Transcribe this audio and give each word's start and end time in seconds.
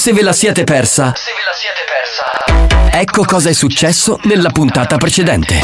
Se 0.00 0.14
ve 0.14 0.22
la 0.22 0.32
siete 0.32 0.64
persa, 0.64 1.12
Se 1.14 1.30
ve 1.30 1.44
la 1.44 1.52
siete 1.52 1.84
persa. 1.84 2.98
ecco 2.98 3.22
cosa 3.26 3.50
è 3.50 3.52
successo 3.52 4.18
nella 4.22 4.48
puntata 4.48 4.96
precedente. 4.96 5.62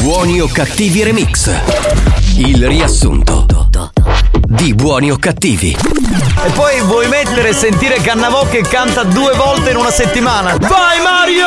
Buoni 0.00 0.40
o 0.40 0.48
cattivi 0.48 1.04
remix. 1.04 1.48
Il 2.38 2.66
riassunto 2.66 3.46
di 4.48 4.74
Buoni 4.74 5.12
o 5.12 5.16
cattivi. 5.16 5.76
E 6.44 6.50
poi 6.54 6.80
vuoi 6.80 7.06
mettere 7.06 7.50
e 7.50 7.52
sentire 7.52 8.00
Cannavò 8.00 8.48
che 8.48 8.62
canta 8.62 9.04
due 9.04 9.32
volte 9.34 9.70
in 9.70 9.76
una 9.76 9.92
settimana? 9.92 10.56
Vai 10.58 11.00
Mario! 11.00 11.46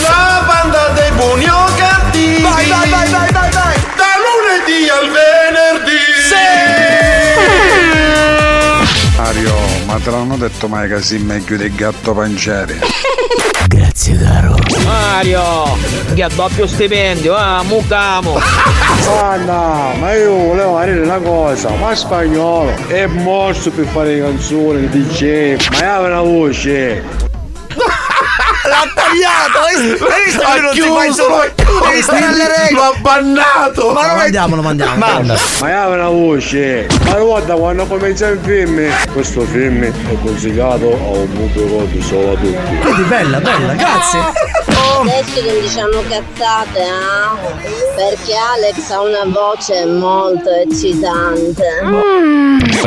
La 0.00 0.44
banda 0.46 0.88
dei 0.94 1.10
buoni 1.10 1.44
o 1.44 1.64
cattivi 1.76 2.40
Vai, 2.40 2.66
vai, 2.68 2.88
vai, 2.88 3.08
vai, 3.10 3.32
vai, 3.32 3.50
vai! 3.50 3.74
Da 3.96 4.14
lunedì 4.24 4.88
al 4.88 5.10
venerdì 5.10 5.65
Mario, 9.26 9.52
ma 9.86 9.98
te 9.98 10.12
l'hanno 10.12 10.36
detto 10.36 10.68
mai 10.68 10.88
che 10.88 11.02
sei 11.02 11.18
meglio 11.18 11.56
del 11.56 11.74
gatto 11.74 12.14
panciere? 12.14 12.78
Grazie, 13.66 14.16
caro. 14.16 14.54
Mario, 14.84 15.42
che 16.14 16.22
ha 16.22 16.28
doppio 16.28 16.64
stipendio, 16.68 17.34
ah, 17.34 17.60
mucamo. 17.64 18.38
Anna, 19.20 19.94
ma 19.98 20.14
io 20.14 20.32
volevo 20.32 20.80
dire 20.84 21.00
una 21.00 21.18
cosa, 21.18 21.70
ma 21.70 21.92
spagnolo 21.92 22.72
è 22.86 23.06
morso 23.06 23.72
per 23.72 23.86
fare 23.86 24.14
le 24.14 24.20
canzoni, 24.20 24.84
il 24.84 24.90
DJ, 24.90 25.56
ma 25.72 25.94
ha 25.94 26.00
una 26.02 26.20
voce. 26.20 27.25
L'ha 28.66 28.90
tagliato! 28.94 29.58
Hai 29.60 29.80
visto? 29.80 30.06
Hai 30.06 30.24
visto 30.24 30.40
che 30.40 30.60
non 30.60 30.72
si 30.72 30.80
fa 30.80 31.04
il 31.06 31.14
suo... 31.14 31.88
Devi 31.88 32.02
stare 32.02 32.24
alle 32.24 32.48
regole! 32.48 32.86
L'ho 32.86 32.94
bannato 33.00 33.92
Ma 33.92 34.00
non 34.02 34.10
è... 34.10 34.16
Mandiamolo, 34.16 34.62
mandiamolo. 34.62 34.98
Manda! 34.98 35.36
Ma 35.60 35.82
ha 35.82 35.88
una 35.88 36.08
voce. 36.08 36.86
Ma 37.04 37.14
guarda, 37.14 37.54
quando 37.54 37.86
comincia 37.86 38.26
il 38.28 38.40
film, 38.42 38.90
questo 39.12 39.42
film 39.42 39.84
è 39.84 39.92
consigliato 40.22 40.92
a 40.92 41.18
un 41.18 41.32
pubblico 41.32 41.84
di 41.84 42.02
solo 42.02 42.32
a 42.32 42.36
tutti. 42.36 42.76
Vedi, 42.82 43.02
bella, 43.02 43.40
bella, 43.40 43.74
grazie. 43.74 44.65
Adesso 45.00 45.42
non 45.42 45.60
diciamo 45.60 46.02
cazzate, 46.08 46.80
eh? 46.80 47.84
Perché 47.96 48.34
Alex 48.34 48.90
ha 48.90 49.00
una 49.00 49.24
voce 49.26 49.84
molto 49.84 50.50
eccitante. 50.50 51.64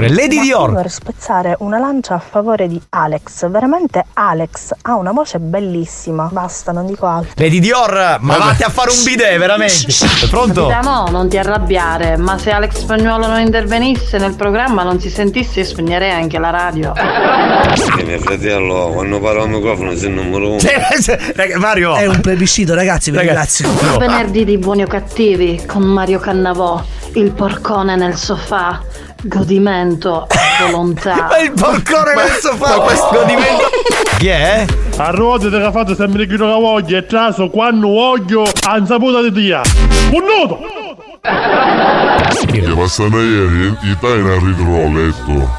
Lady 0.07 0.39
Dior! 0.39 0.73
Per 0.73 0.89
spezzare 0.89 1.55
una 1.59 1.77
lancia 1.77 2.15
a 2.15 2.19
favore 2.19 2.67
di 2.67 2.81
Alex. 2.89 3.49
Veramente 3.49 4.05
Alex 4.13 4.73
ha 4.83 4.95
una 4.95 5.11
voce 5.11 5.39
bellissima. 5.39 6.29
Basta, 6.31 6.71
non 6.71 6.85
dico 6.85 7.05
altro. 7.05 7.33
Lady 7.35 7.59
Dior! 7.59 8.17
Ma 8.21 8.37
vatti 8.37 8.63
a 8.63 8.69
fare 8.69 8.91
un 8.91 9.03
bidet, 9.03 9.37
veramente! 9.37 9.87
È 10.23 10.27
pronto? 10.29 10.69
No, 10.81 11.07
non 11.09 11.27
ti 11.27 11.37
arrabbiare, 11.37 12.17
ma 12.17 12.37
se 12.37 12.51
Alex 12.51 12.77
Spagnuolo 12.79 13.27
non 13.27 13.39
intervenisse 13.39 14.17
nel 14.17 14.35
programma, 14.35 14.83
non 14.83 14.99
si 14.99 15.09
sentisse, 15.09 15.59
io 15.59 15.65
spegnerei 15.65 16.11
anche 16.11 16.39
la 16.39 16.49
radio. 16.49 16.93
mio 18.05 18.19
fratello, 18.19 18.91
quando 18.93 19.19
parlo 19.19 19.43
al 19.43 19.49
microfono 19.49 19.95
sei 19.95 20.09
il 20.09 20.15
numero 20.15 20.49
uno. 20.51 20.59
Mario! 21.57 21.98
È 21.99 22.05
un 22.05 22.21
plebiscito, 22.21 22.73
ragazzi, 22.75 23.11
vi 23.11 23.17
Ragazzi, 23.17 23.63
ringrazio. 23.63 23.91
no. 23.91 23.97
Venerdì 23.97 24.45
di 24.45 24.57
buoni 24.57 24.83
o 24.83 24.87
cattivi 24.87 25.61
con 25.67 25.81
Mario 25.83 26.17
Cannavò, 26.19 26.81
il 27.15 27.31
porcone 27.31 27.97
nel 27.97 28.15
sofà, 28.15 28.81
godimento, 29.23 30.25
volontà. 30.65 31.27
Ma 31.29 31.39
il 31.39 31.51
porcone 31.51 32.15
nel 32.15 32.37
sofà! 32.39 32.79
questo 32.79 33.09
godimento... 33.11 33.63
Chi 34.17 34.27
è? 34.29 34.65
A 34.95 35.09
ruote 35.09 35.49
che 35.49 35.57
ha 35.57 35.71
fatto 35.71 35.93
sempre 35.93 36.25
chi 36.25 36.37
non 36.37 36.49
la 36.49 36.55
voglia 36.57 36.97
e 36.99 37.05
traso 37.05 37.49
quando 37.49 37.89
voglio 37.89 38.43
a 38.43 38.85
saputa 38.85 39.21
di 39.21 39.31
dia. 39.33 39.61
Un 40.11 40.23
nodo! 40.23 40.78
Che 41.21 42.73
passano 42.75 43.21
ieri, 43.21 43.77
i 43.83 43.97
tai 43.99 44.19
in 44.19 44.45
ritro 44.45 44.83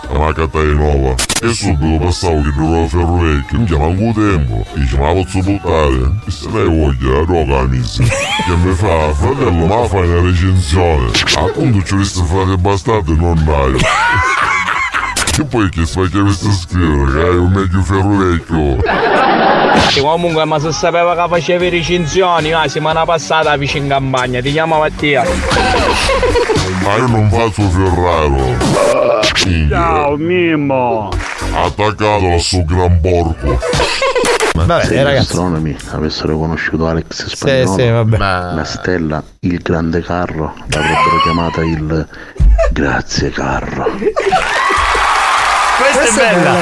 a 0.09 0.19
una 0.19 0.33
catta 0.33 0.63
nuova. 0.63 1.15
E 1.43 1.53
subito 1.53 2.05
passavo 2.05 2.41
che 2.41 2.53
non 2.57 2.89
ferro 2.89 3.17
vecchio, 3.17 3.59
non 3.59 3.67
chiama 3.67 3.87
un 3.87 4.13
tempo. 4.15 4.67
Ma 4.99 5.07
la 5.07 5.23
posso 5.23 5.39
buttare? 5.41 6.13
E 6.27 6.31
se 6.31 6.49
ne 6.49 6.65
voglia, 6.65 7.25
roga 7.27 7.57
la 7.57 7.67
misi. 7.67 8.03
Che 8.03 8.57
mi 8.63 8.73
fa, 8.75 9.13
fratello, 9.13 9.67
ma 9.67 9.87
fai 9.87 10.09
una 10.09 10.23
recensione. 10.23 11.11
Appunto 11.37 11.83
ci 11.85 11.95
ho 11.95 11.97
visto 11.99 12.25
frate 12.25 12.57
bastardo 12.57 13.13
e 13.13 13.17
non 13.17 13.45
dai. 13.45 13.77
E 15.39 15.45
poi 15.45 15.69
che 15.71 15.85
stai 15.87 16.09
che 16.09 16.23
mi 16.23 16.33
sta 16.33 16.51
scrivere, 16.53 17.69
che 17.71 17.83
ferro 17.83 18.17
E 19.97 20.01
comunque, 20.01 20.45
ma 20.45 20.59
se 20.59 20.73
sapeva 20.73 21.15
che 21.15 21.29
facevi 21.29 21.69
recensioni, 21.69 22.51
la 22.51 22.63
settimana 22.67 23.05
passata 23.05 23.57
vicino 23.57 23.85
in 23.85 23.91
campagna, 23.91 24.41
ti 24.41 24.51
chiamo 24.53 24.79
Mattia. 24.79 25.23
Ma 26.83 26.97
io 26.97 27.07
non 27.07 27.31
faccio 27.31 27.63
Ferraro. 27.69 28.57
Ciao 29.69 30.17
Mimmo! 30.17 31.09
Attaccato 31.53 32.27
al 32.33 32.41
suo 32.41 32.65
gran 32.65 33.01
porco. 33.01 33.59
Vabbè, 34.55 34.85
Se 34.85 34.95
gli 34.95 35.03
ragazzi. 35.03 35.19
astronomi 35.33 35.77
avessero 35.93 36.37
conosciuto 36.37 36.87
Alex 36.89 37.27
Sì, 37.27 37.37
Spagnolo, 37.37 37.77
sì, 37.79 37.89
vabbè. 37.89 38.19
la 38.19 38.65
stella, 38.65 39.23
il 39.41 39.59
grande 39.63 40.03
carro, 40.03 40.53
l'avrebbero 40.69 41.21
chiamata 41.23 41.61
il 41.63 42.09
Grazie 42.73 43.31
carro. 43.31 43.87
Questa 45.81 46.31
è 46.31 46.35
bella! 46.35 46.53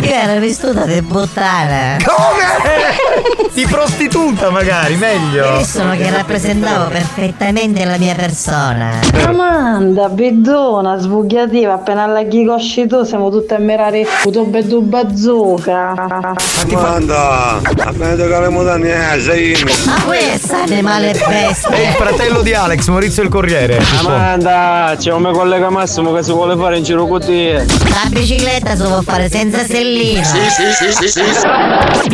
Io 0.00 0.14
ero 0.14 0.40
vissuta 0.40 0.84
di 0.86 1.02
buttare. 1.02 1.98
Come? 2.04 3.03
Di 3.52 3.66
prostituta 3.66 4.50
magari, 4.50 4.96
meglio! 4.96 5.58
Io 5.58 5.64
sono 5.64 5.94
che 5.96 6.10
rappresentavo 6.10 6.88
perfettamente 6.88 7.84
la 7.84 7.96
mia 7.98 8.14
persona. 8.14 8.98
Amanda, 9.26 10.08
bedona, 10.08 10.98
sbugliativa, 10.98 11.74
appena 11.74 12.02
alla 12.04 12.24
chicosci 12.24 12.86
tu 12.86 13.04
siamo 13.04 13.30
tutte 13.30 13.54
a 13.54 13.58
mirare 13.58 14.06
puto 14.22 14.44
beddu 14.44 14.80
bazooka. 14.80 16.34
Manda, 16.72 17.60
appena 17.78 18.14
che 18.16 18.40
le 18.40 18.48
mutande, 18.48 19.20
sei 19.20 19.56
Ma 19.84 20.02
questo 20.04 20.56
animale 20.56 21.10
È 21.10 21.16
il 21.16 21.24
bestia. 21.28 21.92
fratello 21.92 22.42
di 22.42 22.54
Alex, 22.54 22.88
Maurizio 22.88 23.22
il 23.22 23.28
Corriere. 23.28 23.80
Amanda, 24.00 24.94
c'è 24.98 25.12
un 25.12 25.22
mio 25.22 25.32
collega 25.32 25.70
Massimo 25.70 26.12
che 26.12 26.22
si 26.22 26.32
vuole 26.32 26.56
fare 26.56 26.78
in 26.78 26.82
giro 26.82 27.06
con 27.06 27.20
te. 27.20 27.64
La 27.88 28.08
bicicletta 28.08 28.74
si 28.74 28.82
può 28.82 29.00
fare 29.02 29.28
senza 29.28 29.64
sellino. 29.64 30.22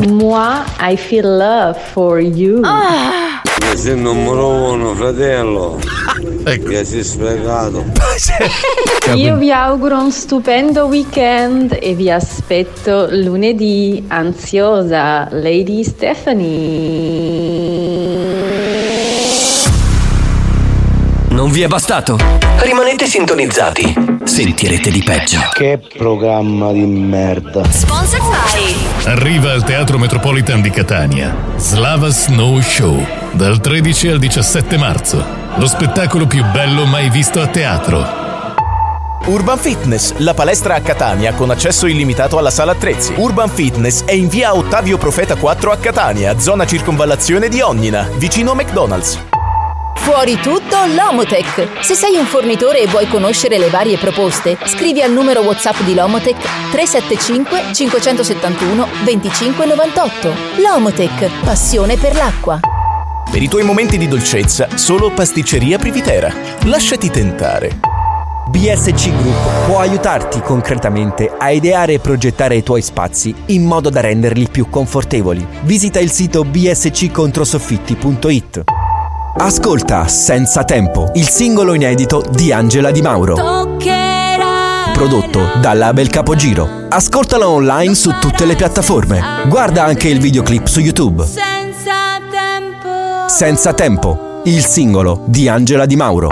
Moi, 0.08 0.58
I 0.90 0.96
feel 0.96 1.36
love 1.36 1.78
for 1.92 2.18
you. 2.18 2.62
sei 3.76 3.92
il 3.92 3.98
numero 3.98 4.72
uno, 4.72 4.92
fratello. 4.96 5.78
Che 6.42 6.84
si 6.84 6.98
è 6.98 7.02
spiegato. 7.04 7.84
Io 9.14 9.36
vi 9.36 9.52
auguro 9.52 10.00
un 10.00 10.10
stupendo 10.10 10.86
weekend 10.86 11.78
e 11.80 11.94
vi 11.94 12.10
aspetto 12.10 13.06
lunedì 13.08 14.02
ansiosa, 14.08 15.28
Lady 15.30 15.84
Stephanie. 15.84 16.48
Non 21.28 21.52
vi 21.52 21.62
è 21.62 21.68
bastato? 21.68 22.18
Rimanete 22.58 23.06
sintonizzati. 23.06 24.18
Sentirete 24.24 24.90
di 24.90 25.02
peggio. 25.04 25.38
Che 25.52 25.80
programma 25.96 26.72
di 26.72 26.84
merda. 26.84 27.62
Sponsor 27.70 28.20
by 28.22 28.59
Arriva 29.06 29.52
al 29.52 29.64
Teatro 29.64 29.98
Metropolitan 29.98 30.60
di 30.60 30.68
Catania 30.70 31.34
Slava 31.56 32.10
Snow 32.10 32.60
Show 32.60 33.04
dal 33.32 33.58
13 33.58 34.08
al 34.08 34.18
17 34.18 34.76
marzo. 34.76 35.24
Lo 35.56 35.66
spettacolo 35.66 36.26
più 36.26 36.44
bello 36.52 36.84
mai 36.84 37.08
visto 37.08 37.40
a 37.40 37.46
teatro. 37.46 38.18
Urban 39.24 39.58
Fitness, 39.58 40.16
la 40.18 40.34
palestra 40.34 40.74
a 40.74 40.80
Catania 40.80 41.32
con 41.32 41.50
accesso 41.50 41.86
illimitato 41.86 42.36
alla 42.36 42.50
sala 42.50 42.72
attrezzi. 42.72 43.14
Urban 43.16 43.48
Fitness 43.48 44.04
è 44.04 44.12
in 44.12 44.28
via 44.28 44.54
Ottavio 44.54 44.98
Profeta 44.98 45.34
4 45.34 45.72
a 45.72 45.76
Catania, 45.78 46.38
zona 46.38 46.66
circonvallazione 46.66 47.48
di 47.48 47.60
Onnina, 47.60 48.06
vicino 48.16 48.54
McDonald's. 48.54 49.18
Fuori 50.12 50.34
tutto 50.40 50.76
Lomotech. 50.92 51.84
Se 51.84 51.94
sei 51.94 52.16
un 52.16 52.24
fornitore 52.24 52.80
e 52.80 52.88
vuoi 52.88 53.06
conoscere 53.06 53.58
le 53.58 53.70
varie 53.70 53.96
proposte, 53.96 54.58
scrivi 54.64 55.02
al 55.02 55.12
numero 55.12 55.42
WhatsApp 55.42 55.82
di 55.82 55.94
Lomotech 55.94 56.36
375 56.72 57.72
571 57.72 58.88
2598. 59.04 60.34
Lomotech, 60.56 61.30
passione 61.44 61.96
per 61.96 62.16
l'acqua. 62.16 62.58
Per 63.30 63.40
i 63.40 63.46
tuoi 63.46 63.62
momenti 63.62 63.98
di 63.98 64.08
dolcezza, 64.08 64.76
solo 64.76 65.12
pasticceria 65.12 65.78
Privitera. 65.78 66.34
Lasciati 66.64 67.08
tentare. 67.08 67.78
BSC 68.48 69.16
Group 69.16 69.66
può 69.66 69.78
aiutarti 69.78 70.40
concretamente 70.40 71.32
a 71.38 71.50
ideare 71.50 71.92
e 71.92 72.00
progettare 72.00 72.56
i 72.56 72.64
tuoi 72.64 72.82
spazi 72.82 73.32
in 73.46 73.64
modo 73.64 73.90
da 73.90 74.00
renderli 74.00 74.48
più 74.50 74.68
confortevoli. 74.68 75.46
Visita 75.62 76.00
il 76.00 76.10
sito 76.10 76.42
bsccontrosoffitti.it. 76.42 78.79
Ascolta 79.36 80.06
Senza 80.08 80.64
Tempo, 80.64 81.10
il 81.14 81.28
singolo 81.28 81.74
inedito 81.74 82.22
di 82.30 82.52
Angela 82.52 82.90
Di 82.90 83.00
Mauro. 83.00 83.76
Prodotto 84.92 85.52
da 85.60 85.72
Label 85.72 86.08
Capogiro. 86.08 86.86
Ascoltalo 86.88 87.48
online 87.48 87.94
su 87.94 88.12
tutte 88.20 88.44
le 88.44 88.54
piattaforme. 88.54 89.20
Guarda 89.46 89.84
anche 89.84 90.08
il 90.08 90.20
videoclip 90.20 90.66
su 90.66 90.80
YouTube. 90.80 91.24
Senza 91.24 92.20
tempo. 92.30 93.28
Senza 93.28 93.72
Tempo, 93.72 94.42
il 94.44 94.64
singolo 94.64 95.22
di 95.26 95.48
Angela 95.48 95.86
Di 95.86 95.96
Mauro. 95.96 96.28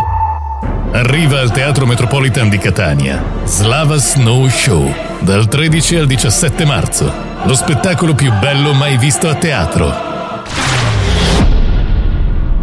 Arriva 0.92 1.40
al 1.40 1.52
Teatro 1.52 1.86
Metropolitan 1.86 2.48
di 2.48 2.56
Catania 2.58 3.22
Slava 3.44 3.96
Snow 3.96 4.48
Show 4.48 4.90
dal 5.20 5.46
13 5.46 5.96
al 5.96 6.06
17 6.06 6.64
marzo. 6.64 7.12
Lo 7.44 7.54
spettacolo 7.54 8.14
più 8.14 8.32
bello 8.40 8.72
mai 8.72 8.96
visto 8.98 9.28
a 9.28 9.34
teatro. 9.34 10.07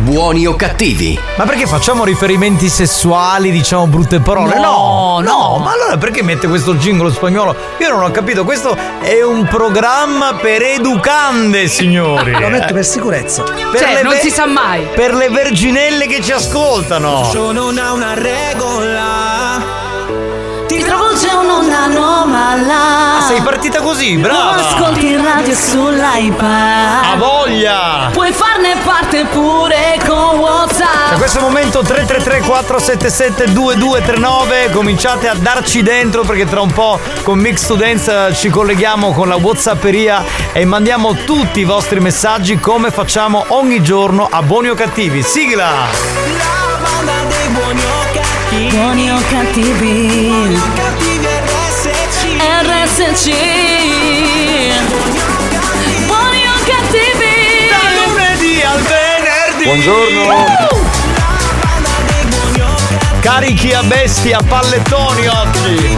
Buoni 0.00 0.46
o 0.46 0.56
cattivi? 0.56 1.18
Ma 1.36 1.44
perché 1.44 1.66
facciamo 1.66 2.04
riferimenti 2.04 2.70
sessuali, 2.70 3.50
diciamo 3.50 3.86
brutte 3.86 4.20
parole? 4.20 4.54
No, 4.58 5.20
no. 5.22 5.60
ma 5.62 5.72
allora 5.72 5.98
perché 5.98 6.22
mette 6.22 6.48
questo 6.48 6.78
gingolo 6.78 7.10
spagnolo? 7.10 7.54
Io 7.80 7.90
non 7.90 8.02
ho 8.02 8.10
capito, 8.10 8.44
questo 8.44 8.74
è 9.02 9.22
un 9.22 9.44
programma 9.44 10.34
per 10.40 10.62
educande, 10.62 11.68
signori. 11.68 12.32
Lo 12.32 12.48
metto 12.48 12.72
per 12.72 12.84
sicurezza. 12.86 13.42
Per 13.42 13.78
Cioè, 13.78 14.02
non 14.02 14.14
ve- 14.14 14.20
si 14.20 14.30
sa 14.30 14.46
mai. 14.46 14.86
Per 14.94 15.12
le 15.12 15.28
verginelle 15.28 16.06
che 16.06 16.22
ci 16.22 16.32
ascoltano. 16.32 17.28
ha 17.30 17.92
una 17.92 18.14
regola. 18.14 19.69
Trovo 21.30 21.50
già 21.50 21.58
un'anomala. 21.58 23.18
Ah, 23.18 23.20
sei 23.20 23.40
partita 23.40 23.80
così, 23.80 24.16
brava. 24.16 24.56
Lo 24.56 24.60
ascolti 24.60 25.12
in 25.12 25.22
radio 25.22 25.54
sull'iPad. 25.54 27.04
A 27.04 27.16
voglia! 27.16 28.10
Puoi 28.12 28.32
farne 28.32 28.74
parte 28.82 29.24
pure 29.26 30.00
con 30.04 30.38
WhatsApp. 30.38 31.12
A 31.12 31.16
questo 31.16 31.40
momento 31.40 31.82
333 31.82 32.40
477 32.40 33.52
2239 33.52 34.70
cominciate 34.72 35.28
a 35.28 35.34
darci 35.34 35.82
dentro 35.82 36.22
perché 36.22 36.46
tra 36.46 36.62
un 36.62 36.72
po' 36.72 36.98
con 37.22 37.38
Mix 37.38 37.62
Students 37.62 38.32
ci 38.34 38.48
colleghiamo 38.48 39.12
con 39.12 39.28
la 39.28 39.36
Whatsapperia 39.36 40.24
e 40.52 40.64
mandiamo 40.64 41.14
tutti 41.14 41.60
i 41.60 41.64
vostri 41.64 42.00
messaggi 42.00 42.58
come 42.58 42.90
facciamo 42.90 43.44
ogni 43.48 43.82
giorno 43.82 44.26
a 44.28 44.42
Buoni 44.42 44.70
o 44.70 44.74
Cattivi. 44.74 45.22
Sigla! 45.22 45.68
Buoni 48.50 49.10
o 49.10 49.18
cattivi. 49.30 51.19
RSC. 52.62 53.30
Buoni 56.06 56.42
o 56.46 56.52
cattivi. 56.66 57.70
Da 57.70 57.82
lunedì 57.96 58.60
al 58.60 58.80
venerdì. 58.82 59.64
Buongiorno. 59.64 60.58
Carichi 63.20 63.72
a 63.72 63.82
bestia, 63.82 64.40
pallettoni 64.46 65.26
oggi. 65.26 65.96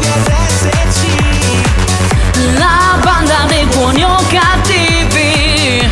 La 2.57 2.97
banda 3.03 3.45
dei 3.49 3.65
buoni 3.67 4.05
o 4.05 4.15
cattivi. 4.29 5.91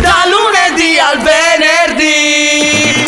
Da 0.00 0.24
lunedì 0.26 0.98
al 0.98 1.22
venerdì. 1.22 3.04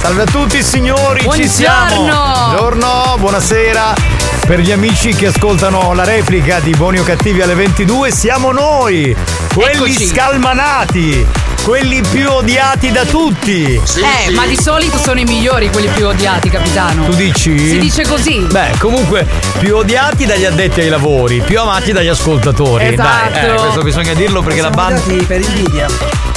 Salve 0.00 0.22
a 0.22 0.26
tutti 0.26 0.62
signori, 0.62 1.28
ci 1.34 1.46
siamo. 1.46 2.04
Buongiorno, 2.04 3.16
buonasera. 3.18 4.19
Per 4.50 4.58
gli 4.58 4.72
amici 4.72 5.14
che 5.14 5.26
ascoltano 5.26 5.92
la 5.92 6.02
replica 6.02 6.58
di 6.58 6.72
Buoni 6.72 6.98
o 6.98 7.04
Cattivi 7.04 7.40
alle 7.40 7.54
22, 7.54 8.10
siamo 8.10 8.50
noi, 8.50 9.16
quelli 9.54 9.92
Eccoci. 9.92 10.06
scalmanati, 10.08 11.24
quelli 11.64 12.00
più 12.10 12.28
odiati 12.30 12.90
da 12.90 13.04
tutti. 13.04 13.74
eh, 13.74 14.30
ma 14.32 14.46
di 14.46 14.56
solito 14.60 14.98
sono 14.98 15.20
i 15.20 15.24
migliori 15.24 15.70
quelli 15.70 15.88
più 15.88 16.06
odiati, 16.06 16.48
capitano. 16.50 17.04
Tu 17.04 17.14
dici? 17.14 17.58
Si 17.58 17.78
dice 17.78 18.02
così. 18.06 18.40
Beh, 18.50 18.72
comunque, 18.78 19.26
più 19.58 19.76
odiati 19.76 20.26
dagli 20.26 20.44
addetti 20.44 20.80
ai 20.80 20.88
lavori, 20.88 21.40
più 21.42 21.60
amati 21.60 21.92
dagli 21.92 22.08
ascoltatori. 22.08 22.86
Esatto. 22.94 23.30
Dai, 23.32 23.50
eh, 23.50 23.54
questo 23.54 23.82
bisogna 23.82 24.14
dirlo 24.14 24.42
perché 24.42 24.60
la 24.60 24.70
banda. 24.70 25.00
per 25.26 25.40
invidia. 25.40 25.86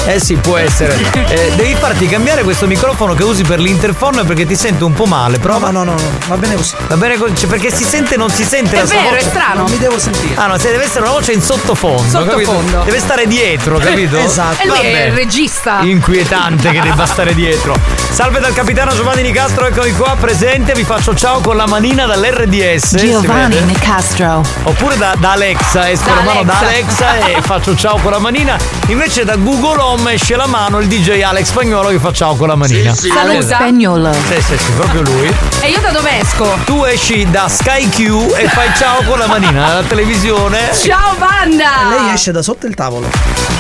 Eh 0.06 0.20
sì, 0.20 0.36
può 0.36 0.58
essere. 0.58 1.22
Eh, 1.34 1.52
devi 1.56 1.74
farti 1.74 2.06
cambiare 2.08 2.44
questo 2.44 2.68
microfono 2.68 3.16
che 3.16 3.24
usi 3.24 3.44
per 3.44 3.60
l'interfono 3.60 4.24
perché 4.24 4.46
ti 4.46 4.56
sento 4.56 4.86
un 4.86 4.94
po' 4.94 5.06
male. 5.06 5.40
Prova. 5.40 5.72
No, 5.72 5.84
no, 5.84 5.94
no, 5.96 6.00
no, 6.00 6.10
va 6.28 6.38
bene 6.38 6.56
così. 6.56 6.76
Va 6.88 6.96
bene 6.98 7.18
così, 7.18 7.36
cioè, 7.36 7.50
perché 7.50 7.72
si 7.74 7.84
sente 7.84 8.18
non 8.18 8.30
si 8.30 8.44
sente 8.44 8.76
È 8.76 8.80
la 8.82 8.86
sua 8.86 8.96
vero, 8.98 9.10
voce. 9.16 9.26
è 9.26 9.30
strano. 9.30 9.62
Non 9.62 9.72
mi 9.72 9.78
devo 9.80 9.98
sentire. 9.98 10.36
Ah 10.36 10.46
no, 10.48 10.58
se 10.60 10.70
deve 10.70 10.84
essere 10.84 11.02
una 11.06 11.12
voce 11.14 11.32
in 11.32 11.42
sottofondo. 11.42 12.08
Sottofondo. 12.08 12.62
capito? 12.62 12.84
Deve 12.84 13.00
stare 13.00 13.26
dietro, 13.26 13.78
capito? 13.80 14.18
Esatto. 14.18 14.62
E 14.62 14.64
è 14.64 14.68
Vabbè. 14.68 15.06
il 15.06 15.13
regista. 15.14 15.80
Inquietante 15.82 16.72
che 16.72 16.82
debba 16.82 17.06
stare 17.06 17.34
dietro. 17.34 17.76
Salve 18.12 18.40
dal 18.40 18.54
capitano 18.54 18.94
Giovanni 18.94 19.22
Nicastro, 19.22 19.66
eccomi 19.68 19.92
qua 19.94 20.16
presente. 20.20 20.74
Vi 20.74 20.84
faccio 20.84 21.16
ciao 21.16 21.40
con 21.40 21.56
la 21.56 21.66
manina 21.68 22.06
dall'RDS. 22.06 22.96
Giovanni? 22.98 23.60
Nicastro. 23.62 24.42
Oppure 24.64 24.98
da, 24.98 25.16
da 25.18 25.32
Alexa, 25.32 25.90
esco 25.90 26.10
Da 26.10 26.16
la 26.16 26.22
mano 26.22 26.44
da 26.44 26.58
Alexa. 26.60 27.16
E 27.28 27.42
faccio 27.46 27.76
ciao 27.76 27.98
con 27.98 28.12
la 28.12 28.20
manina. 28.20 28.58
Invece 28.88 29.24
da 29.24 29.36
Google 29.36 29.80
Home 29.82 30.14
esce 30.14 30.36
la 30.36 30.48
mano 30.48 30.80
il 30.80 30.88
DJ 30.88 31.22
Alex 31.22 31.48
Spagnolo 31.48 31.90
che 31.90 32.00
fa 32.00 32.12
ciao 32.12 32.36
con 32.36 32.48
la 32.48 32.56
manina. 32.56 32.94
sì. 32.94 33.10
Saluta. 33.10 33.56
Spagnolo. 33.56 34.12
Sì, 34.14 34.42
sì, 34.42 34.58
sì, 34.58 34.72
proprio 34.74 35.02
lui. 35.02 35.34
E 35.62 35.70
io 35.70 35.80
da 35.82 35.92
dove 35.92 36.20
esco? 36.20 36.58
Tu 36.66 36.84
esci 36.86 37.30
da 37.30 37.48
Sky 37.48 37.90
Q 37.90 38.34
e 38.36 38.48
fai 38.50 38.70
ciao 38.76 39.04
con 39.04 39.18
la 39.18 39.28
manina 39.28 39.68
dalla 39.68 39.84
televisione. 39.84 40.72
Ciao 40.74 41.16
banda! 41.18 41.90
Lei 41.90 42.14
esce 42.14 42.32
da 42.32 42.42
sotto 42.42 42.66
il 42.68 42.76
tavolo. 42.76 43.10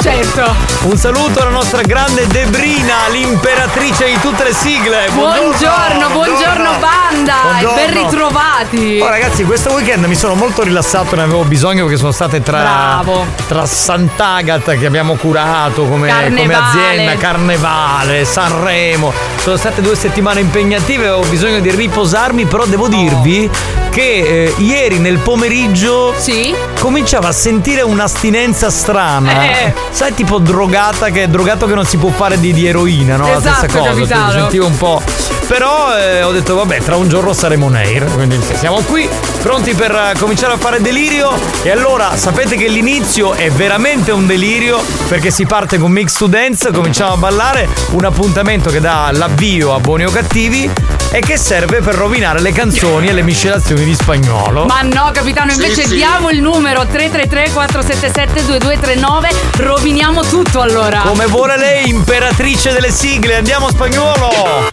Certo. 0.01 0.53
Un 0.81 0.97
saluto 0.97 1.42
alla 1.43 1.51
nostra 1.51 1.81
grande 1.81 2.25
Debrina, 2.27 3.07
l'imperatrice 3.11 4.05
di 4.05 4.17
tutte 4.19 4.43
le 4.43 4.53
sigle. 4.53 5.09
Buongiorno, 5.13 6.09
buongiorno 6.11 6.71
banda! 6.79 7.33
Buongiorno. 7.43 7.77
E 7.77 7.85
ben 7.85 8.03
ritrovati! 8.03 8.99
Oh, 9.01 9.07
ragazzi, 9.09 9.43
questo 9.43 9.73
weekend 9.73 10.05
mi 10.05 10.15
sono 10.15 10.35
molto 10.35 10.63
rilassato, 10.63 11.15
ne 11.15 11.23
avevo 11.23 11.43
bisogno 11.43 11.83
perché 11.83 11.99
sono 11.99 12.11
state 12.11 12.41
tra, 12.41 12.59
Bravo. 12.59 13.25
tra 13.47 13.65
Sant'Agata 13.65 14.75
che 14.75 14.85
abbiamo 14.85 15.15
curato 15.15 15.83
come, 15.85 16.09
come 16.35 16.53
azienda, 16.55 17.15
Carnevale, 17.17 18.23
Sanremo. 18.23 19.11
Sono 19.41 19.57
state 19.57 19.81
due 19.81 19.95
settimane 19.95 20.39
impegnative, 20.39 21.07
avevo 21.07 21.27
bisogno 21.27 21.59
di 21.59 21.71
riposarmi, 21.71 22.45
però 22.45 22.65
devo 22.65 22.87
dirvi 22.87 23.49
che 23.89 24.01
eh, 24.01 24.53
ieri 24.57 24.97
nel 24.97 25.19
pomeriggio 25.19 26.15
Sì? 26.17 26.55
cominciavo 26.79 27.27
a 27.27 27.31
sentire 27.31 27.81
un'astinenza 27.81 28.69
strana. 28.71 29.43
Eh. 29.43 29.73
Sai, 29.91 30.13
tipo 30.15 30.39
drogata 30.39 31.09
che 31.09 31.27
drogato 31.33 31.65
che 31.65 31.73
non 31.73 31.83
si 31.85 31.97
può 31.97 32.11
fare 32.11 32.39
di, 32.39 32.53
di 32.53 32.67
eroina, 32.67 33.15
no? 33.17 33.27
La 33.27 33.37
Esatto, 33.37 33.55
stessa 33.65 33.77
cosa. 33.79 33.89
capitano. 33.89 34.31
sì, 34.31 34.37
Sentivo 34.37 34.65
un 34.67 34.77
po'. 34.77 35.01
Però 35.47 35.97
eh, 35.97 36.21
ho 36.23 36.31
detto, 36.31 36.53
vabbè, 36.55 36.77
tra 36.81 36.95
un 36.95 37.07
giorno 37.09 37.33
saremo 37.33 37.65
on 37.65 37.75
air. 37.75 38.05
Quindi 38.13 38.39
siamo 38.53 38.77
qui, 38.81 39.09
pronti 39.41 39.73
per 39.73 39.91
eh, 39.91 40.13
cominciare 40.19 40.53
a 40.53 40.57
fare 40.57 40.79
delirio. 40.79 41.31
E 41.63 41.71
allora 41.71 42.15
sapete 42.15 42.55
che 42.55 42.67
l'inizio 42.67 43.33
è 43.33 43.49
veramente 43.49 44.11
un 44.11 44.27
delirio 44.27 44.79
perché 45.07 45.31
si 45.31 45.45
parte 45.47 45.77
con 45.79 45.91
Mix 45.91 46.13
to 46.17 46.27
Dance, 46.27 46.71
cominciamo 46.71 47.13
a 47.13 47.17
ballare, 47.17 47.67
un 47.91 48.05
appuntamento 48.05 48.69
che 48.69 48.79
dà 48.79 49.09
l'avvio 49.11 49.73
a 49.73 49.79
buoni 49.79 50.05
o 50.05 50.11
cattivi 50.11 50.69
e 51.11 51.19
che 51.19 51.37
serve 51.37 51.81
per 51.81 51.93
rovinare 51.95 52.39
le 52.41 52.51
canzoni 52.51 53.07
e 53.07 53.13
le 53.13 53.21
miscelazioni 53.21 53.83
di 53.83 53.93
spagnolo. 53.93 54.65
Ma 54.65 54.81
no, 54.81 55.09
capitano, 55.13 55.51
invece 55.51 55.87
diamo 55.87 56.29
il 56.29 56.41
numero 56.41 56.85
333 56.85 57.51
477 57.51 58.45
2239. 58.45 59.29
Roviniamo 59.57 60.21
tutto 60.23 60.61
allora. 60.61 61.01
Come 61.05 61.22
vuole 61.27 61.57
lei, 61.57 61.89
imperatrice 61.89 62.71
delle 62.71 62.91
sigle, 62.91 63.35
andiamo 63.35 63.69
spagnolo! 63.69 64.71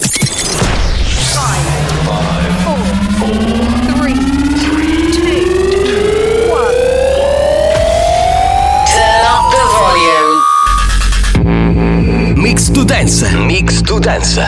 Mix 12.35 12.71
to 12.73 12.85
Dance. 12.85 13.29
Mix 13.37 13.81
to 13.83 13.99
Dance. 13.99 14.45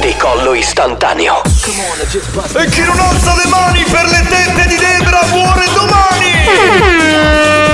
Decollo 0.00 0.54
istantaneo. 0.54 1.42
E 1.42 2.66
chi 2.70 2.82
non 2.82 2.98
alza 2.98 3.34
le 3.34 3.46
mani 3.48 3.82
per 3.90 4.06
le 4.06 4.26
tette 4.28 4.66
di 4.68 4.76
Debra 4.76 5.20
muore 5.30 5.64
domani! 5.74 7.71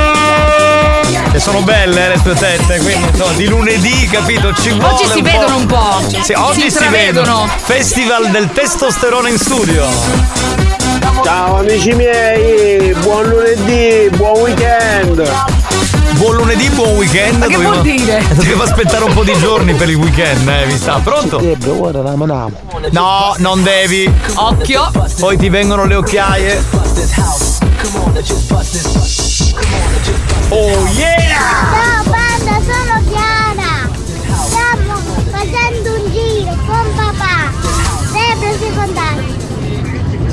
Che 1.39 1.45
sono 1.45 1.63
belle 1.63 2.07
eh, 2.07 2.09
le 2.09 2.21
tue 2.21 2.35
tette, 2.35 2.79
quindi 2.81 3.07
insomma, 3.13 3.33
di 3.35 3.47
lunedì, 3.47 4.09
capito? 4.11 4.53
Ci 4.55 4.71
vuole 4.71 4.93
Oggi 4.93 5.07
si 5.07 5.19
un 5.19 5.23
vedono 5.23 5.47
po'. 5.47 5.57
un 5.57 5.67
po'. 5.67 6.23
Sì, 6.25 6.33
oggi 6.33 6.61
si, 6.63 6.67
intravedono. 6.67 7.27
vedono. 7.27 7.49
Festival 7.59 8.31
del 8.33 8.51
testosterone 8.51 9.31
in 9.31 9.39
studio. 9.39 9.87
Ciao 11.23 11.59
amici 11.59 11.93
miei, 11.93 12.93
buon 13.03 13.29
lunedì, 13.29 14.11
buon 14.17 14.41
weekend. 14.41 15.31
Buon 16.15 16.35
lunedì, 16.35 16.69
buon 16.71 16.97
weekend. 16.97 17.39
Ma 17.39 17.47
che 17.47 17.57
vuol 17.57 17.83
dire? 17.83 18.21
Dovevo 18.35 18.65
aspettare 18.65 19.05
un 19.05 19.15
po' 19.15 19.23
di 19.23 19.39
giorni 19.39 19.75
per 19.75 19.89
il 19.91 19.95
weekend, 19.95 20.49
eh, 20.49 20.67
vi 20.67 20.77
sta. 20.77 20.99
Pronto? 20.99 21.41
No, 22.91 23.35
non 23.37 23.63
devi. 23.63 24.13
Occhio. 24.35 24.91
Poi 25.21 25.37
ti 25.37 25.49
vengono 25.49 25.85
le 25.85 25.95
occhiaie. 25.95 26.65
Oh 30.51 30.87
yeah! 30.93 31.17
Ciao 31.73 32.05
banda, 32.05 32.61
sono 32.65 33.03
Chiara. 33.11 33.89
Stiamo 34.47 34.95
facendo 35.31 35.95
un 35.95 36.13
giro 36.13 36.57
con 36.67 36.95
papà. 36.95 37.51
Sempre 38.13 38.59
secondario. 38.59 39.37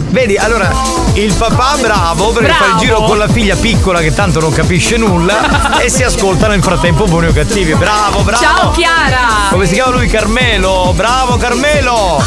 Vedi, 0.09 0.37
allora, 0.37 0.71
il 1.15 1.33
papà 1.33 1.75
bravo 1.77 2.31
perché 2.31 2.53
fa 2.53 2.65
il 2.67 2.75
giro 2.77 3.03
con 3.03 3.17
la 3.17 3.27
figlia 3.27 3.57
piccola 3.57 3.99
che 3.99 4.13
tanto 4.13 4.39
non 4.39 4.53
capisce 4.53 4.95
nulla 4.95 5.79
e 5.83 5.89
si 5.89 6.03
ascolta 6.03 6.47
nel 6.47 6.63
frattempo 6.63 7.03
buoni 7.05 7.27
o 7.27 7.33
cattivi. 7.33 7.73
Bravo, 7.73 8.21
bravo! 8.21 8.41
Ciao 8.41 8.71
Chiara! 8.71 9.27
Come 9.49 9.67
si 9.67 9.73
chiama 9.73 9.91
lui? 9.91 10.07
Carmelo! 10.07 10.93
Bravo 10.95 11.35
Carmelo! 11.35 12.23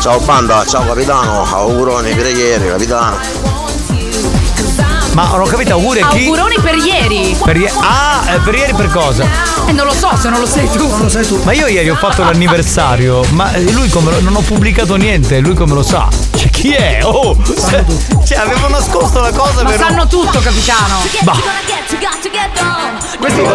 Ciao 0.00 0.20
banda, 0.20 0.64
ciao 0.66 0.86
capitano, 0.86 1.44
auguroni 1.44 2.14
preghiere 2.14 2.68
capitano. 2.68 3.51
Ma 5.14 5.26
non 5.28 5.40
ho 5.42 5.44
capito, 5.44 5.72
auguri 5.74 6.00
a 6.00 6.08
chi? 6.08 6.24
Auguroni 6.24 6.56
per 6.62 6.74
ieri! 6.76 7.36
Per 7.42 7.56
ie- 7.56 7.70
ah, 7.80 8.22
eh, 8.32 8.38
per 8.38 8.54
ieri 8.54 8.72
per 8.72 8.88
cosa? 8.90 9.26
Eh, 9.66 9.72
non 9.72 9.84
lo 9.84 9.92
so 9.92 10.08
se 10.18 10.30
non 10.30 10.40
lo 10.40 10.46
sai 10.46 10.66
tu. 10.70 10.88
Non 10.88 11.00
lo 11.02 11.08
sai 11.10 11.26
tu. 11.26 11.38
Ma 11.44 11.52
io 11.52 11.66
ieri 11.66 11.90
ho 11.90 11.96
fatto 11.96 12.24
l'anniversario, 12.24 13.22
ma 13.32 13.52
eh, 13.52 13.60
lui 13.72 13.90
come 13.90 14.10
lo- 14.10 14.20
non 14.20 14.36
ho 14.36 14.40
pubblicato 14.40 14.96
niente, 14.96 15.38
lui 15.40 15.52
come 15.54 15.74
lo 15.74 15.82
sa? 15.82 16.08
Cioè 16.34 16.48
chi 16.48 16.72
è? 16.72 17.00
Oh! 17.02 17.36
se- 17.44 17.84
Cioè 18.24 18.38
avevo 18.38 18.68
nascosto 18.68 19.20
la 19.20 19.32
cosa 19.32 19.62
Ma 19.62 19.70
per 19.70 19.78
sanno 19.80 20.06
tutto, 20.06 20.40
capitano. 20.40 21.00
Bah. 21.22 21.36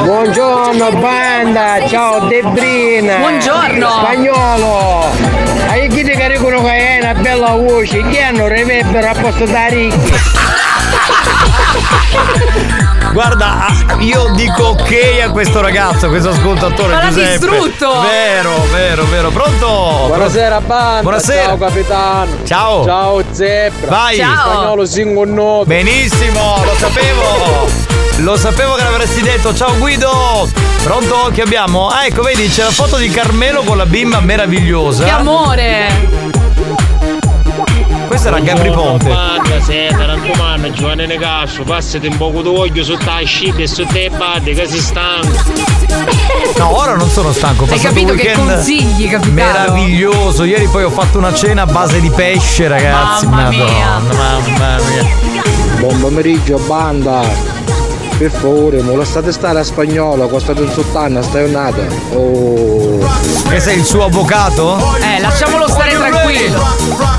Buongiorno 0.03 0.91
banda, 0.99 1.87
ciao 1.87 2.27
Debrina 2.27 3.15
Buongiorno. 3.17 3.89
Spagnolo 3.89 5.05
Hai 5.67 5.87
chi 5.89 6.03
ti 6.03 6.11
hai 6.11 6.99
una 7.01 7.13
bella 7.13 7.51
voce 7.55 8.01
Chi 8.07 8.17
hanno 8.19 8.47
riverbero 8.47 9.09
a 9.09 9.13
posto 9.19 9.45
da 9.45 9.65
ricchi 9.67 10.11
Guarda, 13.13 13.67
ah, 13.67 13.95
io 13.99 14.31
dico 14.35 14.63
ok 14.63 15.21
a 15.25 15.29
questo 15.31 15.61
ragazzo, 15.61 16.05
a 16.05 16.09
questo 16.09 16.29
ascoltatore 16.29 16.93
Ma 16.93 17.03
l'ha 17.03 17.07
Giuseppe. 17.09 17.29
distrutto! 17.37 18.01
Vero, 18.01 18.65
vero, 18.71 19.05
vero. 19.05 19.29
Pronto? 19.31 20.03
Buonasera 20.07 20.61
banda 20.61 21.01
Buonasera. 21.01 21.43
Ciao 21.45 21.57
capitano 21.57 22.31
Ciao. 22.45 22.83
Ciao 22.85 23.23
Zebra 23.31 23.89
Vai. 23.89 24.17
Ciao. 24.17 24.51
Spagnolo 24.51 24.85
single 24.85 25.31
note 25.31 25.65
Benissimo, 25.67 26.61
lo 26.63 26.75
sapevo. 26.75 27.95
Lo 28.17 28.35
sapevo 28.35 28.73
che 28.73 28.83
l'avresti 28.83 29.21
detto. 29.21 29.53
Ciao 29.53 29.77
Guido. 29.77 30.49
Pronto? 30.83 31.29
Che 31.31 31.41
abbiamo? 31.41 31.87
Ah, 31.87 32.05
ecco, 32.07 32.23
vedi, 32.23 32.47
c'è 32.49 32.63
la 32.63 32.71
foto 32.71 32.97
di 32.97 33.09
Carmelo 33.09 33.61
con 33.61 33.77
la 33.77 33.85
bimba 33.85 34.19
meravigliosa. 34.21 35.03
Che 35.03 35.09
amore! 35.11 36.36
Questo 38.07 38.29
era 38.29 38.39
Gabri 38.39 38.71
Ponte. 38.71 39.09
Banda, 39.09 39.61
se 39.61 39.87
per 39.89 40.07
raccomando, 40.07 40.71
Giovanni 40.71 41.05
Negasso, 41.07 41.63
passati 41.63 42.07
un 42.07 42.17
poco 42.17 42.41
d'olio 42.41 42.83
sotto 42.83 43.05
la 43.05 43.21
scimmia 43.23 43.65
e 43.65 43.67
sotto 43.67 43.93
le 43.93 44.09
bande, 44.09 44.53
che 44.53 44.65
si 44.65 44.79
stanco. 44.79 45.27
No, 46.57 46.77
ora 46.77 46.95
non 46.95 47.09
sono 47.09 47.33
stanco. 47.33 47.65
Ho 47.65 47.67
Hai 47.69 47.79
capito 47.79 48.13
che 48.13 48.31
consigli, 48.31 49.09
capitano? 49.09 49.33
Meraviglioso. 49.33 50.45
Ieri 50.45 50.67
poi 50.67 50.83
ho 50.83 50.89
fatto 50.89 51.17
una 51.17 51.33
cena 51.33 51.63
a 51.63 51.65
base 51.65 51.99
di 51.99 52.09
pesce, 52.09 52.67
ragazzi. 52.67 53.27
Mamma 53.27 53.49
mia. 53.49 53.65
Madonna, 53.65 54.13
mamma 54.13 54.77
mia. 54.89 55.05
Buon 55.79 55.99
pomeriggio 55.99 56.57
banda 56.59 57.55
per 58.17 58.31
favore, 58.31 58.81
ma 58.81 58.95
lasciate 58.95 59.31
stare 59.31 59.59
a 59.59 59.63
spagnolo, 59.63 60.27
costate 60.27 60.61
un 60.61 60.71
sottano, 60.71 61.21
stai 61.21 61.51
nata. 61.51 61.83
Oh. 62.13 62.97
Che 63.47 63.59
sei 63.59 63.77
il 63.77 63.85
suo 63.85 64.05
avvocato? 64.05 64.95
Eh, 64.99 65.21
lasciamolo 65.21 65.67
stare 65.67 65.91
tranquillo. 65.91 67.16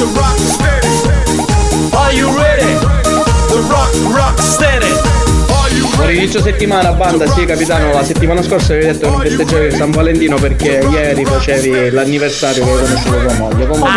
To 0.00 0.06
rock 0.06 0.38
steady. 0.38 0.88
Are 1.94 2.12
you 2.14 2.34
ready? 2.34 2.72
To 3.52 3.60
rock, 3.68 3.92
rock 4.16 4.38
steady. 4.38 4.99
Buon 6.00 6.12
inizio 6.14 6.40
settimana, 6.40 6.92
banda, 6.92 7.30
sì 7.30 7.44
capitano, 7.44 7.92
la 7.92 8.02
settimana 8.02 8.42
scorsa 8.42 8.72
avevi 8.72 8.86
detto 8.86 9.00
che 9.04 9.10
non 9.10 9.20
festeggiavi 9.20 9.70
San 9.70 9.90
Valentino 9.90 10.36
perché 10.36 10.82
ieri 10.90 11.26
facevi 11.26 11.90
l'anniversario 11.90 12.64
che 12.64 12.70
hai 12.70 12.78
conosciuto 12.78 13.18
tua 13.18 13.34
moglie. 13.34 13.66
Comunque, 13.66 13.90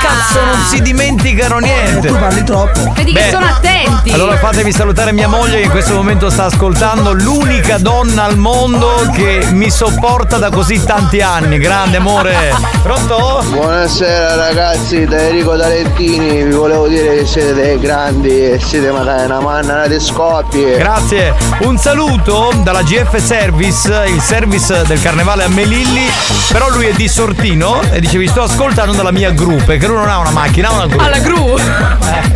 Cazzo, 0.00 0.44
non 0.44 0.60
si 0.68 0.82
dimenticano 0.82 1.58
niente. 1.58 2.08
Tu 2.08 2.18
parli 2.18 2.42
troppo. 2.42 2.92
Vedi 2.96 3.12
che 3.12 3.20
Beh, 3.20 3.30
sono 3.30 3.46
attenti. 3.46 4.10
Allora 4.10 4.36
fatemi 4.38 4.72
salutare 4.72 5.12
mia 5.12 5.28
moglie 5.28 5.58
che 5.58 5.62
in 5.62 5.70
questo 5.70 5.94
momento 5.94 6.30
sta 6.30 6.46
ascoltando 6.46 7.12
l'unica 7.12 7.78
donna 7.78 8.24
al 8.24 8.36
mondo 8.36 9.08
che 9.14 9.46
mi 9.50 9.70
sopporta 9.70 10.38
da 10.38 10.50
così 10.50 10.82
tanti 10.84 11.20
anni. 11.20 11.58
Grande 11.58 11.98
amore. 11.98 12.54
Pronto? 12.82 13.44
Buonasera 13.50 14.34
ragazzi, 14.34 15.04
da 15.04 15.18
Enrico 15.18 15.54
D'Alentini, 15.54 16.42
vi 16.42 16.50
volevo 16.50 16.88
dire 16.88 17.18
che 17.18 17.24
siete 17.24 17.54
dei 17.54 17.78
grandi 17.78 18.50
e 18.50 18.58
siete 18.60 18.90
magari 18.90 19.26
una 19.26 19.40
manna 19.40 19.86
di 19.86 20.00
scoppie. 20.00 20.76
Grazie. 20.76 21.35
Un 21.58 21.78
saluto 21.78 22.52
dalla 22.62 22.82
GF 22.82 23.16
Service, 23.16 24.04
il 24.06 24.20
service 24.20 24.82
del 24.86 25.00
carnevale 25.00 25.44
a 25.44 25.48
Melilli. 25.48 26.06
Però 26.52 26.68
lui 26.70 26.86
è 26.86 26.92
di 26.92 27.08
Sortino 27.08 27.80
e 27.90 28.00
dice 28.00 28.18
vi 28.18 28.28
sto 28.28 28.42
ascoltando 28.42 28.92
dalla 28.92 29.10
mia 29.10 29.30
gru, 29.30 29.56
perché 29.64 29.86
lui 29.86 29.96
non 29.96 30.08
ha 30.08 30.18
una 30.18 30.30
macchina, 30.30 30.68
ha 30.68 30.72
una 30.72 30.86
gru. 30.86 30.98
Alla 30.98 31.18
gru. 31.18 31.58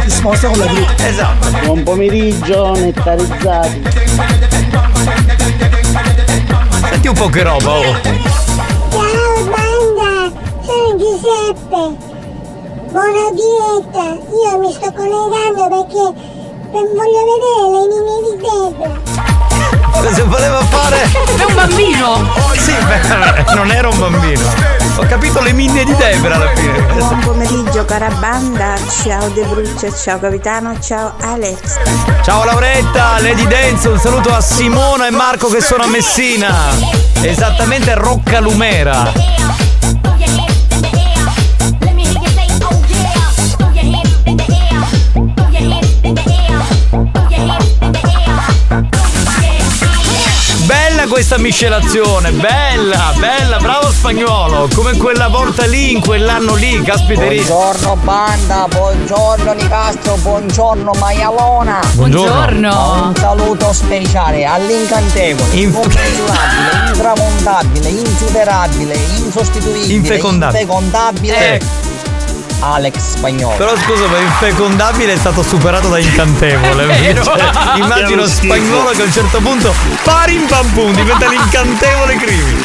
Si 0.03 0.11
sposta 0.11 0.49
con 0.49 0.59
la 0.59 0.67
gru. 0.67 0.85
Esatto. 0.97 1.49
Buon 1.65 1.83
pomeriggio, 1.83 2.73
nettarizzati. 2.73 3.83
Senti 6.89 7.09
un 7.09 7.15
po' 7.15 7.29
che 7.29 7.43
roba, 7.43 7.71
oh. 7.71 8.01
Ciao 8.91 9.45
banda, 9.45 10.33
sono 10.65 10.97
Giuseppe. 10.97 12.09
Buona 12.91 13.31
dieta. 13.35 14.19
Io 14.43 14.59
mi 14.59 14.73
sto 14.73 14.93
collegando 14.93 15.69
perché 15.69 16.39
voglio 16.79 17.23
vedere 17.31 17.65
le 17.71 17.83
linee 17.89 18.21
di 18.25 18.35
Debra. 18.41 19.01
Cosa 19.91 20.25
voleva 20.25 20.63
fare? 20.65 21.03
È 21.03 21.45
un 21.45 21.55
bambino. 21.55 22.31
Sì, 22.57 22.73
beh, 22.73 23.55
non 23.55 23.71
era 23.71 23.89
un 23.89 23.99
bambino. 23.99 24.79
Ho 24.97 25.07
capito 25.07 25.41
le 25.41 25.53
minne 25.53 25.85
di 25.85 25.95
Debra 25.97 26.37
alla 26.37 26.51
fine. 26.55 26.81
Buon 26.95 27.19
pomeriggio 27.21 27.85
cara 27.85 28.09
banda, 28.19 28.75
ciao 29.03 29.29
De 29.31 29.43
Bruccio, 29.43 29.93
ciao 29.95 30.19
capitano, 30.19 30.79
ciao 30.81 31.15
Alex. 31.21 31.79
Ciao 32.23 32.45
Lauretta, 32.45 33.21
Lady 33.21 33.47
Dance, 33.47 33.89
un 33.89 33.99
saluto 33.99 34.33
a 34.33 34.41
Simona 34.41 35.07
e 35.07 35.11
Marco 35.11 35.49
che 35.49 35.61
sono 35.61 35.83
a 35.83 35.87
Messina. 35.87 36.55
Esattamente 37.21 37.95
Rocca 37.95 38.41
Lumera. 38.41 39.70
Questa 51.11 51.39
miscelazione, 51.39 52.31
bella, 52.31 53.13
bella, 53.19 53.59
bravo 53.59 53.91
spagnolo, 53.91 54.69
come 54.73 54.97
quella 54.97 55.27
volta 55.27 55.67
lì, 55.67 55.91
in 55.91 56.01
quell'anno 56.01 56.55
lì, 56.55 56.81
caspiterissimo. 56.83 57.57
Buongiorno 57.57 57.97
banda, 57.97 58.69
buongiorno 58.69 59.53
Nicastro, 59.55 60.15
buongiorno 60.15 60.93
Maialona. 61.01 61.81
Buongiorno. 61.95 63.07
Un 63.09 63.17
saluto 63.17 63.73
speciale 63.73 64.45
all'incantevole, 64.45 65.53
Inf- 65.55 65.99
intramontabile, 66.93 67.89
insuperabile, 67.89 68.95
insostituibile, 69.17 69.93
Infecondabile. 69.93 70.61
infecondabile. 70.61 71.55
Eh. 71.55 71.90
Alex 72.61 73.17
Spagnolo. 73.17 73.57
Però 73.57 73.77
scusa, 73.77 74.07
ma 74.07 74.19
infecondabile 74.19 75.15
è 75.15 75.17
stato 75.17 75.43
superato 75.43 75.89
da 75.89 75.99
incantevole. 75.99 77.19
Cioè, 77.31 77.51
immagino 77.77 78.27
spagnolo 78.27 78.91
che 78.91 79.03
a 79.03 79.05
un 79.05 79.13
certo 79.13 79.41
punto 79.41 79.75
parim 80.05 80.47
pam 80.47 80.67
pum 80.71 80.95
diventa 80.95 81.29
l'incantevole 81.29 82.17
crimi. 82.17 82.65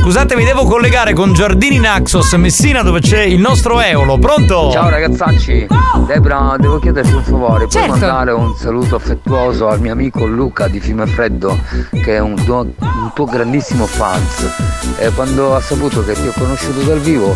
Scusate, 0.00 0.36
mi 0.36 0.44
devo 0.44 0.64
collegare 0.64 1.12
con 1.14 1.32
Giardini 1.32 1.78
Naxos 1.78 2.32
Messina 2.34 2.82
dove 2.82 3.00
c'è 3.00 3.22
il 3.22 3.40
nostro 3.40 3.80
Eolo. 3.80 4.18
Pronto? 4.18 4.70
Ciao 4.72 4.88
ragazzacci, 4.88 5.66
Debra, 6.06 6.56
devo 6.58 6.78
chiederti 6.78 7.12
un 7.12 7.22
favore, 7.22 7.66
puoi 7.66 7.70
Certo. 7.70 7.88
mandare 7.90 8.32
un 8.32 8.54
saluto 8.56 8.96
affettuoso 8.96 9.68
al 9.68 9.80
mio 9.80 9.92
amico 9.92 10.26
Luca 10.26 10.68
di 10.68 10.80
Fiume 10.80 11.06
Freddo, 11.06 11.58
che 11.90 12.16
è 12.16 12.18
un 12.18 12.34
tuo, 12.44 12.60
un 12.78 13.10
tuo 13.14 13.24
grandissimo 13.24 13.86
fans. 13.86 14.50
E 14.98 15.10
quando 15.10 15.54
ha 15.54 15.60
saputo 15.60 16.04
che 16.04 16.12
ti 16.12 16.26
ho 16.26 16.32
conosciuto 16.36 16.80
dal 16.80 16.98
vivo, 16.98 17.34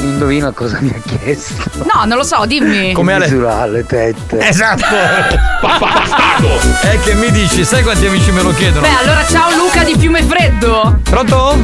indovina 0.00 0.50
cosa 0.52 0.78
mi 0.80 0.90
ha 0.94 1.00
chiesto? 1.18 1.70
No, 1.92 2.04
non 2.04 2.16
lo 2.18 2.24
so, 2.24 2.44
dimmi. 2.46 2.92
Come 2.92 3.18
misurare 3.18 3.70
le 3.70 3.86
tette. 3.86 4.38
Esatto! 4.46 4.84
È 6.80 7.00
che 7.00 7.14
mi 7.14 7.30
dici, 7.30 7.64
sai 7.64 7.82
quanti 7.82 8.06
amici 8.06 8.30
me 8.30 8.42
lo 8.42 8.54
chiedono? 8.54 8.86
Beh, 8.86 8.94
allora 9.00 9.24
ciao 9.26 9.50
Luca 9.56 9.82
di 9.82 9.96
Fiume 9.98 10.22
Freddo. 10.22 11.00
Pronto? 11.02 11.58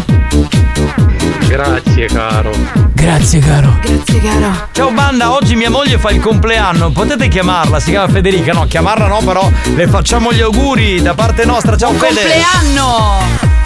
Grazie 1.47 2.07
caro. 2.07 2.51
Grazie 2.93 3.39
caro. 3.39 3.79
Grazie 3.81 4.21
caro. 4.21 4.69
Ciao 4.73 4.91
banda, 4.91 5.33
oggi 5.33 5.55
mia 5.55 5.71
moglie 5.71 5.99
fa 5.99 6.11
il 6.11 6.21
compleanno, 6.21 6.91
potete 6.91 7.29
chiamarla, 7.29 7.79
si 7.81 7.91
chiama 7.91 8.09
Federica, 8.09 8.53
no, 8.53 8.67
chiamarla 8.67 9.07
no, 9.07 9.21
però 9.25 9.51
le 9.75 9.87
facciamo 9.87 10.33
gli 10.33 10.41
auguri 10.41 11.01
da 11.01 11.15
parte 11.15 11.45
nostra, 11.45 11.77
ciao 11.77 11.93
Fede. 11.93 12.21
Compleanno! 12.21 13.58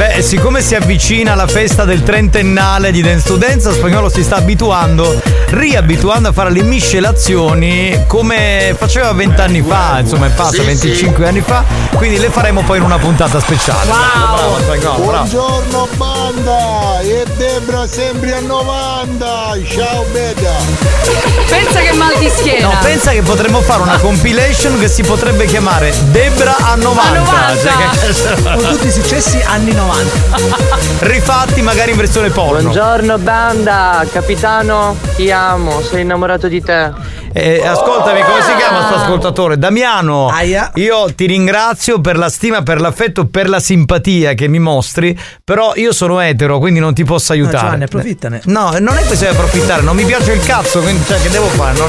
Beh, 0.00 0.22
siccome 0.22 0.62
si 0.62 0.74
avvicina 0.74 1.34
la 1.34 1.46
festa 1.46 1.84
del 1.84 2.02
trentennale 2.02 2.90
di 2.90 3.02
Dance 3.02 3.26
to 3.26 3.36
Dance, 3.36 3.70
Spagnolo 3.70 4.08
si 4.08 4.22
sta 4.22 4.36
abituando, 4.36 5.20
riabituando 5.50 6.30
a 6.30 6.32
fare 6.32 6.50
le 6.50 6.62
miscelazioni 6.62 8.04
come 8.06 8.74
faceva 8.78 9.12
vent'anni 9.12 9.60
fa, 9.60 9.98
insomma 10.00 10.28
è 10.28 10.30
passa 10.30 10.62
Sì, 10.62 10.64
25 10.64 11.28
anni 11.28 11.42
fa, 11.42 11.64
quindi 11.96 12.18
le 12.18 12.30
faremo 12.30 12.62
poi 12.62 12.78
in 12.78 12.84
una 12.84 12.96
puntata 12.96 13.38
speciale. 13.40 13.90
Bravo, 13.90 14.58
Spagnolo, 14.62 15.04
bravo. 15.04 15.28
Buongiorno 15.28 15.88
banda. 15.96 17.00
E 17.02 17.26
Debra 17.36 17.86
sempre 17.86 18.32
a 18.32 18.40
90 18.40 19.26
ciao 19.66 20.04
bella 20.12 21.19
Pensa 21.50 21.80
che 21.80 21.92
mal 21.92 22.16
di 22.18 22.28
schiena. 22.28 22.68
No, 22.68 22.78
pensa 22.80 23.10
che 23.10 23.22
potremmo 23.22 23.60
fare 23.60 23.82
una 23.82 23.98
compilation 23.98 24.78
che 24.78 24.86
si 24.88 25.02
potrebbe 25.02 25.46
chiamare 25.46 25.92
Debra 26.10 26.54
a 26.56 26.74
90. 26.76 27.02
A 27.02 27.54
90. 27.54 27.56
Cioè 27.56 28.34
che- 28.36 28.42
Con 28.54 28.70
tutti 28.72 28.86
i 28.86 28.90
successi 28.92 29.40
anni 29.44 29.72
90. 29.72 30.36
Rifatti 31.00 31.60
magari 31.62 31.90
in 31.90 31.96
versione 31.96 32.30
porno. 32.30 32.60
Buongiorno 32.70 33.18
banda, 33.18 34.04
capitano, 34.12 34.96
ti 35.16 35.30
amo, 35.30 35.82
sono 35.82 36.00
innamorato 36.00 36.46
di 36.48 36.62
te. 36.62 36.92
Eh, 37.32 37.64
ascoltami, 37.64 38.22
come 38.22 38.42
si 38.42 38.54
chiama 38.56 38.86
sto 38.86 38.94
ascoltatore? 38.96 39.56
Damiano, 39.56 40.28
io 40.74 41.12
ti 41.14 41.26
ringrazio 41.26 42.00
per 42.00 42.16
la 42.18 42.28
stima, 42.28 42.62
per 42.62 42.80
l'affetto, 42.80 43.26
per 43.26 43.48
la 43.48 43.60
simpatia 43.60 44.34
che 44.34 44.48
mi 44.48 44.58
mostri, 44.58 45.16
però 45.44 45.72
io 45.76 45.92
sono 45.92 46.18
etero, 46.18 46.58
quindi 46.58 46.80
non 46.80 46.92
ti 46.92 47.04
posso 47.04 47.30
aiutare. 47.32 47.54
No, 47.56 47.62
Giovanni, 47.62 47.84
approfittane. 47.84 48.40
No, 48.46 48.74
non 48.80 48.96
è 48.96 49.04
questione 49.04 49.32
di 49.32 49.38
approfittare, 49.38 49.82
non 49.82 49.94
mi 49.94 50.04
piace 50.04 50.32
il 50.32 50.42
cazzo, 50.44 50.80
quindi 50.80 51.04
cioè, 51.06 51.20
che 51.20 51.30
devo 51.30 51.46
fare? 51.46 51.78
Non- 51.78 51.88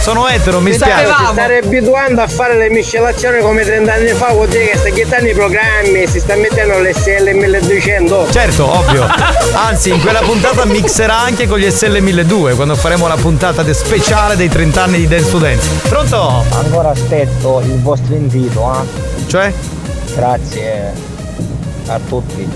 sono 0.00 0.26
etero, 0.28 0.60
mi 0.60 0.72
spiace. 0.72 1.06
Si 1.06 1.12
sta 1.32 1.44
abituando 1.44 2.22
a 2.22 2.26
fare 2.26 2.56
le 2.56 2.70
miscelazioni 2.70 3.40
come 3.40 3.64
30 3.64 3.92
anni 3.92 4.12
fa, 4.14 4.28
vuol 4.32 4.48
dire 4.48 4.68
che 4.68 4.78
sta 4.78 4.88
chiedendo 4.88 5.28
i 5.28 5.34
programmi, 5.34 6.06
si 6.06 6.18
sta 6.18 6.34
mettendo 6.34 6.78
l'SL 6.78 7.30
1200. 7.34 8.28
Certo, 8.32 8.66
ovvio. 8.78 9.06
Anzi, 9.52 9.90
in 9.90 10.00
quella 10.00 10.20
puntata 10.20 10.64
mixerà 10.64 11.18
anche 11.18 11.46
con 11.46 11.58
gli 11.58 11.66
SL1200 11.66 12.54
quando 12.54 12.74
faremo 12.74 13.06
la 13.06 13.16
puntata 13.16 13.62
de- 13.62 13.74
speciale 13.74 14.34
dei 14.34 14.48
30 14.48 14.60
anni 14.70 14.98
di 14.98 15.08
Dance 15.08 15.30
to 15.30 15.38
Dance. 15.38 15.68
Pronto? 15.88 16.44
Ancora 16.50 16.90
aspetto 16.90 17.60
il 17.60 17.80
vostro 17.80 18.14
invito, 18.14 18.72
eh. 18.72 19.26
Cioè? 19.26 19.52
Grazie 20.14 20.92
a 21.86 21.98
tutti. 22.08 22.48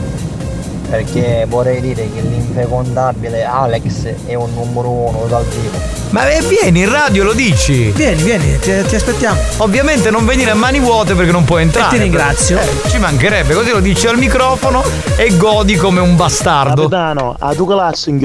Perché 0.89 1.47
vorrei 1.49 1.81
dire 1.81 2.09
che 2.15 2.21
l'infecondabile 2.21 3.45
Alex 3.45 4.05
è 4.27 4.35
un 4.35 4.55
numero 4.55 4.89
uno 4.89 5.27
dal 5.29 5.45
vivo. 5.45 5.77
Ma 6.11 6.31
eh, 6.31 6.41
vieni 6.43 6.83
in 6.83 6.91
radio, 6.91 7.25
lo 7.25 7.33
dici? 7.33 7.91
Vieni, 7.91 8.23
vieni, 8.23 8.57
ti, 8.61 8.71
ti 8.87 8.95
aspettiamo. 8.95 9.41
Ovviamente 9.59 10.11
non 10.11 10.25
venire 10.25 10.53
a 10.53 10.55
mani 10.55 10.79
vuote 10.79 11.15
perché 11.15 11.33
non 11.33 11.43
puoi 11.43 11.63
entrare. 11.63 11.89
E 11.89 11.99
ti 11.99 12.03
ringrazio. 12.05 12.61
Eh, 12.61 12.89
ci 12.89 12.99
mancherebbe, 12.99 13.55
così 13.55 13.71
lo 13.71 13.81
dici 13.81 14.07
al 14.07 14.17
microfono 14.17 14.85
e 15.17 15.37
godi 15.37 15.75
come 15.75 15.99
un 15.99 16.15
bastardo. 16.15 16.89
Capitano 16.89 17.35
a 17.37 17.53
tu 17.53 17.67
classe 17.67 18.11
in 18.11 18.19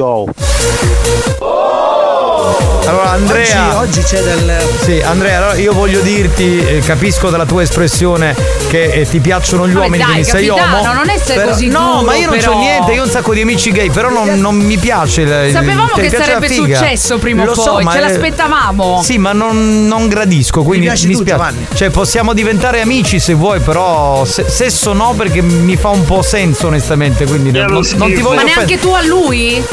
Allora 2.87 3.11
Andrea 3.11 3.77
Oggi, 3.77 3.99
oggi 3.99 4.01
c'è 4.01 4.21
del. 4.21 4.57
Sì, 4.81 4.99
Andrea, 5.05 5.37
allora 5.37 5.53
io 5.55 5.71
voglio 5.73 5.99
dirti, 6.01 6.57
eh, 6.57 6.79
capisco 6.79 7.29
dalla 7.29 7.45
tua 7.45 7.61
espressione 7.61 8.35
che 8.67 8.85
eh, 8.91 9.07
ti 9.07 9.19
piacciono 9.19 9.67
gli 9.67 9.73
Vabbè, 9.73 9.85
uomini, 9.85 10.03
dai, 10.03 10.11
quindi 10.13 10.29
sei 10.29 10.47
capitano, 10.47 10.77
uomo. 10.81 10.93
non 10.93 11.09
essere 11.09 11.33
Però- 11.35 11.51
così 11.51 11.67
No, 11.67 11.79
duro, 11.79 12.01
ma 12.01 12.15
io 12.15 12.29
non 12.29 12.37
però. 12.39 12.51
c'ho 12.53 12.57
niente, 12.59 12.91
io 12.93 13.01
ho 13.01 13.05
un 13.05 13.11
sacco 13.11 13.33
di 13.33 13.41
amici 13.41 13.71
gay, 13.71 13.89
però 13.91 14.09
non, 14.09 14.39
non 14.39 14.55
mi 14.55 14.77
piace. 14.77 15.21
il- 15.21 15.49
Sapevamo 15.51 15.87
cioè, 15.89 15.95
mi 15.97 16.01
che 16.01 16.09
piace 16.09 16.17
la 16.17 16.23
sarebbe 16.23 16.47
figa. 16.47 16.77
successo 16.77 17.17
prima 17.19 17.43
o 17.43 17.45
Lo 17.45 17.53
so, 17.53 17.71
poi, 17.73 17.83
ma 17.83 17.91
ce 17.93 17.99
l'aspettavamo. 17.99 19.01
Sì, 19.03 19.17
ma 19.19 19.31
non, 19.33 19.85
non 19.87 20.07
gradisco, 20.07 20.63
quindi 20.63 20.87
piaci 20.87 21.05
mi 21.07 21.13
tu, 21.13 21.19
spiace. 21.19 21.37
Giovanni. 21.37 21.67
Cioè, 21.73 21.89
possiamo 21.91 22.33
diventare 22.33 22.81
amici 22.81 23.19
se 23.19 23.33
vuoi, 23.35 23.59
però 23.59 24.25
se- 24.25 24.49
sesso 24.49 24.93
no 24.93 25.13
perché 25.15 25.41
mi 25.41 25.77
fa 25.77 25.89
un 25.89 26.03
po' 26.03 26.23
senso 26.23 26.67
onestamente, 26.67 27.25
quindi 27.25 27.51
non, 27.51 27.67
non 27.67 27.81
ti 27.83 27.95
voglio 27.97 28.21
Ma 28.21 28.41
offendere. 28.41 28.43
neanche 28.55 28.79
tu 28.79 28.89
a 28.89 29.01
lui? 29.03 29.63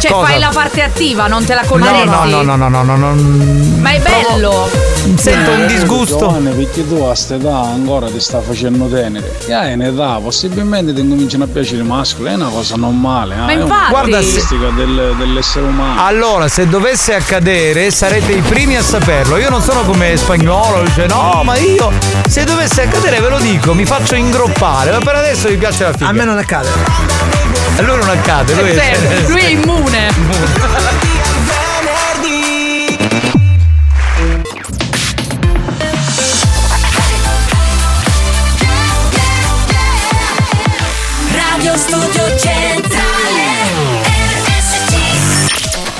Cioè 0.00 0.12
Cosa? 0.12 0.26
fai 0.28 0.38
la 0.38 0.50
parte 0.50 0.80
attiva, 0.82 1.26
non 1.26 1.44
te 1.44 1.52
la 1.52 1.62
No, 2.04 2.24
no, 2.24 2.42
no, 2.42 2.56
no, 2.56 2.68
no, 2.68 2.82
no, 2.82 2.96
no, 2.96 3.14
Ma 3.80 3.90
è 3.92 4.00
bello. 4.00 4.68
Sento 5.16 5.50
un 5.50 5.66
disgusto. 5.66 6.18
Giovanni, 6.18 6.50
perché 6.50 6.86
tu 6.86 6.94
a 7.02 7.06
questa 7.08 7.34
età 7.34 7.60
ancora 7.60 8.06
ti 8.08 8.20
sta 8.20 8.40
facendo 8.40 8.86
tenere. 8.86 9.34
E 9.46 9.52
hai 9.52 9.72
un'età, 9.74 10.18
possibilmente 10.22 10.92
ti 10.92 11.06
cominciano 11.06 11.44
a 11.44 11.46
piacere 11.46 11.82
i 11.82 11.86
mascoli, 11.86 12.30
è 12.30 12.34
una 12.34 12.48
cosa 12.48 12.76
normale. 12.76 13.34
Ma 13.34 13.50
eh, 13.50 13.54
è 13.54 13.60
infatti- 13.60 13.90
Guarda, 13.90 14.18
una 14.18 14.22
se- 14.26 14.56
del- 14.74 15.14
dell'essere 15.18 15.66
umano. 15.66 16.04
Allora, 16.04 16.48
se 16.48 16.68
dovesse 16.68 17.14
accadere, 17.14 17.90
sarete 17.90 18.32
i 18.32 18.40
primi 18.40 18.76
a 18.76 18.82
saperlo. 18.82 19.36
Io 19.38 19.48
non 19.50 19.62
sono 19.62 19.82
come 19.82 20.16
spagnolo, 20.16 20.82
dice 20.84 21.06
no, 21.06 21.40
ma 21.44 21.56
io 21.56 21.90
se 22.28 22.44
dovesse 22.44 22.82
accadere 22.82 23.20
ve 23.20 23.28
lo 23.28 23.38
dico, 23.38 23.74
mi 23.74 23.84
faccio 23.84 24.14
ingroppare, 24.14 24.90
ma 24.92 24.98
per 24.98 25.14
adesso 25.16 25.48
mi 25.48 25.56
piace 25.56 25.84
la 25.84 25.92
figa. 25.92 26.08
A 26.08 26.12
me 26.12 26.24
non 26.24 26.38
accade. 26.38 26.68
A 27.76 27.82
lui 27.82 27.96
non 27.96 28.08
accade, 28.10 28.54
lui 28.54 28.72
Sì, 28.72 28.78
è, 28.78 29.24
lui 29.28 29.40
è 29.40 29.48
immune. 29.48 30.08
Radio 30.68 30.89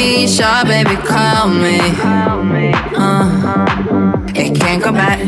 Be 0.00 0.26
shy, 0.26 0.64
baby, 0.64 0.96
call 0.96 1.48
me. 1.48 1.78
Uh, 2.96 3.26
it 4.34 4.58
can't 4.58 4.82
go 4.82 4.92
back. 4.92 5.18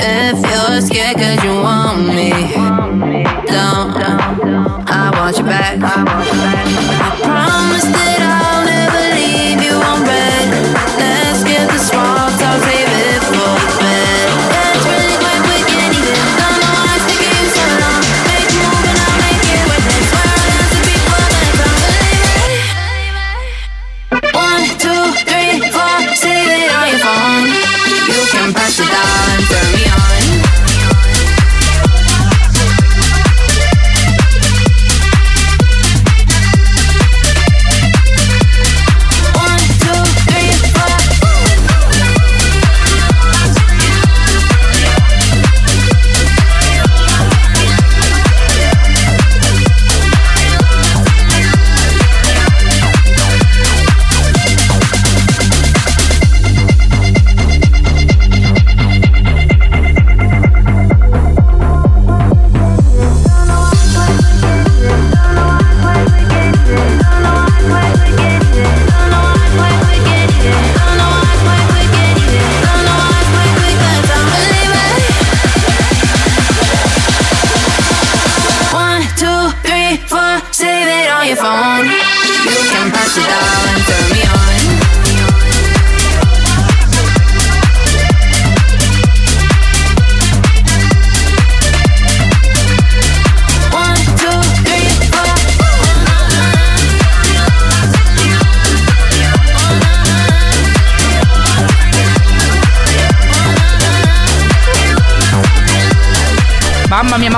If 0.00 0.38
you're 0.48 0.80
scared 0.80 1.16
cause 1.16 1.42
you 1.46 1.54
want 1.66 2.06
me, 2.16 2.30
don't. 3.50 3.90
I 4.98 5.10
want 5.16 5.36
you 5.36 5.44
back. 5.44 5.78
I 5.82 6.04
promise 7.24 7.86
that 7.94 8.21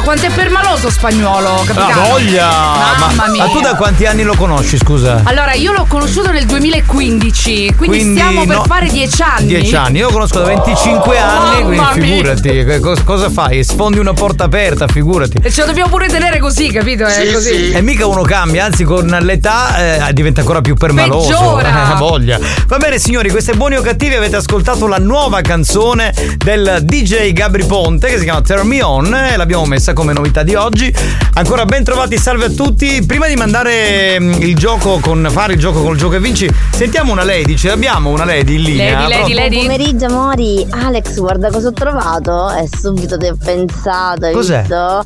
quanto 0.04 0.26
è 0.26 0.30
permaloso 0.30 0.90
spagnolo, 0.90 1.48
La 1.48 1.64
capitano? 1.64 2.08
voglia! 2.08 2.46
Mamma 2.46 3.12
ma, 3.14 3.28
mia. 3.28 3.44
ma 3.46 3.50
tu 3.50 3.60
da 3.60 3.74
quanti 3.74 4.04
anni 4.04 4.22
lo 4.22 4.34
conosci, 4.36 4.76
scusa? 4.76 5.22
Allora, 5.24 5.54
io 5.54 5.72
l'ho 5.72 5.86
conosciuto 5.88 6.30
nel 6.30 6.44
2015, 6.44 7.74
quindi, 7.76 7.98
Quindi 7.98 8.20
stiamo 8.20 8.44
per 8.44 8.56
no- 8.56 8.64
fare 8.64 8.88
10 8.88 9.22
anni. 9.22 9.46
10 9.46 9.76
anni, 9.76 9.98
io 9.98 10.06
lo 10.06 10.12
conosco 10.12 10.38
da 10.40 10.44
25 10.44 11.18
anni, 11.18 11.62
quindi 11.64 11.86
figurati, 12.00 12.80
cos- 12.80 13.02
cosa 13.02 13.30
fai? 13.30 13.64
Sfondi 13.64 13.98
una 13.98 14.12
porta 14.12 14.44
aperta, 14.44 14.86
figurati. 14.86 15.38
E 15.42 15.50
ce 15.50 15.62
lo 15.62 15.68
dobbiamo 15.68 15.88
pure 15.88 16.06
tenere 16.08 16.38
così, 16.38 16.70
capito? 16.70 17.06
È 17.06 17.32
così. 17.32 17.70
E 17.70 17.80
mica 17.80 18.06
uno 18.06 18.22
cambia, 18.22 18.66
anzi 18.66 18.84
con 18.84 19.06
l'età 19.06 20.06
eh, 20.08 20.12
diventa 20.12 20.40
ancora 20.40 20.60
più 20.60 20.74
permaloso. 20.74 21.28
Peggiora. 21.28 21.72
Eh, 21.94 21.96
voglia. 21.96 22.38
Va 22.66 22.76
bene 22.76 22.98
signori, 22.98 23.30
queste 23.30 23.54
buoni 23.54 23.76
o 23.76 23.80
cattivi 23.82 24.14
avete 24.14 24.36
ascoltato 24.36 24.86
la 24.86 24.98
nuova 24.98 25.40
canzone 25.40 26.12
del 26.38 26.78
DJ 26.82 27.32
Gabri 27.32 27.64
Ponte 27.64 28.08
che 28.08 28.18
si 28.18 28.24
chiama 28.24 28.40
Turn 28.42 28.66
Me 28.66 28.82
On 28.82 29.14
e 29.14 29.36
l'abbiamo 29.36 29.64
messa 29.64 29.92
come 29.94 30.12
novità 30.12 30.42
di 30.42 30.54
oggi. 30.54 30.92
Ancora 31.34 31.64
ben 31.64 31.82
trovati, 31.82 32.18
salve 32.18 32.46
a 32.46 32.50
tutti. 32.50 33.02
Prima 33.06 33.26
di 33.26 33.34
mandare 33.36 34.20
mm, 34.20 34.32
il 34.42 34.54
gioco 34.54 34.98
con 35.00 35.26
fare 35.30 35.54
il 35.54 35.58
gioco 35.58 35.82
col 35.82 35.96
gioco 35.96 36.16
e 36.16 36.20
vinci, 36.20 36.48
sentiamo 36.72 37.12
una 37.12 37.24
lady, 37.24 37.56
ce 37.56 37.68
l'abbiamo 37.68 38.10
una 38.10 38.24
lady 38.24 38.56
in 38.56 38.62
linea. 38.62 39.06
Pronto? 39.06 39.32
Buon 39.32 39.50
pomeriggio 39.54 40.06
amori 40.06 40.66
Alex 40.70 41.14
guarda 41.18 41.50
cosa 41.50 41.68
ho 41.68 41.72
trovato 41.72 42.50
E 42.52 42.68
subito 42.76 43.16
ti 43.16 43.26
ho 43.26 43.36
pensato 43.42 44.26
hai 44.26 44.32
Cos'è? 44.32 44.60
visto? 44.60 45.04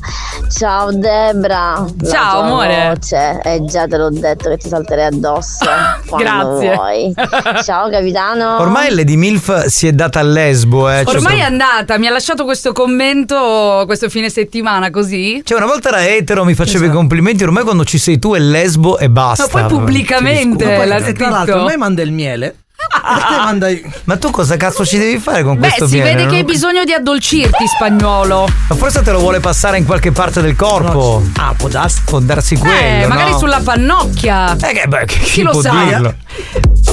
Ciao 0.57 0.91
Debra 0.91 1.85
Ciao, 2.09 2.41
amore. 2.41 2.93
voce 2.95 3.39
E 3.43 3.63
già 3.65 3.85
te 3.87 3.97
l'ho 3.97 4.09
detto 4.09 4.49
che 4.49 4.57
ti 4.57 4.67
salterei 4.67 5.05
addosso 5.05 5.65
Grazie. 6.17 6.73
vuoi 6.73 7.13
Ciao 7.63 7.89
capitano 7.89 8.59
Ormai 8.59 8.93
Lady 8.93 9.15
Milf 9.15 9.65
si 9.65 9.87
è 9.87 9.91
data 9.91 10.19
al 10.19 10.31
lesbo, 10.31 10.89
eh. 10.89 11.03
Cioè, 11.05 11.15
Ormai 11.15 11.39
è 11.39 11.43
andata, 11.43 11.97
mi 11.97 12.07
ha 12.07 12.11
lasciato 12.11 12.43
questo 12.45 12.71
commento 12.71 13.83
questo 13.85 14.09
fine 14.09 14.29
settimana 14.29 14.78
così. 14.89 15.41
Cioè, 15.43 15.57
una 15.57 15.67
volta 15.67 15.89
era 15.89 16.07
etero, 16.07 16.45
mi 16.45 16.53
faceva 16.55 16.85
i 16.85 16.89
complimenti, 16.89 17.43
ormai 17.43 17.63
quando 17.63 17.83
ci 17.83 17.97
sei 17.97 18.17
tu 18.19 18.33
è 18.33 18.39
lesbo 18.39 18.97
e 18.97 19.09
basta. 19.09 19.43
Ma 19.51 19.67
poi 19.67 19.77
pubblicamente 19.77 20.65
Ma 20.65 20.75
poi, 20.75 20.87
l'ha 20.87 20.99
scritto. 21.01 21.17
tra 21.17 21.29
l'altro 21.29 21.61
a 21.61 21.65
me 21.65 21.77
manda 21.77 22.01
il 22.01 22.11
miele 22.11 22.55
a 23.01 23.25
te 23.29 23.35
manda 23.37 23.67
Ma 24.05 24.17
tu 24.17 24.29
cosa 24.31 24.55
cazzo 24.57 24.85
ci 24.85 24.97
devi 24.97 25.17
fare 25.19 25.43
con 25.43 25.55
Beh, 25.55 25.67
questo 25.67 25.87
si 25.87 25.95
miele? 25.95 26.09
vede 26.15 26.27
che 26.27 26.35
hai 26.35 26.41
Non- 26.43 26.51
bisogno 26.51 26.83
di 26.83 26.93
addolcirti, 26.93 27.67
spagnolo. 27.67 28.47
Ma 28.67 28.75
forse 28.75 29.01
te 29.01 29.11
lo 29.11 29.19
vuole 29.19 29.39
passare 29.39 29.77
in 29.77 29.85
qualche 29.85 30.11
parte 30.11 30.41
del 30.41 30.55
corpo. 30.55 31.21
Ah, 31.37 31.53
può 31.55 31.67
darsi. 31.67 32.01
Può 32.05 32.19
darsi 32.19 32.57
quello. 32.57 33.03
Eh, 33.03 33.07
magari 33.07 33.31
no? 33.31 33.37
sulla 33.37 33.61
pannocchia. 33.63 34.55
Eh, 34.55 34.73
che, 34.73 34.87
beh, 34.87 35.05
chi, 35.05 35.19
Chi 35.19 35.41
lo 35.43 35.51
può 35.51 35.61
sa? 35.61 35.71
dirlo? 35.83 36.13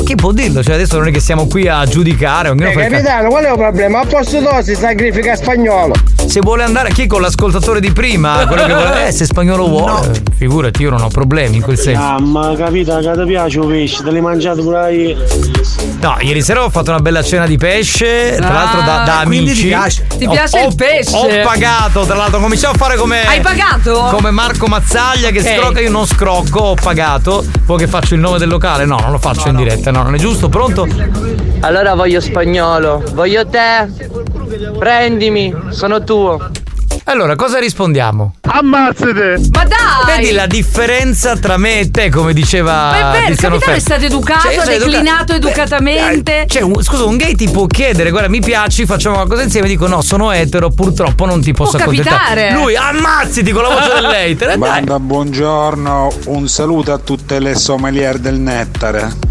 Chi 0.04 0.14
può 0.14 0.32
dirlo? 0.32 0.62
Cioè, 0.62 0.74
adesso 0.74 0.98
non 0.98 1.08
è 1.08 1.10
che 1.10 1.20
siamo 1.20 1.46
qui 1.46 1.66
a 1.68 1.84
giudicare. 1.86 2.48
ognuno 2.50 2.68
Eh, 2.68 2.72
fa 2.72 2.80
il 2.84 2.86
ca- 2.90 2.96
capitano, 2.96 3.28
qual 3.28 3.44
è 3.44 3.50
il 3.50 3.56
problema? 3.58 4.00
A 4.00 4.04
posto 4.06 4.38
tu 4.38 4.48
si 4.62 4.74
sacrifica 4.74 5.34
spagnolo. 5.36 5.94
Se 6.26 6.40
vuole 6.40 6.64
andare 6.64 6.92
chi 6.92 7.06
con 7.06 7.20
l'ascoltatore 7.20 7.80
di 7.80 7.92
prima, 7.92 8.44
quello 8.46 8.64
che 8.66 8.74
vuole, 8.74 9.06
eh, 9.08 9.12
se 9.12 9.24
spagnolo 9.24 9.66
vuole, 9.68 10.22
figurati, 10.36 10.82
io 10.82 10.90
non 10.90 11.02
ho 11.02 11.08
problemi 11.08 11.56
in 11.56 11.62
quel 11.62 11.78
senso. 11.78 12.00
Ah, 12.02 12.18
ma 12.20 12.54
capita 12.56 12.98
che 12.98 13.12
ti 13.12 13.24
piace 13.26 13.58
il 13.60 13.66
pesce, 13.66 14.02
te 14.02 14.10
l'hai 14.10 14.20
mangiato 14.20 14.62
pure 14.62 14.92
io. 14.94 15.16
No, 16.00 16.16
ieri 16.20 16.42
sera 16.42 16.62
ho 16.64 16.70
fatto 16.70 16.90
una 16.90 17.00
bella 17.00 17.22
cena 17.22 17.46
di 17.46 17.56
pesce, 17.56 18.34
tra 18.36 18.48
Ah, 18.48 18.52
l'altro 18.52 18.80
da, 18.82 19.02
da 19.04 19.22
quindi 19.24 19.50
amici. 19.50 19.62
ti 19.62 19.68
piace. 19.68 20.06
Ti 20.18 20.24
Ho- 20.26 20.30
piace 20.30 20.58
ho- 20.60 20.68
il 20.68 20.74
pesce? 20.74 21.16
Ho 21.16 21.42
pagato, 21.42 22.04
tra 22.04 22.14
l'altro, 22.14 22.38
cominciamo 22.40 22.74
a 22.74 22.76
fare 22.76 22.96
come. 22.96 23.26
Hai 23.26 23.40
pagato? 23.40 24.08
Come 24.10 24.30
Marco 24.30 24.66
Mazzaglia 24.66 25.30
che 25.30 25.40
Ok. 25.40 25.56
scrocca, 25.56 25.80
io 25.80 25.90
non 25.90 26.06
scrocco, 26.06 26.58
ho 26.60 26.74
pagato. 26.74 27.44
Poi 27.64 27.78
che 27.78 27.86
faccio 27.88 28.14
il 28.14 28.20
nome 28.20 28.38
del 28.38 28.48
locale? 28.48 28.84
No, 28.84 28.98
non 29.00 29.10
lo 29.10 29.18
faccio 29.18 29.48
in 29.48 29.56
diretta, 29.56 29.90
no, 29.90 30.02
non 30.02 30.14
è 30.14 30.18
giusto, 30.18 30.48
pronto? 30.48 30.86
Allora 31.60 31.94
voglio 31.94 32.20
spagnolo, 32.20 33.02
voglio 33.12 33.46
te. 33.46 33.88
Prendimi, 34.78 35.54
sono 35.70 36.02
tuo. 36.04 36.50
Allora, 37.08 37.36
cosa 37.36 37.60
rispondiamo? 37.60 38.34
Ammazzate! 38.40 39.38
Ma 39.52 39.64
dai! 39.64 40.16
Vedi 40.18 40.32
la 40.32 40.46
differenza 40.46 41.36
tra 41.36 41.56
me 41.56 41.78
e 41.78 41.90
te, 41.92 42.10
come 42.10 42.32
diceva. 42.32 42.72
Ma 42.72 42.96
è 42.96 43.00
vero, 43.20 43.30
il 43.32 43.36
capitano 43.38 43.54
è 43.54 43.60
Ferro. 43.60 43.78
stato 43.80 44.04
educato, 44.06 44.40
Cioè, 44.40 44.54
io 44.54 44.60
ha 44.60 44.64
sono 44.64 44.74
educa- 44.76 44.90
declinato 44.90 45.32
educatamente. 45.34 46.44
Cioè, 46.48 46.62
un- 46.62 46.82
scusa, 46.82 47.04
un 47.04 47.16
gay 47.16 47.36
ti 47.36 47.48
può 47.48 47.66
chiedere, 47.66 48.10
guarda, 48.10 48.28
mi 48.28 48.40
piaci, 48.40 48.86
facciamo 48.86 49.14
qualcosa 49.14 49.42
insieme. 49.42 49.68
Dico, 49.68 49.86
no, 49.86 50.02
sono 50.02 50.32
etero, 50.32 50.70
purtroppo 50.70 51.26
non 51.26 51.40
ti 51.40 51.52
posso 51.52 51.76
Può 51.76 51.82
accontentare. 51.92 52.18
capitare. 52.18 52.50
Lui, 52.60 52.74
ammazziti 52.74 53.52
con 53.52 53.62
la 53.62 53.68
voce 53.68 53.92
dell'hater. 53.94 54.48
eh, 54.50 54.56
dai. 54.56 54.58
Banda, 54.58 54.98
buongiorno, 54.98 56.12
un 56.26 56.48
saluto 56.48 56.92
a 56.92 56.98
tutte 56.98 57.38
le 57.38 57.54
sommelier 57.54 58.18
del 58.18 58.40
nettare. 58.40 59.25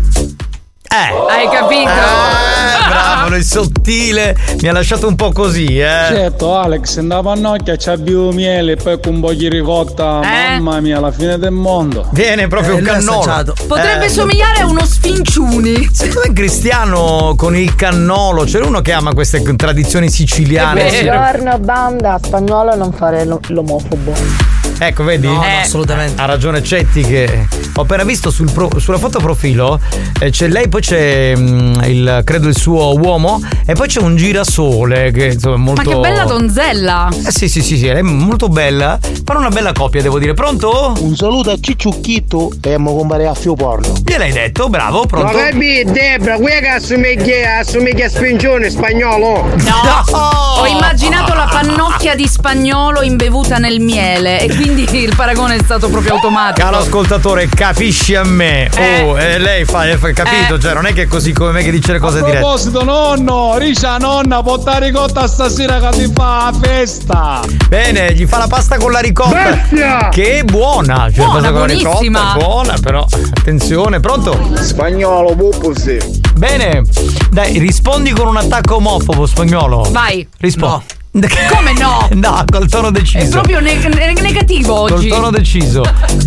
Eh. 0.95 1.13
Hai 1.29 1.49
capito? 1.49 1.89
Eh, 1.89 2.87
bravo, 2.87 3.35
il 3.35 3.43
sottile. 3.43 4.33
Mi 4.61 4.69
ha 4.69 4.71
lasciato 4.71 5.07
un 5.07 5.15
po' 5.15 5.31
così, 5.33 5.77
eh. 5.79 5.83
Certo 6.07 6.55
Alex, 6.57 6.99
nella 6.99 7.21
pannocchia 7.21 7.75
c'è 7.75 7.97
più 7.97 8.29
miele 8.29 8.73
e 8.73 8.75
poi 8.77 8.99
con 9.01 9.15
un 9.15 9.19
po' 9.19 9.33
di 9.33 9.49
ricotta, 9.49 10.21
Eh? 10.21 10.59
mamma 10.59 10.79
mia, 10.79 10.99
la 11.01 11.11
fine 11.11 11.37
del 11.37 11.51
mondo. 11.51 12.07
Viene 12.11 12.47
proprio 12.47 12.75
Eh, 12.75 12.79
un 12.79 12.83
cannolo. 12.83 13.19
assaggiato. 13.19 13.55
Potrebbe 13.67 14.05
Eh, 14.05 14.09
somigliare 14.09 14.61
a 14.61 14.67
uno 14.67 14.85
sfinciuni. 14.85 15.89
Secondo 15.91 16.21
me 16.27 16.33
Cristiano 16.33 17.33
con 17.35 17.57
il 17.57 17.75
cannolo, 17.75 18.43
c'è 18.45 18.61
uno 18.61 18.79
che 18.81 18.93
ama 18.93 19.13
queste 19.13 19.41
tradizioni 19.55 20.09
siciliane. 20.09 20.89
Buongiorno 20.89 21.59
banda, 21.59 22.17
spagnolo 22.23 22.73
non 22.75 22.93
fare 22.93 23.25
lo- 23.25 23.41
l'omofobo. 23.49 24.54
Ecco, 24.77 25.03
vedi? 25.03 25.27
No, 25.27 25.33
no, 25.35 25.43
Eh. 25.43 25.61
assolutamente. 25.61 26.21
Ha 26.21 26.25
ragione 26.25 26.61
Cetti 26.63 27.01
che 27.01 27.47
ho 27.75 27.81
appena 27.81 28.03
visto 28.03 28.29
sul 28.29 28.49
pro- 28.51 28.79
sulla 28.79 28.97
foto 28.97 29.19
profilo 29.19 29.79
eh, 30.19 30.29
c'è 30.29 30.47
lei, 30.47 30.67
poi 30.69 30.81
c'è 30.81 31.33
mm, 31.35 31.73
il, 31.83 32.21
credo 32.23 32.47
il 32.47 32.57
suo 32.57 32.97
uomo 32.97 33.41
e 33.65 33.73
poi 33.73 33.87
c'è 33.87 33.99
un 33.99 34.15
girasole 34.15 35.11
che 35.11 35.25
insomma 35.33 35.55
è 35.55 35.59
molto... 35.59 35.81
Ma 35.83 35.89
che 35.95 35.99
bella 35.99 36.23
donzella. 36.25 37.09
Eh 37.25 37.31
sì 37.31 37.47
sì 37.49 37.61
sì 37.61 37.77
sì, 37.77 37.87
è 37.87 38.01
molto 38.01 38.47
bella. 38.49 38.97
Fanno 39.23 39.39
una 39.39 39.49
bella 39.49 39.71
coppia 39.71 40.01
devo 40.01 40.19
dire. 40.19 40.33
Pronto? 40.33 40.93
Un 40.99 41.15
saluto 41.15 41.51
a 41.51 41.57
Cicciucchito 41.59 42.51
e 42.61 42.77
mo 42.77 42.95
compare 42.95 43.27
a 43.27 43.33
fio 43.33 43.53
porno. 43.55 43.93
Gliel'hai 44.03 44.31
detto, 44.31 44.69
bravo, 44.69 45.05
pronto? 45.05 45.33
Ma 45.35 45.43
capi, 45.49 45.83
Debra, 45.85 46.35
qui 46.35 46.51
che 46.59 46.67
assomiglia, 46.67 47.57
assomiglia 47.59 48.05
a 48.05 48.09
spingione 48.09 48.69
spagnolo. 48.69 49.43
No, 49.43 49.83
No! 49.85 50.23
ho 50.59 50.65
immaginato 50.65 51.33
la 51.33 51.47
pannocchia 51.49 52.15
di 52.15 52.27
spagnolo 52.27 53.01
imbevuta 53.01 53.57
nel 53.57 53.79
miele 53.79 54.41
e 54.41 54.47
quindi 54.47 54.64
il 54.71 55.13
paragone 55.15 55.55
è 55.55 55.63
stato 55.63 55.89
proprio 55.89 56.13
automatico. 56.15 56.67
Caro 56.67 56.81
ascoltatore, 56.81 57.47
capisci 57.47 58.15
a 58.15 58.23
me. 58.23 58.69
Eh. 58.75 59.01
Oh, 59.01 59.19
eh, 59.19 59.37
lei 59.37 59.63
fa, 59.65 59.83
fa 59.97 60.11
capito, 60.11 60.55
Eh. 60.55 60.59
cioè 60.59 60.73
non 60.73 60.85
è 60.85 60.93
che 60.93 61.03
è 61.03 61.07
così 61.07 61.31
come 61.33 61.51
me 61.51 61.63
che 61.63 61.71
dice 61.71 61.91
le 61.93 61.99
cose 61.99 62.19
a 62.19 62.23
dirette. 62.23 62.39
proposito, 62.39 62.83
nonno, 62.83 63.57
Ricia 63.57 63.97
nonna, 63.97 64.41
porta 64.41 64.77
ricotta 64.77 65.27
stasera 65.27 65.79
che 65.79 65.97
ti 65.97 66.11
fa 66.13 66.51
la 66.51 66.57
festa. 66.59 67.41
Bene, 67.67 68.13
gli 68.13 68.25
fa 68.25 68.37
la 68.39 68.47
pasta 68.47 68.77
con 68.77 68.91
la 68.91 68.99
ricotta. 68.99 69.31
Bestia! 69.35 70.09
Che 70.09 70.39
è 70.39 70.43
buona, 70.43 71.09
cioè 71.11 71.25
Buona, 71.25 71.31
pasta 71.33 71.51
con 71.51 71.59
la 71.59 71.65
ricotta 71.73 72.35
è 72.35 72.39
buona, 72.39 72.75
però 72.81 73.05
attenzione, 73.37 73.99
pronto? 73.99 74.51
Spagnolo, 74.59 75.35
puppusi. 75.35 75.97
Bene. 76.35 76.81
Dai, 77.29 77.59
rispondi 77.59 78.11
con 78.11 78.27
un 78.27 78.37
attacco 78.37 78.75
omofobo 78.75 79.25
spagnolo. 79.25 79.87
Vai. 79.91 80.27
Rispondi. 80.39 80.83
Come 81.49 81.71
no? 81.79 82.09
No, 82.11 82.43
col 82.51 82.67
tono 82.67 82.91
deciso. 82.91 83.25
È 83.25 83.29
proprio 83.29 83.61
ne- 83.61 83.75
ne- 83.75 84.13
negativo 84.19 84.73
Col 84.81 84.91
oggi. 84.93 85.07
tono 85.07 85.31
deciso. 85.31 85.83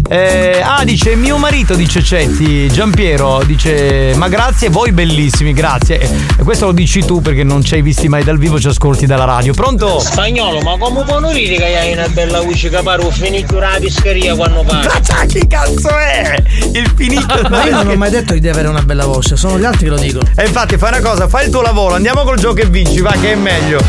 Eh, 0.09 0.63
ah, 0.65 0.83
dice 0.83 1.15
mio 1.15 1.37
marito, 1.37 1.75
dice 1.75 2.03
Cetti. 2.03 2.69
Giampiero 2.69 3.43
dice: 3.45 4.15
Ma 4.17 4.29
grazie, 4.29 4.71
voi 4.71 4.93
bellissimi, 4.93 5.53
grazie. 5.53 6.01
E 6.01 6.43
questo 6.43 6.67
lo 6.67 6.73
dici 6.73 7.05
tu 7.05 7.21
perché 7.21 7.45
non 7.45 7.63
ci 7.63 7.75
hai 7.75 7.83
visti 7.83 8.09
mai 8.09 8.25
dal 8.25 8.39
vivo, 8.39 8.59
ci 8.59 8.69
ascolti 8.69 9.05
dalla 9.05 9.25
radio. 9.25 9.53
Pronto? 9.53 9.99
Spagnolo, 9.99 10.61
ma 10.61 10.79
come 10.79 11.05
può 11.05 11.19
non 11.19 11.35
dire 11.35 11.57
che 11.57 11.77
hai 11.77 11.93
una 11.93 12.09
bella 12.09 12.41
voce 12.41 12.71
che 12.71 12.77
un 12.77 13.13
finito 13.13 13.59
la 13.59 13.77
pescheria 13.79 14.35
quando 14.35 14.63
parli? 14.63 14.87
Ma 14.87 15.27
chi 15.27 15.47
cazzo 15.47 15.89
è? 15.91 16.43
Il 16.73 16.91
finito 16.97 17.27
Ma 17.51 17.65
io 17.69 17.71
non 17.73 17.89
ho 17.89 17.97
mai 17.97 18.11
detto 18.11 18.33
di 18.33 18.49
avere 18.49 18.69
una 18.69 18.83
bella 18.83 19.05
voce, 19.05 19.37
sono 19.37 19.59
gli 19.59 19.65
altri 19.65 19.85
che 19.85 19.91
lo 19.91 19.99
dicono. 19.99 20.25
E 20.35 20.47
infatti 20.47 20.79
fai 20.79 20.97
una 20.97 21.07
cosa, 21.07 21.29
fai 21.29 21.45
il 21.45 21.51
tuo 21.51 21.61
lavoro, 21.61 21.95
andiamo 21.95 22.23
col 22.23 22.39
gioco 22.39 22.61
e 22.61 22.67
vinci, 22.67 23.03
va 23.03 23.13
che 23.21 23.33
è 23.33 23.37
meglio. 23.37 23.81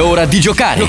È 0.00 0.02
ora 0.02 0.24
di 0.24 0.40
giocare. 0.40 0.88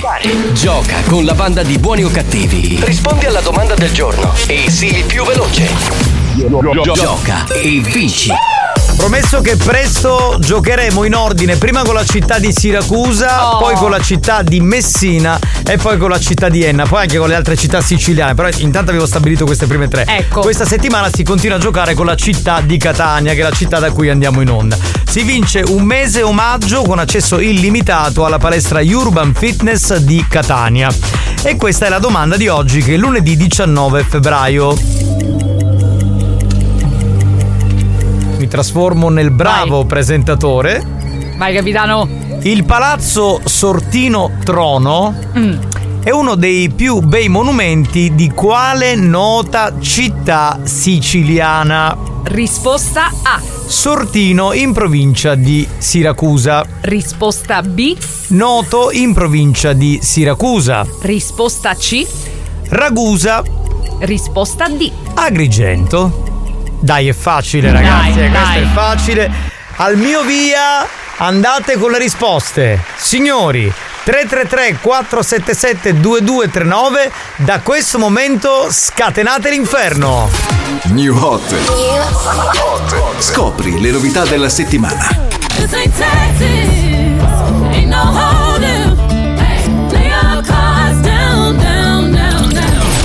Gioca 0.53 1.01
con 1.05 1.25
la 1.25 1.33
banda 1.33 1.63
di 1.63 1.77
buoni 1.77 2.05
o 2.05 2.09
cattivi. 2.09 2.79
Rispondi 2.81 3.25
alla 3.25 3.41
domanda 3.41 3.75
del 3.75 3.91
giorno 3.91 4.33
e 4.47 4.69
sii 4.69 4.99
il 4.99 5.03
più 5.03 5.25
veloce. 5.25 5.67
Gioca 6.93 7.45
e 7.47 7.81
vinci. 7.81 8.31
Promesso 9.01 9.41
che 9.41 9.55
presto 9.55 10.37
giocheremo 10.39 11.03
in 11.05 11.15
ordine 11.15 11.55
prima 11.55 11.81
con 11.81 11.95
la 11.95 12.05
città 12.05 12.37
di 12.37 12.53
Siracusa, 12.55 13.55
Oh. 13.55 13.57
poi 13.57 13.73
con 13.73 13.89
la 13.89 13.99
città 13.99 14.43
di 14.43 14.59
Messina 14.59 15.39
e 15.65 15.77
poi 15.77 15.97
con 15.97 16.11
la 16.11 16.19
città 16.19 16.49
di 16.49 16.63
Enna, 16.63 16.85
poi 16.85 17.01
anche 17.01 17.17
con 17.17 17.27
le 17.27 17.33
altre 17.33 17.55
città 17.55 17.81
siciliane. 17.81 18.35
Però 18.35 18.47
intanto 18.59 18.91
avevo 18.91 19.07
stabilito 19.07 19.43
queste 19.43 19.65
prime 19.65 19.87
tre. 19.87 20.05
Ecco. 20.05 20.41
Questa 20.41 20.65
settimana 20.65 21.09
si 21.11 21.23
continua 21.23 21.57
a 21.57 21.59
giocare 21.59 21.95
con 21.95 22.05
la 22.05 22.13
città 22.13 22.61
di 22.61 22.77
Catania, 22.77 23.33
che 23.33 23.39
è 23.39 23.43
la 23.43 23.51
città 23.51 23.79
da 23.79 23.89
cui 23.89 24.07
andiamo 24.07 24.39
in 24.39 24.49
onda. 24.51 24.77
Si 25.09 25.23
vince 25.23 25.63
un 25.65 25.81
mese 25.81 26.21
omaggio 26.21 26.83
con 26.83 26.99
accesso 26.99 27.39
illimitato 27.39 28.23
alla 28.23 28.37
palestra 28.37 28.81
Urban 28.83 29.33
Fitness 29.33 29.95
di 29.95 30.23
Catania. 30.29 30.93
E 31.41 31.55
questa 31.55 31.87
è 31.87 31.89
la 31.89 31.97
domanda 31.97 32.37
di 32.37 32.47
oggi, 32.47 32.83
che 32.83 32.93
è 32.93 32.97
lunedì 32.97 33.35
19 33.35 34.05
febbraio. 34.07 35.70
Trasformo 38.51 39.07
nel 39.07 39.31
bravo 39.31 39.85
presentatore. 39.85 40.85
Vai, 41.37 41.55
capitano. 41.55 42.05
Il 42.41 42.65
palazzo 42.65 43.39
Sortino 43.45 44.31
Trono 44.43 45.15
è 46.03 46.09
uno 46.09 46.35
dei 46.35 46.69
più 46.69 46.99
bei 46.99 47.29
monumenti 47.29 48.13
di 48.13 48.29
quale 48.29 48.95
nota 48.95 49.75
città 49.79 50.59
siciliana? 50.63 51.97
Risposta 52.23 53.05
A. 53.23 53.39
Sortino 53.39 54.51
in 54.51 54.73
provincia 54.73 55.33
di 55.35 55.65
Siracusa. 55.77 56.65
Risposta 56.81 57.61
B. 57.61 57.95
Noto 58.31 58.91
in 58.91 59.13
provincia 59.13 59.71
di 59.71 59.97
Siracusa. 60.01 60.85
Risposta 61.03 61.73
C. 61.75 62.05
Ragusa. 62.67 63.43
Risposta 63.99 64.67
D. 64.67 64.91
Agrigento. 65.13 66.30
Dai, 66.81 67.07
è 67.07 67.13
facile, 67.13 67.71
ragazzi. 67.71 68.15
Dai, 68.15 68.25
eh, 68.25 68.29
questo 68.29 68.53
dai. 68.53 68.63
è 68.63 68.67
facile. 68.73 69.31
Al 69.75 69.97
mio 69.97 70.23
via 70.23 70.87
andate 71.17 71.77
con 71.77 71.91
le 71.91 71.99
risposte. 71.99 72.83
Signori, 72.97 73.71
333 74.03 74.79
477 74.81 75.99
2239. 75.99 77.11
Da 77.37 77.59
questo 77.59 77.99
momento 77.99 78.67
scatenate 78.71 79.51
l'inferno. 79.51 80.27
New 80.85 81.15
Hot. 81.15 81.55
Scopri 83.19 83.79
le 83.79 83.91
novità 83.91 84.25
della 84.25 84.49
settimana. 84.49 85.29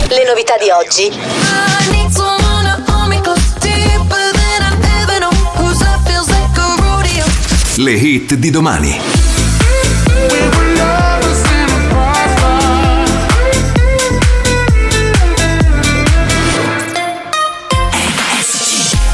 Le 0.08 0.24
novità 0.24 0.56
di 0.56 0.70
oggi. 0.70 1.75
Le 7.78 7.90
hit 7.92 8.34
di 8.36 8.48
domani. 8.48 8.98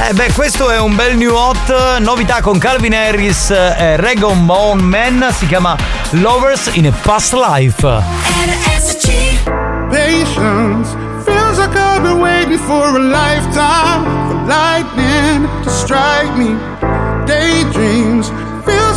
Eh 0.09 0.13
beh, 0.15 0.33
questo 0.33 0.71
è 0.71 0.79
un 0.79 0.95
bel 0.95 1.17
new 1.17 1.35
hot. 1.35 1.99
Novità 1.99 2.41
con 2.41 2.59
Calvin 2.59 2.95
Harris 2.95 3.51
e 3.51 3.97
Regan 3.97 4.47
Bone 4.47 4.81
Man. 4.81 5.29
Si 5.37 5.47
chiama 5.47 5.77
Lovers 6.11 6.71
in 6.75 6.87
a 6.87 6.93
Past 7.03 7.33
Life. 7.33 7.81
Patience 9.91 10.95
feels 11.25 11.59
like 11.59 11.77
I've 11.77 12.03
been 12.03 12.21
waiting 12.21 12.59
for 12.59 12.95
a 12.95 12.99
lifetime 13.01 14.05
for 14.29 14.47
lightning 14.47 15.49
to 15.65 15.69
strike 15.69 16.37
me. 16.37 16.57
Daydreams 17.25 18.33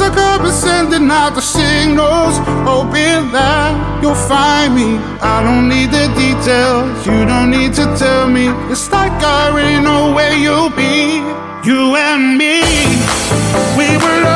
like 0.09 0.17
I've 0.17 0.53
sending 0.53 1.09
out 1.09 1.33
the 1.33 1.41
signals, 1.41 2.37
hoping 2.69 3.31
that 3.31 3.99
you'll 4.01 4.13
find 4.13 4.75
me. 4.75 4.97
I 5.21 5.41
don't 5.43 5.67
need 5.67 5.89
the 5.91 6.07
details, 6.13 7.05
you 7.05 7.25
don't 7.25 7.49
need 7.49 7.73
to 7.75 7.85
tell 7.97 8.27
me. 8.27 8.47
It's 8.71 8.91
like 8.91 9.11
I 9.11 9.49
already 9.49 9.81
know 9.83 10.13
where 10.13 10.35
you'll 10.37 10.69
be. 10.69 11.21
You 11.67 11.95
and 11.95 12.37
me, 12.37 12.61
we 13.77 13.87
were 13.97 14.34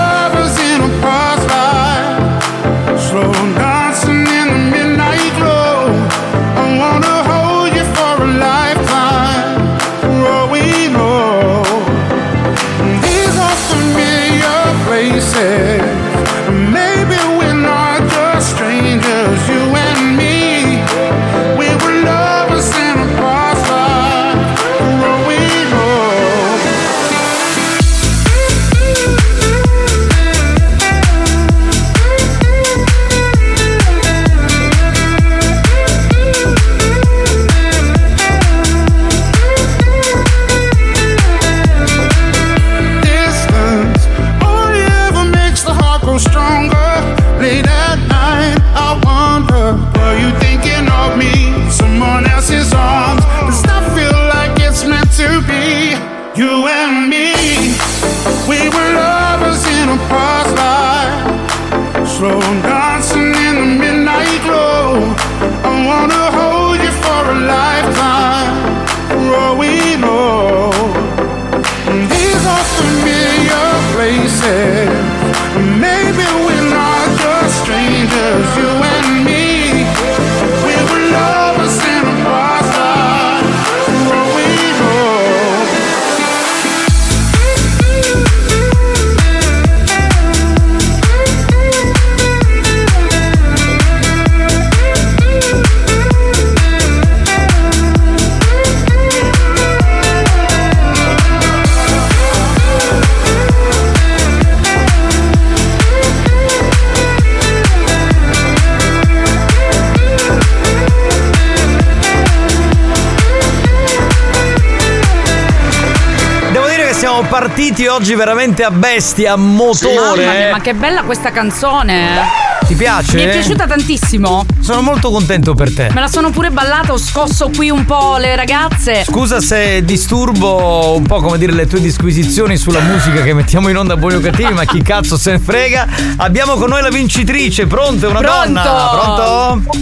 oggi 118.00 118.16
veramente 118.16 118.64
a 118.64 118.72
bestia, 118.72 119.34
a 119.34 119.36
motore. 119.36 120.24
Mamma 120.26 120.38
mia, 120.38 120.52
ma 120.52 120.62
che 120.62 120.74
bella 120.74 121.04
questa 121.04 121.32
canzone. 121.32 122.48
Ti 122.66 122.74
piace? 122.76 123.16
Mi 123.18 123.24
è 123.24 123.30
piaciuta 123.30 123.68
tantissimo. 123.68 124.46
Sono 124.62 124.82
molto 124.82 125.12
contento 125.12 125.54
per 125.54 125.74
te. 125.74 125.90
Me 125.92 126.00
la 126.00 126.08
sono 126.08 126.30
pure 126.30 126.50
ballata, 126.50 126.94
ho 126.94 126.98
scosso 126.98 127.50
qui 127.54 127.70
un 127.70 127.84
po' 127.84 128.16
le 128.18 128.38
ragazze. 128.38 129.04
Scusa 129.04 129.42
se 129.42 129.84
disturbo 129.84 130.96
un 130.96 131.04
po' 131.04 131.20
come 131.20 131.38
dire 131.38 131.52
le 131.52 131.68
tue 131.68 131.82
disquisizioni 131.82 132.56
sulla 132.56 132.80
musica 132.80 133.22
che 133.22 133.34
mettiamo 133.34 133.68
in 133.68 133.76
onda 133.76 133.96
a 133.96 133.98
buoni 133.98 134.16
o 134.16 134.20
cattivi, 134.22 134.54
ma 134.54 134.64
chi 134.64 134.80
cazzo 134.84 135.18
se 135.18 135.32
ne 135.32 135.40
frega. 135.40 135.86
Abbiamo 136.18 136.54
con 136.56 136.70
noi 136.70 136.82
la 136.82 136.90
vincitrice, 136.90 137.68
pronta? 137.68 138.08
È 138.08 138.10
Una 138.10 138.20
Pronto? 138.22 138.46
donna. 138.46 138.62
Pronto? 138.62 139.78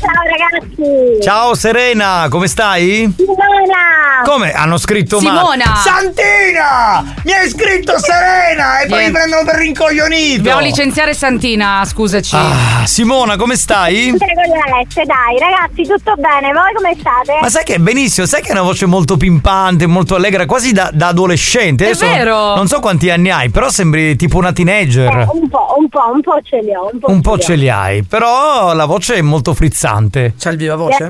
Ciao 0.00 0.22
ragazzi! 0.26 1.22
Ciao 1.22 1.54
Serena, 1.54 2.26
come 2.28 2.48
stai? 2.48 3.14
Simona! 3.16 3.99
Come? 4.24 4.52
Hanno 4.52 4.76
scritto 4.78 5.20
male. 5.20 5.38
Simona. 5.38 5.76
Santina! 5.76 7.14
Mi 7.24 7.32
hai 7.32 7.48
scritto 7.48 7.98
Serena! 7.98 8.80
E 8.80 8.86
poi 8.86 9.06
mi 9.06 9.10
prendono 9.10 9.44
per 9.44 9.56
rincoglionito! 9.56 10.36
Dobbiamo 10.36 10.60
licenziare 10.60 11.14
Santina, 11.14 11.82
scusaci. 11.84 12.36
Ah, 12.36 12.86
Simona, 12.86 13.36
come 13.36 13.56
stai? 13.56 14.14
Sempre 14.16 14.34
con 14.34 14.56
le 14.56 14.72
Alesse, 14.72 15.04
dai 15.04 15.38
ragazzi, 15.38 15.82
tutto 15.82 16.14
bene, 16.16 16.52
voi 16.52 16.72
come 16.74 16.96
state? 16.98 17.38
Ma 17.40 17.48
sai 17.48 17.64
che 17.64 17.74
è 17.74 17.78
benissimo, 17.78 18.26
sai 18.26 18.42
che 18.42 18.48
è 18.48 18.52
una 18.52 18.62
voce 18.62 18.86
molto 18.86 19.16
pimpante, 19.16 19.86
molto 19.86 20.14
allegra, 20.14 20.46
quasi 20.46 20.72
da, 20.72 20.90
da 20.92 21.08
adolescente. 21.08 21.84
È 21.84 21.88
Adesso 21.88 22.06
vero. 22.06 22.54
Non 22.54 22.66
so 22.66 22.80
quanti 22.80 23.10
anni 23.10 23.30
hai, 23.30 23.50
però 23.50 23.68
sembri 23.68 24.16
tipo 24.16 24.36
una 24.38 24.52
teenager. 24.52 25.18
Eh, 25.18 25.26
un 25.32 25.48
po', 25.48 25.74
un 25.78 25.88
po', 25.88 26.10
un 26.12 26.20
po' 26.20 26.40
ce 26.42 26.60
li 26.60 26.74
ho, 26.74 26.90
un 26.92 26.98
po'. 26.98 27.10
Un 27.10 27.20
po' 27.20 27.38
ce 27.38 27.54
li 27.54 27.68
hai, 27.68 28.02
però 28.02 28.72
la 28.74 28.84
voce 28.84 29.16
è 29.16 29.20
molto 29.22 29.54
frizzante. 29.54 30.34
C'ha 30.38 30.50
il 30.50 30.56
viva 30.56 30.76
Grazie. 30.76 31.08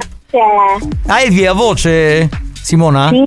Hai 1.07 1.27
il 1.27 1.33
via 1.33 1.53
voce, 1.53 2.29
Simona? 2.63 3.09
Sì. 3.09 3.25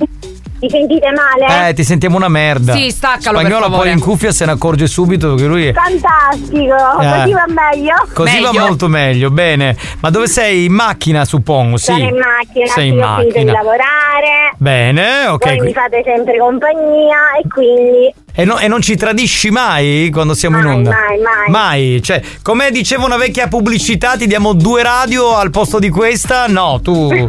Mi 0.64 0.70
sentite 0.70 1.08
male? 1.12 1.68
Eh, 1.70 1.74
ti 1.74 1.84
sentiamo 1.84 2.16
una 2.16 2.30
merda. 2.30 2.72
Sì, 2.74 2.90
staccalo, 2.90 3.40
Spagnolo 3.40 3.70
poi 3.70 3.92
in 3.92 4.00
cuffia 4.00 4.32
se 4.32 4.46
ne 4.46 4.54
accorge 4.54 4.88
subito 4.88 5.36
che 5.36 5.46
lui 5.46 5.66
è. 5.68 5.74
Fantastico, 5.74 7.02
Eh. 7.02 7.10
così 7.20 7.34
va 7.34 7.46
meglio. 7.50 7.94
Così 8.14 8.42
va 8.42 8.52
molto 8.54 8.88
meglio, 8.88 9.30
bene. 9.30 9.76
Ma 10.00 10.10
dove 10.10 10.28
sei? 10.28 10.64
In 10.66 10.72
macchina, 10.74 11.26
suppongo, 11.26 11.76
sì. 11.76 11.92
Sono 11.92 11.98
in 12.06 12.16
macchina, 12.18 12.66
Sei 12.68 12.88
in 12.88 13.02
ho 13.04 13.16
finito 13.18 13.40
di 13.40 13.44
macchina. 13.46 13.52
lavorare. 13.52 14.54
Bene, 14.58 15.26
ok. 15.28 15.46
Voi 15.46 15.58
qui- 15.58 15.68
mi 15.68 15.74
fate 15.74 16.02
sempre 16.06 16.38
compagnia 16.38 17.18
e 17.44 17.48
quindi 17.50 18.14
E, 18.36 18.46
no- 18.46 18.58
e 18.58 18.68
non 18.68 18.82
ci 18.82 18.96
tradisci 18.96 19.52
mai 19.52 20.10
quando 20.12 20.34
siamo 20.34 20.58
in 20.58 20.64
Mai, 20.64 20.74
onda? 20.76 20.90
mai, 20.90 21.20
mai. 21.20 21.50
Mai. 21.50 22.02
Cioè, 22.02 22.20
come 22.42 22.72
diceva 22.72 23.06
una 23.06 23.16
vecchia 23.18 23.48
pubblicità, 23.48 24.18
ti 24.18 24.26
diamo 24.26 24.54
due 24.54 24.82
radio 24.82 25.36
al 25.36 25.52
posto 25.52 25.78
di 25.78 25.90
questa? 25.90 26.48
No, 26.48 26.80
tu. 26.82 27.10
no, 27.14 27.20
no, 27.20 27.28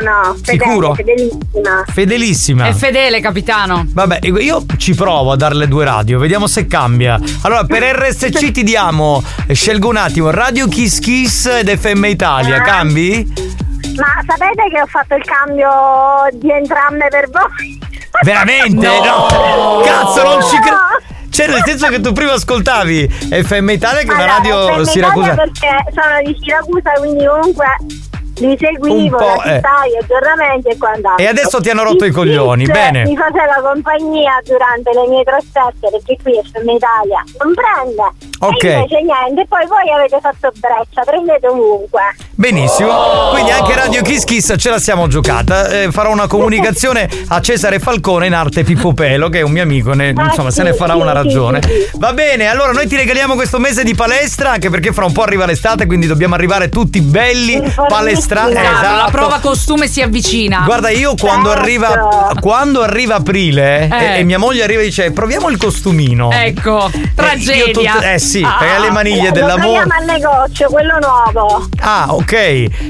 no. 0.00 0.34
fedele, 0.40 0.64
Sicuro? 0.64 0.94
Fedelissima. 0.94 1.84
Fedelissima. 1.92 2.66
È 2.68 2.72
fedele, 2.72 3.20
capitano. 3.20 3.84
Vabbè, 3.88 4.18
io 4.22 4.64
ci 4.76 4.94
provo 4.94 5.32
a 5.32 5.36
darle 5.36 5.66
due 5.66 5.84
radio, 5.84 6.20
vediamo 6.20 6.46
se 6.46 6.68
cambia. 6.68 7.18
Allora, 7.42 7.64
per 7.64 7.82
RSC 7.98 8.52
ti 8.52 8.62
diamo, 8.62 9.22
eh, 9.48 9.54
scelgo 9.54 9.88
un 9.88 9.96
attimo, 9.96 10.30
Radio 10.30 10.68
Kiss 10.68 11.00
Kiss 11.00 11.46
ed 11.46 11.68
FM 11.76 12.04
Italia, 12.04 12.56
Ah. 12.58 12.60
cambi? 12.62 13.32
Ma 13.96 14.06
sapete 14.26 14.68
che 14.72 14.80
ho 14.80 14.86
fatto 14.86 15.14
il 15.16 15.24
cambio 15.24 15.68
di 16.32 16.50
entrambe 16.50 17.08
per 17.10 17.28
voi? 17.28 17.80
Veramente? 18.20 18.86
No! 18.86 19.80
Cazzo, 19.84 20.22
non 20.22 20.42
ci 20.42 20.58
credo! 20.58 20.78
Cioè, 21.30 21.46
nel 21.46 21.62
senso 21.64 21.88
che 21.88 22.00
tu 22.00 22.12
prima 22.12 22.32
ascoltavi 22.32 23.08
FM 23.08 23.70
Italia, 23.70 24.02
che 24.02 24.10
è 24.10 24.14
una 24.14 24.36
Allora, 24.36 24.36
radio 24.36 24.74
FM 24.74 24.82
siracusa. 24.82 25.34
Perché 25.34 25.68
sono 25.94 26.22
di 26.22 26.36
Siracusa, 26.38 26.92
quindi 26.98 27.24
comunque 27.24 27.66
li 28.36 28.56
seguivo, 28.58 29.16
po', 29.16 29.24
la 29.24 29.54
città, 29.54 29.86
gli 29.86 30.02
aggiornamenti 30.02 30.68
e 30.68 30.76
quant'altro. 30.76 31.24
E 31.24 31.28
adesso 31.28 31.60
ti 31.60 31.70
hanno 31.70 31.84
rotto 31.84 32.04
i 32.04 32.10
coglioni, 32.10 32.64
Kiss 32.64 32.72
bene. 32.74 33.04
Mi 33.04 33.16
faceva 33.16 33.54
compagnia 33.62 34.40
durante 34.44 34.90
le 34.92 35.08
mie 35.08 35.22
trasferte 35.22 35.88
perché 35.90 36.16
qui 36.22 36.32
FM 36.42 36.68
Italia 36.68 37.24
non 37.38 37.54
prende. 37.54 38.02
Ok. 38.40 38.64
E 38.64 38.72
invece 38.72 39.00
niente, 39.02 39.46
poi 39.48 39.66
voi 39.66 39.90
avete 39.90 40.18
fatto 40.20 40.52
breccia, 40.56 41.02
prendete 41.02 41.46
ovunque. 41.46 42.02
Benissimo, 42.52 43.28
quindi 43.30 43.52
anche 43.52 43.72
Radio 43.76 44.02
Kiss 44.02 44.24
Kiss 44.24 44.54
ce 44.56 44.68
la 44.68 44.80
siamo 44.80 45.06
giocata. 45.06 45.68
Eh, 45.68 45.92
farò 45.92 46.10
una 46.10 46.26
comunicazione 46.26 47.08
a 47.28 47.40
Cesare 47.40 47.78
Falcone 47.78 48.26
in 48.26 48.34
arte 48.34 48.64
Pippo 48.64 48.92
Pelo, 48.94 49.28
che 49.28 49.38
è 49.38 49.42
un 49.42 49.52
mio 49.52 49.62
amico, 49.62 49.92
ne- 49.92 50.12
Ah, 50.16 50.24
insomma, 50.24 50.50
se 50.50 50.64
ne 50.64 50.74
farà 50.74 50.94
sì, 50.94 50.98
una 50.98 51.12
ragione. 51.12 51.60
sì, 51.62 51.68
sì. 51.68 51.98
Va 52.00 52.12
bene, 52.12 52.46
allora 52.48 52.72
noi 52.72 52.88
ti 52.88 52.96
regaliamo 52.96 53.36
questo 53.36 53.60
mese 53.60 53.84
di 53.84 53.94
palestra, 53.94 54.50
anche 54.50 54.70
perché 54.70 54.92
fra 54.92 55.04
un 55.04 55.12
po' 55.12 55.22
arriva 55.22 55.46
l'estate, 55.46 55.86
quindi 55.86 56.08
dobbiamo 56.08 56.34
arrivare 56.34 56.68
tutti 56.68 57.00
belli 57.00 57.62
palestrati. 57.86 58.50
Esatto, 58.50 58.82
La 58.82 58.92
Esatto. 58.96 59.10
prova 59.12 59.38
costume 59.38 59.86
si 59.86 60.02
avvicina. 60.02 60.62
Guarda, 60.64 60.88
io 60.90 61.14
quando 61.14 61.50
Certo. 61.50 61.62
arriva 61.62 62.30
quando 62.40 62.82
arriva 62.82 63.14
aprile 63.14 63.88
Eh. 63.88 64.04
e, 64.16 64.18
e 64.18 64.22
mia 64.24 64.38
moglie 64.40 64.64
arriva 64.64 64.80
e 64.80 64.86
dice 64.86 65.12
proviamo 65.12 65.48
il 65.48 65.58
costumino. 65.58 66.32
Ecco, 66.32 66.90
io 66.92 67.08
tragedia. 67.14 67.92
tutto- 67.92 68.04
eh 68.04 68.18
sì, 68.18 68.42
Ah. 68.44 68.56
perché 68.58 68.80
le 68.80 68.90
maniglie 68.90 69.26
Lo 69.28 69.30
dell'amore. 69.32 69.84
troviamo 69.86 69.92
al 69.96 70.04
negozio, 70.06 70.68
quello 70.70 70.98
nuovo. 71.00 71.68
Ah, 71.80 72.06
ok. 72.08 72.30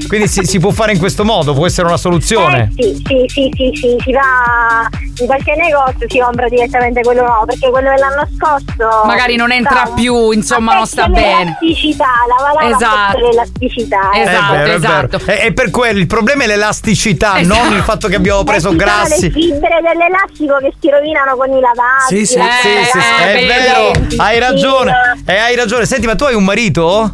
Quindi 0.07 0.27
si, 0.27 0.43
si 0.45 0.59
può 0.59 0.71
fare 0.71 0.91
in 0.93 0.99
questo 0.99 1.23
modo, 1.25 1.53
può 1.53 1.65
essere 1.65 1.87
una 1.87 1.97
soluzione. 1.97 2.71
Eh 2.77 2.83
sì, 2.83 3.01
sì, 3.05 3.25
sì, 3.27 3.49
sì, 3.55 3.71
sì, 3.73 3.95
si 4.03 4.11
va 4.11 4.87
in 5.19 5.25
qualche 5.25 5.53
negozio, 5.55 6.07
si 6.09 6.19
compra 6.19 6.47
direttamente 6.47 7.01
quello 7.01 7.23
nuovo, 7.25 7.45
perché 7.45 7.69
quello 7.69 7.89
dell'anno 7.89 8.27
scorso. 8.37 9.05
Magari 9.05 9.35
non 9.35 9.51
entra 9.51 9.81
stava- 9.85 9.93
più, 9.95 10.31
insomma, 10.31 10.75
non 10.75 10.85
sta 10.87 11.07
bene. 11.07 11.57
L'elasticità, 11.61 12.05
la 12.27 12.43
valava 12.43 12.75
Esatto. 12.75 13.17
per 13.17 13.21
l'elasticità. 13.29 14.09
eh. 14.11 14.21
È 14.21 14.25
vero, 14.25 14.73
è 14.73 14.79
vero. 14.79 15.09
È, 15.25 15.39
è 15.45 15.53
per 15.53 15.69
quello, 15.71 15.99
il 15.99 16.07
problema 16.07 16.43
è 16.43 16.47
l'elasticità, 16.47 17.39
Esatto. 17.39 17.63
non 17.63 17.73
il 17.73 17.83
fatto 17.83 18.07
che 18.07 18.15
abbiamo 18.15 18.43
preso 18.43 18.75
grassi. 18.75 19.25
le 19.25 19.31
fibre 19.31 19.79
dell'elastico 19.81 20.57
che 20.59 20.73
si 20.79 20.89
rovinano 20.89 21.35
con 21.35 21.49
i 21.49 21.59
lavaggi. 21.59 22.25
Sì, 22.25 22.25
sì, 22.25 22.39
sì, 22.39 22.83
sì, 22.91 22.99
sì, 22.99 23.23
è 23.23 23.45
vero, 23.45 23.91
hai 24.17 24.39
ragione, 24.39 24.93
eh, 25.25 25.35
hai 25.37 25.55
ragione. 25.55 25.85
Senti, 25.85 26.05
ma 26.07 26.15
tu 26.15 26.23
hai 26.25 26.35
un 26.35 26.43
marito? 26.43 27.11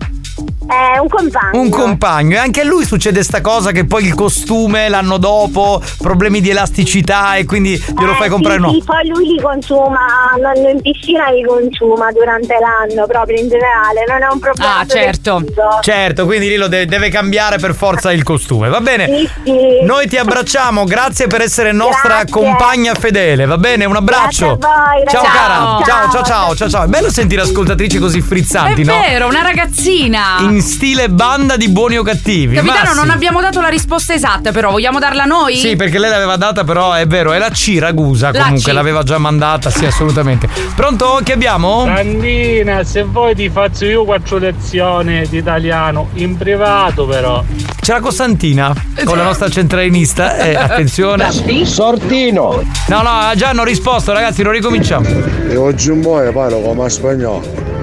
È 0.70 0.98
un 1.00 1.08
compagno. 1.08 1.60
Un 1.60 1.70
compagno, 1.70 2.36
e 2.36 2.38
anche 2.40 2.62
a 2.62 2.64
lui 2.64 2.86
succede 2.86 3.24
sta 3.24 3.42
cosa 3.42 3.72
che 3.72 3.86
poi 3.86 4.06
il 4.06 4.14
costume 4.14 4.88
l'anno 4.88 5.18
dopo, 5.18 5.82
problemi 5.98 6.42
di 6.42 6.50
elasticità 6.52 7.36
e 7.38 7.46
quindi 7.46 7.72
glielo 7.98 8.12
Eh, 8.12 8.16
fai 8.16 8.30
comprare 8.30 8.58
sì, 8.60 8.66
no. 8.66 8.72
sì, 8.74 8.84
poi 8.86 9.08
lui 9.08 9.26
li 9.34 9.42
consuma, 9.42 10.00
non 10.40 10.70
in 10.70 10.80
piscina 10.82 11.30
li 11.32 11.44
consuma 11.44 12.12
durante 12.12 12.56
l'anno, 12.60 13.08
proprio 13.08 13.40
in 13.42 13.50
generale, 13.50 14.04
non 14.08 14.22
è 14.22 14.32
un 14.32 14.40
problema. 14.40 14.78
Ah, 14.78 14.86
certo. 14.86 15.44
Certo, 15.82 16.26
quindi 16.26 16.48
lì 16.50 16.56
lo 16.56 16.68
deve, 16.68 16.86
deve 16.86 17.10
cambiare 17.10 17.58
per 17.58 17.74
forza 17.74 18.12
il 18.12 18.22
costume. 18.22 18.70
Va 18.70 18.80
bene? 18.82 19.08
Sì, 19.08 19.30
sì. 19.46 19.84
Noi 19.84 20.08
ti 20.08 20.18
abbracciamo, 20.18 20.84
grazie 20.84 21.26
per 21.26 21.42
essere 21.42 21.72
nostra 21.72 22.18
Grazie. 22.24 22.32
compagna 22.32 22.94
fedele, 22.94 23.46
va 23.46 23.58
bene? 23.58 23.86
Un 23.86 23.96
abbraccio. 23.96 24.56
Grazie 24.58 24.68
a 24.68 24.92
voi, 24.94 25.04
ciao 25.08 25.24
ragazzi. 25.24 25.38
cara. 25.38 25.56
Ciao, 25.56 25.84
ciao, 25.84 26.12
Ciao. 26.12 26.24
ciao, 26.24 26.56
ciao, 26.56 26.70
ciao. 26.70 26.84
È 26.84 26.88
bello 26.88 27.10
sentire 27.10 27.42
ascoltatrici 27.42 27.98
così 27.98 28.20
È 28.20 28.22
frizzanti, 28.22 28.84
no? 28.84 28.94
vero, 29.00 29.28
una 29.28 29.42
ragazzina. 29.42 30.38
In 30.42 30.59
stile 30.62 31.10
banda 31.10 31.58
di 31.58 31.70
buoni 31.70 31.98
o 31.98 32.04
cattivi. 32.04 32.56
Capitano, 32.56 32.94
non 32.94 33.10
abbiamo 33.10 33.42
dato 33.42 33.62
la 33.62 33.68
risposta 33.68 34.14
esatta, 34.14 34.52
però 34.52 34.72
vogliamo 34.72 35.00
darla 35.00 35.26
noi? 35.26 35.56
Sì, 35.56 35.76
perché 35.76 36.00
lei 36.00 36.10
l'aveva 36.10 36.36
data, 36.36 36.64
però 36.64 36.94
è 36.94 37.06
vero, 37.08 37.34
è 37.34 37.38
la 37.38 37.50
C 37.50 37.78
Ragusa. 37.80 38.32
La 38.32 38.44
Comunque 38.44 38.72
C. 38.72 38.76
l'aveva 38.76 39.04
già 39.04 39.18
mandata, 39.18 39.70
sì, 39.70 39.86
assolutamente. 39.86 40.48
Pronto? 40.76 41.20
Che 41.24 41.34
abbiamo? 41.34 41.86
Sandina, 41.86 42.84
se 42.84 43.04
vuoi 43.04 43.36
ti 43.36 43.50
faccio 43.50 43.86
io 43.86 44.06
quattro 44.06 44.38
lezioni 44.38 45.28
di 45.28 45.38
italiano, 45.38 46.10
in 46.16 46.38
privato 46.38 47.06
però. 47.06 47.44
C'è 47.82 47.94
la 47.94 48.00
Costantina 48.02 48.74
con 49.04 49.18
la 49.18 49.24
nostra 49.24 49.50
centralinista. 49.50 50.38
Eh, 50.38 50.56
attenzione. 50.56 51.32
Sortino. 51.66 52.64
No, 52.88 53.02
no, 53.02 53.32
già 53.36 53.50
hanno 53.50 53.64
risposto, 53.64 54.14
ragazzi, 54.14 54.44
non 54.44 54.54
ricominciamo. 54.54 55.08
E 55.48 55.56
oggi 55.56 55.90
un 55.90 56.02
po' 56.02 56.22
parlo 56.32 56.60
come 56.60 56.90
spagnolo. 56.90 57.79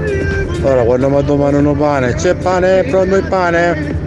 Ora 0.67 0.83
quando 0.83 1.09
mi 1.09 1.23
domandano 1.23 1.75
pane, 1.75 2.15
c'è 2.15 2.35
pane? 2.35 2.83
Pronto 2.83 3.15
il 3.15 3.23
pane? 3.29 4.06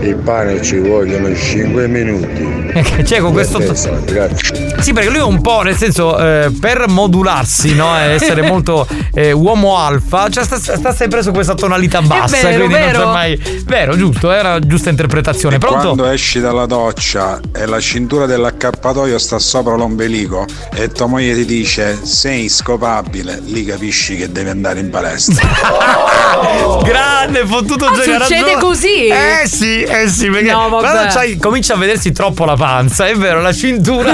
Il 0.00 0.14
pane 0.16 0.62
ci 0.62 0.78
vogliono 0.78 1.34
5 1.34 1.88
minuti. 1.88 2.64
Cioè, 3.06 3.20
con 3.20 3.32
questo. 3.32 3.58
Grazie. 4.04 4.74
Sì, 4.80 4.92
perché 4.92 5.08
lui 5.08 5.18
è 5.18 5.22
un 5.22 5.40
po', 5.40 5.62
nel 5.62 5.76
senso, 5.76 6.18
eh, 6.18 6.50
per 6.60 6.84
modularsi, 6.88 7.74
no? 7.74 7.96
E 7.98 8.12
essere 8.12 8.42
molto 8.46 8.86
eh, 9.14 9.32
uomo 9.32 9.78
alfa, 9.78 10.28
cioè 10.28 10.44
sta, 10.44 10.58
sta 10.58 10.92
sempre 10.94 11.22
su 11.22 11.30
questa 11.30 11.54
tonalità 11.54 12.02
bassa. 12.02 12.36
vero, 12.48 12.64
quindi 12.66 12.74
vero. 12.74 12.98
non 12.98 13.06
c'è 13.06 13.12
mai. 13.12 13.62
Vero, 13.64 13.96
giusto, 13.96 14.30
è 14.30 14.40
una 14.40 14.58
giusta 14.60 14.90
interpretazione. 14.90 15.58
Pronto? 15.58 15.78
Quando 15.94 16.04
esci 16.06 16.40
dalla 16.40 16.66
doccia 16.66 17.40
e 17.54 17.64
la 17.66 17.80
cintura 17.80 18.26
dell'accappatoio 18.26 19.18
sta 19.18 19.38
sopra 19.38 19.74
l'ombelico 19.74 20.44
e 20.74 20.88
tua 20.90 21.06
moglie 21.06 21.34
ti 21.34 21.44
dice 21.46 21.98
sei 22.02 22.48
scopabile, 22.48 23.40
lì 23.46 23.64
capisci 23.64 24.16
che 24.16 24.30
devi 24.30 24.50
andare 24.50 24.80
in 24.80 24.90
palestra. 24.90 25.46
Grande, 26.84 27.46
fottuto 27.46 27.86
Ah, 27.86 27.92
generazione. 27.94 28.42
succede 28.42 28.60
così? 28.60 29.06
Eh 29.06 29.46
sì, 29.46 29.82
eh 29.88 30.08
sì, 30.08 30.28
perché 30.30 30.50
No, 30.50 30.68
vabbè. 30.68 30.82
quando 30.90 31.12
c'hai- 31.12 31.36
comincia 31.38 31.74
a 31.74 31.76
vedersi 31.76 32.12
troppo 32.12 32.44
la 32.44 32.54
panza, 32.56 33.06
è 33.06 33.14
vero, 33.14 33.40
la 33.40 33.52
cintura 33.52 34.12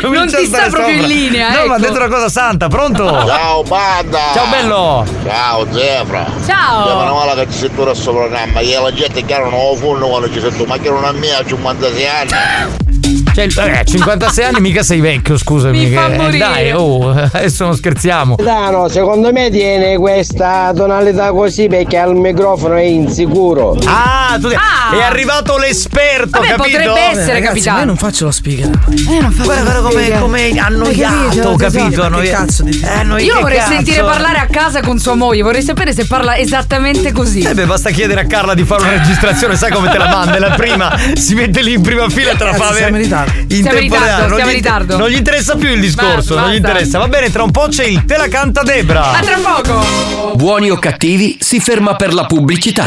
comincia 0.00 0.08
Non 0.12 0.26
ti 0.28 0.46
sta 0.46 0.66
proprio 0.68 0.80
sopra. 0.82 0.90
in 0.92 1.06
linea, 1.06 1.50
No, 1.50 1.56
ecco. 1.58 1.66
ma 1.68 1.74
ha 1.74 1.78
detto 1.78 1.96
una 1.96 2.08
cosa 2.08 2.28
santa, 2.28 2.68
pronto? 2.68 3.04
Ciao 3.26 3.62
banda! 3.62 4.18
Ciao 4.34 4.46
bello! 4.50 5.06
Ciao 5.24 5.66
Zefra! 5.72 6.26
Ciao! 6.46 6.88
Io 6.88 6.96
meno 6.98 7.14
male 7.14 7.44
che 7.44 7.52
ci 7.52 7.58
sei 7.58 7.74
tu 7.74 7.82
questo 7.82 8.12
programma, 8.12 8.60
che 8.60 8.78
la 8.80 8.92
gente 8.92 9.24
che 9.24 9.38
non 9.38 9.52
ho 9.52 9.74
funno 9.76 10.08
quando 10.08 10.30
ci 10.32 10.40
sei 10.40 10.54
tu, 10.56 10.64
ma 10.64 10.78
che 10.78 10.90
non 10.90 11.04
a 11.04 11.12
me 11.12 11.32
a 11.34 11.44
56 11.44 12.06
anni! 12.06 12.90
Cioè, 13.34 13.46
eh, 13.46 13.84
56 13.84 14.44
anni 14.44 14.60
mica 14.60 14.82
sei 14.82 15.00
vecchio, 15.00 15.38
scusami. 15.38 15.86
Mi 15.86 15.90
fa 15.94 16.06
che- 16.08 16.14
eh, 16.14 16.18
morire. 16.18 16.38
dai, 16.38 16.72
oh, 16.72 17.10
adesso 17.32 17.64
non 17.64 17.74
scherziamo. 17.76 18.36
Dano, 18.36 18.88
secondo 18.88 19.32
me 19.32 19.50
tiene 19.50 19.96
questa 19.96 20.72
tonalità 20.74 21.30
così 21.32 21.66
perché 21.66 21.96
al 21.96 22.14
microfono 22.14 22.74
è 22.76 22.82
insicuro. 22.82 23.76
Ah, 23.86 24.36
tu 24.40 24.48
è 24.48 25.02
arrivato 25.02 25.56
l'esperto, 25.56 26.40
Vabbè, 26.40 26.54
capito? 26.56 26.78
potrebbe 26.78 27.00
essere, 27.00 27.32
Ragazzi, 27.32 27.46
capitano. 27.46 27.74
ma 27.76 27.80
io 27.80 27.86
non 27.86 27.96
faccio 27.96 28.24
lo 28.26 28.30
speaker. 28.30 28.70
Eh, 29.08 29.20
non 29.20 29.32
fa 29.32 29.44
Guarda, 29.44 29.62
guarda 29.80 29.88
come, 29.88 30.18
come 30.18 30.52
annoiato, 30.58 31.54
capito? 31.56 32.00
Che 32.20 32.28
cazzo 32.30 32.62
di 32.64 32.80
Eh, 32.84 33.02
noi 33.02 33.24
Io 33.24 33.40
vorrei 33.40 33.58
cazzo? 33.58 33.72
sentire 33.72 34.02
parlare 34.02 34.38
a 34.38 34.46
casa 34.46 34.80
con 34.82 34.98
sua 34.98 35.14
moglie, 35.14 35.42
vorrei 35.42 35.62
sapere 35.62 35.92
se 35.94 36.06
parla 36.06 36.36
esattamente 36.36 37.12
così. 37.12 37.40
Eh 37.40 37.54
beh, 37.54 37.64
basta 37.66 37.90
chiedere 37.90 38.20
a 38.20 38.24
Carla 38.26 38.54
di 38.54 38.64
fare 38.64 38.82
una 38.82 38.90
registrazione, 38.92 39.56
sai 39.56 39.70
come 39.72 39.88
te 39.90 39.96
la 39.98 40.08
manda? 40.08 40.38
La 40.38 40.50
prima 40.50 40.94
si 41.14 41.34
mette 41.34 41.62
lì 41.62 41.72
in 41.74 41.80
prima 41.82 42.08
fila 42.10 42.32
e 42.32 42.36
te 42.36 42.44
la 42.44 42.52
fa 42.54 42.68
avere. 42.68 42.90
In 43.24 43.62
Siamo 43.62 43.78
in 43.78 43.88
tempo 43.88 43.94
ritardo, 43.94 44.04
reale. 44.04 44.26
Non 44.26 44.36
siamo 44.36 44.50
gli 44.50 44.54
in 44.54 44.56
ritardo. 44.62 44.96
Non 44.98 45.08
gli 45.08 45.16
interessa 45.16 45.56
più 45.56 45.68
il 45.70 45.80
discorso, 45.80 46.34
Basta, 46.34 46.34
non 46.34 46.50
gli 46.50 46.60
basta. 46.60 46.68
interessa. 46.70 46.98
Va 46.98 47.08
bene, 47.08 47.30
tra 47.30 47.42
un 47.42 47.50
po' 47.50 47.66
c'è 47.68 47.84
il 47.84 48.04
Te 48.04 48.16
la 48.16 48.28
canta 48.28 48.62
Debra. 48.62 49.12
A 49.12 49.20
tra 49.20 49.36
poco. 49.36 50.32
Buoni 50.36 50.70
o 50.70 50.78
cattivi 50.78 51.36
si 51.40 51.60
ferma 51.60 51.94
per 51.96 52.14
la 52.14 52.24
pubblicità. 52.26 52.84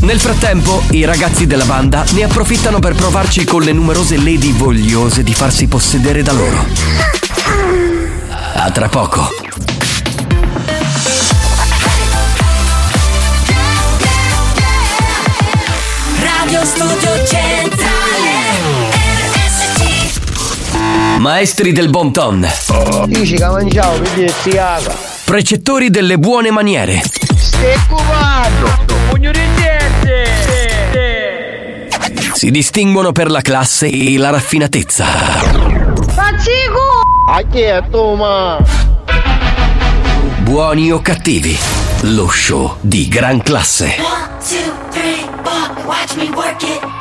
Nel 0.00 0.20
frattempo, 0.20 0.82
i 0.90 1.04
ragazzi 1.04 1.46
della 1.46 1.64
banda 1.64 2.04
ne 2.12 2.24
approfittano 2.24 2.78
per 2.78 2.94
provarci 2.94 3.44
con 3.44 3.62
le 3.62 3.72
numerose 3.72 4.16
lady 4.16 4.52
vogliose 4.52 5.22
di 5.22 5.34
farsi 5.34 5.66
possedere 5.66 6.22
da 6.22 6.32
loro. 6.32 6.64
A 8.54 8.70
tra 8.70 8.88
poco. 8.88 9.30
Radio 16.20 16.64
Studio 16.64 17.24
Centrale 17.26 18.15
Maestri 21.18 21.72
del 21.72 21.88
bon 21.88 22.12
ton. 22.12 22.46
Dici 23.06 23.36
che 23.36 23.46
mangiavo 23.46 23.98
per 23.98 24.30
si 24.30 24.50
caga. 24.50 24.94
Precettori 25.24 25.90
delle 25.90 26.18
buone 26.18 26.50
maniere. 26.50 27.02
Stai 27.36 27.78
cubando. 27.88 28.84
Pugno 29.08 29.30
di 29.30 29.40
Si 32.34 32.50
distinguono 32.50 33.12
per 33.12 33.30
la 33.30 33.40
classe 33.40 33.86
e 33.86 34.18
la 34.18 34.28
raffinatezza. 34.28 35.06
Faccico! 35.06 37.00
A 37.30 37.42
chi 37.50 37.62
è 37.62 37.82
tu, 37.90 38.14
ma? 38.14 38.62
Buoni 40.40 40.92
o 40.92 41.00
cattivi. 41.00 41.58
Lo 42.02 42.28
show 42.28 42.76
di 42.80 43.08
gran 43.08 43.42
classe. 43.42 43.96
One, 43.98 44.28
two, 44.46 44.72
three, 44.90 45.26
four 45.42 45.86
Watch 45.86 46.14
me 46.16 46.28
work 46.36 46.62
it 46.62 46.95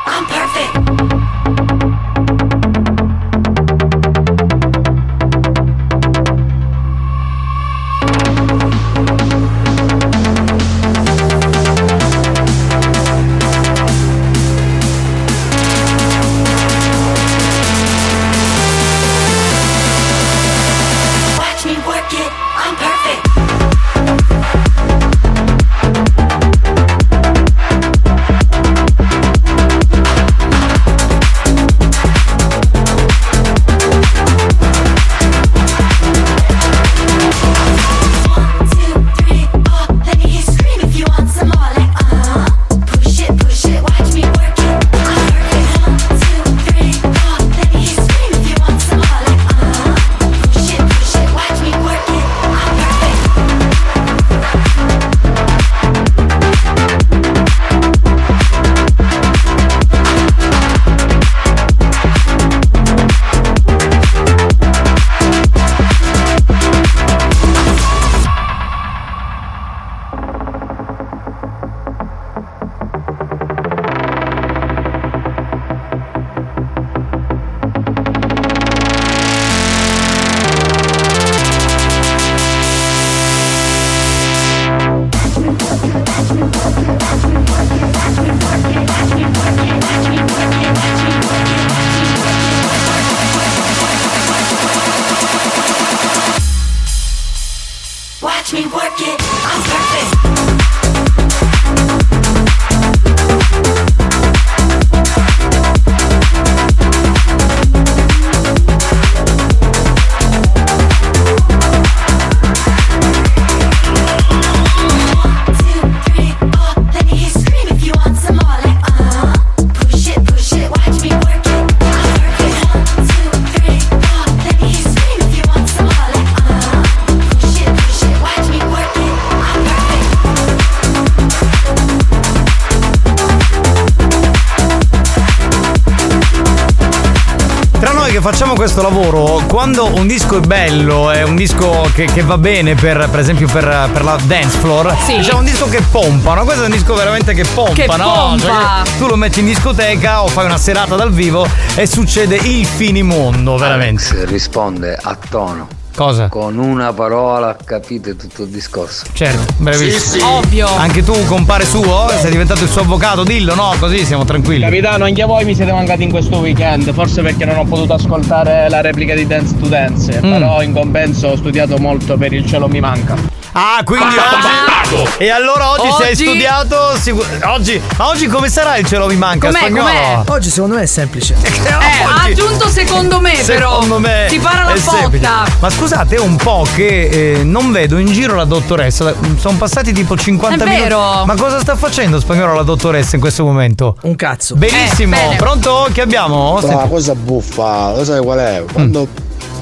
questo 138.66 138.82
lavoro, 138.82 139.44
quando 139.48 139.94
un 139.94 140.08
disco 140.08 140.38
è 140.38 140.40
bello, 140.40 141.12
è 141.12 141.22
un 141.22 141.36
disco 141.36 141.88
che, 141.94 142.06
che 142.06 142.24
va 142.24 142.40
bene 142.40 142.74
per, 142.74 143.08
per 143.12 143.20
esempio 143.20 143.48
per, 143.48 143.90
per 143.94 144.04
la 144.04 144.18
dance 144.24 144.58
floor, 144.58 144.96
Sì. 145.06 145.18
diciamo 145.18 145.38
un 145.38 145.46
disco 145.46 145.70
che 145.70 145.82
pompa, 145.92 146.34
no? 146.34 146.44
Questo 146.46 146.64
è 146.64 146.66
un 146.66 146.72
disco 146.72 146.96
veramente 146.96 147.36
che 147.36 147.46
pompa, 147.54 147.74
Che 147.74 147.86
no? 147.86 148.12
pompa. 148.12 148.82
Cioè, 148.84 148.98
tu 148.98 149.06
lo 149.06 149.16
metti 149.18 149.42
in 149.42 149.46
discoteca 149.46 150.24
o 150.24 150.28
fai 150.30 150.46
una 150.46 150.58
serata 150.58 150.96
dal 150.96 151.12
vivo 151.12 151.48
e 151.76 151.86
succede 151.86 152.38
il 152.38 152.66
finimondo, 152.66 153.56
veramente. 153.56 154.04
Alex 154.10 154.26
risponde 154.26 154.98
a 155.00 155.16
tono. 155.30 155.75
Cosa? 155.96 156.28
Con 156.28 156.58
una 156.58 156.92
parola 156.92 157.56
capite 157.64 158.18
tutto 158.18 158.44
il 158.44 158.50
discorso. 158.50 159.06
Certo, 159.14 159.54
bravissimo. 159.58 159.98
Sì, 160.00 160.10
sì. 160.20 160.26
Ovvio. 160.26 160.68
Anche 160.76 161.04
tu, 161.04 161.26
compare 161.26 161.66
suo, 161.66 162.10
sei 162.20 162.32
diventato 162.32 162.64
il 162.64 162.70
suo 162.70 162.82
avvocato, 162.82 163.24
dillo, 163.24 163.56
no? 163.56 163.74
Così 163.80 164.04
siamo 164.06 164.26
tranquilli. 164.26 164.64
Capitano, 164.64 165.06
anche 165.06 165.24
voi 165.24 165.46
mi 165.46 165.56
siete 165.56 165.72
mancati 165.72 166.04
in 166.04 166.10
questo 166.12 166.38
weekend, 166.40 166.94
forse 166.94 167.22
perché 167.22 167.46
non 167.46 167.58
ho 167.58 167.64
potuto 167.64 167.94
ascoltare 167.94 168.68
la 168.70 168.82
replica 168.82 169.14
di 169.16 169.26
Dance 169.26 169.58
to 169.58 169.68
Dance, 169.68 170.18
Mm. 170.22 170.32
però 170.32 170.62
in 170.62 170.74
compenso 170.74 171.28
ho 171.30 171.36
studiato 171.38 171.78
molto 171.78 172.18
per 172.18 172.34
il 172.34 172.46
cielo 172.46 172.68
mi 172.68 172.82
manca. 172.82 173.16
Ah, 173.58 173.80
quindi 173.86 174.16
oggi. 174.16 175.10
E 175.18 175.30
allora 175.30 175.70
oggi, 175.72 175.90
sei 175.98 176.12
Oggi- 176.12 176.26
studiato. 176.26 176.76
sicu- 177.00 177.26
oggi, 177.46 177.82
ma 177.98 178.08
oggi 178.10 178.28
come 178.28 178.50
sarà 178.50 178.76
il 178.76 178.86
cielo 178.86 179.08
mi 179.08 179.16
manca? 179.16 179.48
Com'è, 179.48 179.60
spagnolo? 179.60 179.88
com'è? 179.88 180.24
Oggi 180.28 180.50
secondo 180.50 180.76
me 180.76 180.82
è 180.82 180.86
semplice. 180.86 181.36
Eh, 181.46 181.85
ha 182.04 182.24
aggiunto 182.24 182.68
secondo 182.70 183.20
me 183.20 183.34
però. 183.46 183.74
Secondo 183.82 184.00
me 184.00 184.26
Si 184.30 184.40
para 184.40 184.64
la 184.64 184.74
è 184.74 184.78
semplice. 184.78 185.26
botta. 185.28 185.46
Ma 185.60 185.70
scusate, 185.70 186.16
è 186.16 186.20
un 186.20 186.36
po' 186.36 186.66
che 186.76 187.38
eh, 187.40 187.44
non 187.44 187.72
vedo 187.72 187.98
in 187.98 188.08
giro 188.12 188.36
la 188.36 188.46
dottoressa. 188.46 189.14
Sono 189.38 189.58
passati 189.58 189.94
tipo 189.94 190.16
50 190.18 190.64
È 190.64 190.68
minuti. 190.68 190.82
vero. 190.84 191.26
Ma 191.26 191.36
cosa 191.36 191.60
sta 191.60 191.76
facendo 191.76 192.20
spagnolo 192.20 192.54
la 192.56 192.64
dottoressa 192.64 193.16
in 193.16 193.22
questo 193.22 193.44
momento? 193.44 193.98
Un 194.04 194.16
cazzo. 194.16 194.56
Benissimo. 194.56 195.16
Eh. 195.16 195.36
Pronto? 195.36 195.88
Che 195.92 196.02
abbiamo? 196.02 196.60
La 196.62 196.88
cosa 196.90 197.14
buffa, 197.16 197.94
lo 197.96 198.04
sai 198.04 198.22
qual 198.22 198.40
è? 198.40 198.64
Quando 198.72 199.08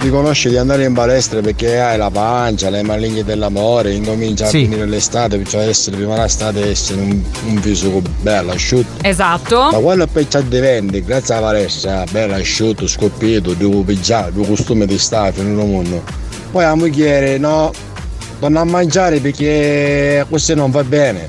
riconosci 0.04 0.50
di 0.50 0.58
andare 0.58 0.84
in 0.84 0.94
palestra 0.94 1.40
perché 1.40 1.80
hai 1.80 1.98
la 1.98 2.10
pancia, 2.12 2.70
le 2.70 2.84
malignie 2.84 3.24
dell'amore, 3.24 3.94
incomincia 3.94 4.46
Sì. 4.48 4.58
a 4.58 4.60
finire 4.62 4.86
l'estate, 4.86 5.38
perciò 5.38 5.60
essere 5.60 5.96
prima 5.96 6.22
l'estate 6.22 6.70
essere 6.70 7.02
un, 7.02 7.22
un 7.48 7.60
viso 7.62 8.02
bello, 8.22 8.52
asciutto. 8.52 9.02
Esatto. 9.08 9.70
Ma 9.72 9.78
quando 9.78 10.06
poi 10.08 10.28
c'è 10.28 10.42
diventi, 10.44 11.04
grazie 11.04 11.36
alla 11.36 11.48
palestra, 11.48 12.04
bello 12.12 12.34
asciutto, 12.36 12.86
scoppito, 12.88 13.54
due 13.54 13.84
pigiama, 13.84 14.30
due 14.30 14.46
costumi 14.46 14.86
di 14.86 14.98
stato 14.98 15.40
in 15.42 15.58
un 15.58 15.72
mondo. 15.72 16.04
Poi 16.52 16.64
la 16.64 16.76
moglie, 16.76 17.38
no, 17.38 17.72
torna 18.40 18.60
a 18.60 18.66
mangiare 18.66 19.20
perché 19.20 20.26
questo 20.30 20.54
non 20.54 20.70
va 20.70 20.84
bene. 20.84 21.26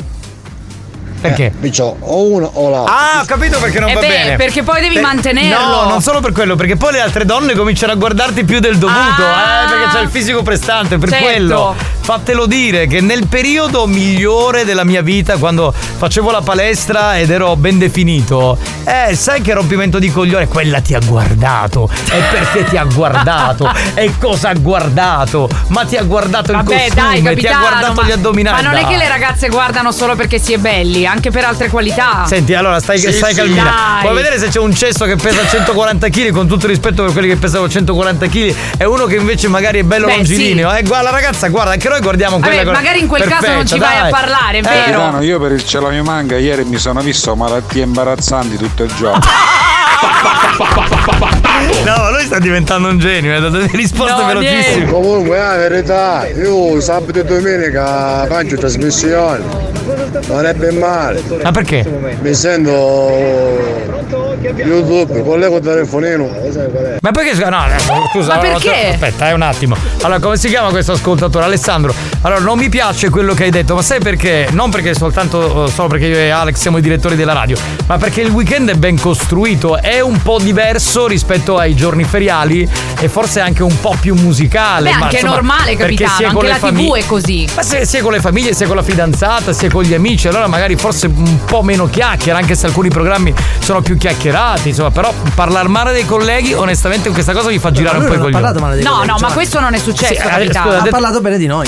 Perché? 1.20 1.46
Eh, 1.46 1.50
perciò 1.50 1.93
o 2.14 2.22
uno 2.24 2.50
o 2.54 2.70
l'altro. 2.70 2.94
Ah, 2.94 3.20
ho 3.22 3.24
capito 3.24 3.58
perché 3.58 3.80
non 3.80 3.88
Eh 3.90 3.94
va 3.94 4.00
beh, 4.00 4.06
bene. 4.06 4.36
perché 4.36 4.62
poi 4.62 4.80
devi 4.80 4.96
Eh, 4.96 5.00
mantenerlo. 5.00 5.66
No, 5.82 5.88
non 5.88 6.00
solo 6.00 6.20
per 6.20 6.32
quello, 6.32 6.54
perché 6.56 6.76
poi 6.76 6.92
le 6.92 7.00
altre 7.00 7.24
donne 7.24 7.54
cominciano 7.54 7.92
a 7.92 7.96
guardarti 7.96 8.44
più 8.44 8.60
del 8.60 8.76
dovuto, 8.78 9.22
Ah. 9.24 9.64
eh, 9.64 9.68
perché 9.68 9.96
c'è 9.96 10.00
il 10.02 10.08
fisico 10.08 10.42
prestante, 10.42 10.98
per 10.98 11.08
Certo. 11.08 11.24
quello. 11.24 11.76
Fatelo 12.04 12.44
dire 12.44 12.86
che 12.86 13.00
nel 13.00 13.26
periodo 13.28 13.86
migliore 13.86 14.66
della 14.66 14.84
mia 14.84 15.00
vita, 15.00 15.38
quando 15.38 15.72
facevo 15.72 16.30
la 16.30 16.42
palestra 16.42 17.16
ed 17.18 17.30
ero 17.30 17.56
ben 17.56 17.78
definito, 17.78 18.58
eh, 18.84 19.14
sai 19.16 19.40
che 19.40 19.54
rompimento 19.54 19.98
di 19.98 20.12
coglione? 20.12 20.46
Quella 20.46 20.82
ti 20.82 20.92
ha 20.92 20.98
guardato. 21.02 21.88
E 22.10 22.20
perché 22.30 22.64
ti 22.64 22.76
ha 22.76 22.84
guardato? 22.84 23.72
e 23.94 24.12
cosa 24.18 24.50
ha 24.50 24.52
guardato? 24.52 25.48
Ma 25.68 25.86
ti 25.86 25.96
ha 25.96 26.02
guardato 26.02 26.50
il 26.50 26.58
Vabbè, 26.58 26.88
costume, 26.88 27.22
dai, 27.22 27.36
ti 27.36 27.46
ha 27.46 27.58
guardato 27.58 27.92
ma, 27.94 28.06
gli 28.06 28.10
addominali. 28.10 28.62
ma 28.62 28.70
non 28.70 28.78
è 28.78 28.86
che 28.86 28.98
le 28.98 29.08
ragazze 29.08 29.48
guardano 29.48 29.90
solo 29.90 30.14
perché 30.14 30.38
si 30.38 30.52
è 30.52 30.58
belli, 30.58 31.06
anche 31.06 31.30
per 31.30 31.44
altre 31.44 31.70
qualità. 31.70 32.24
Senti, 32.26 32.52
allora 32.52 32.80
stai, 32.80 32.98
Sì, 32.98 33.12
stai 33.12 33.30
sì. 33.32 33.38
calmina. 33.38 33.62
Dai. 33.62 34.02
Vuoi 34.02 34.14
vedere 34.14 34.38
se 34.38 34.48
c'è 34.48 34.60
un 34.60 34.74
cesso 34.74 35.06
che 35.06 35.16
pesa 35.16 35.46
140 35.48 36.10
kg, 36.10 36.30
con 36.32 36.46
tutto 36.46 36.66
il 36.66 36.72
rispetto 36.72 37.02
per 37.02 37.12
quelli 37.12 37.28
che 37.28 37.36
pesano 37.36 37.66
140 37.66 38.26
kg, 38.26 38.54
e 38.76 38.84
uno 38.84 39.06
che 39.06 39.16
invece 39.16 39.48
magari 39.48 39.78
è 39.78 39.84
bello 39.84 40.04
Beh, 40.04 40.16
longilineo? 40.16 40.70
Eh, 40.74 40.82
guarda, 40.82 41.08
ragazza, 41.08 41.48
guarda, 41.48 41.72
anche 41.72 41.88
noi 41.94 42.02
guardiamo 42.02 42.38
Vabbè, 42.38 42.48
quella 42.48 42.62
cosa. 42.70 42.82
magari 42.82 43.00
in 43.00 43.06
quel 43.06 43.24
caso 43.24 43.52
non 43.52 43.66
ci 43.66 43.78
vai 43.78 43.96
a 43.98 44.08
parlare, 44.08 44.58
è 44.58 44.60
Eh, 44.60 44.62
vero. 44.62 44.82
Capitano, 44.98 45.22
io 45.22 45.38
per 45.40 45.52
il 45.52 45.64
cielo 45.64 45.88
mi 45.90 46.02
manca, 46.02 46.36
ieri 46.36 46.64
mi 46.64 46.78
sono 46.78 47.00
visto 47.00 47.34
malattie 47.36 47.82
imbarazzanti 47.84 48.56
tutto 48.56 48.82
il 48.82 48.92
giorno. 48.96 49.20
No, 51.84 51.96
ma 51.96 52.10
lui 52.10 52.22
sta 52.24 52.38
diventando 52.38 52.88
un 52.88 52.98
genio, 52.98 53.36
ha 53.36 53.40
dato 53.40 53.56
delle 53.58 53.70
risposte 53.72 54.22
velocissime. 54.24 54.86
Comunque, 54.90 55.36
la 55.38 55.56
verità, 55.56 56.26
io 56.26 56.80
sabato 56.80 57.18
e 57.20 57.24
domenica 57.24 58.26
faccio 58.26 58.56
trasmissione. 58.56 59.42
Non 60.26 60.46
è 60.46 60.54
ben 60.54 60.78
male. 60.78 61.22
Ma 61.42 61.50
perché? 61.50 61.84
Mi 62.20 62.34
sento 62.34 62.70
YouTube, 64.56 65.22
collego 65.22 65.56
il 65.56 65.62
telefonino. 65.62 66.30
Ma 67.00 67.10
perché 67.10 67.34
no, 67.44 67.50
no, 67.50 68.08
scusa, 68.12 68.34
Ma 68.34 68.40
perché? 68.40 68.88
aspetta, 68.92 69.28
eh, 69.28 69.32
un 69.32 69.42
attimo. 69.42 69.76
Allora, 70.04 70.20
come 70.20 70.36
si 70.36 70.48
chiama 70.48 70.68
questo 70.68 70.92
ascoltatore? 70.92 71.46
Alessandro. 71.46 71.94
Allora, 72.20 72.40
non 72.40 72.58
mi 72.58 72.68
piace 72.68 73.08
quello 73.08 73.32
che 73.32 73.44
hai 73.44 73.50
detto, 73.50 73.74
ma 73.74 73.80
sai 73.80 74.00
perché? 74.00 74.48
Non 74.50 74.70
perché 74.70 74.94
soltanto 74.94 75.66
solo 75.66 75.88
perché 75.88 76.04
io 76.04 76.16
e 76.16 76.28
Alex 76.28 76.56
siamo 76.56 76.76
i 76.76 76.82
direttori 76.82 77.16
della 77.16 77.32
radio, 77.32 77.56
ma 77.86 77.96
perché 77.96 78.20
il 78.20 78.28
weekend 78.28 78.68
è 78.70 78.74
ben 78.74 79.00
costruito, 79.00 79.80
è 79.80 80.00
un 80.00 80.20
po' 80.20 80.38
diverso 80.38 81.06
rispetto 81.06 81.56
ai 81.56 81.74
giorni 81.74 82.04
feriali 82.04 82.68
e 83.00 83.08
forse 83.08 83.40
anche 83.40 83.62
un 83.62 83.80
po' 83.80 83.96
più 83.98 84.14
musicale. 84.14 84.90
Beh, 84.90 84.96
ma, 84.98 85.04
anche 85.04 85.16
è 85.16 85.20
insomma, 85.20 85.36
normale, 85.36 85.76
perché 85.76 86.04
capitano, 86.04 86.28
anche 86.28 86.48
la 86.48 86.56
famiglie- 86.56 87.00
TV 87.00 87.02
è 87.02 87.06
così. 87.06 87.48
Ma 87.54 87.62
se, 87.62 87.86
sia 87.86 88.02
con 88.02 88.12
le 88.12 88.20
famiglie, 88.20 88.52
sia 88.52 88.66
con 88.66 88.76
la 88.76 88.82
fidanzata, 88.82 89.54
sia 89.54 89.70
con 89.70 89.84
gli 89.84 89.94
amici, 89.94 90.28
allora 90.28 90.46
magari 90.48 90.76
forse 90.76 91.06
un 91.06 91.44
po' 91.46 91.62
meno 91.62 91.88
chiacchiera, 91.88 92.36
anche 92.36 92.54
se 92.54 92.66
alcuni 92.66 92.90
programmi 92.90 93.32
sono 93.58 93.80
più 93.80 93.96
chiacchierati, 93.96 94.68
insomma, 94.68 94.90
però 94.90 95.14
parlare 95.34 95.68
male 95.68 95.92
dei 95.92 96.04
colleghi, 96.04 96.52
onestamente 96.52 97.08
questa 97.08 97.32
cosa 97.32 97.48
mi 97.48 97.58
fa 97.58 97.70
girare 97.70 97.96
un 97.96 98.06
po' 98.06 98.12
i 98.12 98.18
coglioni. 98.18 98.82
No, 98.82 99.02
no, 99.04 99.16
ma 99.18 99.18
cioè, 99.18 99.32
questo 99.32 99.60
non 99.60 99.72
è 99.72 99.78
successo, 99.78 99.92
Sì, 99.94 100.04
eh, 100.14 100.18
Ha 100.28 100.38
detto- 100.38 100.88
parlato 100.90 101.20
bene 101.20 101.38
di 101.38 101.46
noi. 101.46 101.66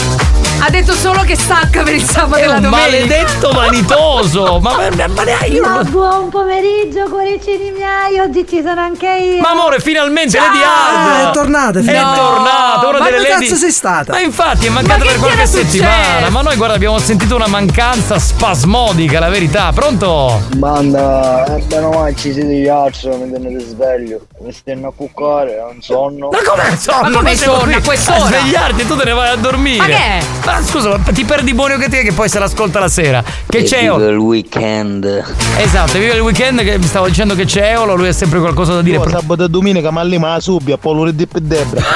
Ha 0.59 0.71
detto 0.71 0.95
solo 0.95 1.21
che 1.23 1.37
stacca 1.37 1.83
per 1.83 1.95
il 1.95 2.03
sabato 2.03 2.37
È 2.41 2.43
e 2.43 2.47
la 2.47 2.55
un 2.55 2.63
domenica. 2.63 2.91
maledetto 2.91 3.51
vanitoso! 3.53 4.59
Ma, 4.61 4.75
ma, 4.75 5.07
ma 5.09 5.23
neanche 5.23 5.47
io 5.47 5.63
Ma 5.63 5.83
buon 5.85 6.29
pomeriggio, 6.29 7.05
cuoricini 7.09 7.71
miei, 7.71 8.19
oggi 8.19 8.45
ci 8.49 8.63
sono 8.65 8.81
anche 8.81 9.07
io. 9.07 9.41
Ma 9.43 9.51
amore, 9.51 9.79
finalmente 9.81 10.31
Ciao! 10.37 10.47
Lady 10.47 10.59
Hard! 10.63 11.25
Ah, 11.27 11.29
è 11.29 11.33
tornata, 11.33 11.79
È 11.79 11.83
finalmente. 11.83 12.21
tornata! 12.21 12.89
Una 12.89 12.99
Ma 12.99 13.05
delle 13.05 13.17
dove 13.19 13.29
Lady- 13.29 13.47
cazzo 13.47 13.55
sei 13.57 13.71
stata? 13.71 14.13
Ma 14.13 14.21
infatti 14.21 14.67
è 14.67 14.71
mancata 14.71 15.05
Ma 15.05 15.11
per 15.11 15.19
qualche 15.21 15.47
settimana. 15.47 15.95
successo? 15.95 16.31
Ma 16.33 16.43
noi 16.43 16.57
guarda, 16.57 16.75
abbiamo 16.75 16.99
sentito 16.99 17.35
una 17.37 17.47
mancanza 17.47 18.19
spasmodica, 18.19 19.19
la 19.21 19.29
verità. 19.29 19.71
Pronto? 19.73 20.41
Banda, 20.57 21.45
eh, 21.45 21.61
bene 21.63 21.85
o 21.85 21.91
male 21.91 22.15
ci 22.17 22.33
siete 22.33 22.53
gli 22.53 22.67
altri, 22.69 23.09
mi 23.11 23.31
tenete 23.31 23.65
sveglio, 23.67 24.27
mi 24.41 24.53
stanno 24.53 24.89
a 24.89 24.93
cuccare, 24.97 25.61
ho 25.61 25.71
un 25.71 25.81
sonno. 25.81 26.31
Ma 26.31 26.39
come 26.45 26.77
sonno? 26.77 27.03
Ma 27.11 27.17
come 27.17 27.37
sonno 27.37 27.59
qui 27.63 27.75
a 27.75 27.81
quest'ora? 27.83 28.17
A 28.19 28.27
svegliarti 28.27 28.81
e 28.81 28.87
tu 28.87 28.97
te 28.97 29.05
ne 29.05 29.13
vai 29.13 29.29
a 29.29 29.37
dormire. 29.37 29.79
Ma 29.79 29.85
che 29.87 29.95
è? 29.95 30.23
Ma 30.47 30.63
scusa, 30.63 30.91
ma 30.91 31.13
ti 31.13 31.25
perdi 31.25 31.53
che 31.53 31.89
te 31.89 32.03
che 32.05 32.13
poi 32.13 32.29
se 32.29 32.39
l'ascolta 32.39 32.79
la 32.79 32.87
sera. 32.87 33.21
Che 33.49 33.65
c'è? 33.65 33.81
il 33.81 34.17
weekend. 34.17 35.25
Esatto, 35.57 35.99
vive 35.99 36.15
il 36.15 36.21
weekend 36.21 36.63
che 36.63 36.79
mi 36.79 36.87
stavo 36.87 37.09
dicendo 37.09 37.35
che 37.35 37.45
c'è 37.47 37.73
Eolo, 37.73 37.97
lui 37.97 38.07
ha 38.07 38.13
sempre 38.13 38.39
qualcosa 38.39 38.75
da 38.75 38.83
dire. 38.83 38.99
Io 38.99 39.09
sabato 39.09 39.43
e 39.43 39.49
domenica 39.49 39.91
ma 39.91 40.05
lì 40.05 40.19
ma 40.19 40.35
la 40.35 40.41
subbia, 40.41 40.77
poi 40.77 40.95
lunedì 40.95 41.27
per 41.27 41.41
Debra. 41.41 41.83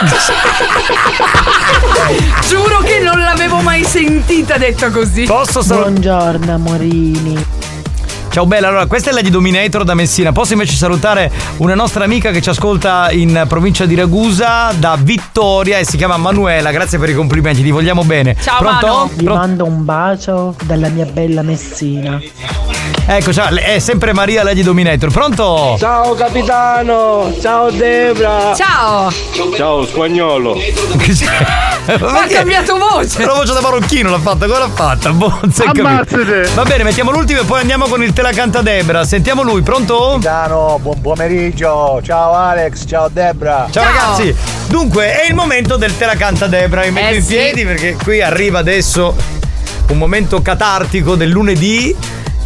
Giuro 2.49 2.79
che 2.79 2.99
non 2.99 3.21
l'avevo 3.21 3.61
mai 3.61 3.85
sentita 3.85 4.59
detta 4.59 4.91
così. 4.91 5.23
Posso 5.27 5.63
solo. 5.63 5.83
Buongiorno, 5.83 6.53
amorini. 6.53 7.47
Ciao 8.31 8.47
bella, 8.47 8.69
allora 8.69 8.87
questa 8.87 9.11
è 9.11 9.13
Lady 9.13 9.29
Dominator 9.29 9.83
da 9.83 9.95
Messina. 9.95 10.31
Posso 10.31 10.53
invece 10.53 10.75
salutare 10.77 11.33
una 11.57 11.75
nostra 11.75 12.05
amica 12.05 12.31
che 12.31 12.41
ci 12.41 12.49
ascolta 12.49 13.11
in 13.11 13.45
provincia 13.49 13.87
di 13.87 13.97
Ragusa 13.97 14.73
da 14.77 14.97
Vittoria 14.97 15.79
e 15.79 15.85
si 15.85 15.97
chiama 15.97 16.17
Manuela. 16.17 16.71
Grazie 16.71 16.99
per 17.01 17.09
i 17.09 17.15
complimenti, 17.15 17.61
ti 17.61 17.73
vogliamo 17.73 18.05
bene. 18.05 18.37
Pronto? 18.59 19.11
Vi 19.15 19.25
mando 19.25 19.65
un 19.65 19.85
bacio 19.85 20.55
dalla 20.63 20.89
mia 20.91 21.07
bella 21.07 21.43
Messina. 21.43 22.21
Ecco, 23.07 23.33
ciao, 23.33 23.53
è 23.57 23.81
sempre 23.81 24.13
Maria 24.13 24.45
Lady 24.45 24.63
Dominator. 24.63 25.11
Pronto? 25.11 25.75
Ciao 25.77 26.15
capitano, 26.15 27.35
ciao 27.41 27.69
Debra. 27.73 28.55
Ciao. 28.55 29.11
Ciao 29.57 29.85
spagnolo. 29.85 30.55
Ma 31.99 32.23
ha 32.23 32.27
cambiato 32.27 32.77
voce. 32.77 33.25
La 33.25 33.33
voce 33.33 33.53
da 33.53 33.61
marocchino 33.61 34.11
l'ha 34.11 34.21
fatta, 34.21 34.47
come 34.47 34.59
l'ha 34.59 34.71
fatta? 34.73 35.11
Boh. 35.11 35.41
Ammazzate. 35.41 36.51
Va 36.55 36.63
bene, 36.63 36.85
mettiamo 36.85 37.11
l'ultimo 37.11 37.41
e 37.41 37.45
poi 37.45 37.61
andiamo 37.61 37.87
con 37.87 38.01
il 38.03 38.13
Te 38.21 38.27
la 38.27 38.33
canta 38.33 38.61
Debra. 38.61 39.03
Sentiamo 39.05 39.43
lui, 39.43 39.63
pronto? 39.63 40.11
Capitano, 40.21 40.79
buon 40.83 41.01
pomeriggio. 41.01 42.03
Ciao 42.03 42.35
Alex, 42.35 42.85
ciao 42.87 43.09
Debra. 43.09 43.67
Ciao, 43.71 43.83
ragazzi. 43.83 44.37
Dunque, 44.69 45.23
è 45.23 45.27
il 45.27 45.35
momento 45.35 45.79
del 45.79 45.97
Te 45.97 46.05
la 46.05 46.17
canta 46.17 46.47
Debra. 46.47 46.83
Mi 46.83 46.91
metto 46.91 47.15
Eh 47.15 47.17
in 47.17 47.23
sì. 47.23 47.29
piedi 47.29 47.65
perché 47.65 47.95
qui 47.95 48.21
arriva 48.21 48.59
adesso 48.59 49.17
un 49.89 49.97
momento 49.97 50.43
catartico 50.43 51.15
del 51.15 51.31
lunedì 51.31 51.97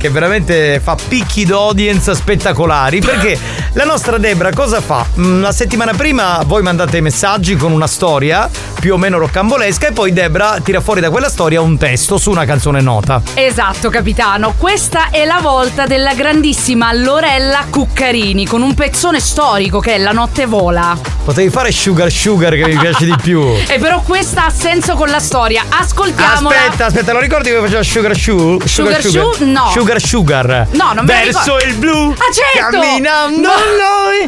che 0.05 0.11
veramente 0.11 0.81
fa 0.85 0.99
picchi 1.09 1.47
d'audience 1.47 2.15
spettacolari 2.15 3.01
perché 3.01 3.39
la 3.73 3.85
nostra 3.85 4.19
Debra 4.19 4.53
cosa 4.53 4.83
fa? 4.83 5.07
Mm, 5.19 5.41
La 5.41 5.51
settimana 5.51 5.95
prima 5.95 6.43
voi 6.45 6.61
mandate 6.61 6.99
i 6.99 7.01
messaggi 7.01 7.57
con 7.57 7.73
una 7.73 7.87
storia 7.87 8.51
più 8.79 8.93
o 8.93 8.99
meno 8.99 9.17
roccambolesca 9.17 9.87
e 9.87 9.93
poi 9.93 10.13
Debra 10.13 10.59
tira 10.63 10.83
fuori 10.83 11.01
da 11.01 11.09
quella 11.09 11.31
storia 11.31 11.63
un 11.63 11.79
testo 11.79 12.19
su 12.19 12.31
una 12.31 12.45
canzone 12.45 12.83
nota. 12.83 13.23
Esatto, 13.33 13.89
capitano. 13.89 14.53
Questa 14.59 15.09
è 15.09 15.25
la 15.25 15.39
volta 15.41 15.87
della 15.87 16.13
grandissima 16.13 16.93
Lorella 16.93 17.65
Cuccarini 17.71 18.45
con 18.45 18.61
un 18.61 18.75
pezzone 18.75 19.21
storico 19.21 19.79
che 19.79 19.95
è 19.95 19.99
La 19.99 20.13
notte 20.13 20.45
vola. 20.45 20.99
Potevi 21.25 21.49
fare 21.49 21.73
Sugar 21.73 22.11
Sugar 22.11 22.53
che 22.55 22.67
mi 22.67 22.77
piace 22.77 23.07
di 23.07 23.15
più. 23.23 23.43
E 23.67 23.79
però 23.79 24.03
questa 24.03 24.45
ha 24.45 24.51
senso 24.51 24.95
con 24.97 25.09
la 25.09 25.19
storia. 25.19 25.65
Ascoltiamola. 25.67 26.55
Aspetta, 26.55 26.85
aspetta, 26.87 27.13
lo 27.15 27.21
ricordi 27.21 27.49
come 27.49 27.63
faceva 27.63 27.83
Sugar 27.83 28.15
Shoe? 28.15 28.59
Sugar 28.69 29.03
Shoe? 29.03 29.47
No. 29.47 29.71
Sugar 29.73 29.94
Sugar. 30.01 30.69
No, 30.73 30.93
non 30.95 31.05
me 31.05 31.25
Verso 31.25 31.57
il 31.59 31.75
blu. 31.75 32.11
Ah, 32.13 32.33
certo! 32.33 32.79
Camminando 32.81 33.49
Ma- 33.49 33.55
noi. 33.55 34.25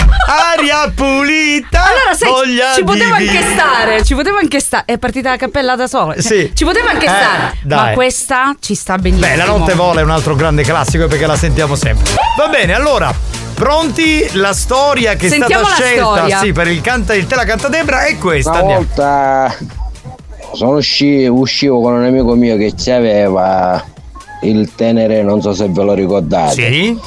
Aria 0.56 0.90
pulita. 0.94 1.82
Allora, 1.84 2.14
sai, 2.14 2.28
voglia 2.28 2.74
ci 2.74 2.84
poteva 2.84 3.16
anche 3.16 3.42
stare, 3.52 4.02
ci 4.04 4.14
poteva 4.14 4.38
anche 4.38 4.60
stare. 4.60 4.84
È 4.86 4.98
partita 4.98 5.30
la 5.30 5.36
cappella 5.36 5.76
da 5.76 5.86
sola. 5.86 6.14
Cioè, 6.14 6.22
Sì. 6.22 6.50
Ci 6.54 6.64
poteva 6.64 6.90
anche 6.90 7.06
Eh, 7.06 7.08
stare. 7.08 7.56
dai. 7.62 7.88
Ma 7.88 7.92
questa 7.92 8.54
ci 8.60 8.74
sta 8.74 8.96
benissimo. 8.98 9.26
Beh, 9.28 9.36
la 9.36 9.44
notte 9.46 9.74
vola 9.74 10.00
è 10.00 10.02
un 10.04 10.10
altro 10.10 10.34
grande 10.34 10.62
classico 10.62 11.06
perché 11.06 11.26
la 11.26 11.36
sentiamo 11.36 11.74
sempre. 11.76 12.04
Va 12.36 12.48
bene, 12.48 12.74
allora. 12.74 13.12
Pronti? 13.54 14.28
La 14.32 14.52
storia 14.52 15.14
che 15.14 15.26
è 15.26 15.30
Sentiamo 15.30 15.64
stata 15.64 15.80
la 15.80 15.86
scelta 15.86 16.14
storia. 16.16 16.38
sì, 16.40 16.52
per 16.52 16.66
il, 16.68 16.80
canta, 16.82 17.14
il 17.14 17.26
Te 17.26 17.34
la 17.36 17.44
canta 17.44 17.68
Debra 17.68 18.04
è 18.04 18.18
questa. 18.18 18.50
Una 18.50 18.58
Andiamo. 18.60 18.84
volta 18.94 19.56
sono 20.52 20.76
usci- 20.76 21.26
uscivo 21.26 21.80
con 21.80 21.94
un 21.94 22.04
amico 22.04 22.34
mio 22.34 22.56
che 22.58 22.74
ci 22.76 22.90
aveva 22.90 23.82
il 24.42 24.74
tenere, 24.74 25.22
non 25.22 25.40
so 25.40 25.52
se 25.54 25.68
ve 25.68 25.82
lo 25.82 25.92
ricordate. 25.94 26.52
Sì. 26.72 26.98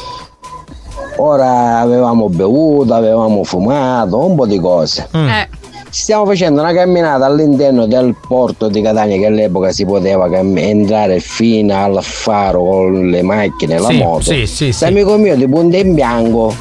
Ora 1.18 1.80
avevamo 1.80 2.30
bevuto, 2.30 2.94
avevamo 2.94 3.44
fumato, 3.44 4.18
un 4.26 4.36
po' 4.36 4.46
di 4.46 4.60
cose. 4.60 5.08
Eh. 5.12 5.48
Stiamo 5.90 6.26
facendo 6.26 6.62
una 6.62 6.72
camminata 6.72 7.26
all'interno 7.26 7.88
del 7.88 8.16
porto 8.26 8.68
di 8.70 8.82
Catania 8.82 9.18
che 9.18 9.26
all'epoca 9.26 9.72
si 9.72 9.86
poteva 9.86 10.30
cam- 10.30 10.56
entrare 10.58 11.20
fino 11.20 11.76
al 11.76 12.00
faro 12.04 12.64
con 12.64 13.10
le 13.10 13.22
macchine 13.24 13.76
e 13.76 13.80
la 13.80 13.88
Sì, 13.90 13.98
moto. 13.98 14.22
sì, 14.22 14.46
sì, 14.46 14.72
sì. 14.72 14.84
L'amico 14.86 15.18
mio 15.18 15.36
di 15.36 15.48
punta 15.48 15.78
in 15.78 15.94
bianco 15.96 16.54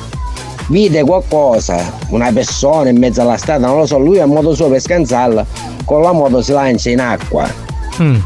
vide 0.69 1.05
qualcosa, 1.05 1.93
una 2.09 2.33
persona 2.33 2.89
in 2.89 2.99
mezzo 2.99 3.21
alla 3.21 3.37
strada, 3.37 3.67
non 3.69 3.79
lo 3.79 3.87
so, 3.87 3.99
lui 3.99 4.19
a 4.19 4.27
modo 4.27 4.55
suo 4.55 4.69
per 4.69 4.81
scansarla, 4.81 5.45
con 5.85 6.01
la 6.03 6.13
moto 6.13 6.41
si 6.43 6.53
lancia 6.53 6.91
in 6.91 7.01
acqua. 7.01 7.47
Mm. 8.03 8.17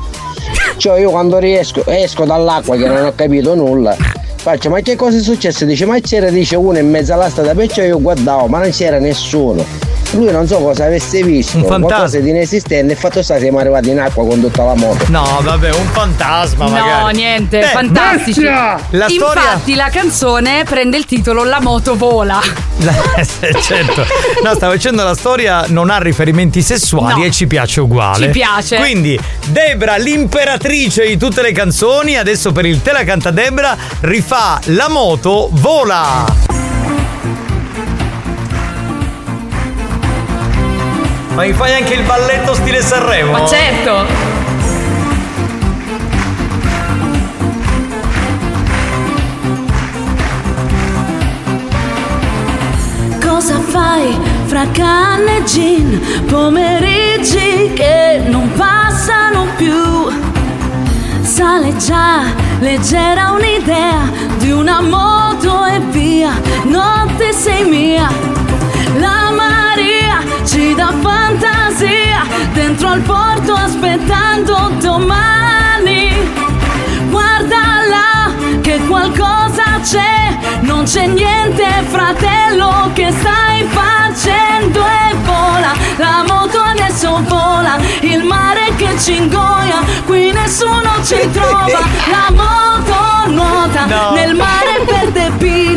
Cioè 0.82 0.98
io 0.98 1.10
quando 1.10 1.38
riesco, 1.38 1.86
esco 1.86 2.24
dall'acqua 2.24 2.76
che 2.76 2.88
non 2.88 3.04
ho 3.04 3.12
capito 3.14 3.54
nulla, 3.54 3.94
faccio 3.94 4.68
ma 4.68 4.80
che 4.80 4.96
cosa 4.96 5.16
è 5.16 5.20
successo? 5.20 5.64
Dice 5.64 5.86
ma 5.86 6.00
c'era 6.00 6.28
dice 6.28 6.56
uno 6.56 6.76
in 6.76 6.90
mezzo 6.90 7.12
alla 7.12 7.30
strada, 7.30 7.54
perciò 7.54 7.82
io 7.82 8.00
guardavo 8.00 8.48
ma 8.48 8.58
non 8.58 8.70
c'era 8.70 8.98
nessuno. 8.98 9.91
Lui 10.12 10.30
non 10.30 10.46
so 10.46 10.58
cosa 10.58 10.84
avesse 10.84 11.22
visto, 11.22 11.56
Un 11.56 11.62
fantasma. 11.64 11.86
qualcosa 11.86 12.18
di 12.20 12.28
inesistente 12.30 12.92
e 12.92 12.96
fatto 12.96 13.22
sta 13.22 13.38
siamo 13.38 13.58
arrivati 13.58 13.88
in 13.90 13.98
acqua 13.98 14.26
con 14.26 14.40
tutta 14.40 14.62
la 14.64 14.74
moto. 14.74 15.06
No, 15.08 15.38
vabbè, 15.42 15.70
un 15.74 15.86
fantasma 15.86 16.64
No, 16.66 16.70
magari. 16.70 17.16
niente, 17.16 17.60
Eh, 17.60 17.66
fantastici. 17.68 18.42
La 18.42 18.78
storia 18.90 19.08
Infatti 19.42 19.74
la 19.74 19.88
canzone 19.90 20.64
prende 20.64 20.98
il 20.98 21.06
titolo 21.06 21.44
La 21.44 21.60
moto 21.60 21.96
vola. 21.96 22.40
certo. 23.62 24.04
No, 24.42 24.54
stavo 24.54 24.72
dicendo 24.74 25.02
la 25.02 25.14
storia 25.14 25.64
non 25.68 25.88
ha 25.88 25.98
riferimenti 25.98 26.60
sessuali 26.62 27.20
No. 27.20 27.24
e 27.26 27.30
ci 27.30 27.46
piace 27.46 27.80
uguale. 27.80 28.26
Ci 28.26 28.30
piace. 28.32 28.76
Quindi, 28.76 29.18
Debra, 29.46 29.96
l'imperatrice 29.96 31.06
di 31.06 31.16
tutte 31.16 31.40
le 31.42 31.52
canzoni, 31.52 32.16
adesso 32.18 32.52
per 32.52 32.66
il 32.66 32.82
Te 32.82 32.92
la 32.92 33.04
canta 33.04 33.30
Debra, 33.30 33.76
rifà 34.00 34.60
La 34.66 34.88
moto 34.90 35.48
vola. 35.52 36.51
Ma 41.34 41.44
mi 41.44 41.52
fai 41.54 41.72
anche 41.72 41.94
il 41.94 42.02
balletto 42.02 42.52
stile 42.52 42.82
Sanremo? 42.82 43.32
Ma 43.32 43.46
certo. 43.46 44.04
Cosa 53.18 53.58
fai 53.60 54.14
fra 54.44 54.66
canne 54.72 55.38
e 55.38 55.44
gin? 55.44 56.00
Pomeriggi 56.28 57.72
che 57.74 58.22
non 58.26 58.52
passano 58.52 59.46
più. 59.56 60.10
Sale 61.22 61.74
già 61.78 62.24
leggera 62.60 63.30
un'idea 63.30 64.10
di 64.36 64.50
una 64.50 64.82
moto 64.82 65.64
e 65.64 65.80
via. 65.90 66.38
Notte 66.64 67.32
sei 67.32 67.64
mia. 67.64 68.06
La 68.98 69.30
Maria 69.34 69.81
ci 70.45 70.74
dà 70.74 70.93
fantasia 71.01 72.24
dentro 72.53 72.88
al 72.88 73.01
porto 73.01 73.53
aspettando 73.55 74.72
domani. 74.80 76.11
Guarda 77.11 77.59
là 77.88 78.32
che 78.61 78.78
qualcosa 78.86 79.80
c'è, 79.82 80.36
non 80.61 80.84
c'è 80.84 81.07
niente 81.07 81.64
fratello 81.88 82.90
che 82.95 83.12
stai 83.12 83.66
facendo 83.68 84.80
e 84.80 85.14
vola, 85.24 85.72
la 85.97 86.24
moto 86.26 86.59
adesso 86.61 87.20
vola, 87.28 87.78
il 88.01 88.22
mare 88.24 88.72
che 88.76 88.99
ci 88.99 89.16
ingoia, 89.16 89.80
qui 90.07 90.32
nessuno 90.32 90.90
ci 91.05 91.18
trova, 91.32 91.80
la 92.11 92.30
moto 92.30 93.30
nuota 93.30 93.84
No. 93.86 94.12
nel 94.14 94.34
mare 94.34 94.84
verde 94.86 95.11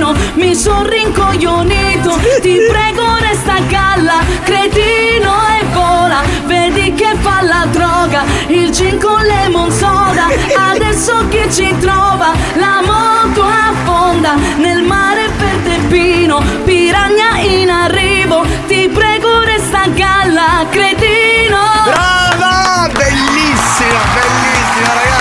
pino, 0.05 0.13
mi 0.35 0.53
son 0.53 0.87
rincoglionito, 0.87 2.19
ti 2.41 2.57
prego 2.69 3.15
resta 3.19 3.55
a 3.55 3.59
galla, 3.61 4.19
cretino 4.43 5.33
e 5.59 5.65
vola, 5.73 6.21
vedi 6.45 6.93
che 6.93 7.15
fa 7.19 7.41
la 7.41 7.65
droga, 7.71 8.23
il 8.47 8.69
gin 8.71 8.99
con 8.99 9.23
lemon 9.23 9.71
soda, 9.71 10.27
adesso 10.71 11.27
chi 11.29 11.51
ci 11.51 11.75
trova, 11.79 12.33
la 12.55 12.81
moto 12.83 13.43
affonda 13.43 14.35
nel 14.57 14.83
mare 14.83 15.29
verde 15.37 15.77
pino, 15.87 16.41
piranha 16.63 17.39
in 17.39 17.69
arrivo, 17.69 18.45
ti 18.67 18.89
prego 18.93 19.41
resta 19.43 19.83
a 19.83 19.87
galla, 19.87 20.65
cretino. 20.69 21.57
Brava! 21.85 22.89
Bellissima, 22.93 23.99
bellissima 24.13 24.93
ragazzi. 24.93 25.14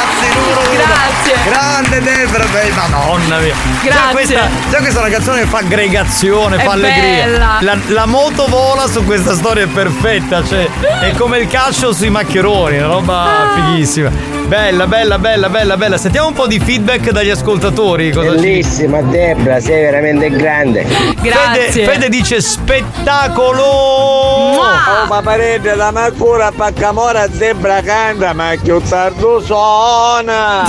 Grazie. 1.24 1.50
Grande 1.50 2.02
Debra, 2.02 2.44
beh, 2.44 2.70
madonna 2.72 3.38
mia. 3.38 3.54
Già 3.82 3.88
Grazie. 3.88 4.10
questa, 4.12 4.48
già 4.70 4.78
questa 4.78 5.00
una 5.00 5.08
canzone 5.08 5.40
che 5.40 5.46
fa 5.46 5.58
aggregazione, 5.58 6.56
È 6.56 6.64
fa 6.64 6.72
allegria. 6.72 7.60
La, 7.60 7.78
la 7.86 8.06
moto 8.06 8.46
vola 8.46 8.86
su 8.86 9.04
questa 9.04 9.34
storia 9.34 9.64
è 9.64 9.66
perfetta, 9.68 10.44
cioè 10.44 10.68
è 11.00 11.12
come 11.16 11.38
il 11.38 11.48
calcio 11.48 11.92
sui 11.92 12.10
maccheroni, 12.10 12.78
una 12.78 12.86
roba 12.86 13.52
fighissima. 13.54 14.33
Bella, 14.46 14.86
bella, 14.86 15.18
bella, 15.18 15.48
bella, 15.48 15.76
bella. 15.76 15.96
Sentiamo 15.96 16.28
un 16.28 16.34
po' 16.34 16.46
di 16.46 16.58
feedback 16.60 17.10
dagli 17.10 17.30
ascoltatori. 17.30 18.12
cosa 18.12 18.30
ci- 18.30 18.36
Bellissima 18.36 19.00
Debra, 19.00 19.58
sei 19.58 19.82
veramente 19.82 20.28
grande. 20.30 20.84
Fede, 20.84 21.70
Fede 21.84 22.08
dice 22.10 22.40
spettacolo! 22.42 23.62
Oh, 23.62 25.06
ma 25.08 25.20
parete 25.22 25.74
la 25.74 25.90
macura 25.90 26.52
paccamora 26.54 27.26
zebra 27.30 27.80
canta, 27.80 28.32
ma 28.34 28.50
che 28.62 28.80
tardo 28.86 29.40
suona! 29.40 30.64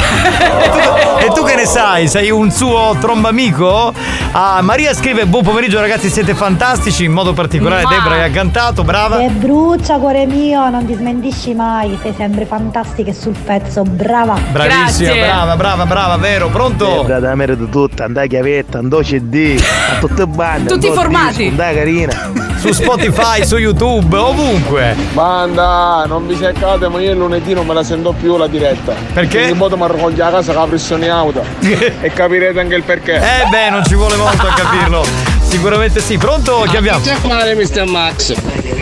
E 1.19 1.27
tu 1.33 1.43
che 1.43 1.55
ne 1.55 1.65
sai? 1.65 2.07
Sei 2.07 2.31
un 2.31 2.49
suo 2.51 2.95
trombamico? 2.99 3.93
Ah, 4.31 4.61
Maria 4.61 4.93
scrive: 4.93 5.25
Buon 5.25 5.43
pomeriggio, 5.43 5.79
ragazzi, 5.81 6.09
siete 6.09 6.33
fantastici. 6.33 7.03
In 7.03 7.11
modo 7.11 7.33
particolare, 7.33 7.83
Ma- 7.83 7.89
Debra 7.89 8.15
che 8.15 8.23
ha 8.23 8.29
cantato, 8.29 8.83
brava. 8.83 9.19
E 9.19 9.27
brucia 9.29 9.97
cuore 9.97 10.25
mio, 10.25 10.69
non 10.69 10.85
ti 10.85 10.93
smentisci 10.93 11.53
mai, 11.53 11.97
sei 12.01 12.13
sempre 12.17 12.45
fantastica 12.45 13.11
e 13.11 13.13
sul 13.13 13.35
pezzo, 13.65 13.83
brava. 13.83 14.37
Bravissima, 14.51 15.13
brava, 15.13 15.55
brava, 15.55 15.85
brava, 15.85 16.17
vero? 16.17 16.49
Pronto? 16.49 16.85
Zebra 16.85 17.19
da 17.19 17.35
merito 17.35 17.65
tutta, 17.65 18.05
andai 18.05 18.27
chiavetta, 18.27 18.77
andò 18.77 18.99
CD, 18.99 19.61
a 19.91 19.99
tutte 19.99 20.25
le 20.25 20.27
bande. 20.27 20.69
Tutti 20.69 20.87
andò 20.87 21.01
formati. 21.01 21.47
Andai 21.47 21.75
carina. 21.75 22.31
Su 22.57 22.71
Spotify, 22.71 23.45
su 23.45 23.57
YouTube, 23.57 24.15
ovunque. 24.15 24.95
Banda, 25.13 26.05
non 26.07 26.25
vi 26.25 26.35
seccate, 26.35 26.87
ma 26.87 26.99
io 26.99 27.11
il 27.11 27.17
lunedì 27.17 27.53
non 27.53 27.65
me 27.65 27.73
la 27.73 27.83
sento 27.83 28.13
più 28.19 28.37
la 28.37 28.47
diretta. 28.47 28.93
Perché? 29.13 29.41
Quindi 29.41 29.57
poi 29.57 29.77
mi 29.77 29.87
raccoglie 29.87 30.23
a 30.23 30.29
casa 30.29 30.53
con 30.53 30.61
la 30.61 30.67
pressione 30.67 31.09
auto. 31.09 31.43
e 31.59 32.11
capirete 32.13 32.59
anche 32.59 32.75
il 32.75 32.83
perché. 32.83 33.15
Eh 33.15 33.47
beh, 33.49 33.69
non 33.69 33.83
ci 33.85 33.95
vuole 33.95 34.15
molto 34.15 34.47
a 34.47 34.53
capirlo. 34.53 35.34
Sicuramente 35.55 36.01
sì. 36.01 36.17
Pronto? 36.17 36.65
Chi 36.67 36.75
abbiamo? 36.75 36.99
C'è 36.99 37.15
fare 37.15 37.55
Mr. 37.55 37.85
Max. 37.85 38.33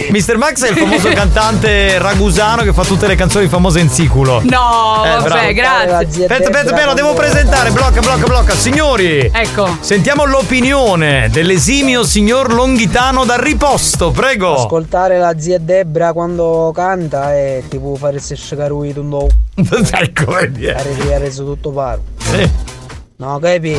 Mr. 0.10 0.38
Max 0.38 0.64
è 0.66 0.72
il 0.72 0.78
famoso 0.78 1.08
cantante 1.10 2.00
ragusano 2.00 2.64
che 2.64 2.74
fa 2.74 2.84
tutte 2.84 3.06
le 3.06 3.14
canzoni 3.16 3.48
famose 3.48 3.80
in 3.80 3.90
siculo. 3.90 4.42
No, 4.44 5.04
Eh, 5.06 5.10
vabbè, 5.10 5.24
bravo. 5.24 5.54
grazie. 5.54 6.24
Aspetta, 6.26 6.34
aspetta, 6.50 6.60
aspetta, 6.62 6.86
lo 6.86 6.94
devo 6.96 7.14
presentare. 7.14 7.70
Blocca, 7.70 8.00
blocca, 8.02 8.26
blocca. 8.26 8.54
Signori. 8.56 9.30
Ecco. 9.32 9.78
Sentiamo 9.82 10.26
l'opinione 10.26 11.30
dell'esimio 11.32 12.04
signor 12.04 12.52
Longhitano 12.52 13.24
dal 13.24 13.40
riposto, 13.40 14.10
prego. 14.10 14.56
Ascoltare 14.56 15.20
la 15.20 15.36
zia 15.38 15.60
Debra 15.60 16.12
quando 16.12 16.72
canta 16.74 17.34
è 17.36 17.62
tipo 17.70 17.96
fare 17.96 18.18
se 18.20 18.36
sciacarui 18.36 18.94
tutto. 18.94 19.28
ecco, 19.92 20.32
vedi. 20.32 20.68
Ha 20.70 21.18
reso 21.20 21.46
tutto 21.46 21.70
paro. 21.70 22.02
Sì. 22.18 22.50
No, 23.18 23.38
capi? 23.40 23.78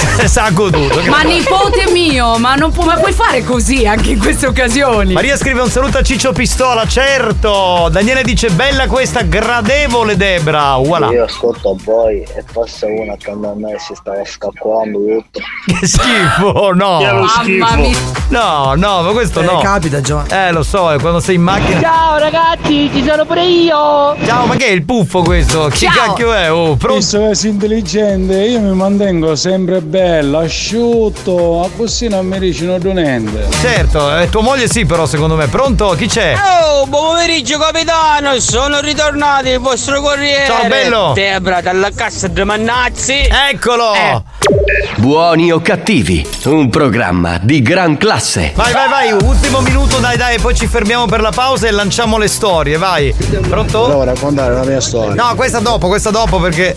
Sa 0.26 0.50
goduto. 0.50 1.00
Ma 1.08 1.22
nipote 1.22 1.90
mio, 1.90 2.36
ma 2.38 2.54
non 2.54 2.70
può, 2.72 2.84
ma 2.84 2.94
puoi 2.94 3.12
fare 3.12 3.42
così 3.42 3.86
anche 3.86 4.10
in 4.10 4.18
queste 4.18 4.46
occasioni? 4.46 5.12
Maria 5.14 5.36
scrive 5.36 5.60
un 5.62 5.70
saluto 5.70 5.98
a 5.98 6.02
Ciccio 6.02 6.32
Pistola, 6.32 6.86
certo. 6.86 7.88
Daniele 7.90 8.22
dice 8.22 8.50
bella 8.50 8.86
questa, 8.86 9.22
gradevole 9.22 10.16
Debra. 10.16 10.76
Voilà. 10.76 11.10
Io 11.10 11.24
ascolto 11.24 11.76
voi 11.84 12.20
e 12.20 12.44
passa 12.52 12.86
uno 12.86 13.12
accanto 13.12 13.50
a 13.50 13.54
me 13.56 13.72
e 13.74 13.78
si 13.78 13.94
stava 13.94 14.22
scappando 14.24 14.98
tutto. 14.98 15.40
Che 15.80 15.86
schifo, 15.86 16.72
no. 16.74 17.26
Schifo. 17.28 17.58
Mamma 17.58 17.76
mia. 17.76 17.98
No, 18.28 18.74
no, 18.76 19.02
ma 19.02 19.10
questo 19.12 19.40
Eh, 19.40 19.44
no. 19.44 19.58
capita, 19.60 20.00
Giovanni. 20.00 20.28
Eh, 20.32 20.52
lo 20.52 20.62
so, 20.62 20.92
è 20.92 20.98
quando 21.00 21.20
sei 21.20 21.36
in 21.36 21.42
macchina. 21.42 21.80
Ciao 21.80 22.18
ragazzi, 22.18 22.90
ci 22.92 23.04
sono 23.06 23.24
pure 23.24 23.44
io. 23.46 24.16
Ciao, 24.24 24.44
ma 24.46 24.54
che 24.56 24.66
è 24.66 24.70
il 24.70 24.84
puffo 24.84 25.22
questo? 25.22 25.68
Chi 25.72 25.86
Ciao. 25.86 25.94
cacchio 26.08 26.32
è? 26.32 26.52
Oh, 26.52 26.76
pronto? 26.76 26.96
Visto 26.98 27.26
che 27.26 27.34
sei 27.34 27.50
intelligente, 27.50 28.34
io 28.44 28.60
mi 28.60 28.74
mantengo 28.74 29.34
sempre 29.34 29.80
bello, 29.90 30.38
asciutto, 30.38 31.64
a 31.64 31.68
così 31.76 32.06
non 32.08 32.24
mi 32.24 32.38
dicono 32.38 32.78
niente. 32.92 33.48
Certo, 33.60 34.16
eh, 34.16 34.30
tua 34.30 34.40
moglie 34.40 34.68
sì, 34.68 34.86
però 34.86 35.04
secondo 35.04 35.34
me. 35.34 35.48
Pronto? 35.48 35.94
Chi 35.98 36.06
c'è? 36.06 36.34
Oh, 36.36 36.86
buon 36.86 37.08
pomeriggio 37.10 37.58
capitano, 37.58 38.38
sono 38.38 38.80
ritornato 38.80 39.48
il 39.48 39.58
vostro 39.58 40.00
corriere. 40.00 40.46
Ciao, 40.46 40.68
bello. 40.68 41.12
Debra 41.12 41.60
dalla 41.60 41.90
cassa 41.92 42.28
di 42.28 42.44
Mannazzi. 42.44 43.28
Eccolo. 43.50 43.92
Eh. 43.94 44.22
Buoni 44.96 45.50
o 45.50 45.60
cattivi, 45.60 46.26
un 46.44 46.70
programma 46.70 47.38
di 47.42 47.62
gran 47.62 47.96
classe. 47.96 48.52
Vai, 48.54 48.72
vai, 48.72 48.88
vai, 48.88 49.12
ultimo 49.12 49.60
minuto, 49.60 49.98
dai, 49.98 50.16
dai, 50.16 50.38
poi 50.38 50.54
ci 50.54 50.66
fermiamo 50.66 51.06
per 51.06 51.20
la 51.20 51.30
pausa 51.30 51.66
e 51.66 51.70
lanciamo 51.72 52.16
le 52.16 52.28
storie, 52.28 52.76
vai. 52.76 53.14
Pronto? 53.48 53.86
Devo 53.86 54.04
raccontare 54.04 54.54
la 54.54 54.64
mia 54.64 54.80
storia. 54.80 55.14
No, 55.14 55.34
questa 55.34 55.58
dopo, 55.58 55.88
questa 55.88 56.10
dopo 56.10 56.38
perché 56.38 56.74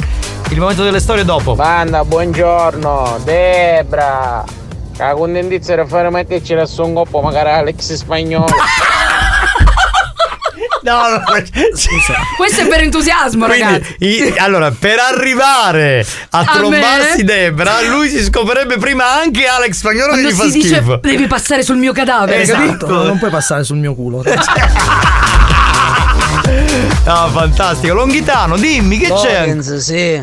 il 0.49 0.59
momento 0.59 0.83
delle 0.83 0.99
storie 0.99 1.23
è 1.23 1.25
dopo. 1.25 1.55
Banda, 1.55 2.05
buongiorno, 2.05 3.02
Debra. 3.23 4.43
La 4.97 5.13
contentizia 5.13 5.73
era 5.73 5.85
fare 5.87 6.09
metterci 6.09 6.53
la 6.53 6.67
un 6.77 6.93
coppo, 6.93 7.21
magari 7.21 7.49
Alex 7.49 7.93
spagnolo. 7.93 8.45
No, 10.83 11.07
no, 11.07 11.23
scusa. 11.75 12.13
Questo 12.35 12.61
è 12.61 12.67
per 12.67 12.81
entusiasmo, 12.81 13.47
ragazzi. 13.47 13.95
Quindi, 13.95 14.33
i- 14.33 14.37
allora, 14.37 14.69
per 14.77 14.97
arrivare 14.99 16.05
a, 16.31 16.39
A 16.39 16.43
trombarsi 16.43 17.19
me? 17.19 17.23
Debra, 17.23 17.81
lui 17.83 18.09
si 18.09 18.21
scoprirebbe 18.21 18.77
prima 18.77 19.09
anche 19.13 19.45
Alex 19.45 19.75
Spagnolo 19.77 20.11
che 20.13 20.19
Quando 20.23 20.29
gli 20.29 20.33
fa 20.33 20.43
si 20.43 20.51
dice 20.51 20.75
schifo. 20.75 20.97
devi 20.97 21.25
passare 21.27 21.63
sul 21.63 21.77
mio 21.77 21.93
cadavere, 21.93 22.41
Esatto. 22.41 22.59
capito? 22.65 22.87
No, 22.87 23.03
non 23.03 23.17
puoi 23.17 23.31
passare 23.31 23.63
sul 23.63 23.77
mio 23.77 23.95
culo. 23.95 24.23
No, 27.05 27.29
fantastico. 27.31 27.93
Longhitano, 27.93 28.57
dimmi 28.57 28.97
che 28.97 29.07
c'è? 29.07 29.39
Lorenz, 29.39 29.75
sì. 29.77 30.21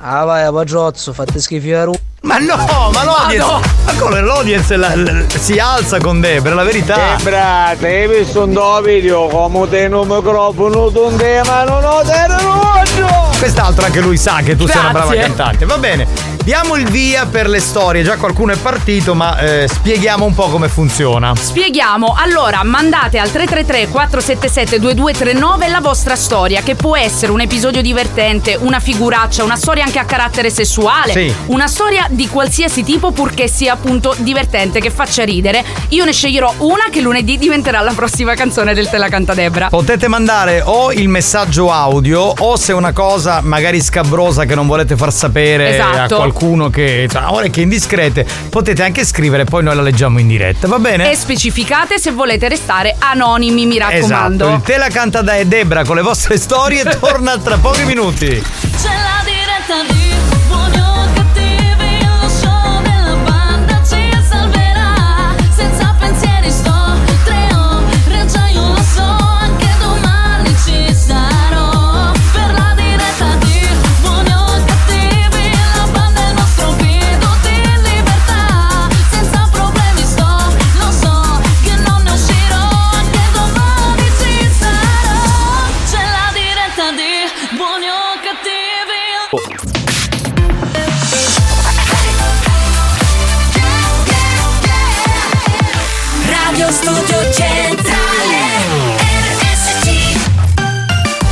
Ah 0.00 0.24
vai, 0.24 0.50
pagiozzo, 0.50 1.12
fate 1.12 1.40
schifo 1.40 1.76
a 1.76 1.84
Ru. 1.84 1.92
Ma 2.22 2.36
no, 2.36 2.90
ma 2.92 3.02
l'audience. 3.02 3.68
Ma 3.86 3.92
come 3.98 4.20
l'audience 4.20 4.76
la- 4.76 4.94
la- 4.94 5.22
si 5.28 5.58
alza 5.58 5.98
con 5.98 6.20
Debra, 6.20 6.52
la 6.54 6.64
verità. 6.64 7.14
Debra, 7.16 7.74
ti 7.78 7.86
hai 7.86 8.06
visto 8.08 8.44
un 8.44 8.52
tuo 8.52 8.80
video 8.82 9.26
come 9.28 9.66
te 9.70 9.86
un 9.86 10.06
microfono 10.06 10.90
tu 10.90 11.08
ma 11.46 11.64
non 11.64 11.82
ho 11.82 12.02
terroggio! 12.04 13.28
Quest'altro 13.38 13.86
anche 13.86 14.00
lui 14.00 14.18
sa 14.18 14.40
che 14.44 14.54
tu 14.54 14.66
sei 14.66 14.78
una 14.80 14.90
brava 14.90 15.12
Grazie. 15.12 15.28
cantante. 15.34 15.64
Va 15.64 15.78
bene, 15.78 16.06
diamo 16.44 16.76
il 16.76 16.86
via 16.90 17.24
per 17.24 17.48
le 17.48 17.58
storie. 17.58 18.02
Già 18.02 18.18
qualcuno 18.18 18.52
è 18.52 18.56
partito, 18.56 19.14
ma 19.14 19.38
eh, 19.38 19.66
spieghiamo 19.66 20.26
un 20.26 20.34
po' 20.34 20.48
come 20.50 20.68
funziona. 20.68 21.32
Spieghiamo, 21.34 22.14
allora 22.18 22.62
mandate 22.64 23.18
al 23.18 23.30
333 23.32 23.88
477 23.88 24.78
2239 24.78 25.68
la 25.68 25.80
vostra 25.80 26.16
storia 26.16 26.60
che 26.60 26.74
può 26.74 26.94
essere 26.98 27.32
un 27.32 27.40
episodio 27.40 27.80
divertente, 27.80 28.56
una 28.60 28.78
figuraccia, 28.78 29.42
una 29.42 29.56
storia 29.56 29.84
anche 29.84 29.98
a 29.98 30.04
carattere 30.04 30.50
sessuale, 30.50 31.12
Sì. 31.12 31.34
una 31.46 31.66
storia 31.66 32.08
di 32.10 32.28
qualsiasi 32.28 32.82
tipo 32.84 33.12
purché 33.12 33.48
sia 33.48 33.72
appunto 33.72 34.14
divertente, 34.18 34.80
che 34.80 34.90
faccia 34.90 35.24
ridere. 35.24 35.64
Io 35.90 36.04
ne 36.04 36.12
sceglierò 36.12 36.54
una 36.58 36.84
che 36.90 37.00
lunedì 37.00 37.38
diventerà 37.38 37.80
la 37.80 37.92
prossima 37.92 38.34
canzone 38.34 38.74
del 38.74 38.88
Te 38.88 38.98
la 38.98 39.08
canta 39.08 39.34
Debra. 39.34 39.68
Potete 39.68 40.08
mandare 40.08 40.62
o 40.64 40.92
il 40.92 41.08
messaggio 41.08 41.72
audio 41.72 42.20
o 42.36 42.56
se 42.56 42.72
è 42.72 42.74
una 42.74 42.92
cosa 42.92 43.40
magari 43.42 43.80
scabrosa 43.80 44.44
che 44.44 44.54
non 44.54 44.66
volete 44.66 44.96
far 44.96 45.12
sapere 45.12 45.74
Esatto. 45.74 46.14
a 46.14 46.18
qualcuno 46.18 46.68
che 46.70 47.08
ha 47.12 47.32
orecchie 47.32 47.62
indiscrete, 47.62 48.26
potete 48.48 48.82
anche 48.82 49.04
scrivere, 49.04 49.44
poi 49.44 49.62
noi 49.62 49.74
la 49.74 49.82
leggiamo 49.82 50.18
in 50.18 50.26
diretta, 50.28 50.66
va 50.68 50.78
bene? 50.78 51.10
E 51.10 51.16
specificate 51.16 51.98
se 51.98 52.10
volete 52.10 52.48
restare 52.48 52.96
anonimi, 52.98 53.66
mi 53.66 53.78
raccomando. 53.78 54.44
Esatto, 54.44 54.56
il 54.56 54.62
Te 54.62 54.76
la 54.76 54.88
canta 54.88 55.22
da 55.22 55.42
Debra 55.44 55.84
con 55.84 55.96
le 55.96 56.02
vostre 56.02 56.36
storie 56.36 56.84
torna 57.00 57.38
tra 57.38 57.56
pochi 57.56 57.84
minuti. 57.84 58.26
C'è 58.26 58.88
la 58.88 59.24
diretta 59.24 59.92
di 59.92 60.29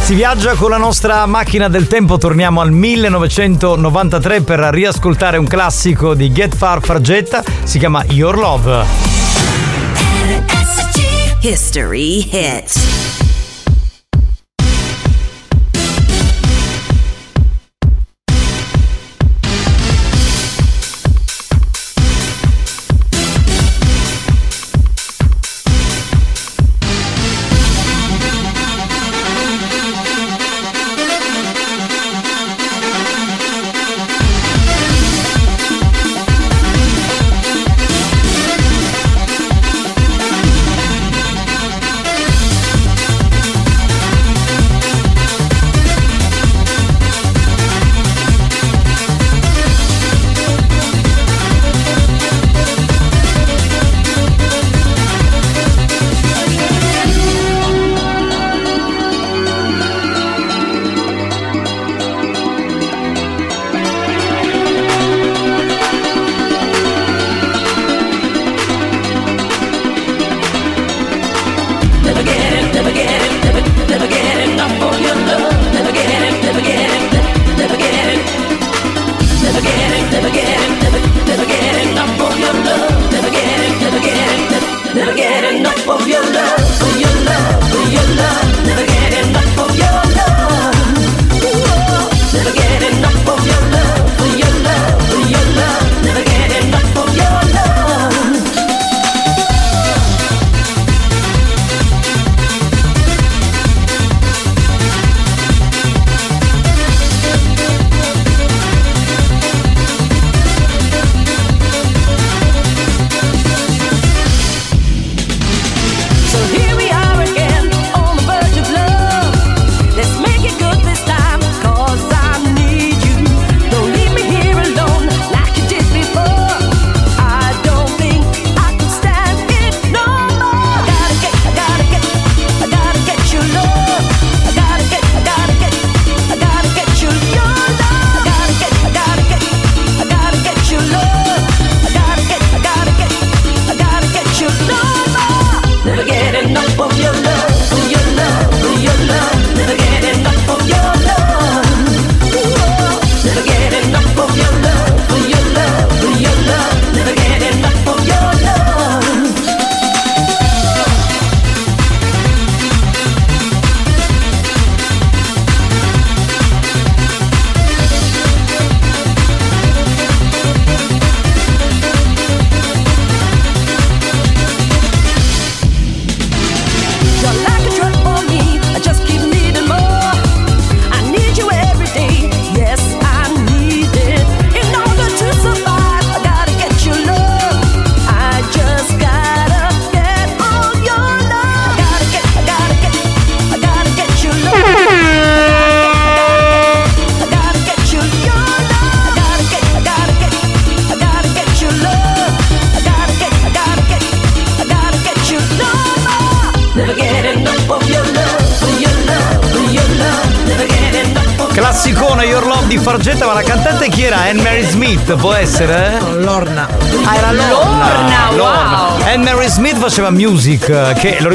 Si 0.09 0.15
viaggia 0.15 0.55
con 0.55 0.71
la 0.71 0.79
nostra 0.79 1.27
macchina 1.27 1.69
del 1.69 1.87
tempo, 1.87 2.17
torniamo 2.17 2.63
al 2.63 2.73
1993 2.73 4.41
per 4.41 4.59
riascoltare 4.59 5.37
un 5.37 5.47
classico 5.47 6.15
di 6.15 6.33
Get 6.33 6.57
Far 6.57 6.81
Fargetta, 6.81 7.45
si 7.63 7.79
chiama 7.79 8.03
Your 8.07 8.39
Love. 8.39 8.87
History 11.43 12.27
hits. 12.27 12.98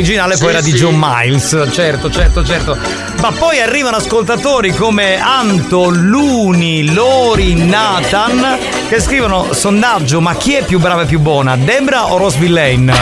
Che 0.03 0.17
l'originale 0.17 0.37
poi 0.37 0.47
Sì, 0.49 0.53
era 0.53 0.61
di 0.61 0.71
sì. 0.71 0.77
John 0.77 0.95
Miles. 0.97 1.67
Certo, 1.71 2.11
certo, 2.11 2.43
certo. 2.43 2.77
Ma 3.21 3.31
poi 3.31 3.59
arrivano 3.61 3.97
ascoltatori 3.97 4.71
come 4.73 5.17
Anto, 5.19 5.89
Luni, 5.89 6.93
Lori, 6.93 7.55
Nathan, 7.55 8.57
che 8.89 8.99
scrivono 8.99 9.53
sondaggio, 9.53 10.19
ma 10.19 10.35
chi 10.35 10.53
è 10.53 10.63
più 10.63 10.79
brava 10.79 11.03
e 11.03 11.05
più 11.05 11.19
buona? 11.19 11.55
Debra 11.55 12.11
o 12.11 12.17
Rose 12.17 12.37
Villain? 12.37 12.93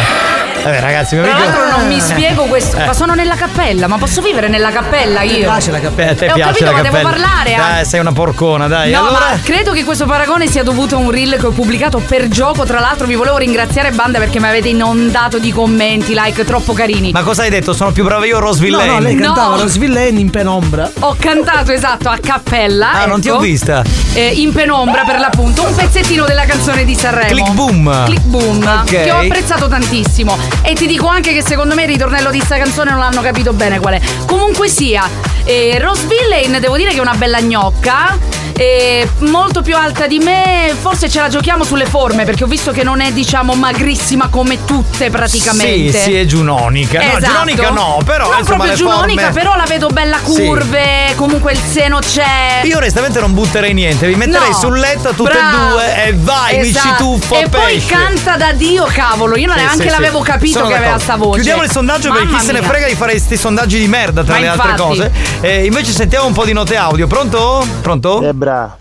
Vabbè 0.64 0.80
ragazzi, 0.80 1.16
mi 1.16 1.24
Tra 1.24 1.34
amico- 1.36 1.50
l'altro 1.50 1.78
non 1.78 1.88
mi 1.88 2.00
spiego 2.00 2.44
questo. 2.44 2.78
Eh. 2.78 2.86
Ma 2.86 2.94
sono 2.94 3.14
nella 3.16 3.36
cappella, 3.36 3.88
ma 3.88 3.98
posso 3.98 4.22
vivere 4.22 4.48
nella 4.48 4.70
cappella 4.70 5.22
io? 5.24 5.38
Eh, 5.38 5.46
a 5.48 5.58
te 5.58 6.26
Eh, 6.26 6.32
ho 6.32 6.34
piace 6.34 6.40
capito, 6.40 6.66
la 6.66 6.72
ma 6.72 6.82
devo 6.82 6.96
cappella. 6.96 7.10
parlare 7.10 7.56
Dai, 7.56 7.72
anche. 7.72 7.86
sei 7.86 8.00
una 8.00 8.12
porcona, 8.12 8.68
dai. 8.68 8.92
No, 8.92 9.08
allora 9.08 9.30
ma 9.32 9.40
credo 9.44 9.72
che 9.72 9.84
questo 9.84 10.06
paragone 10.06 10.48
sia 10.48 10.64
dovuto 10.64 10.96
a 10.96 11.00
un 11.00 11.10
reel 11.10 11.38
che 11.40 11.46
ho 11.48 11.52
pubblicato 11.52 11.98
per 12.00 12.28
gioco. 12.28 12.64
Tra 12.64 12.80
l'altro, 12.80 13.08
vi 13.08 13.16
volevo 13.16 13.38
ringraziare, 13.38 13.92
banda, 13.92 14.20
perché 14.20 14.40
mi 14.40 14.48
avete 14.48 14.70
inondato 14.70 15.40
di 15.40 15.52
commenti, 15.52 16.14
like 16.16 16.46
troppo 16.46 16.74
carini. 16.74 17.12
Ma 17.12 17.24
cosa 17.24 17.42
hai 17.44 17.50
detto? 17.50 17.74
Sono 17.74 17.92
più 17.92 18.04
brava 18.04 18.26
io 18.26 18.38
o 18.38 18.40
Rose 18.40 18.60
No, 18.60 18.66
Villain? 18.66 18.92
no, 18.92 19.00
lei 19.00 19.16
cantava 19.16 19.56
No. 19.56 19.62
Rose 19.64 19.80
Villain 19.80 20.18
in 20.18 20.30
penombra. 20.30 20.90
Ho 21.00 21.16
cantato 21.20 21.72
esatto 21.72 22.10
a 22.10 22.18
cappella. 22.22 22.92
Ah, 22.94 23.06
non 23.08 23.20
ti 23.20 23.28
ecco, 23.30 23.38
ho 23.38 23.40
vista. 23.40 23.84
eh, 24.14 24.28
in 24.36 24.52
penombra 24.54 25.04
per 25.04 25.20
l'appunto, 25.20 25.64
un 25.66 25.74
pezzettino 25.74 26.26
della 26.26 26.46
canzone 26.46 26.86
di 26.86 26.96
Sanremo. 26.96 27.30
Click 27.30 27.52
boom. 27.52 28.06
Click 28.06 28.24
boom. 28.26 28.58
Ok. 28.84 28.86
Che 28.86 29.12
ho 29.12 29.18
apprezzato 29.20 29.68
tantissimo. 29.68 30.51
E 30.64 30.74
ti 30.74 30.88
dico 30.88 31.08
anche 31.08 31.34
che 31.34 31.42
secondo 31.42 31.76
me 31.76 31.84
il 31.84 31.90
ritornello 31.90 32.30
di 32.32 32.40
sta 32.40 32.58
canzone 32.58 32.92
non 32.92 33.00
l'hanno 33.00 33.22
capito 33.22 33.54
bene 33.54 33.80
qual 33.80 33.96
è. 33.96 34.02
Comunque 34.26 34.68
sia, 34.68 35.08
eh, 35.44 35.78
Rose 35.80 36.06
Villain 36.08 36.60
devo 36.60 36.78
dire 36.78 36.92
che 36.92 36.98
è 36.98 37.02
una 37.02 37.16
bella 37.16 37.42
gnocca. 37.42 38.18
Eh, 38.56 39.08
molto 39.20 39.62
più 39.62 39.76
alta 39.76 40.08
di 40.08 40.20
me, 40.20 40.74
forse 40.80 41.10
ce 41.10 41.20
la 41.20 41.30
giochiamo 41.30 41.64
sulle 41.64 41.86
forme 41.86 42.26
perché 42.26 42.44
ho 42.44 42.48
visto 42.48 42.72
che 42.72 42.84
non 42.84 43.02
è 43.02 43.12
diciamo 43.12 43.54
magrissima 43.54 44.28
come 44.30 44.64
tutte 44.66 45.10
praticamente. 45.10 45.92
Sì, 45.98 46.04
sì, 46.04 46.16
è 46.16 46.26
giunonica. 46.26 47.00
No, 47.00 47.06
Esatto. 47.18 47.26
giunonica 47.26 47.70
no, 47.72 48.00
però 48.06 48.32
no, 48.32 48.38
insomma 48.40 48.58
proprio 48.66 48.76
giunonica, 48.76 49.22
forme... 49.26 49.40
però 49.42 49.56
la 49.56 49.66
vedo 49.68 49.88
bella 49.88 50.18
Sì. 50.24 50.46
curve, 50.46 51.14
comunque 51.16 51.52
il 51.54 51.60
seno 51.60 52.00
c'è. 52.00 52.62
Io 52.64 52.78
onestamente 52.78 53.20
non 53.20 53.34
butterei 53.34 53.74
niente, 53.74 54.08
vi 54.08 54.16
metterei 54.16 54.50
No. 54.50 54.58
sul 54.58 54.78
letto 54.80 55.10
tutte 55.14 55.32
Bravo. 55.32 55.58
e 55.58 55.72
due 55.72 56.06
e 56.06 56.14
vai, 56.16 56.58
mi 56.58 56.64
ci 56.66 56.70
Esatto. 56.72 57.04
tuffo 57.04 57.36
E 57.36 57.44
a 57.44 57.50
poi 57.50 57.74
pesce. 57.76 57.94
canta 57.94 58.38
da 58.38 58.52
Dio, 58.54 58.86
cavolo. 58.92 59.36
Io 59.38 59.50
Sì, 59.52 59.56
neanche 59.56 59.76
sì, 59.84 59.84
sì. 59.84 59.90
l'avevo 59.90 60.20
capito 60.22 60.58
Sono 60.58 60.68
che 60.68 60.74
aveva 60.76 60.92
d'accordo. 60.92 61.04
sta 61.04 61.16
voce. 61.18 61.36
Chiudiamo 61.42 61.64
il 61.64 61.72
sondaggio 61.72 62.10
perché 62.10 62.26
Mamma 62.26 62.38
chi 62.40 62.46
se 62.46 62.52
ne 62.52 62.60
mia. 62.60 62.68
frega 62.70 62.88
di 62.88 62.96
fare 62.96 63.12
questi 63.12 63.38
sondaggi 63.38 63.80
di 63.80 63.88
merda 63.88 64.24
tra 64.24 64.34
Ma 64.34 64.40
le 64.40 64.48
altre 64.48 64.70
infatti. 64.72 64.88
cose. 64.88 65.12
Eh, 65.42 65.66
invece 65.66 65.92
sentiamo 65.92 66.26
un 66.28 66.34
po' 66.34 66.46
di 66.46 66.54
note 66.54 66.76
audio. 66.76 67.08
Pronto? 67.08 67.66
Pronto? 67.82 68.20
Debra, 68.42 68.76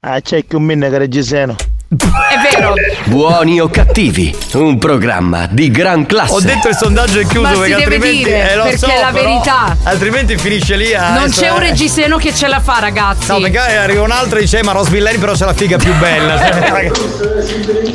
ah, 0.00 0.20
c'è 0.20 0.44
che 0.46 0.56
un 0.56 0.62
minne 0.64 0.90
che 0.90 0.98
reggiseno. 0.98 1.56
È 1.88 2.54
vero. 2.54 2.74
Buoni 3.04 3.60
o 3.60 3.68
cattivi, 3.68 4.36
un 4.54 4.76
programma 4.76 5.46
di 5.50 5.70
gran 5.70 6.04
classe. 6.04 6.34
Ho 6.34 6.40
detto 6.40 6.68
il 6.68 6.76
sondaggio 6.76 7.20
è 7.20 7.26
chiuso 7.26 7.40
Ma 7.40 7.52
si 7.52 7.58
perché 7.60 7.68
deve 7.76 7.82
altrimenti 7.84 8.24
dire, 8.24 8.50
eh, 8.50 8.56
lo 8.56 8.62
perché 8.64 8.76
so, 8.78 8.86
è 8.88 9.00
la 9.00 9.10
però 9.12 9.24
verità. 9.24 9.76
Altrimenti 9.84 10.36
finisce 10.36 10.76
lì 10.76 10.92
a 10.92 11.08
Non 11.14 11.22
adesso, 11.22 11.40
c'è 11.40 11.48
un 11.48 11.58
reggiseno 11.60 12.18
che 12.18 12.34
ce 12.34 12.46
la 12.46 12.60
fa, 12.60 12.78
ragazzi. 12.78 13.30
No, 13.30 13.38
magari 13.38 13.76
arriva 13.76 14.02
un 14.02 14.10
altro 14.10 14.36
e 14.36 14.42
dice 14.42 14.58
"Eh, 14.58 14.62
ma 14.62 14.72
Rose 14.72 14.90
Villain 14.90 15.18
però 15.18 15.32
c'è 15.32 15.46
la 15.46 15.54
figa 15.54 15.78
più 15.78 15.94
bella. 15.94 16.92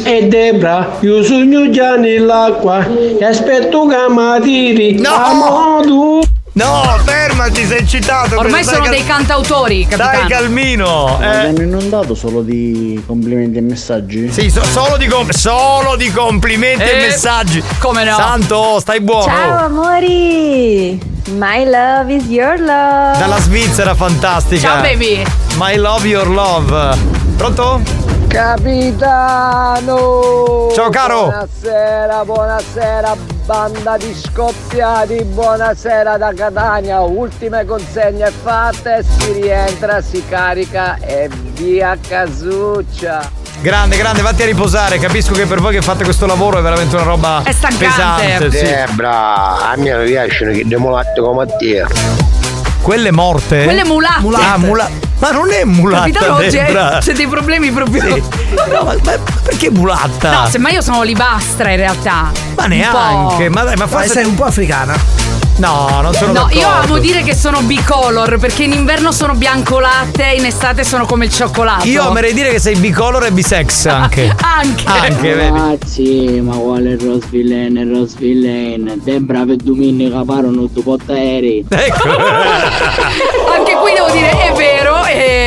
E 0.04 0.28
Debra, 0.28 0.98
io 1.02 1.24
sogno 1.24 1.70
già 1.70 1.96
nell'acqua 1.96 2.84
e 3.20 3.24
aspetto 3.24 3.86
che 3.86 3.96
mi 4.10 4.42
tiri. 4.42 5.00
No! 5.00 6.22
No, 6.54 6.98
fermati, 7.06 7.66
sei 7.66 7.78
eccitato. 7.80 8.38
Ormai 8.38 8.66
sono 8.66 8.82
cal- 8.82 8.90
dei 8.90 9.06
cantautori, 9.06 9.86
capitano. 9.88 10.20
Dai 10.20 10.28
calmino. 10.28 11.18
Eh. 11.22 11.28
mi 11.28 11.36
hanno 11.48 11.62
inondato 11.62 12.14
solo 12.14 12.42
di 12.42 13.02
complimenti 13.08 13.58
e 13.58 13.62
messaggi? 13.62 14.30
Sì, 14.30 14.50
so- 14.50 14.62
solo, 14.66 14.98
di 14.98 15.08
com- 15.08 15.30
solo 15.30 15.96
di 15.96 16.12
complimenti 16.12 16.84
e 16.84 16.90
Eh, 16.90 16.96
messaggi. 17.08 17.64
come 17.80 18.04
no? 18.04 18.18
Santo, 18.18 18.82
stai 18.82 19.00
buono. 19.00 19.24
Ciao 19.32 19.64
amori! 19.66 21.00
My 21.36 21.64
love 21.64 22.14
is 22.14 22.26
your 22.26 22.60
love! 22.60 23.18
Dalla 23.18 23.40
Svizzera 23.40 23.96
fantastica. 23.96 24.68
Ciao, 24.68 24.82
baby. 24.82 25.24
My 25.56 25.78
love 25.78 26.06
your 26.06 26.28
love. 26.28 26.98
Pronto? 27.38 27.80
Capitano! 28.28 29.90
Ciao, 30.74 30.90
caro. 30.90 31.28
Buonasera, 31.28 32.26
buonasera, 32.26 33.16
banda 33.52 33.98
di 33.98 34.16
scoppiati, 34.16 35.26
buonasera 35.26 36.16
da 36.16 36.32
Catania. 36.34 37.02
Ultime 37.02 37.66
consegne 37.66 38.32
fatte, 38.32 39.04
si 39.04 39.34
rientra, 39.34 40.00
si 40.02 40.24
carica 40.26 40.96
e 41.02 41.30
via 41.56 41.98
casuccia. 42.08 43.30
Grande, 43.60 43.98
grande, 43.98 44.22
vatti 44.22 44.44
a 44.44 44.46
riposare. 44.46 45.00
Capisco 45.00 45.34
che 45.34 45.46
per 45.48 45.60
voi 45.60 45.74
che 45.74 45.82
fate 45.82 46.06
questo 46.06 46.26
lavoro 46.26 46.60
è 46.60 46.62
veramente 46.62 46.96
una 46.96 47.04
roba 47.04 47.42
È 47.44 47.52
stancante. 47.52 47.86
pesante. 47.88 48.52
Sì. 48.58 48.64
Debra, 48.64 49.70
a 49.72 49.76
me 49.76 49.90
non 49.92 50.06
piacciono 50.06 50.52
che 50.54 50.64
demolatte 50.66 51.20
come 51.20 51.46
te. 51.58 51.86
Quelle 52.82 53.12
morte? 53.12 53.66
Quelle 53.66 53.84
mulatte. 53.84 54.36
Ah, 54.42 54.58
mula- 54.58 54.90
Ma 55.22 55.32
non 55.32 55.52
è 55.52 55.64
mulatta. 55.64 56.04
Capitano, 56.10 56.36
oggi 56.36 56.58
è- 56.58 56.98
c'è 57.00 57.14
dei 57.14 57.28
problemi 57.28 57.70
proprio. 57.72 58.02
Sì. 58.02 58.24
No, 58.72 58.84
ma, 58.84 58.96
ma 59.04 59.12
perché 59.44 59.70
mulatta? 59.70 60.32
No, 60.42 60.48
semmai 60.50 60.74
io 60.74 60.82
sono 60.82 61.04
libastra 61.04 61.70
in 61.70 61.78
realtà. 61.78 62.32
Ma 62.56 62.66
neanche, 62.66 63.48
ma 63.50 63.64
dai, 63.64 63.76
ma 63.76 63.86
forse 63.88 64.08
sei 64.10 64.26
un 64.26 64.34
po' 64.36 64.46
africana. 64.46 65.30
No, 65.58 66.00
non 66.02 66.12
sono 66.14 66.28
No, 66.28 66.34
d'accordo. 66.34 66.58
io 66.58 66.68
amo 66.68 66.98
dire 66.98 67.22
che 67.22 67.36
sono 67.36 67.62
bicolor 67.62 68.40
perché 68.40 68.64
in 68.64 68.72
inverno 68.72 69.12
sono 69.12 69.36
bianco 69.36 69.80
latte 69.80 70.32
e 70.32 70.38
in 70.38 70.46
estate 70.46 70.84
sono 70.84 71.06
come 71.06 71.26
il 71.26 71.32
cioccolato. 71.32 71.86
Io 71.88 72.08
amerei 72.08 72.34
dire 72.34 72.50
che 72.50 72.58
sei 72.60 72.76
bicolor 72.78 73.26
e 73.26 73.32
bisex 73.32 73.86
anche. 73.86 74.34
Anche. 74.42 74.84
Anche, 74.88 75.34
vedi. 75.36 75.60
Ragazzi, 75.60 76.42
ma 76.42 76.56
quale 76.56 76.98
Rose 77.00 77.28
Villain, 77.30 77.94
Rose 77.94 78.16
Villain? 78.18 79.02
Debra 79.04 79.44
per 79.46 79.58
domenica 79.58 80.24
parlano 80.26 80.66
due 80.72 80.82
porta 80.82 81.14
aerei. 81.14 81.64
Ecco. 81.70 82.10
Anche 83.54 83.74
qui 83.76 83.94
devo 83.94 84.10
dire 84.12 84.30
è 84.32 84.52
vero. 84.54 84.71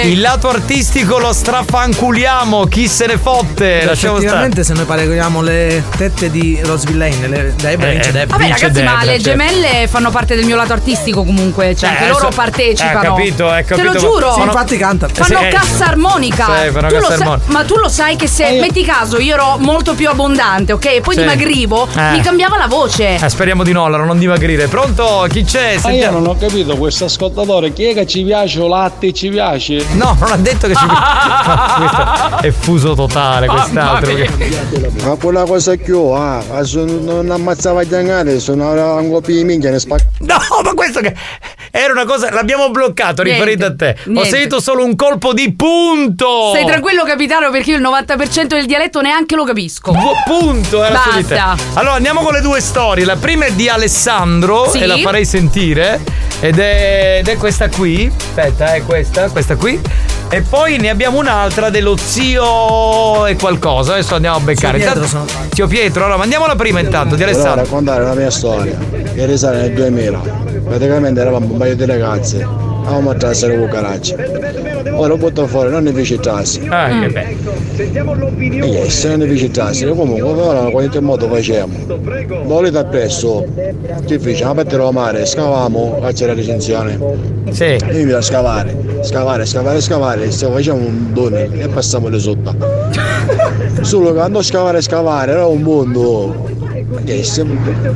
Il 0.05 0.21
lato 0.21 0.51
artistico 0.51 1.19
lo 1.19 1.33
strafanculiamo, 1.33 2.67
chi 2.67 2.87
se 2.89 3.07
ne 3.07 3.17
fotte, 3.17 3.85
lasciamo 3.87 4.21
stare. 4.21 4.63
Se 4.63 4.75
noi 4.75 4.85
paragoniamo 4.85 5.41
le 5.41 5.83
tette 5.97 6.31
di 6.31 6.61
Rose 6.63 6.87
Villain, 6.87 7.27
le 7.31 7.55
Debra 7.57 7.89
Eh, 7.89 7.93
vince 7.93 8.13
Debra. 8.13 8.37
Vabbè 8.37 8.51
ragazzi, 8.51 8.65
ma 8.65 8.71
Debra, 8.91 8.99
le 8.99 9.07
certo. 9.07 9.23
gemelle 9.23 9.89
fanno 9.89 10.11
parte 10.11 10.35
del 10.37 10.45
mio 10.45 10.57
lato 10.57 10.75
artistico 10.75 11.25
comunque, 11.25 11.75
cioè 11.75 11.89
Eh, 11.89 11.93
anche 11.93 12.07
loro 12.09 12.31
so- 12.31 12.37
partecipano. 12.37 13.01
eh, 13.01 13.03
capito, 13.07 13.55
eh, 13.55 13.57
Te 13.57 13.65
capito, 13.65 13.87
lo 13.87 13.93
ma- 13.95 13.99
giuro. 13.99 14.33
Sì, 14.35 14.41
infatti 14.43 14.77
canta. 14.77 15.09
Fanno 15.11 15.39
Sì, 15.39 15.45
eh. 15.47 15.49
cassa 15.49 15.87
armonica. 15.87 16.45
Sì, 16.45 16.71
fanno 16.71 16.89
Tu 16.89 16.95
lo 16.95 17.01
cassa 17.01 17.13
sai- 17.15 17.21
armonica. 17.23 17.53
ma 17.53 17.65
tu 17.65 17.77
lo 17.77 17.89
sai 17.89 18.17
che 18.17 18.27
se 18.29 18.59
metti 18.61 18.85
caso 18.85 19.19
io 19.19 19.35
ero 19.35 19.57
molto 19.59 19.95
più 19.95 20.11
abbondante, 20.11 20.73
ok? 20.75 20.85
E 20.85 21.01
poi 21.01 21.15
Sì. 21.15 21.21
dimagrivo, 21.21 21.89
Eh. 21.97 22.11
mi 22.11 22.21
cambiava 22.21 22.59
la 22.59 22.67
voce. 22.67 23.15
Eh, 23.17 23.29
speriamo 23.31 23.63
di 23.65 23.73
no, 23.73 23.87
allora 23.87 24.05
non 24.05 24.19
dimagrire. 24.19 24.67
Pronto? 24.69 25.27
Chi 25.31 25.45
c'è? 25.45 25.65
Ma 25.69 25.73
io 25.73 25.81
Sentiamo. 25.81 26.19
non 26.19 26.27
ho 26.29 26.37
capito 26.39 26.77
questo 26.77 27.07
ascoltatore, 27.07 27.73
chi 27.73 27.85
è 27.85 27.95
che 27.95 28.07
ci 28.07 28.23
piace 28.23 28.61
o 28.61 28.69
latte 28.69 29.11
ci 29.15 29.31
piace? 29.31 29.93
No, 29.95 30.17
non 30.19 30.33
ha 30.33 30.37
detto 30.37 30.67
che 30.67 30.75
ci 30.75 30.87
Ma 30.87 31.75
questo 31.79 32.47
è 32.47 32.51
fuso 32.51 32.95
totale 32.95 33.47
quest'altro. 33.47 34.13
Ma 35.05 35.17
quella 35.17 35.45
cosa 35.45 35.77
più, 35.77 36.01
ah, 36.09 36.43
ah, 36.53 36.65
sono- 36.65 36.99
non 37.01 37.31
ammazzava 37.31 37.83
gli 37.85 37.95
angari, 37.95 38.41
sono 38.41 38.71
un 38.99 39.11
po' 39.11 39.21
di 39.21 39.45
minchia 39.45 39.71
ne 39.71 39.79
spacca. 39.79 40.05
No, 40.21 40.37
ma 40.65 40.73
questo 40.75 41.01
che 41.01 41.15
era 41.77 41.93
una 41.93 42.05
cosa, 42.05 42.31
l'abbiamo 42.31 42.71
bloccato 42.71 43.25
Niente, 43.25 43.45
riferito 43.45 43.67
a 43.67 43.75
te. 43.75 43.97
Ho 44.07 44.11
niente. 44.11 44.29
sentito 44.31 44.61
solo 44.61 44.85
un 44.85 44.95
colpo 44.95 45.33
di 45.33 45.53
punto. 45.55 46.51
Stai 46.51 46.65
tranquillo 46.67 47.03
capitano 47.03 47.51
perché 47.51 47.73
io 47.73 47.77
il 47.79 47.83
90% 47.83 48.45
del 48.47 48.67
dialetto 48.67 49.01
neanche 49.01 49.35
lo 49.35 49.43
capisco. 49.43 49.91
Bu- 49.91 50.13
Punto 50.25 50.85
era 50.85 51.01
su 51.01 51.17
di 51.17 51.27
te. 51.27 51.35
Basta. 51.35 51.57
Allora 51.81 51.95
andiamo 51.97 52.21
con 52.23 52.33
le 52.33 52.41
due 52.43 52.61
storie. 52.61 53.05
La 53.05 53.17
prima 53.17 53.47
è 53.47 53.53
di 53.53 53.69
Alessandro 53.69 54.71
Sì. 54.71 54.79
e 54.79 54.87
la 54.87 54.99
farei 54.99 55.25
sentire. 55.25 56.01
Ed 56.39 56.61
è, 56.61 57.17
ed 57.19 57.29
è 57.29 57.37
questa 57.37 57.69
qui. 57.69 58.09
Aspetta, 58.17 58.75
è 58.75 58.85
questa, 58.85 59.29
questa 59.31 59.57
qui. 59.57 59.81
E 60.31 60.41
poi 60.43 60.79
ne 60.79 60.91
abbiamo 60.91 61.19
un'altra 61.19 61.71
dello 61.71 61.97
zio 61.97 63.27
e 63.27 63.37
qualcosa. 63.37 63.93
Adesso 63.93 64.17
andiamo 64.17 64.37
a 64.37 64.41
beccare. 64.41 64.79
Zio 64.81 64.87
Pietro 64.93 65.05
Intanto- 65.05 65.29
sono- 65.29 65.49
Zio 65.53 65.67
Pietro, 65.69 66.03
allora 66.05 66.19
mandiamo 66.19 66.47
la 66.47 66.57
prima 66.57 66.81
intanto 66.81 67.15
di 67.15 67.23
Volevo 67.23 67.39
Alessandro. 67.39 67.65
raccontare 67.65 68.03
la 68.05 68.15
mia 68.15 68.31
storia, 68.31 68.77
che 69.15 69.27
risale 69.27 69.59
nel 69.61 69.73
2000. 69.75 70.19
Praticamente 70.65 71.21
eravamo 71.21 71.47
un 71.53 71.57
paio 71.57 71.77
di 71.77 71.85
ragazze, 71.87 72.43
avevamo 72.43 73.11
a 73.11 73.15
trasere 73.15 73.57
con 73.59 73.69
caracci. 73.69 74.15
Ora 74.97 75.09
lo 75.09 75.17
butto 75.17 75.47
fuori, 75.47 75.71
non 75.71 75.83
ne 75.83 75.93
feci 75.93 76.19
trassi. 76.19 76.61
Ah, 76.69 76.89
Mm. 76.89 77.01
che 77.03 77.09
bello. 77.11 77.53
E 78.65 78.67
yes, 78.69 79.05
non 79.05 79.19
ne 79.19 79.27
feci 79.27 79.51
trassi. 79.51 79.87
Comunque, 79.87 80.23
ora 80.23 80.71
qualche 80.71 81.01
modo 81.01 81.29
facciamo. 81.29 81.73
Volete 82.45 82.79
appresso, 82.79 83.45
che 84.07 84.19
fece? 84.19 84.45
A 84.45 84.55
parte 84.55 84.77
mare, 84.93 85.27
scavamo, 85.27 85.99
a 86.01 86.13
c'era 86.13 86.33
recensione. 86.35 86.99
Sì. 87.51 87.65
Io 87.65 88.05
mi 88.05 88.11
da 88.11 88.21
scavare, 88.23 88.77
scavare, 89.03 89.45
scavare, 89.47 89.81
scavare, 89.81 90.31
se 90.31 90.47
facciamo 90.47 90.81
un 90.87 91.13
tunnel 91.13 91.51
e 91.61 91.69
passiamo 91.69 92.09
le 92.09 92.19
sotto. 92.19 92.55
Solo 93.83 94.13
che 94.13 94.21
andò 94.21 94.39
a 94.39 94.43
scavare, 94.43 94.81
scavare, 94.81 95.33
era 95.33 95.47
un 95.47 95.61
mondo. 95.63 96.53
Che 97.05 97.25
se 97.25 97.45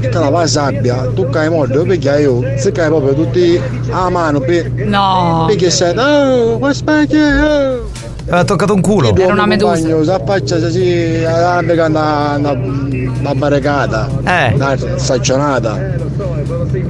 tutta 0.01 0.29
la 0.31 0.47
sabbia, 0.47 1.09
tu 1.15 1.29
cai 1.31 1.49
molto, 1.51 1.83
perché 1.83 2.21
io, 2.21 2.43
se 2.57 2.73
cai 2.73 2.89
proprio 2.89 3.15
tutti 3.15 3.61
a 3.91 4.09
mano, 4.11 4.41
per, 4.41 4.71
No. 4.73 5.45
perché 5.47 5.71
sei, 5.71 5.97
oh, 5.97 6.59
ma 6.59 6.73
spacchia, 6.73 7.97
Aveva 8.31 8.45
toccato 8.45 8.75
un 8.75 8.83
culo. 8.83 9.15
Era 9.17 9.33
una 9.33 9.47
medusa. 9.47 9.77
Si 10.03 10.11
affaccia 10.11 10.61
così, 10.61 11.25
alla 11.27 11.87
una, 11.87 12.37
una, 12.37 12.51
una 12.53 13.35
barricata, 13.35 14.07
Eh. 14.23 14.53
una 14.55 14.77
staccionata. 14.97 15.79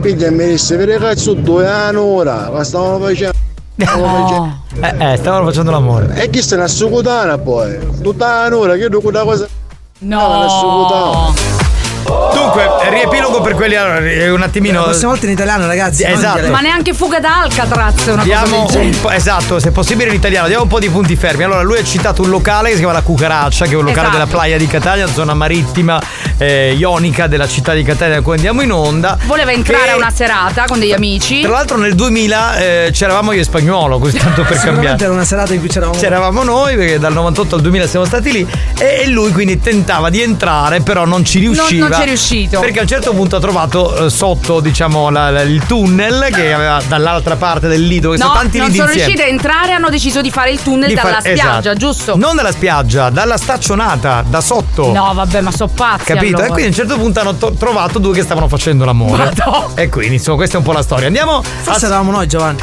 Quindi 0.01 0.31
mi 0.31 0.47
disse, 0.47 0.77
per 0.77 0.99
cazzo 0.99 1.35
due 1.35 1.69
anni 1.69 1.99
ora, 1.99 2.51
ma 2.53 2.65
stavamo 2.65 2.99
facendo. 3.07 3.33
facendo- 3.77 4.57
Eh, 4.81 5.13
eh, 5.13 5.17
stavano 5.17 5.45
facendo 5.47 5.71
l'amore. 5.71 6.15
E 6.17 6.29
chi 6.29 6.43
se 6.43 6.57
ne 6.57 6.63
assicutana 6.65 7.39
poi? 7.39 7.79
Tutta 8.03 8.49
l'ora, 8.49 8.75
che 8.75 8.89
io 8.91 9.01
quella 9.01 9.23
cosa. 9.23 9.47
No. 10.01 11.33
Dunque, 12.33 12.69
riepilogo 12.91 13.41
per 13.41 13.55
quelli 13.55 13.75
allora, 13.75 13.99
eh, 13.99 14.31
un 14.31 14.43
attimino. 14.43 14.79
La 14.81 14.85
prossima 14.87 15.11
volta 15.11 15.27
in 15.27 15.33
italiano, 15.33 15.67
ragazzi. 15.67 16.03
non 16.05 16.13
Esatto. 16.13 16.49
Ma 16.51 16.61
neanche 16.61 16.95
fuga 16.95 17.21
da 17.21 17.43
Alcatraz 17.43 18.07
è 18.07 18.13
una 18.13 18.23
Diamo 18.23 18.63
cosa 18.63 18.79
del 18.79 18.87
un 18.89 19.01
po', 19.01 19.11
esatto, 19.11 19.59
se 19.59 19.71
possibile 19.71 20.09
in 20.09 20.15
italiano, 20.15 20.47
diamo 20.47 20.63
un 20.63 20.69
po' 20.69 20.79
di 20.79 20.89
punti 20.89 21.17
fermi. 21.17 21.43
Allora, 21.45 21.63
lui 21.63 21.79
ha 21.79 21.85
citato 21.85 22.23
un 22.23 22.31
locale 22.31 22.69
che 22.69 22.75
si 22.75 22.81
chiama 22.81 22.95
La 22.95 23.03
Cucaraccia, 23.03 23.67
che 23.67 23.73
è 23.73 23.77
un 23.77 23.85
locale 23.85 24.09
Esatto. 24.09 24.19
della 24.25 24.31
playa 24.31 24.57
di 24.57 24.67
Catania, 24.67 25.07
zona 25.09 25.35
marittima 25.35 26.01
eh, 26.39 26.75
ionica 26.77 27.27
della 27.27 27.47
città 27.49 27.75
di 27.75 27.83
Catania, 27.83 28.17
da 28.17 28.23
cui 28.23 28.35
andiamo 28.35 28.63
in 28.63 28.73
onda. 28.73 29.19
Voleva 29.27 29.53
entrare 29.53 29.91
a 29.91 29.97
una 29.97 30.11
serata 30.11 30.65
con 30.67 30.79
degli 30.79 30.93
amici. 30.93 31.41
Tra 31.41 31.51
l'altro 31.53 31.77
nel 31.77 31.95
2000 31.95 32.57
eh, 32.59 32.91
c'eravamo 32.93 33.33
io 33.33 33.41
e 33.41 33.45
spagnolo, 33.45 33.99
così 33.99 34.17
tanto 34.19 34.43
per 34.43 34.59
cambiare. 34.59 35.03
era 35.03 35.13
una 35.13 35.25
serata 35.25 35.53
in 35.53 35.61
cui 35.61 35.69
c'eravamo. 35.69 35.99
C'eravamo 35.99 36.43
noi, 36.43 36.77
perché 36.77 36.99
dal 36.99 37.13
98 37.13 37.57
al 37.57 37.61
2000 37.61 37.87
siamo 37.87 38.05
stati 38.07 38.33
lì, 38.33 38.47
e, 38.79 39.09
lui 39.09 39.33
quindi 39.33 39.61
tentava 39.61 40.11
di 40.11 40.23
entrare, 40.23 40.81
però 40.81 41.05
non 41.05 41.25
ci 41.25 41.39
riusciva. 41.41 41.89
non 41.89 41.98
ci 41.99 42.03
è 42.05 42.07
riuscito. 42.07 42.61
Perché 42.61 42.79
a 42.79 42.83
un 42.83 42.89
certo 42.89 43.13
punto 43.13 43.37
ha 43.37 43.41
trovato 43.41 44.07
eh, 44.07 44.11
sotto, 44.11 44.61
diciamo, 44.61 45.11
la- 45.11 45.31
la- 45.31 45.43
il 45.43 45.65
tunnel 45.67 46.29
che 46.33 46.53
aveva 46.53 46.81
dall'altra 46.87 47.37
parte 47.37 47.69
del 47.69 47.87
lido, 47.87 48.11
che 48.11 48.17
No, 48.19 48.25
sono 48.27 48.39
tanti 48.39 48.59
non 48.59 48.67
lidi 48.67 48.79
sono 48.79 48.91
insieme. 48.91 49.09
riusciti 49.13 49.31
a 49.31 49.33
entrare, 49.35 49.73
hanno 49.73 49.89
deciso 49.91 50.21
di 50.21 50.31
fare 50.31 50.51
il 50.51 50.63
tunnel 50.63 50.89
Di 50.89 50.95
dalla 50.95 51.09
fare- 51.21 51.35
spiaggia, 51.37 51.59
esatto. 51.61 51.77
giusto? 51.77 52.17
Non 52.17 52.37
dalla 52.37 52.53
spiaggia, 52.53 53.11
dalla 53.11 53.37
staccionata, 53.37 54.25
da 54.27 54.41
sotto. 54.41 54.93
No, 54.93 55.13
vabbè, 55.15 55.41
ma 55.41 55.51
so 55.51 55.67
pazzi. 55.69 56.05
Capito? 56.05 56.37
allora. 56.37 56.45
E 56.47 56.49
quindi 56.49 56.65
a 56.65 56.69
un 56.69 56.75
certo 56.75 56.97
punto 56.99 57.21
hanno 57.21 57.35
to- 57.37 57.53
trovato 57.53 57.99
due 57.99 58.15
che 58.15 58.23
stavano 58.23 58.49
facendo 58.49 58.85
l'amore. 58.85 59.33
E 59.75 59.89
quindi, 59.89 60.15
insomma, 60.17 60.37
questa 60.37 60.57
è 60.57 60.59
un 60.59 60.65
po' 60.65 60.73
la 60.73 60.83
storia. 60.83 61.07
Andiamo. 61.07 61.43
Forse 61.43 61.87
eravamo 61.87 62.11
noi, 62.13 62.27
Giovanni. 62.27 62.59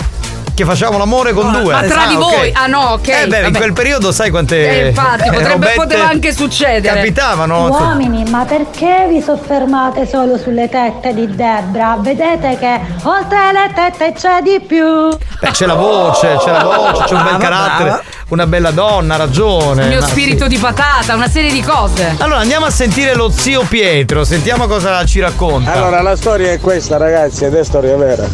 Che 0.56 0.64
facevamo 0.64 0.98
l'amore 0.98 1.34
con 1.34 1.52
No, 1.52 1.60
due. 1.60 1.74
Ma 1.74 1.82
tra 1.84 2.04
Ah, 2.04 2.08
di 2.08 2.16
ok. 2.16 2.20
voi? 2.22 2.52
Ah 2.54 2.68
no, 2.68 2.80
ok. 2.94 3.08
Eh 3.10 3.28
beh, 3.28 3.36
in 3.38 3.44
vabbè. 3.44 3.58
quel 3.58 3.74
periodo 3.74 4.14
sai 4.14 4.30
quante. 4.30 4.84
Eh, 4.84 4.88
infatti, 4.88 5.30
potrebbe- 5.30 5.74
poteva 5.76 6.08
anche 6.08 6.32
succedere. 6.34 6.96
Capitavano. 6.96 7.68
Uomini, 7.68 8.24
ma 8.30 8.46
perché 8.46 9.06
vi 9.10 9.22
soffermate 9.22 10.08
solo 10.08 10.38
sulle 10.38 10.70
tette 10.70 11.14
di 11.14 11.28
Debra? 11.36 11.98
Vedete 12.00 12.56
che 12.58 12.80
oltre 13.04 13.52
le 13.52 13.72
tette 13.76 14.14
c'è 14.14 14.42
di 14.42 14.62
più. 14.66 15.10
Beh, 15.10 15.52
c'è 15.52 15.66
la 15.66 15.74
voce, 15.74 16.38
c'è 16.42 16.52
la 16.52 16.64
voce, 16.64 17.04
c'è 17.04 17.14
un 17.16 17.24
bel 17.24 17.36
Brava, 17.36 17.38
carattere, 17.38 18.04
una 18.30 18.48
bella 18.48 18.72
donna, 18.72 19.16
ha 19.16 19.18
ragione. 19.18 19.82
Il 19.84 19.88
mio 19.90 20.00
ma 20.00 20.08
spirito 20.08 20.44
sì. 20.44 20.50
di 20.52 20.58
patata, 20.58 21.16
una 21.16 21.28
serie 21.28 21.52
di 21.52 21.62
cose. 21.62 22.16
Allora 22.20 22.40
andiamo 22.40 22.66
a 22.66 22.70
sentire 22.72 23.14
lo 23.14 23.30
zio 23.30 23.64
Pietro, 23.68 24.24
sentiamo 24.24 24.68
cosa 24.68 25.04
ci 25.04 25.20
racconta. 25.20 25.74
Allora 25.74 26.02
la 26.02 26.16
storia 26.16 26.52
è 26.54 26.62
questa 26.62 26.96
ragazzi 26.96 27.44
ed 27.44 27.56
è 27.56 27.64
storia 27.66 27.98
vera. 27.98 28.26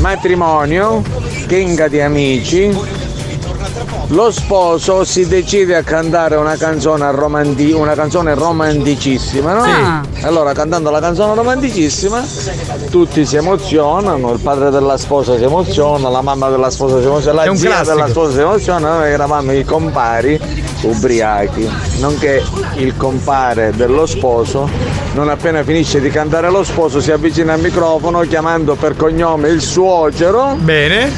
Matrimonio, 0.00 1.02
chinga 1.46 1.88
di 1.88 2.00
amici. 2.00 3.06
Lo 4.08 4.30
sposo 4.30 5.04
si 5.04 5.26
decide 5.26 5.76
a 5.76 5.82
cantare 5.82 6.36
una 6.36 6.56
canzone, 6.56 7.10
romanti- 7.10 7.72
una 7.72 7.94
canzone 7.94 8.34
romanticissima, 8.34 9.52
no? 9.52 9.64
Sì. 9.64 10.24
Allora 10.24 10.52
cantando 10.52 10.90
la 10.90 11.00
canzone 11.00 11.34
romanticissima 11.34 12.24
tutti 12.88 13.26
si 13.26 13.36
emozionano, 13.36 14.32
il 14.32 14.40
padre 14.40 14.70
della 14.70 14.96
sposa 14.96 15.36
si 15.36 15.42
emoziona, 15.42 16.08
la 16.08 16.22
mamma 16.22 16.48
della 16.48 16.70
sposa 16.70 17.00
si 17.00 17.06
emoziona, 17.06 17.44
la 17.44 17.54
zia 17.54 17.68
classico. 17.68 17.94
della 17.94 18.08
sposa 18.08 18.32
si 18.32 18.40
emoziona, 18.40 18.96
noi 18.96 19.10
eravamo 19.10 19.52
i 19.52 19.64
compari 19.64 20.40
ubriachi, 20.82 21.70
nonché 21.98 22.42
il 22.76 22.96
compare 22.96 23.72
dello 23.76 24.06
sposo, 24.06 24.68
non 25.14 25.28
appena 25.28 25.62
finisce 25.64 26.00
di 26.00 26.10
cantare 26.10 26.50
lo 26.50 26.62
sposo 26.62 27.00
si 27.00 27.10
avvicina 27.10 27.54
al 27.54 27.60
microfono 27.60 28.20
chiamando 28.20 28.74
per 28.74 28.96
cognome 28.96 29.48
il 29.48 29.60
suocero. 29.60 30.56
Bene. 30.58 31.10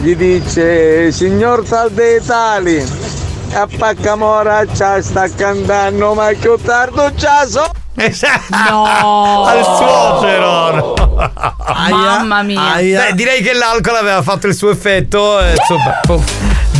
Gli 0.00 0.14
dice 0.16 1.10
signor 1.12 1.64
tal 1.66 1.90
dei 1.90 2.22
tali, 2.24 2.84
a 3.52 3.68
Paccamora 3.78 4.64
c'ha 4.66 5.00
sta 5.00 5.28
cantando 5.34 6.14
ma 6.14 6.28
che 6.32 6.54
tardo 6.62 7.10
c'ha 7.16 7.46
so. 7.46 7.70
No! 8.50 9.44
Al 9.44 9.64
suocero! 9.64 10.72
no. 10.74 10.94
Mamma 11.88 12.42
mia. 12.42 12.74
Beh, 12.80 13.14
direi 13.14 13.40
che 13.40 13.52
l'alcol 13.52 13.94
aveva 13.96 14.20
fatto 14.22 14.46
il 14.48 14.54
suo 14.54 14.70
effetto. 14.70 15.40
eh, 15.40 15.52
insomma, 15.52 16.00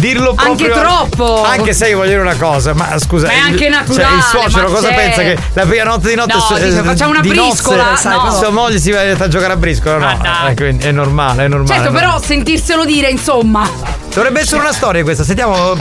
dirlo 0.04 0.34
Anche 0.36 0.66
proprio. 0.68 0.82
troppo. 0.82 1.42
Anche 1.44 1.72
se 1.72 1.88
io 1.88 1.96
voglio 1.96 2.10
dire 2.10 2.20
una 2.20 2.36
cosa, 2.36 2.74
ma 2.74 2.98
scusa. 2.98 3.26
Ma 3.26 3.32
è 3.32 3.36
anche 3.38 3.58
Cioè, 3.58 3.68
naturale, 3.70 4.16
il 4.16 4.22
suocero 4.22 4.66
cosa 4.70 4.88
c'è. 4.88 4.94
pensa? 4.94 5.22
Che 5.22 5.38
la 5.54 5.66
prima 5.66 5.84
notte 5.84 6.08
di 6.08 6.14
notte 6.14 6.34
No, 6.34 6.40
su- 6.40 6.54
dice, 6.54 6.78
eh, 6.78 6.82
facciamo 6.82 7.10
una 7.10 7.20
briscola, 7.20 7.90
nozze, 7.90 8.08
no. 8.08 8.30
sua 8.32 8.50
moglie 8.50 8.78
si 8.78 8.90
va 8.90 9.00
a 9.00 9.28
giocare 9.28 9.52
a 9.52 9.56
briscola, 9.56 9.96
no? 9.98 10.18
Dai. 10.22 10.50
Eh, 10.52 10.54
quindi 10.54 10.84
è 10.84 10.90
normale, 10.92 11.44
è 11.44 11.48
normale. 11.48 11.74
Certo, 11.80 11.96
è 11.96 11.98
però 11.98 12.20
sentirselo 12.20 12.84
dire, 12.84 13.08
insomma. 13.08 14.02
Dovrebbe 14.14 14.40
essere 14.40 14.60
una 14.60 14.72
storia 14.72 15.02
questa, 15.02 15.24
sentiamo. 15.24 15.76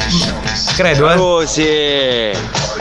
Credo, 0.76 1.10
eh. 1.12 1.18
Scusi, 1.18 2.32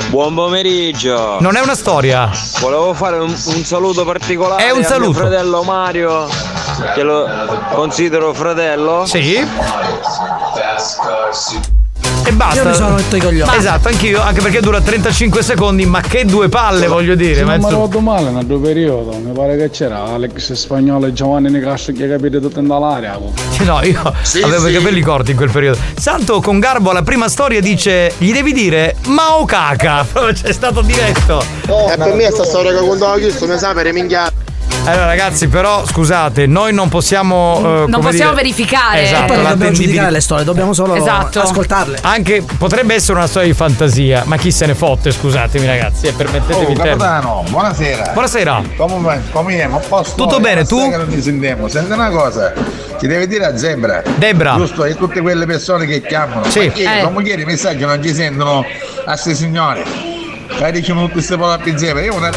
buon 0.08 0.34
pomeriggio. 0.34 1.36
Non 1.40 1.56
è 1.56 1.60
una 1.60 1.74
storia. 1.74 2.30
Volevo 2.60 2.94
fare 2.94 3.18
un, 3.18 3.28
un 3.30 3.64
saluto 3.64 4.04
particolare 4.04 4.64
È 4.64 4.70
un 4.70 4.80
a 4.80 4.84
saluto. 4.84 5.10
mio 5.10 5.28
fratello 5.28 5.62
Mario, 5.62 6.26
che 6.94 7.02
lo 7.02 7.28
considero 7.74 8.32
fratello. 8.32 9.04
Sì. 9.04 9.46
E 12.24 12.32
basta. 12.32 12.62
Io 12.62 12.68
mi 12.68 12.74
sono 12.74 12.96
rotto 12.96 13.16
i 13.16 13.20
coglioni. 13.20 13.56
Esatto, 13.56 13.88
anch'io, 13.88 14.20
anche 14.20 14.40
perché 14.40 14.60
dura 14.60 14.80
35 14.80 15.42
secondi, 15.42 15.84
ma 15.86 16.00
che 16.00 16.24
due 16.24 16.48
palle 16.48 16.86
voglio 16.86 17.14
dire. 17.14 17.34
Se 17.36 17.44
ma 17.44 17.56
non 17.56 17.64
mi 17.64 17.70
ricordo 17.70 18.00
male, 18.00 18.30
nel 18.30 18.46
tuo 18.46 18.58
periodo, 18.60 19.16
mi 19.18 19.32
pare 19.32 19.56
che 19.56 19.70
c'era 19.70 20.04
Alex 20.04 20.52
Spagnolo 20.52 21.06
e 21.06 21.12
Giovanni 21.12 21.50
Nicastro 21.50 21.92
che 21.92 22.08
capite 22.08 22.40
tutto 22.40 22.60
in 22.60 22.66
dall'aria. 22.66 23.18
Sì, 23.50 23.64
no, 23.64 23.80
io 23.82 24.00
avevo 24.44 24.68
i 24.68 24.72
capelli 24.72 25.00
corti 25.00 25.32
in 25.32 25.36
quel 25.36 25.50
periodo. 25.50 25.78
Santo 25.98 26.40
con 26.40 26.58
garbo 26.58 26.90
alla 26.90 27.02
prima 27.02 27.28
storia 27.28 27.60
dice: 27.60 28.12
Gli 28.18 28.32
devi 28.32 28.52
dire 28.52 28.96
Mao 29.06 29.44
caca. 29.44 30.06
C'è 30.32 30.52
stato 30.52 30.82
diretto. 30.82 31.44
E 31.66 31.96
per 31.96 32.14
me 32.14 32.30
sta 32.30 32.44
storia 32.44 32.72
che 32.72 32.84
quando 32.84 33.06
ho 33.06 33.16
chiesto 33.16 33.46
mi 33.46 33.58
sa 33.58 33.72
per 33.72 33.92
minchiare. 33.92 34.41
Allora, 34.84 35.04
ragazzi, 35.06 35.46
però 35.46 35.86
scusate, 35.86 36.46
noi 36.46 36.74
non 36.74 36.88
possiamo. 36.88 37.58
eh, 37.58 37.62
Non 37.62 37.90
come 37.92 38.08
possiamo 38.10 38.32
dire- 38.32 38.42
verificare. 38.42 39.02
Esatto, 39.04 39.22
E 39.22 39.26
poi 39.26 39.36
non 39.36 39.50
dobbiamo 39.52 39.72
giudicare 39.72 40.10
le 40.10 40.20
storie, 40.20 40.44
dobbiamo 40.44 40.72
solo 40.72 40.96
Esatto. 40.96 41.40
ascoltarle. 41.40 41.98
Anche 42.02 42.44
potrebbe 42.58 42.94
essere 42.94 43.16
una 43.18 43.28
storia 43.28 43.46
di 43.48 43.54
fantasia, 43.54 44.24
ma 44.26 44.36
chi 44.36 44.50
se 44.50 44.66
ne 44.66 44.74
fotte, 44.74 45.12
scusatemi, 45.12 45.66
ragazzi, 45.66 46.08
e 46.08 46.12
permettetemi 46.12 46.72
Oh, 46.72 46.82
capitano, 46.82 47.44
buonasera. 47.48 48.10
Buonasera. 48.12 48.62
Come, 48.76 49.22
come 49.30 49.62
a 49.62 49.68
posto? 49.68 50.16
Tutto 50.16 50.40
bene, 50.40 50.64
tu? 50.64 50.76
Non 50.90 51.06
ti 51.08 51.22
sentiamo. 51.22 51.68
Senti 51.68 51.92
una 51.92 52.10
cosa, 52.10 52.52
ti 52.98 53.06
devi 53.06 53.28
dire 53.28 53.46
a 53.46 53.56
Zebra. 53.56 54.02
Debra. 54.16 54.56
Giusto, 54.56 54.84
e 54.84 54.96
tutte 54.96 55.20
quelle 55.20 55.46
persone 55.46 55.86
che 55.86 56.02
chiamano. 56.02 56.42
Sì. 56.50 56.58
Perché 56.58 56.82
Eh. 56.82 57.22
chiedi 57.22 57.42
i 57.42 57.44
messaggi, 57.44 57.84
non 57.84 58.02
ci 58.02 58.12
sentono 58.12 58.64
a 59.04 59.16
sti 59.16 59.34
signori. 59.36 59.84
Dai, 60.58 60.72
diciamo 60.72 61.02
tutte 61.02 61.12
queste 61.12 61.36
parole 61.36 61.70
a 61.72 61.78
Zebra. 61.78 62.02
Io 62.02 62.14
una... 62.16 62.30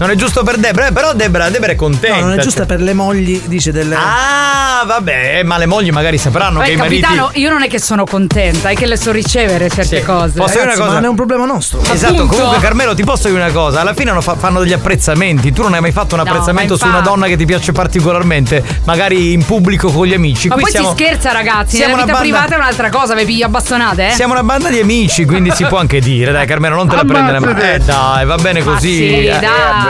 Non 0.00 0.10
è 0.10 0.14
giusto 0.14 0.42
per 0.42 0.56
Debra, 0.56 0.86
eh, 0.86 0.92
però 0.92 1.12
Debra, 1.12 1.50
Debra 1.50 1.72
è 1.72 1.74
contenta. 1.74 2.16
No, 2.20 2.26
non 2.28 2.32
è 2.38 2.42
giusta 2.42 2.60
cioè- 2.60 2.66
per 2.66 2.80
le 2.80 2.94
mogli, 2.94 3.42
dice 3.44 3.70
delle. 3.70 3.94
Ah, 3.94 4.82
vabbè, 4.86 5.42
ma 5.42 5.58
le 5.58 5.66
mogli 5.66 5.90
magari 5.90 6.16
sapranno 6.16 6.58
Beh, 6.60 6.64
che 6.64 6.70
i 6.72 6.76
mariti. 6.76 7.00
capitano, 7.02 7.30
io 7.34 7.50
non 7.50 7.62
è 7.62 7.68
che 7.68 7.78
sono 7.78 8.04
contenta, 8.06 8.70
è 8.70 8.74
che 8.74 8.86
le 8.86 8.96
so 8.96 9.12
ricevere 9.12 9.68
certe 9.68 9.98
Sì. 9.98 10.02
cose. 10.02 10.38
Posso 10.38 10.52
dire 10.54 10.64
una 10.64 10.72
cosa? 10.74 10.86
ma 10.86 10.92
non 10.94 11.04
è 11.04 11.08
un 11.08 11.14
problema 11.16 11.44
nostro. 11.44 11.80
Esatto, 11.92 12.14
Appunto. 12.14 12.34
comunque 12.34 12.60
Carmelo 12.60 12.94
ti 12.94 13.04
posso 13.04 13.28
dire 13.28 13.42
una 13.42 13.52
cosa, 13.52 13.80
alla 13.82 13.92
fine 13.92 14.18
fa- 14.22 14.36
fanno 14.36 14.60
degli 14.60 14.72
apprezzamenti, 14.72 15.52
tu 15.52 15.62
non 15.62 15.74
hai 15.74 15.80
mai 15.82 15.92
fatto 15.92 16.14
un 16.14 16.22
No, 16.22 16.28
apprezzamento 16.30 16.78
su 16.78 16.86
una 16.86 17.00
donna 17.00 17.26
che 17.26 17.36
ti 17.36 17.44
piace 17.44 17.72
particolarmente, 17.72 18.64
magari 18.84 19.32
in 19.32 19.44
pubblico 19.44 19.90
con 19.92 20.06
gli 20.06 20.14
amici. 20.14 20.48
Ma 20.48 20.54
Qui 20.54 20.62
poi 20.62 20.72
siamo, 20.72 20.88
si 20.88 20.94
scherza, 20.94 21.32
ragazzi. 21.32 21.76
siamo 21.76 21.92
Nella 21.96 22.06
vita 22.06 22.18
banda- 22.18 22.36
privata 22.36 22.54
è 22.54 22.58
un'altra 22.58 22.88
cosa, 22.88 23.14
vi 23.14 23.24
piglio 23.26 23.44
a 23.44 23.48
bastonate, 23.50 24.08
eh? 24.08 24.10
Siamo 24.12 24.32
una 24.32 24.42
banda 24.42 24.70
di 24.70 24.78
amici, 24.80 25.26
quindi 25.26 25.50
si 25.50 25.64
può 25.66 25.76
anche 25.78 26.00
dire, 26.00 26.32
dai 26.32 26.46
Carmelo, 26.46 26.74
non 26.76 26.88
te 26.88 26.96
la 26.96 27.04
prendere. 27.04 27.36
Ammazzate. 27.36 27.74
Eh 27.74 27.78
dai, 27.80 28.24
va 28.24 28.36
bene 28.36 28.62
così. 28.62 28.96
sì, 28.96 29.26
eh. 29.26 29.38
dai. 29.38 29.88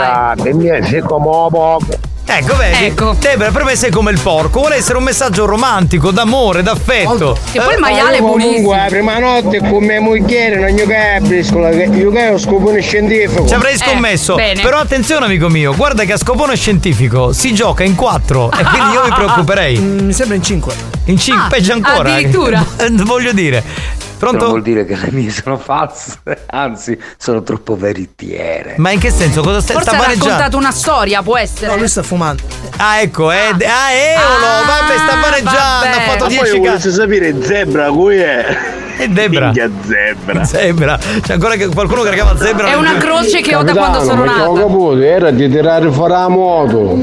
me 0.53 0.83
sei 0.87 1.01
come 1.01 1.23
poco. 1.49 1.85
Ecco, 2.23 2.55
vedi? 2.55 2.85
Ecco. 2.85 3.13
Debra, 3.19 3.51
per 3.51 3.65
me 3.65 3.75
sei 3.75 3.91
come 3.91 4.11
il 4.11 4.19
porco, 4.19 4.59
vuole 4.61 4.75
essere 4.75 4.97
un 4.97 5.03
messaggio 5.03 5.45
romantico, 5.45 6.11
d'amore, 6.11 6.63
d'affetto. 6.63 7.37
Che 7.51 7.59
poi 7.59 7.71
il 7.71 7.77
Eh, 7.77 7.79
maiale 7.79 8.17
è 8.17 8.19
buonissimo. 8.21 8.53
Comunque, 8.53 8.77
la 8.77 8.85
prima 8.85 9.19
notte 9.19 9.59
con 9.59 9.83
mia 9.83 9.99
moglie 9.99 10.55
non 10.55 11.19
briscola, 11.27 11.69
che 11.71 11.89
io 11.91 12.09
che 12.11 12.29
ho 12.29 12.37
scopone 12.37 12.79
scientifico. 12.79 13.45
Ci 13.45 13.53
avrei 13.53 13.77
scommesso. 13.77 14.33
Eh, 14.37 14.43
bene. 14.43 14.61
Però 14.61 14.77
attenzione, 14.77 15.25
amico 15.25 15.49
mio, 15.49 15.75
guarda 15.75 16.05
che 16.05 16.13
a 16.13 16.17
scopone 16.17 16.55
scientifico 16.55 17.33
si 17.33 17.53
gioca 17.53 17.83
in 17.83 17.95
quattro. 17.95 18.49
E 18.51 18.63
quindi 18.63 18.93
io 18.93 19.03
mi 19.03 19.11
preoccuperei. 19.13 19.77
Mm, 19.77 19.99
Mi 20.05 20.13
sembra 20.13 20.35
in 20.37 20.43
5. 20.43 20.73
In 21.05 21.17
cinque, 21.17 21.43
Ah, 21.43 21.49
peggio 21.49 21.73
ancora. 21.73 22.13
addirittura. 22.13 22.65
Eh, 22.77 22.91
Voglio 23.03 23.33
dire. 23.33 23.61
Pronto? 24.21 24.37
Non 24.37 24.49
vuol 24.49 24.61
dire 24.61 24.85
che 24.85 24.95
le 24.95 25.09
mie 25.09 25.31
sono 25.31 25.57
false, 25.57 26.19
anzi, 26.51 26.95
sono 27.17 27.41
troppo 27.41 27.75
veritiere. 27.75 28.75
Ma 28.77 28.91
in 28.91 28.99
che 28.99 29.09
senso? 29.09 29.41
Cosa 29.41 29.61
stai 29.61 29.77
Forse 29.77 29.89
sta 29.89 29.99
ha 29.99 30.07
raccontato 30.07 30.57
una 30.57 30.69
storia, 30.69 31.23
può 31.23 31.37
essere. 31.37 31.71
No, 31.71 31.77
lui 31.77 31.87
sta 31.87 32.03
fumando. 32.03 32.43
Ah, 32.77 33.01
ecco, 33.01 33.31
è. 33.31 33.49
Ah, 33.49 33.91
Eolo, 33.91 34.65
vabbè, 34.67 34.97
sta 34.99 35.19
vaneggiando, 35.19 35.97
ha 35.97 36.01
fatto 36.05 36.23
Ma 36.25 36.29
10 36.29 36.39
poi 36.39 36.49
cazzo. 36.51 36.59
volesse 36.59 36.91
sapere 36.91 37.43
Zebra 37.43 37.89
cui 37.89 38.17
è. 38.17 38.57
E 38.99 39.07
Debra. 39.07 39.45
Minchia 39.45 39.69
Zebra. 39.87 40.43
Zebra. 40.43 40.99
C'è 41.21 41.33
ancora 41.33 41.55
qualcuno 41.73 42.03
che 42.03 42.11
chiama 42.11 42.37
Zebra. 42.37 42.67
È 42.67 42.75
una 42.75 42.97
croce 42.97 43.41
che 43.41 43.55
ho 43.55 43.63
da 43.63 43.73
quando 43.73 44.01
sono 44.03 44.23
ma 44.23 44.33
che 44.35 44.41
ho 44.41 44.53
nata. 44.53 44.67
caputo, 44.67 45.01
era 45.01 45.31
di 45.31 45.49
tirare 45.49 45.91
fuori 45.91 46.11
la 46.11 46.27
moto. 46.27 46.95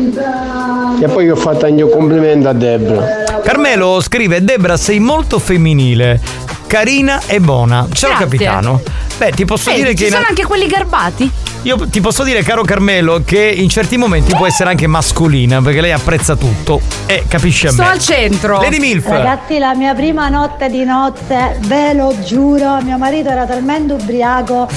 E 1.01 1.09
poi 1.09 1.29
ho 1.29 1.35
fatto 1.37 1.66
anche 1.66 1.83
un 1.83 1.91
complimento 1.91 2.49
a 2.49 2.53
Debra. 2.53 3.25
Carmelo 3.43 4.01
scrive: 4.01 4.45
Debra, 4.45 4.77
sei 4.77 5.01
molto 5.01 5.41
femminile, 5.41 6.21
carina 6.69 7.23
e 7.27 7.41
buona. 7.41 7.89
Ciao 7.93 8.11
Grazie. 8.11 8.27
capitano. 8.27 8.83
Beh, 9.19 9.33
ti 9.33 9.45
posso 9.45 9.71
Eh, 9.71 9.75
dire 9.75 9.89
ci 9.91 9.95
che. 9.97 10.05
in- 10.07 10.11
sono 10.12 10.27
anche 10.29 10.45
quelli 10.47 10.66
garbati? 10.66 11.31
Io 11.62 11.89
ti 11.89 12.01
posso 12.01 12.23
dire, 12.23 12.43
caro 12.45 12.62
Carmelo, 12.62 13.21
che 13.25 13.41
in 13.41 13.69
certi 13.69 13.97
momenti 13.97 14.33
può 14.33 14.47
essere 14.47 14.71
anche 14.71 14.87
mascolina, 14.87 15.61
perché 15.61 15.81
lei 15.81 15.91
apprezza 15.91 16.37
tutto 16.37 16.81
e 17.05 17.25
capisce 17.27 17.66
a 17.66 17.71
Sto 17.73 17.83
me. 17.83 17.89
al 17.89 17.99
centro. 17.99 18.61
Lady 18.61 18.79
Milf. 18.79 19.09
Ragazzi, 19.09 19.59
la 19.59 19.75
mia 19.75 19.93
prima 19.93 20.29
notte 20.29 20.71
di 20.71 20.85
nozze, 20.85 21.59
ve 21.62 21.95
lo 21.95 22.14
giuro, 22.25 22.81
mio 22.83 22.97
marito 22.97 23.29
era 23.29 23.45
talmente 23.45 23.95
ubriaco 23.95 24.69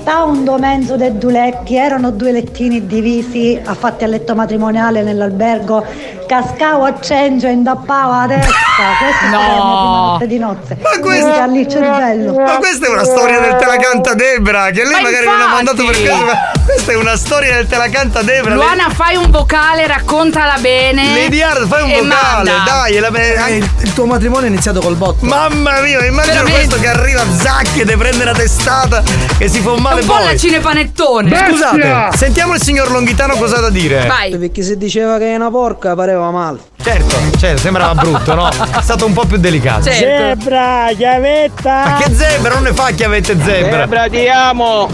sta 0.00 0.24
un 0.24 0.42
domenzo 0.44 0.96
dei 0.96 1.16
due 1.16 1.30
letti, 1.32 1.76
erano 1.76 2.10
due 2.10 2.32
lettini 2.32 2.86
divisi, 2.86 3.58
affatti 3.64 4.02
a 4.02 4.08
letto 4.08 4.34
matrimoniale 4.34 5.02
nell'albergo, 5.02 5.86
cascavo 6.26 6.84
a 6.84 6.98
cencio 7.00 7.46
e 7.46 7.52
indappavo 7.52 8.10
la 8.10 8.26
testa. 8.26 8.50
Questa 8.98 9.24
è 9.24 9.28
stata 9.28 9.46
la 9.46 9.54
mia 9.54 9.62
prima 9.62 10.06
notte 10.10 10.26
di 10.26 10.38
nozze. 10.38 10.76
Ma 10.82 11.00
questa- 11.00 11.46
lì 11.46 11.60
il 11.60 11.68
cervello. 11.68 12.32
Ma 12.34 12.56
questa 12.58 12.86
è 12.86 12.90
una 12.90 13.04
storia 13.04 13.38
del 13.40 13.53
Te 13.58 13.64
la 13.66 13.76
canta 13.76 14.14
Debra, 14.14 14.70
che 14.70 14.82
lei 14.84 14.92
Ma 14.92 15.00
magari 15.00 15.24
non 15.26 15.34
ha 15.34 15.44
infatti! 15.44 15.54
mandato 15.54 15.84
per 15.84 15.96
questo, 16.00 16.24
ma 16.24 16.50
questa 16.64 16.92
è 16.92 16.96
una 16.96 17.16
storia 17.16 17.54
del 17.56 17.66
Te 17.66 17.76
la 17.76 17.88
canta 17.88 18.22
Debra. 18.22 18.50
lei- 18.54 18.64
Luana, 18.64 18.88
fai 18.90 19.16
un 19.16 19.30
vocale, 19.30 19.86
raccontala 19.86 20.56
bene. 20.58 21.14
Lady 21.14 21.40
Hard, 21.40 21.66
fai 21.66 21.82
un 21.82 21.88
vocale, 22.08 22.50
manda. 22.50 22.62
dai, 22.64 22.98
la- 22.98 23.08
Eh, 23.46 23.56
il, 23.56 23.70
il 23.82 23.92
tuo 23.92 24.06
matrimonio 24.06 24.46
è 24.46 24.48
iniziato 24.50 24.80
col 24.80 24.96
botto. 24.96 25.24
Mamma 25.24 25.80
mia, 25.80 26.04
immagino 26.04 26.34
Veramente. 26.42 26.52
questo 26.66 26.80
che 26.80 26.88
arriva 26.88 27.22
Zacchi 27.38 27.80
e 27.80 27.96
prende 27.96 28.22
una 28.22 28.32
testata 28.32 29.02
e 29.38 29.48
si 29.48 29.60
fa 29.60 29.72
un 29.72 29.80
male 29.82 30.00
Un 30.00 30.06
po' 30.06 30.14
poi. 30.16 30.24
la 30.24 30.36
cinepanettone. 30.36 31.46
Scusate, 31.48 32.16
sentiamo 32.16 32.54
il 32.54 32.62
signor 32.62 32.90
Longhitano 32.90 33.34
cosa 33.36 33.56
ha 33.58 33.60
da 33.60 33.70
dire. 33.70 34.06
Vai. 34.06 34.36
Perché 34.36 34.62
se 34.62 34.76
diceva 34.76 35.18
che 35.18 35.32
è 35.32 35.36
una 35.36 35.50
porca 35.50 35.94
pareva 35.94 36.30
male. 36.30 36.58
Certo, 36.84 37.16
certo, 37.38 37.62
sembrava 37.62 37.94
brutto, 37.94 38.34
no? 38.34 38.50
È 38.52 38.82
stato 38.82 39.06
un 39.06 39.14
po' 39.14 39.24
più 39.24 39.38
delicato. 39.38 39.84
Certo. 39.84 40.42
Zebra, 40.42 40.90
chiavetta! 40.94 41.82
Ma 41.86 41.96
che 41.96 42.14
zebra? 42.14 42.52
Non 42.52 42.64
ne 42.64 42.74
fa 42.74 42.90
chiavette 42.90 43.38
zebra. 43.42 43.80
Zebra, 43.80 44.08
ti 44.08 44.28
amo! 44.28 44.90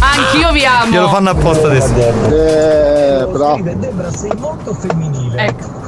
Anch'io 0.00 0.50
vi 0.52 0.64
amo. 0.64 0.90
Glielo 0.90 1.08
fanno 1.10 1.28
apposta 1.28 1.66
adesso. 1.66 1.94
Zebra! 1.94 3.54
Ecco. 5.36 5.84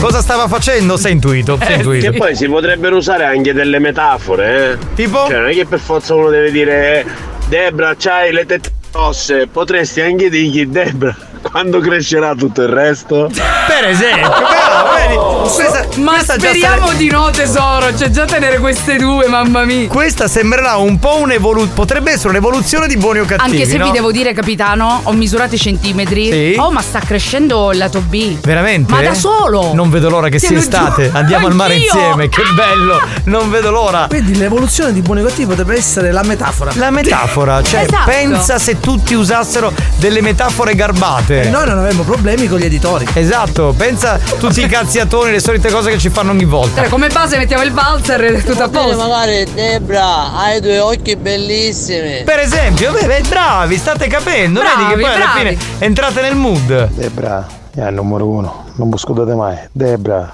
Cosa 0.00 0.22
stava 0.22 0.48
facendo? 0.48 0.98
È 0.98 1.10
intuito, 1.10 1.58
si 1.60 1.70
è 1.70 1.74
intuito. 1.74 2.10
Che 2.10 2.16
poi 2.16 2.34
si 2.34 2.48
potrebbero 2.48 2.96
usare 2.96 3.26
anche 3.26 3.52
delle 3.52 3.78
metafore, 3.78 4.72
eh? 4.72 4.78
Tipo? 4.94 5.26
Cioè, 5.26 5.40
non 5.40 5.48
è 5.50 5.52
che 5.52 5.66
per 5.66 5.78
forza 5.78 6.14
uno 6.14 6.30
deve 6.30 6.50
dire, 6.50 7.00
eh, 7.00 7.06
Debra, 7.48 7.94
c'hai 7.98 8.32
le 8.32 8.46
tette 8.46 8.70
grosse, 8.90 9.46
potresti 9.50 10.00
anche 10.00 10.28
dirgli, 10.30 10.66
Debra, 10.66 11.14
quando 11.42 11.78
crescerà 11.80 12.34
tutto 12.34 12.62
il 12.62 12.68
resto? 12.68 13.30
Per 13.30 13.84
esempio, 13.86 14.30
però, 14.30 14.94
vedi, 14.96 15.16
questa, 15.54 15.86
Ma 16.00 16.12
questa 16.12 16.34
speriamo 16.34 16.86
sare- 16.86 16.96
di 16.98 17.10
no, 17.10 17.30
tesoro. 17.30 17.86
C'è 17.94 18.10
già 18.10 18.24
tenere 18.24 18.58
queste 18.58 18.96
due, 18.96 19.28
mamma 19.28 19.64
mia. 19.64 19.86
Questa 19.88 20.26
sembrerà 20.26 20.76
un 20.76 20.98
po' 20.98 21.18
un'evoluzione. 21.18 21.72
Potrebbe 21.74 22.12
essere 22.12 22.30
un'evoluzione 22.30 22.86
di 22.88 22.96
buoni 22.96 23.20
o 23.20 23.24
cattivi. 23.24 23.56
Anche 23.60 23.70
se 23.70 23.76
no? 23.76 23.84
vi 23.86 23.90
devo 23.92 24.10
dire, 24.10 24.32
capitano, 24.32 25.00
ho 25.04 25.12
misurato 25.12 25.54
i 25.54 25.58
centimetri. 25.58 26.30
Sì? 26.30 26.56
Oh, 26.58 26.70
ma 26.72 26.80
sta 26.80 26.98
crescendo 27.00 27.70
il 27.72 27.78
lato 27.78 28.00
B. 28.00 28.38
Veramente? 28.40 28.92
Ma 28.92 29.02
da 29.02 29.14
solo! 29.14 29.72
Non 29.74 29.90
vedo 29.90 30.08
l'ora 30.08 30.28
che 30.28 30.38
Te 30.40 30.46
sia 30.46 30.58
estate. 30.58 31.06
giuro. 31.06 31.18
Andiamo 31.18 31.46
al 31.46 31.54
mare 31.54 31.74
Anch'io. 31.74 31.92
insieme, 31.94 32.28
che 32.28 32.42
bello! 32.54 33.00
Non 33.28 33.50
vedo 33.50 33.70
l'ora. 33.70 34.06
Quindi 34.08 34.36
l'evoluzione 34.36 34.92
di 34.92 35.02
buoni 35.02 35.20
o 35.20 35.24
cattivi 35.26 35.46
potrebbe 35.48 35.74
essere 35.76 36.10
la 36.12 36.22
metafora. 36.22 36.72
La 36.76 36.90
metafora, 36.90 37.62
cioè 37.62 37.82
Esatto. 37.82 38.10
pensa 38.10 38.58
se 38.58 38.77
tutti 38.80 39.14
usassero 39.14 39.72
delle 39.96 40.20
metafore 40.20 40.74
garbate. 40.74 41.42
E 41.42 41.48
noi 41.50 41.66
non 41.66 41.78
avremmo 41.78 42.02
problemi 42.02 42.48
con 42.48 42.58
gli 42.58 42.64
editori. 42.64 43.06
Esatto, 43.14 43.74
pensa 43.76 44.12
a 44.14 44.18
tutti 44.38 44.62
i 44.62 44.66
cazziatoni, 44.66 45.30
le 45.32 45.40
solite 45.40 45.70
cose 45.70 45.90
che 45.90 45.98
ci 45.98 46.10
fanno 46.10 46.30
ogni 46.30 46.44
volta. 46.44 46.80
Cioè, 46.82 46.90
come 46.90 47.08
base 47.08 47.36
mettiamo 47.36 47.62
il 47.62 47.72
valzer 47.72 48.22
e 48.24 48.44
tutto 48.44 48.62
a 48.62 48.68
posto. 48.68 48.96
magari 48.96 49.46
Debra, 49.52 50.34
hai 50.34 50.60
due 50.60 50.78
occhi 50.78 51.16
bellissimi. 51.16 52.22
Per 52.24 52.38
esempio, 52.38 52.92
beh, 52.92 53.06
beh, 53.06 53.22
bravi, 53.28 53.76
state 53.76 54.06
capendo, 54.06 54.60
Bravi, 54.60 54.82
vedi 54.84 54.94
che 54.94 55.00
poi 55.00 55.14
alla 55.14 55.24
bravi. 55.32 55.56
fine 55.56 55.58
entrate 55.78 56.20
nel 56.20 56.34
mood. 56.34 56.88
Debra, 56.94 57.46
è 57.74 57.86
il 57.86 57.94
numero 57.94 58.26
uno, 58.26 58.64
non 58.76 58.96
scudate 58.96 59.34
mai. 59.34 59.56
Debra, 59.72 60.30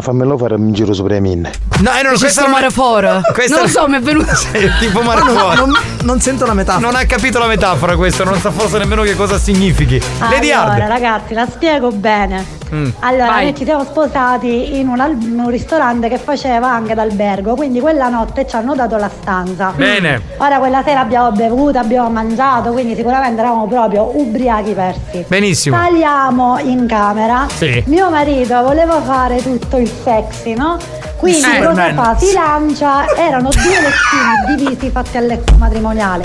fammelo 0.00 0.36
fare 0.36 0.54
un 0.54 0.72
giro 0.72 0.92
sopra 0.92 1.14
le 1.14 1.20
minne. 1.20 1.50
No, 1.80 1.90
eh, 1.92 2.02
non 2.02 2.14
è- 2.14 2.48
mare 2.50 2.70
fuori. 2.70 3.06
questa 3.32 3.54
Non 3.56 3.64
lo 3.64 3.68
so, 3.68 3.88
mi 3.88 3.96
è 3.96 4.00
venuto. 4.00 4.34
Sì, 4.34 4.68
tipo 4.80 5.00
mare 5.02 5.22
Non, 5.22 5.34
non- 5.54 5.72
non 6.02 6.20
sento 6.20 6.46
la 6.46 6.54
metafora. 6.54 6.86
Non 6.86 6.96
ha 6.96 7.04
capito 7.04 7.38
la 7.38 7.46
metafora 7.46 7.96
questo, 7.96 8.24
non 8.24 8.38
sa 8.38 8.50
forse 8.50 8.78
nemmeno 8.78 9.02
che 9.02 9.14
cosa 9.16 9.38
significhi. 9.38 10.00
Lady 10.20 10.50
Allora, 10.50 10.74
Hard. 10.84 10.88
ragazzi, 10.88 11.34
la 11.34 11.46
spiego 11.50 11.90
bene. 11.90 12.58
Mm. 12.72 12.88
Allora, 13.00 13.26
Vai. 13.26 13.44
noi 13.46 13.56
ci 13.56 13.64
siamo 13.64 13.82
sposati 13.84 14.78
in 14.78 14.86
un, 14.88 15.00
al- 15.00 15.16
un 15.20 15.48
ristorante 15.50 16.08
che 16.08 16.18
faceva 16.18 16.70
anche 16.70 16.94
d'albergo, 16.94 17.54
quindi 17.56 17.80
quella 17.80 18.08
notte 18.08 18.46
ci 18.46 18.54
hanno 18.54 18.74
dato 18.76 18.96
la 18.96 19.08
stanza. 19.20 19.72
Bene. 19.74 20.20
Ora 20.36 20.58
quella 20.58 20.82
sera 20.84 21.00
abbiamo 21.00 21.32
bevuto, 21.32 21.78
abbiamo 21.78 22.08
mangiato, 22.10 22.70
quindi 22.70 22.94
sicuramente 22.94 23.40
eravamo 23.40 23.66
proprio 23.66 24.16
ubriachi 24.16 24.72
persi. 24.72 25.24
Benissimo. 25.26 25.76
Saliamo 25.76 26.58
in 26.60 26.86
camera. 26.86 27.46
Sì. 27.52 27.82
Mio 27.86 28.08
marito 28.08 28.62
voleva 28.62 29.00
fare 29.02 29.42
tutto 29.42 29.76
il 29.76 29.89
sexy, 30.02 30.54
no? 30.54 30.78
Quindi 31.16 31.42
cosa 31.42 31.54
Superman. 31.70 31.94
fa? 31.94 32.16
Si 32.18 32.32
lancia, 32.32 33.14
erano 33.14 33.50
due 33.50 33.60
lettini 33.62 34.56
divisi 34.56 34.90
fatti 34.90 35.18
a 35.18 35.20
letto 35.20 35.54
matrimoniale. 35.58 36.24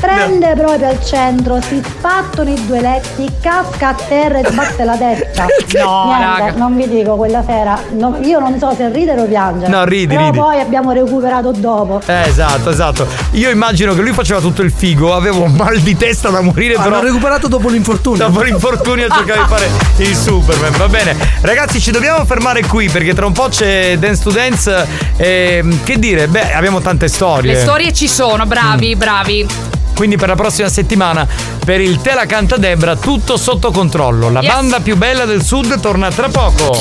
Prende 0.00 0.54
proprio 0.56 0.88
al 0.88 1.04
centro, 1.04 1.60
si 1.60 1.82
sbattono 1.84 2.50
i 2.50 2.66
due 2.66 2.80
letti, 2.80 3.28
casca 3.40 3.88
a 3.88 3.94
terra 3.94 4.38
e 4.38 4.44
sbatte 4.48 4.84
la 4.84 4.96
testa. 4.96 5.46
No, 5.76 6.04
Niente, 6.06 6.40
raga. 6.40 6.52
non 6.56 6.74
vi 6.76 6.88
dico 6.88 7.16
quella 7.16 7.42
sera. 7.44 7.78
no- 7.90 8.16
io 8.22 8.38
non 8.38 8.56
so 8.58 8.72
se 8.74 8.88
ridere 8.90 9.20
o 9.20 9.24
piangere. 9.26 9.68
No, 9.70 9.84
ridi, 9.84 10.06
Però 10.14 10.26
ridi. 10.26 10.38
poi 10.38 10.60
abbiamo 10.60 10.92
recuperato 10.92 11.50
dopo. 11.52 12.00
Eh, 12.06 12.22
esatto, 12.28 12.70
esatto. 12.70 13.06
Io 13.32 13.50
immagino 13.50 13.94
che 13.94 14.00
lui 14.00 14.12
faceva 14.12 14.40
tutto 14.40 14.62
il 14.62 14.70
figo, 14.72 15.12
avevo 15.14 15.42
un 15.42 15.52
mal 15.52 15.78
di 15.80 15.96
testa 15.96 16.30
da 16.30 16.40
morire, 16.40 16.74
Hanno 16.76 16.84
però. 16.84 17.00
recuperato 17.02 17.48
dopo 17.48 17.68
l'infortunio. 17.68 18.26
Dopo 18.26 18.42
l'infortunio 18.42 19.08
cercava 19.08 19.42
di 19.42 19.48
fare 19.48 19.68
il 19.98 20.14
Superman, 20.16 20.72
va 20.78 20.88
bene. 20.88 21.16
Ragazzi, 21.42 21.80
ci 21.80 21.90
dobbiamo 21.90 22.24
fermare 22.24 22.64
qui 22.64 22.88
perché 22.96 23.12
tra 23.12 23.26
un 23.26 23.32
po' 23.32 23.48
c'è 23.48 23.98
Dance 23.98 24.22
to 24.22 24.30
Dance. 24.30 24.86
e, 25.18 25.62
che 25.84 25.98
dire? 25.98 26.28
Beh, 26.28 26.54
abbiamo 26.54 26.80
tante 26.80 27.08
storie. 27.08 27.52
Le 27.52 27.60
storie 27.60 27.92
ci 27.92 28.08
sono, 28.08 28.46
bravi, 28.46 28.96
bravi. 28.96 29.46
Quindi 29.94 30.16
per 30.16 30.28
la 30.28 30.34
prossima 30.34 30.70
settimana, 30.70 31.26
per 31.62 31.82
il 31.82 32.00
Te 32.00 32.14
la 32.14 32.24
canta 32.24 32.56
Debra, 32.56 32.96
tutto 32.96 33.36
sotto 33.36 33.70
controllo. 33.70 34.30
La 34.30 34.40
Yes. 34.40 34.50
banda 34.50 34.80
più 34.80 34.96
bella 34.96 35.26
del 35.26 35.42
sud 35.42 35.78
torna 35.78 36.10
tra 36.10 36.28
poco. 36.30 36.74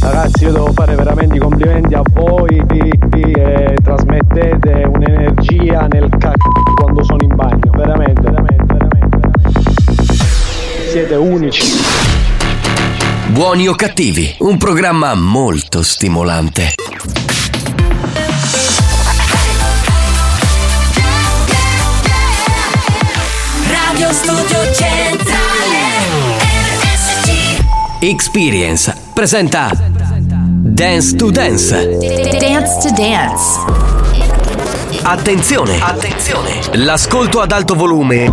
Ragazzi, 0.00 0.42
io 0.42 0.50
devo 0.52 0.72
fare 0.74 0.96
veramente 0.96 1.36
i 1.36 1.38
complimenti 1.38 1.94
a 1.94 2.02
voi 2.10 2.60
che 2.66 3.76
trasmettete 3.84 4.82
un'energia 4.92 5.86
nel 5.92 6.08
c***o 6.18 6.74
quando 6.74 7.04
sono 7.04 7.22
in 7.22 7.36
bagno. 7.36 7.70
Veramente, 7.70 8.20
veramente, 8.20 8.64
veramente, 8.66 9.16
veramente. 9.16 10.90
Siete 10.90 11.14
unici. 11.14 12.03
Buoni 13.34 13.66
o 13.66 13.74
cattivi, 13.74 14.32
un 14.38 14.56
programma 14.58 15.12
molto 15.16 15.82
stimolante. 15.82 16.74
Radio 23.66 24.12
Studio 24.12 24.72
Centrale 24.72 25.82
Experience 27.98 28.94
presenta 29.12 29.68
Dance 29.80 31.16
to 31.16 31.30
Dance. 31.32 31.98
Dance 32.38 32.78
to 32.82 32.94
Dance 32.94 33.84
Attenzione, 35.02 35.80
attenzione. 35.82 36.60
L'ascolto 36.74 37.40
ad 37.40 37.52
alto 37.52 37.74
volume 37.74 38.32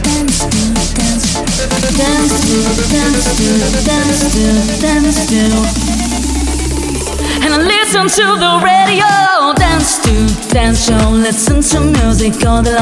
Dance 1.97 2.35
to, 2.41 2.57
dance 2.91 3.25
to, 3.37 3.47
dance 3.85 4.21
to, 4.33 4.43
dance 4.81 5.19
to. 5.27 5.41
And 7.43 7.53
I 7.53 7.57
listen 7.57 8.07
to 8.07 8.25
the 8.39 8.61
radio, 8.63 9.53
dance 9.57 9.99
to 10.03 10.13
dance 10.53 10.85
show, 10.85 11.09
listen 11.09 11.61
to 11.61 11.79
music 11.99 12.45
all 12.45 12.61
day. 12.61 12.77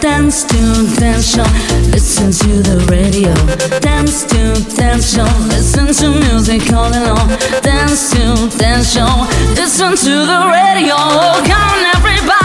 Dance 0.00 0.44
to 0.44 0.56
dance 0.98 1.34
show, 1.34 1.48
listen 1.90 2.30
to 2.32 2.62
the 2.62 2.78
radio. 2.90 3.34
Dance 3.80 4.24
to 4.24 4.54
dance 4.76 5.12
show, 5.14 5.28
listen 5.48 5.92
to 5.92 6.08
music 6.26 6.72
all 6.72 6.90
day. 6.90 7.60
Dance 7.60 8.10
to 8.12 8.48
dance 8.58 8.92
show, 8.94 9.26
listen 9.54 9.96
to 9.96 10.14
the 10.32 10.40
radio. 10.48 10.96
Come 11.44 11.62
on, 11.62 11.84
everybody, 11.96 12.35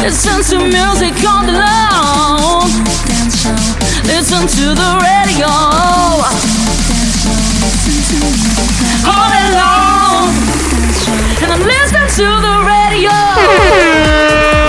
Listen 0.00 0.42
to 0.42 0.58
music 0.64 1.14
all 1.28 1.44
day 1.44 1.52
long. 1.52 2.70
Listen 4.04 4.46
to 4.48 4.74
the 4.74 4.98
radio. 5.02 5.46
All 9.06 9.28
day 9.28 9.48
long. 9.60 10.32
And 11.42 11.52
I'm 11.52 11.62
listening 11.62 12.08
to 12.16 12.28
the 12.40 12.54
radio. 12.66 14.59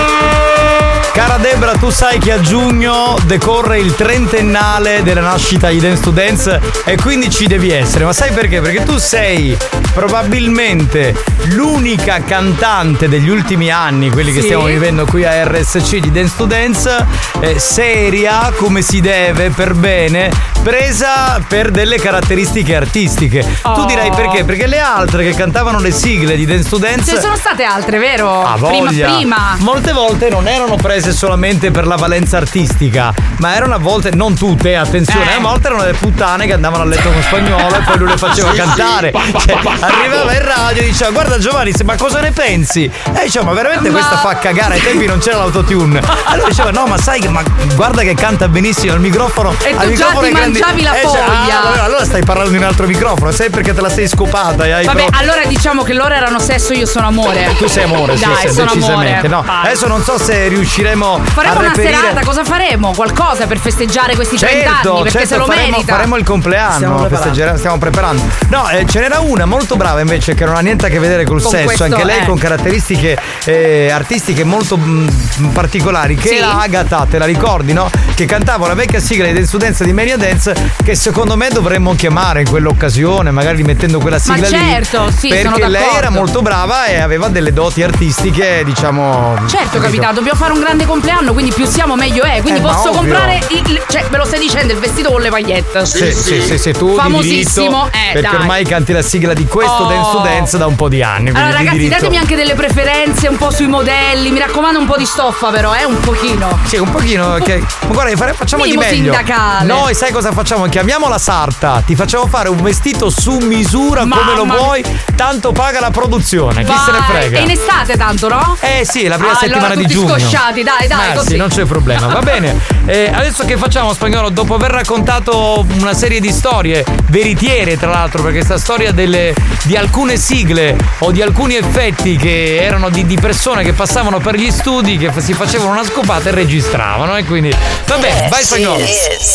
Tu 1.82 1.90
sai 1.90 2.20
che 2.20 2.30
a 2.30 2.38
giugno 2.40 3.16
decorre 3.24 3.80
il 3.80 3.96
trentennale 3.96 5.02
della 5.02 5.20
nascita 5.20 5.68
di 5.68 5.80
Dance 5.80 6.00
to 6.00 6.10
Dance 6.12 6.60
e 6.84 6.94
quindi 6.94 7.28
ci 7.28 7.48
devi 7.48 7.72
essere. 7.72 8.04
Ma 8.04 8.12
sai 8.12 8.30
perché? 8.30 8.60
Perché 8.60 8.84
tu 8.84 8.98
sei 8.98 9.56
probabilmente 9.92 11.12
l'unica 11.46 12.22
cantante 12.24 13.08
degli 13.08 13.28
ultimi 13.28 13.68
anni, 13.72 14.10
quelli 14.10 14.30
che 14.32 14.38
Sì. 14.38 14.44
stiamo 14.46 14.66
vivendo 14.66 15.04
qui 15.06 15.24
a 15.24 15.42
RSC 15.44 15.96
di 15.96 16.12
Dance 16.12 16.34
to 16.36 16.44
Dance, 16.44 17.04
eh, 17.40 17.58
seria, 17.58 18.52
come 18.56 18.80
si 18.80 19.00
deve, 19.00 19.50
per 19.50 19.74
bene, 19.74 20.30
presa 20.62 21.42
per 21.46 21.72
delle 21.72 21.96
caratteristiche 21.98 22.76
artistiche. 22.76 23.40
Tu 23.40 23.68
Oh. 23.68 23.84
dirai 23.86 24.10
perché? 24.12 24.44
Perché 24.44 24.68
le 24.68 24.78
altre 24.78 25.24
che 25.24 25.34
cantavano 25.34 25.80
le 25.80 25.90
sigle 25.90 26.36
di 26.36 26.46
Dance 26.46 26.68
to 26.68 26.78
Dance... 26.78 27.04
Ce 27.06 27.14
ne 27.16 27.20
sono 27.20 27.34
state 27.36 27.64
altre, 27.64 27.98
vero? 27.98 28.44
A 28.44 28.56
prima, 28.56 28.88
prima. 28.90 29.56
Molte 29.58 29.92
volte 29.92 30.28
non 30.30 30.46
erano 30.46 30.76
prese 30.76 31.12
solamente 31.12 31.70
per 31.72 31.86
la 31.86 31.96
valenza 31.96 32.36
artistica, 32.36 33.12
ma 33.38 33.54
erano 33.56 33.74
a 33.74 33.78
volte, 33.78 34.10
non 34.14 34.36
tutte, 34.36 34.76
attenzione, 34.76 35.32
Eh. 35.32 35.36
a 35.38 35.40
volte 35.40 35.66
erano 35.68 35.84
le 35.84 35.94
puttane 35.94 36.46
che 36.46 36.52
andavano 36.52 36.82
a 36.84 36.86
letto 36.86 37.10
con 37.10 37.22
spagnolo 37.22 37.74
e 37.76 37.80
poi 37.84 37.98
lui 37.98 38.08
le 38.08 38.16
faceva 38.18 38.50
Sì, 38.52 38.56
sì. 38.56 38.62
cantare. 38.62 39.10
Pa, 39.10 39.20
Cioè, 39.38 39.56
arrivava 39.80 40.32
in 40.34 40.44
radio 40.44 40.82
e 40.82 40.84
diceva 40.84 41.10
guarda 41.10 41.38
Giovanni, 41.38 41.72
ma 41.84 41.96
cosa 41.96 42.20
ne 42.20 42.30
pensi? 42.30 42.84
E 42.84 43.22
diceva 43.24 43.46
ma 43.46 43.52
veramente 43.54 43.88
Ma- 43.90 43.98
questa 43.98 44.18
fa 44.18 44.36
cagare, 44.36 44.74
ai 44.74 44.82
tempi 44.82 45.06
non 45.06 45.18
c'era 45.18 45.38
l'autotune. 45.38 46.00
Allora 46.24 46.48
diceva 46.48 46.70
no 46.70 46.86
ma 46.86 46.98
sai 46.98 47.20
che 47.20 47.28
ma 47.28 47.42
guarda 47.74 48.02
che 48.02 48.14
canta 48.14 48.46
benissimo 48.48 48.92
al 48.92 49.00
microfono. 49.00 49.54
E 49.62 49.74
tu 49.74 49.92
già 49.94 50.06
ti 50.08 50.30
grandi- 50.30 50.60
mangiavi 50.60 50.82
la 50.82 50.94
Eh, 51.00 51.02
cioè, 51.08 51.20
ah, 51.20 51.60
allora, 51.62 51.82
allora 51.84 52.04
stai 52.04 52.22
parlando 52.24 52.50
di 52.50 52.56
un 52.58 52.64
altro 52.64 52.86
microfono, 52.86 53.30
sai 53.32 53.48
perché 53.50 53.72
te 53.74 53.80
la 53.80 53.88
sei 53.90 54.06
scopata 54.08 54.64
hai 54.64 54.84
Vabbè, 54.84 55.04
pro- 55.06 55.18
allora 55.18 55.44
diciamo 55.46 55.82
che 55.82 55.94
loro 55.94 56.12
erano 56.14 56.38
sesso, 56.38 56.72
io 56.74 56.86
sono 56.86 57.06
amore. 57.06 57.54
tu 57.58 57.66
sei 57.66 57.84
amore, 57.84 58.16
sì, 58.16 58.24
Dai, 58.24 58.48
sì, 58.48 58.54
sono 58.54 58.66
decisamente. 58.72 59.26
amore. 59.26 59.46
No, 59.46 59.60
adesso 59.62 59.86
non 59.86 60.02
so 60.02 60.18
se 60.18 60.48
riusciremo 60.48 61.20
Faremo 61.32 61.58
a 61.58 61.61
una 61.62 61.74
reperire. 61.74 61.96
serata, 61.96 62.20
cosa 62.24 62.44
faremo? 62.44 62.92
Qualcosa 62.94 63.46
per 63.46 63.58
festeggiare 63.58 64.14
questi 64.14 64.36
30 64.36 64.56
Certo, 64.56 64.92
anni, 64.92 65.02
perché 65.02 65.18
certo, 65.18 65.26
se 65.34 65.36
lo 65.38 65.44
faremo, 65.46 65.70
merita. 65.70 65.92
faremo 65.94 66.16
il 66.16 66.24
compleanno, 66.24 67.06
Stiamo 67.08 67.56
stiamo 67.56 67.78
preparando. 67.78 68.22
No, 68.48 68.68
eh, 68.68 68.86
ce 68.86 69.00
n'era 69.00 69.20
una 69.20 69.44
molto 69.44 69.76
brava 69.76 70.00
invece 70.00 70.34
che 70.34 70.44
non 70.44 70.56
ha 70.56 70.60
niente 70.60 70.86
a 70.86 70.88
che 70.88 70.98
vedere 70.98 71.24
col 71.24 71.40
Con 71.40 71.50
sesso, 71.50 71.64
questo, 71.64 71.84
anche 71.84 72.04
lei 72.04 72.20
eh. 72.20 72.24
con 72.26 72.38
caratteristiche 72.38 73.16
eh, 73.44 73.90
artistiche 73.90 74.44
molto 74.44 74.76
mm, 74.76 75.08
particolari, 75.52 76.14
che 76.16 76.28
Sì. 76.28 76.36
era 76.36 76.58
Agata, 76.60 77.06
te 77.08 77.18
la 77.18 77.24
ricordi, 77.24 77.72
no? 77.72 77.90
Che 78.14 78.24
cantava 78.26 78.66
la 78.66 78.74
vecchia 78.74 79.00
sigla 79.00 79.26
di 79.26 79.32
Dance 79.32 79.84
di 79.84 79.92
Mania 79.92 80.16
Dance 80.16 80.54
che 80.82 80.94
secondo 80.94 81.36
me 81.36 81.48
dovremmo 81.48 81.94
chiamare 81.94 82.40
in 82.40 82.48
quell'occasione, 82.48 83.30
magari 83.30 83.62
mettendo 83.62 83.98
quella 83.98 84.16
Ma 84.24 84.34
sigla 84.34 84.48
lì. 84.48 84.54
certo, 84.54 85.10
sì, 85.10 85.28
sono 85.28 85.54
Perché 85.54 85.68
lei 85.68 85.94
era 85.96 86.10
molto 86.10 86.42
brava 86.42 86.86
e 86.86 87.00
aveva 87.00 87.28
delle 87.28 87.52
doti 87.52 87.82
artistiche, 87.82 88.62
diciamo. 88.64 89.36
Certo, 89.46 89.78
capitano, 89.78 90.12
dobbiamo 90.14 90.38
fare 90.38 90.52
un 90.52 90.60
grande 90.60 90.84
compleanno, 90.86 91.32
quindi 91.32 91.51
più 91.54 91.66
siamo 91.66 91.94
meglio 91.96 92.22
è. 92.24 92.40
Quindi 92.40 92.60
Eh, 92.60 92.62
posso 92.62 92.90
comprare 92.90 93.40
il, 93.48 93.82
cioè, 93.88 94.04
me 94.10 94.16
lo 94.18 94.24
stai 94.24 94.38
dicendo, 94.40 94.72
il 94.72 94.78
vestito 94.78 95.10
con 95.10 95.20
le 95.20 95.30
pagliette. 95.30 95.84
Sì, 95.86 96.12
sì, 96.12 96.40
sì, 96.40 96.58
sì, 96.58 96.72
tu 96.72 96.94
Famosissimo, 96.94 97.88
diritto, 97.90 97.96
eh, 98.08 98.12
perché 98.14 98.28
dai. 98.28 98.40
ormai 98.40 98.64
canti 98.64 98.92
la 98.92 99.02
sigla 99.02 99.32
di 99.32 99.46
questo 99.46 99.70
Oh. 99.84 99.86
Dance 99.88 100.10
to 100.12 100.18
Dance 100.18 100.58
da 100.58 100.66
un 100.66 100.76
po' 100.76 100.88
di 100.88 101.02
anni. 101.02 101.28
Allora 101.30 101.52
ragazzi, 101.52 101.76
diritto- 101.78 101.94
datemi 101.94 102.16
anche 102.16 102.36
delle 102.36 102.54
preferenze 102.54 103.28
un 103.28 103.36
po' 103.36 103.50
sui 103.50 103.66
modelli, 103.66 104.30
mi 104.30 104.38
raccomando 104.38 104.78
un 104.78 104.86
po' 104.86 104.96
di 104.96 105.06
stoffa 105.06 105.50
però, 105.50 105.74
eh, 105.74 105.84
un 105.84 105.98
pochino. 106.00 106.58
Sì, 106.64 106.76
un 106.76 106.90
pochino. 106.90 107.34
che- 107.44 107.58
Ma 107.86 107.92
guarda, 107.94 108.16
fare- 108.16 108.32
facciamo 108.34 108.62
Minimo 108.64 108.82
di 108.82 108.88
meglio. 108.88 109.12
sindacale. 109.12 109.66
Noi 109.66 109.94
sai 109.94 110.12
cosa 110.12 110.32
facciamo? 110.32 110.66
Chiamiamo 110.66 111.08
la 111.08 111.18
sarta. 111.18 111.82
Ti 111.84 111.94
facciamo 111.96 112.26
fare 112.26 112.48
un 112.48 112.60
vestito 112.62 113.10
su 113.10 113.38
misura 113.38 114.00
come 114.02 114.34
lo 114.34 114.44
Mamma 114.44 114.60
vuoi. 114.60 114.84
Tanto 115.14 115.52
paga 115.52 115.80
la 115.80 115.90
produzione. 115.90 116.64
Chi 116.64 116.72
se 116.84 116.90
ne 116.92 116.98
Vai. 116.98 117.06
frega? 117.08 117.38
È 117.38 117.42
in 117.42 117.50
estate 117.50 117.96
tanto, 117.96 118.28
no? 118.28 118.56
Eh 118.60 118.84
sì, 118.88 119.06
la 119.06 119.16
prima 119.16 119.32
Ah, 119.32 119.36
settimana 119.36 119.66
allora, 119.66 119.74
di 119.80 119.82
tutti 119.86 119.94
giugno. 119.94 120.18
scosciati, 120.18 120.62
dai, 120.62 120.86
dai, 120.88 121.10
Eh 121.12 121.14
così. 121.14 121.36
Non 121.42 121.50
c'è 121.50 121.64
problema. 121.64 122.06
Va 122.06 122.20
bene. 122.20 122.56
Eh, 122.86 123.10
adesso 123.12 123.44
che 123.44 123.56
facciamo 123.56 123.92
spagnolo? 123.92 124.28
Dopo 124.30 124.54
aver 124.54 124.70
raccontato 124.70 125.66
una 125.78 125.92
serie 125.92 126.20
di 126.20 126.30
storie 126.30 126.84
veritiere, 127.08 127.76
tra 127.76 127.90
l'altro, 127.90 128.22
perché 128.22 128.42
sta 128.42 128.58
storia 128.58 128.92
delle- 128.92 129.34
di 129.64 129.76
alcune 129.76 130.16
sigle 130.16 130.76
o 130.98 131.10
di 131.10 131.20
alcuni 131.20 131.56
effetti 131.56 132.16
che 132.16 132.62
erano 132.62 132.90
di, 132.90 133.04
di 133.06 133.18
persone 133.18 133.64
che 133.64 133.72
passavano 133.72 134.18
per 134.20 134.36
gli 134.36 134.50
studi, 134.50 134.96
che 134.98 135.10
si 135.18 135.32
facevano 135.32 135.70
una 135.72 135.84
scopata 135.84 136.28
e 136.28 136.32
registravano. 136.32 137.16
E 137.16 137.24
quindi. 137.24 137.52
Va 137.86 137.96
bene, 137.96 138.28
vai 138.28 138.44
spagnolo. 138.44 138.78
Dance 138.78 139.30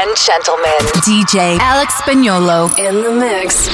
Ladies 0.09 0.27
and 0.27 0.43
gentlemen. 0.43 0.79
DJ 1.05 1.59
Alex 1.59 1.93
Spagnolo 1.97 2.71
in 2.79 3.03
the 3.03 3.11
mix. 3.11 3.69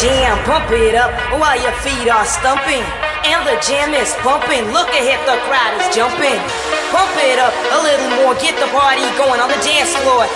Jam, 0.00 0.36
pump 0.44 0.70
it 0.72 0.94
up 0.94 1.12
while 1.40 1.56
your 1.56 1.72
feet 1.80 2.08
are 2.08 2.26
stumping. 2.26 2.84
And 3.24 3.42
the 3.48 3.56
jam 3.64 3.94
is 3.94 4.12
pumping. 4.20 4.64
Look 4.70 4.88
ahead, 4.92 5.18
the 5.26 5.36
crowd 5.48 5.72
is 5.80 5.88
jumping. 5.94 6.38
Pump 6.92 7.10
it 7.16 7.38
up 7.40 7.54
a 7.72 7.78
little 7.82 8.10
more, 8.20 8.34
get 8.36 8.54
the 8.60 8.68
party 8.70 9.02
going 9.16 9.40
on 9.40 9.48
the 9.48 9.60
dance 9.64 9.96
floor. 10.04 10.28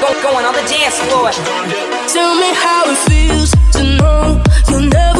Go, 0.00 0.08
going 0.22 0.44
on 0.44 0.54
the 0.54 0.66
dance 0.68 1.00
floor. 1.08 1.32
Tell 2.12 2.34
me 2.36 2.52
how 2.54 2.84
it 2.86 2.98
feels 3.08 3.50
to 3.72 3.82
know 3.98 4.42
you'll 4.68 4.88
never 4.88 5.15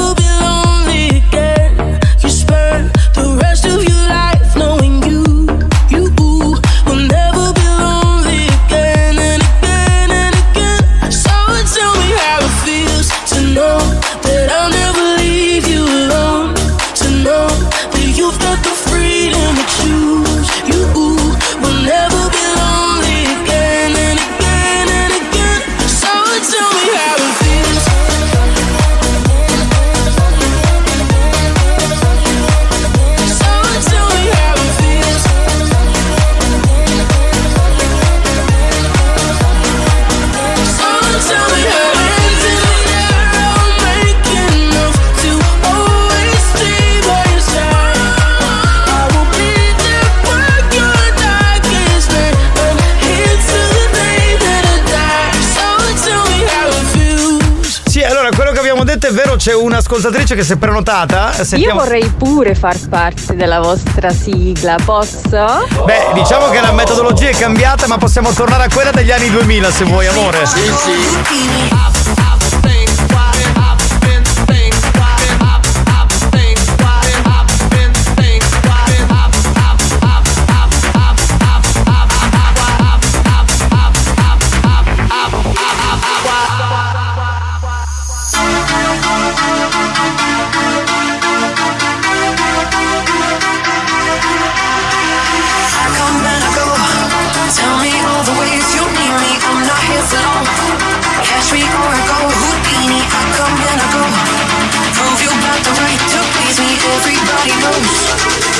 c'è 59.47 59.55
un'ascoltatrice 59.55 60.35
che 60.35 60.43
si 60.43 60.55
è 60.55 60.56
prenotata. 60.56 61.31
Eh, 61.31 61.44
sentiamo... 61.44 61.78
Io 61.78 61.85
vorrei 61.85 62.09
pure 62.09 62.56
far 62.56 62.77
parte 62.89 63.36
della 63.36 63.60
vostra 63.60 64.10
sigla, 64.10 64.74
posso? 64.85 65.68
Beh, 65.85 66.10
diciamo 66.14 66.48
che 66.48 66.60
la 66.60 66.73
metodologia 66.73 67.28
è 67.28 67.36
cambiata, 67.36 67.86
ma 67.86 67.97
possiamo 67.97 68.32
tornare 68.32 68.64
a 68.64 68.68
quella 68.68 68.90
degli 68.90 69.12
anni 69.12 69.31
2000 69.31 69.70
se 69.70 69.85
vuoi, 69.85 70.09
amore. 70.09 70.47
Sì, 70.47 70.59
sì. 70.59 71.76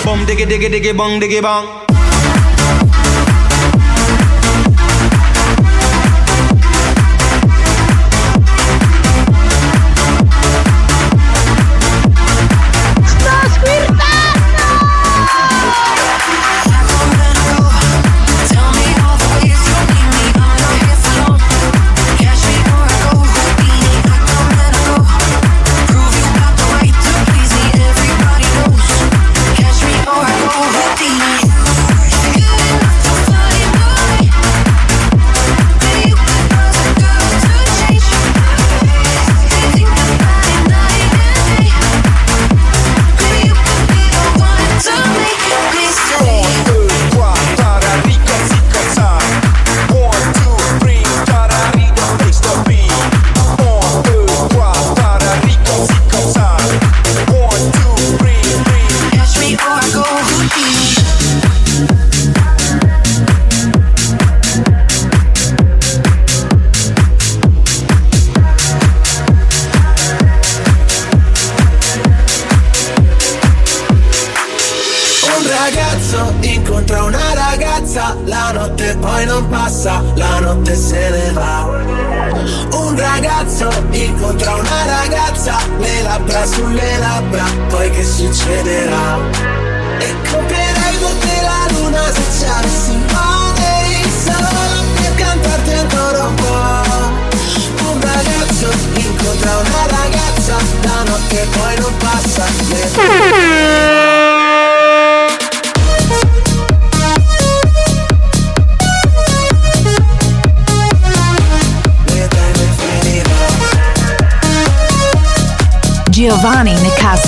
Bomb 0.05 0.27
diggy 0.27 0.47
diggy 0.47 0.69
diggy 0.71 0.93
bong 0.97 1.21
diggy 1.21 1.43
bong. 1.43 1.86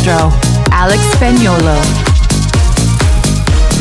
Castro, 0.09 0.35
Alex 0.71 1.01
Spagnolo. 1.13 1.75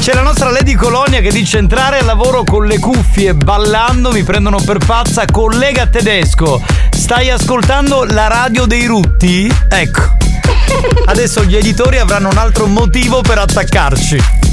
C'è 0.01 0.13
la 0.13 0.21
nostra 0.21 0.51
Lady 0.51 0.73
Colonia 0.73 1.21
che 1.21 1.31
dice 1.31 1.57
entrare 1.57 1.99
al 1.99 2.05
lavoro 2.05 2.43
con 2.43 2.65
le 2.65 2.79
cuffie 2.79 3.33
ballando, 3.33 4.11
mi 4.11 4.23
prendono 4.23 4.59
per 4.59 4.77
pazza, 4.77 5.23
collega 5.25 5.87
tedesco. 5.87 6.61
Stai 6.91 7.29
ascoltando 7.29 8.03
la 8.03 8.27
radio 8.27 8.65
dei 8.65 8.85
rutti? 8.85 9.49
Ecco. 9.69 10.01
Adesso 11.05 11.45
gli 11.45 11.55
editori 11.55 11.97
avranno 11.97 12.27
un 12.29 12.37
altro 12.37 12.67
motivo 12.67 13.21
per 13.21 13.37
attaccarci. 13.37 14.46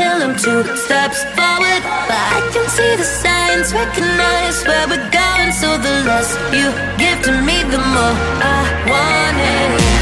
tell 0.00 0.22
I'm 0.22 0.34
two 0.36 0.62
steps 0.76 1.18
forward. 1.36 1.82
But 2.08 2.22
I 2.36 2.40
can 2.54 2.66
see 2.76 2.92
the 2.96 3.08
signs, 3.22 3.68
recognize 3.72 4.56
where 4.68 4.86
we're 4.90 5.10
going. 5.20 5.52
So 5.52 5.68
the 5.76 5.94
less 6.08 6.30
you 6.56 6.68
give 7.02 7.18
to 7.28 7.32
me, 7.48 7.56
the 7.72 7.80
more 7.94 8.16
I 8.56 8.60
want 8.90 9.36
it. 9.36 10.00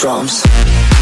Drums. 0.00 0.95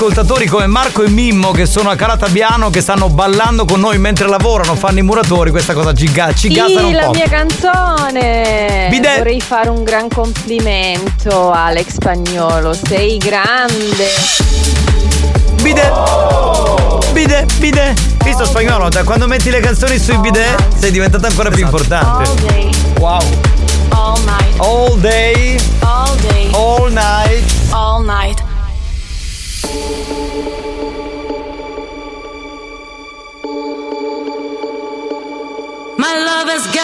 Ascoltatori 0.00 0.46
come 0.46 0.66
Marco 0.66 1.02
e 1.02 1.08
Mimmo 1.08 1.52
che 1.52 1.64
sono 1.64 1.88
a 1.88 1.96
Calatabiano 1.96 2.68
che 2.68 2.82
stanno 2.82 3.08
ballando 3.08 3.64
con 3.64 3.80
noi 3.80 3.96
mentre 3.96 4.28
lavorano, 4.28 4.74
fanno 4.74 4.98
i 4.98 5.02
muratori, 5.02 5.50
questa 5.50 5.72
cosa 5.72 5.94
ci, 5.94 6.04
ga- 6.12 6.34
ci 6.34 6.48
gasano 6.48 6.80
Sì, 6.80 6.84
un 6.84 6.92
la 6.92 7.04
po'. 7.06 7.10
mia 7.12 7.26
canzone. 7.28 8.88
Bidet. 8.90 9.16
Vorrei 9.16 9.40
fare 9.40 9.70
un 9.70 9.84
gran 9.84 10.08
complimento 10.10 11.50
a 11.50 11.64
Alex 11.66 11.92
Spagnolo. 11.94 12.74
Sei 12.74 13.16
grande. 13.16 14.06
Bidet. 15.62 15.92
Bidet, 17.12 17.54
bidet. 17.54 17.98
Visto 18.22 18.44
spagnolo, 18.44 18.90
da 18.90 19.02
quando 19.02 19.26
metti 19.26 19.48
le 19.48 19.60
canzoni 19.60 19.98
sui 19.98 20.18
bidet 20.18 20.76
sei 20.78 20.90
diventata 20.90 21.26
ancora 21.26 21.48
più 21.48 21.64
importante. 21.64 22.28
Wow. 22.98 23.20
All 23.88 24.18
night. 24.24 24.58
All 24.58 24.98
day. 24.98 25.58
All 25.80 26.14
day. 26.20 26.48
All 26.52 26.92
night. 26.92 26.92
All 26.92 26.92
night. 26.92 27.55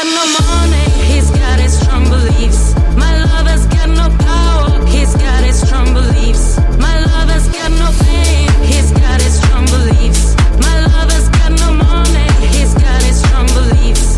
Got 0.03 0.15
no 0.15 0.27
money, 0.47 0.91
he's 1.07 1.31
got 1.31 1.61
his 1.61 1.79
strong 1.79 2.05
beliefs. 2.05 2.75
My 2.97 3.23
lover's 3.25 3.67
got 3.67 3.89
no 3.89 4.09
power, 4.25 4.85
he's 4.87 5.15
got 5.15 5.45
his 5.45 5.61
strong 5.61 5.95
beliefs. 5.95 6.59
My 6.79 6.99
lover's 7.07 7.47
got 7.49 7.71
no 7.71 7.89
he's 8.67 8.91
got 8.93 9.21
his 9.23 9.35
strong 9.41 9.65
beliefs. 9.67 10.35
My 10.67 10.81
lover's 10.93 11.29
got 11.29 11.53
no 11.53 11.73
money, 11.73 12.29
he's 12.55 12.75
got 12.75 13.03
his 13.03 13.21
strong 13.23 13.47
beliefs. 13.59 14.17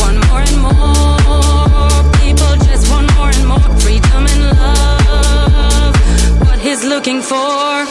Want 0.00 0.18
more 0.28 0.42
and 0.50 0.58
more, 0.68 2.02
people 2.22 2.52
just 2.68 2.88
want 2.92 3.12
more 3.16 3.30
and 3.30 3.46
more 3.48 3.68
freedom 3.82 4.26
and 4.32 4.42
love. 4.58 5.94
What 6.46 6.58
he's 6.60 6.84
looking 6.84 7.20
for, 7.20 7.84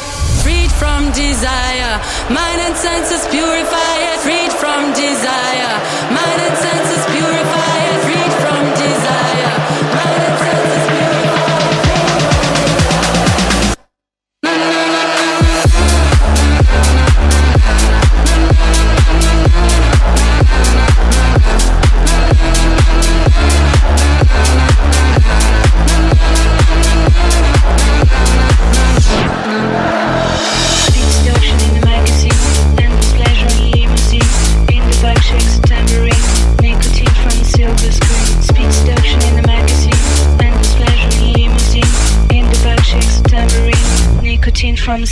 freed 0.50 0.72
from 0.72 1.12
desire, 1.12 2.02
mind 2.34 2.60
and 2.60 2.76
senses 2.76 3.28
purify 3.28 3.94
it. 4.10 4.18
Freed 4.26 4.52
from 4.52 4.92
desire, 4.94 5.76
mind 6.10 6.42
and 6.42 6.58
senses 6.58 7.06
purify 7.14 7.79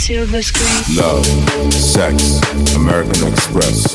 silver 0.08 0.42
screen. 0.42 0.96
Love, 0.96 1.26
sex, 1.70 2.40
American 2.74 3.28
Express. 3.28 3.94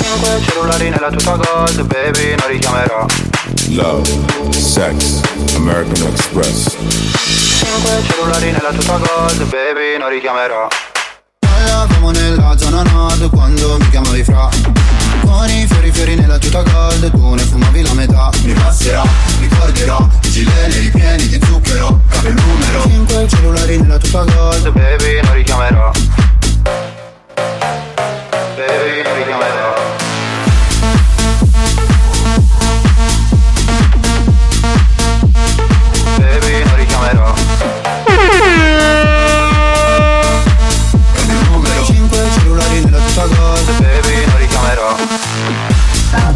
Cinque 0.00 0.40
cellulari 0.46 0.88
nella 0.88 1.10
tuta 1.10 1.36
gold, 1.36 1.82
baby, 1.82 2.34
non 2.34 2.48
richiamerò. 2.48 3.04
Love, 3.72 4.08
sex, 4.52 5.20
American 5.54 6.06
Express. 6.06 6.74
Cinque 7.58 8.02
cellulari 8.08 8.52
nella 8.52 8.72
tuta 8.72 8.96
gold, 8.96 9.44
baby, 9.50 9.98
non 9.98 10.08
richiamerò. 10.08 10.66
Parlavamo 11.40 12.10
nella 12.10 12.56
zona 12.56 12.82
nord 12.84 13.28
quando 13.28 13.76
mi 13.76 13.90
chiamavi 13.90 14.24
fra 14.24 14.48
Con 15.24 15.48
i 15.50 15.66
fiori 15.66 15.92
fiori 15.92 16.14
nella 16.14 16.38
tuta 16.38 16.62
gold. 16.62 17.10
Tu 17.10 17.34
ne 17.34 17.42
fumavi 17.42 17.82
la 17.82 17.94
metà 17.94 18.30
Mi 18.42 18.52
passerà, 18.52 19.02
ricorderò 19.40 20.08
i 20.22 20.30
gileni 20.30 20.78
ripieni 20.78 21.26
di 21.28 21.40
zucchero. 21.44 22.00
Cambio 22.08 22.30
il 22.30 22.36
numero. 22.36 22.82
Cinque 22.82 23.28
cellulari 23.28 23.80
nella 23.80 23.98
tuta 23.98 24.24
gold. 24.24 24.70
Baby, 24.72 25.20
non 25.22 25.34
richiamerò. 25.34 25.90
Baby, 28.56 29.02
non 29.02 29.16
richiamerò. 29.16 29.67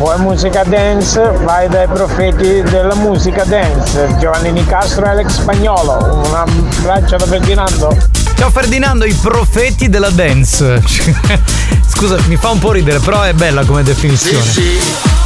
Vuoi 0.02 0.18
musica 0.18 0.64
dance? 0.64 1.20
Vai 1.44 1.68
dai 1.68 1.86
profeti 1.86 2.60
della 2.62 2.96
musica 2.96 3.44
dance, 3.44 4.16
Giovanni 4.18 4.50
Nicastro 4.50 5.06
e 5.06 5.10
Alex 5.10 5.34
Spagnolo. 5.34 6.24
Un 6.26 6.34
abbraccio 6.34 7.16
da 7.16 7.24
Ferdinando. 7.24 7.96
Ciao 8.36 8.50
Ferdinando, 8.50 9.04
i 9.04 9.14
profeti 9.14 9.88
della 9.88 10.10
dance. 10.10 10.82
Scusa, 11.86 12.16
mi 12.26 12.34
fa 12.34 12.50
un 12.50 12.58
po' 12.58 12.72
ridere, 12.72 12.98
però 12.98 13.22
è 13.22 13.32
bella 13.32 13.64
come 13.64 13.84
definizione. 13.84 14.38
Rhythm 14.38 14.48
machine. 14.48 15.21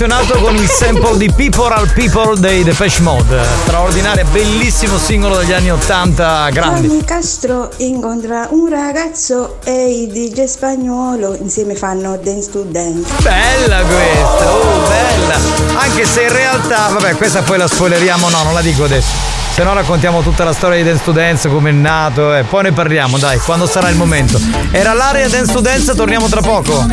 Emozionato 0.00 0.38
con 0.38 0.54
il 0.54 0.68
sample 0.68 1.16
di 1.16 1.28
People 1.32 1.74
are 1.74 1.90
People 1.92 2.38
dei 2.38 2.62
Depeche 2.62 3.02
Mode. 3.02 3.42
Straordinario, 3.62 4.24
bellissimo 4.30 4.96
singolo 4.96 5.38
degli 5.38 5.52
anni 5.52 5.72
80, 5.72 6.50
grandi. 6.50 6.86
Gianni 6.86 7.04
Castro 7.04 7.68
incontra 7.78 8.46
un 8.50 8.68
ragazzo 8.68 9.56
e 9.64 10.02
il 10.02 10.12
DJ 10.12 10.44
spagnolo 10.44 11.34
insieme 11.40 11.74
fanno 11.74 12.16
Dance 12.16 12.48
to 12.48 12.62
Dance. 12.62 13.12
Bella 13.22 13.82
questa, 13.82 14.52
oh 14.52 14.86
bella. 14.86 15.80
Anche 15.80 16.06
se 16.06 16.22
in 16.22 16.32
realtà, 16.32 16.90
vabbè, 16.92 17.16
questa 17.16 17.42
poi 17.42 17.58
la 17.58 17.66
spoileriamo, 17.66 18.28
no, 18.28 18.44
non 18.44 18.54
la 18.54 18.62
dico 18.62 18.84
adesso. 18.84 19.10
Se 19.52 19.64
no 19.64 19.72
raccontiamo 19.72 20.22
tutta 20.22 20.44
la 20.44 20.52
storia 20.52 20.76
di 20.76 20.84
Dance 20.84 21.02
to 21.02 21.10
Dance, 21.10 21.48
come 21.48 21.70
è 21.70 21.72
nato, 21.72 22.32
e 22.36 22.44
poi 22.44 22.62
ne 22.62 22.72
parliamo, 22.72 23.18
dai, 23.18 23.40
quando 23.40 23.66
sarà 23.66 23.88
il 23.88 23.96
momento. 23.96 24.40
Era 24.70 24.92
l'area 24.92 25.28
Dance 25.28 25.52
to 25.52 25.60
Dance, 25.60 25.92
torniamo 25.96 26.28
tra 26.28 26.40
poco. 26.40 26.86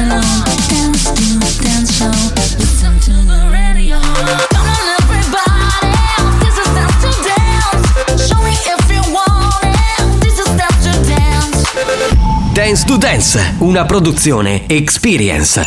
Dance 12.51 12.85
to 12.85 12.97
Dance, 12.97 13.55
una 13.59 13.85
produzione 13.85 14.67
Experience. 14.67 15.65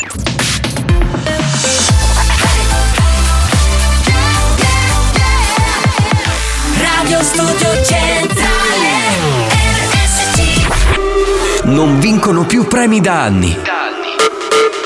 Radio 6.76 7.22
Studio 7.22 7.84
Centrale 7.84 8.36
Non 11.64 11.98
vincono 11.98 12.44
più 12.44 12.66
premi 12.66 13.00
da 13.00 13.22
anni. 13.22 13.77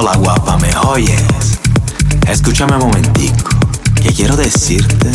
Hola 0.00 0.14
guapa, 0.14 0.56
me 0.58 0.70
oyes. 0.86 1.58
Escúchame 2.28 2.76
un 2.76 2.82
momentico, 2.82 3.50
que 4.00 4.12
quiero 4.12 4.36
decirte 4.36 5.10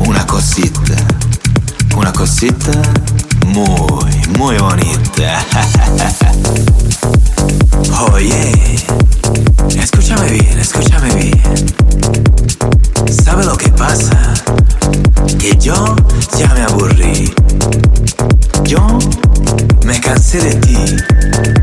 una 0.00 0.26
cosita. 0.26 0.94
Una 1.96 2.12
cosita 2.12 2.70
muy, 3.46 4.38
muy 4.38 4.58
bonita. 4.58 5.42
Oye, 8.12 8.52
escúchame 9.74 10.28
bien, 10.32 10.58
escúchame 10.58 11.14
bien. 11.14 11.42
¿Sabe 13.24 13.46
lo 13.46 13.56
que 13.56 13.70
pasa? 13.70 14.34
Que 15.38 15.56
yo 15.56 15.96
ya 16.38 16.52
me 16.52 16.60
aburrí. 16.60 17.32
Yo 18.64 18.86
me 19.86 19.98
cansé 19.98 20.40
de 20.40 20.54
ti 20.56 20.76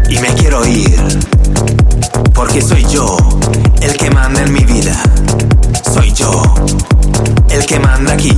y 0.09 0.17
me 0.17 0.33
quiero 0.33 0.65
ir. 0.65 0.97
Porque 2.33 2.61
soy 2.61 2.85
yo 2.85 3.17
el 3.81 3.97
que 3.97 4.09
manda 4.11 4.41
en 4.41 4.53
mi 4.53 4.63
vida. 4.63 5.01
Soy 5.93 6.11
yo 6.13 6.43
el 7.49 7.65
que 7.65 7.79
manda 7.79 8.13
aquí. 8.13 8.37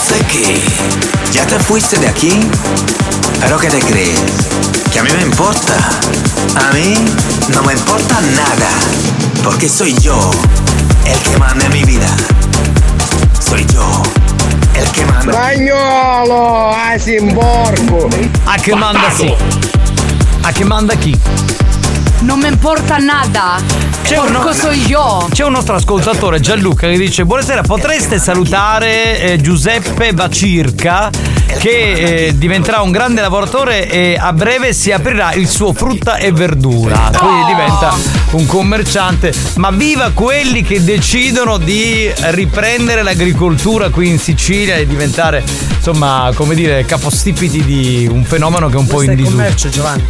Entonces, 0.00 0.26
¿qué? 0.30 0.62
¿Ya 1.32 1.44
te 1.44 1.58
fuiste 1.58 1.98
de 1.98 2.06
aquí? 2.06 2.38
¿Pero 3.40 3.58
qué 3.58 3.68
te 3.68 3.80
crees? 3.80 4.20
¿Que 4.92 5.00
a 5.00 5.02
mí 5.02 5.10
me 5.10 5.22
importa? 5.22 5.74
A 6.54 6.72
mí 6.72 6.94
no 7.48 7.62
me 7.64 7.72
importa 7.72 8.20
nada. 8.36 8.68
Porque 9.42 9.68
soy 9.68 9.94
yo 9.98 10.30
el 11.04 11.18
que 11.18 11.36
manda 11.38 11.64
en 11.64 11.72
mi 11.72 11.82
vida. 11.82 12.06
Soy 13.44 13.66
yo 13.74 14.02
el 14.74 14.88
que 14.92 15.04
manda. 15.04 15.32
Spagnolo, 15.32 16.70
a 16.76 16.96
Simborgo. 16.96 18.08
A 18.46 18.56
che 18.56 18.76
manda 18.76 19.10
sì. 19.16 19.34
A 20.42 20.52
che 20.52 20.64
manda 20.64 20.94
chi? 20.94 21.18
Non 22.20 22.38
mi 22.38 22.46
importa 22.46 22.98
nada. 22.98 23.60
Porco 24.14 24.52
so 24.52 24.70
io. 24.70 25.28
C'è 25.30 25.44
un 25.44 25.52
nostro 25.52 25.74
ascoltatore 25.76 26.40
Gianluca 26.40 26.88
che 26.88 26.96
dice 26.96 27.24
Buonasera, 27.24 27.62
potreste 27.62 28.18
salutare 28.18 29.20
eh, 29.20 29.40
Giuseppe 29.40 30.14
Bacirca 30.14 31.10
che 31.58 32.26
eh, 32.26 32.38
diventerà 32.38 32.80
un 32.80 32.90
grande 32.90 33.20
lavoratore 33.20 33.88
e 33.88 34.16
a 34.18 34.32
breve 34.32 34.72
si 34.72 34.92
aprirà 34.92 35.32
il 35.34 35.48
suo 35.48 35.72
frutta 35.72 36.16
e 36.16 36.32
verdura. 36.32 37.10
Quindi 37.16 37.44
diventa 37.46 37.94
un 38.32 38.46
commerciante. 38.46 39.32
Ma 39.56 39.70
viva 39.70 40.10
quelli 40.14 40.62
che 40.62 40.82
decidono 40.82 41.58
di 41.58 42.10
riprendere 42.30 43.02
l'agricoltura 43.02 43.90
qui 43.90 44.08
in 44.08 44.18
Sicilia 44.18 44.76
e 44.76 44.86
diventare, 44.86 45.44
insomma, 45.76 46.30
come 46.34 46.54
dire, 46.54 46.84
capostipiti 46.84 47.64
di 47.64 48.08
un 48.10 48.24
fenomeno 48.24 48.68
che 48.68 48.74
è 48.74 48.78
un 48.78 48.86
po' 48.86 48.96
Questo 48.96 49.12
è 49.12 49.14
in 49.14 49.20
disuso. 49.20 49.36
commercio, 49.36 49.68
Giovanni. 49.68 50.04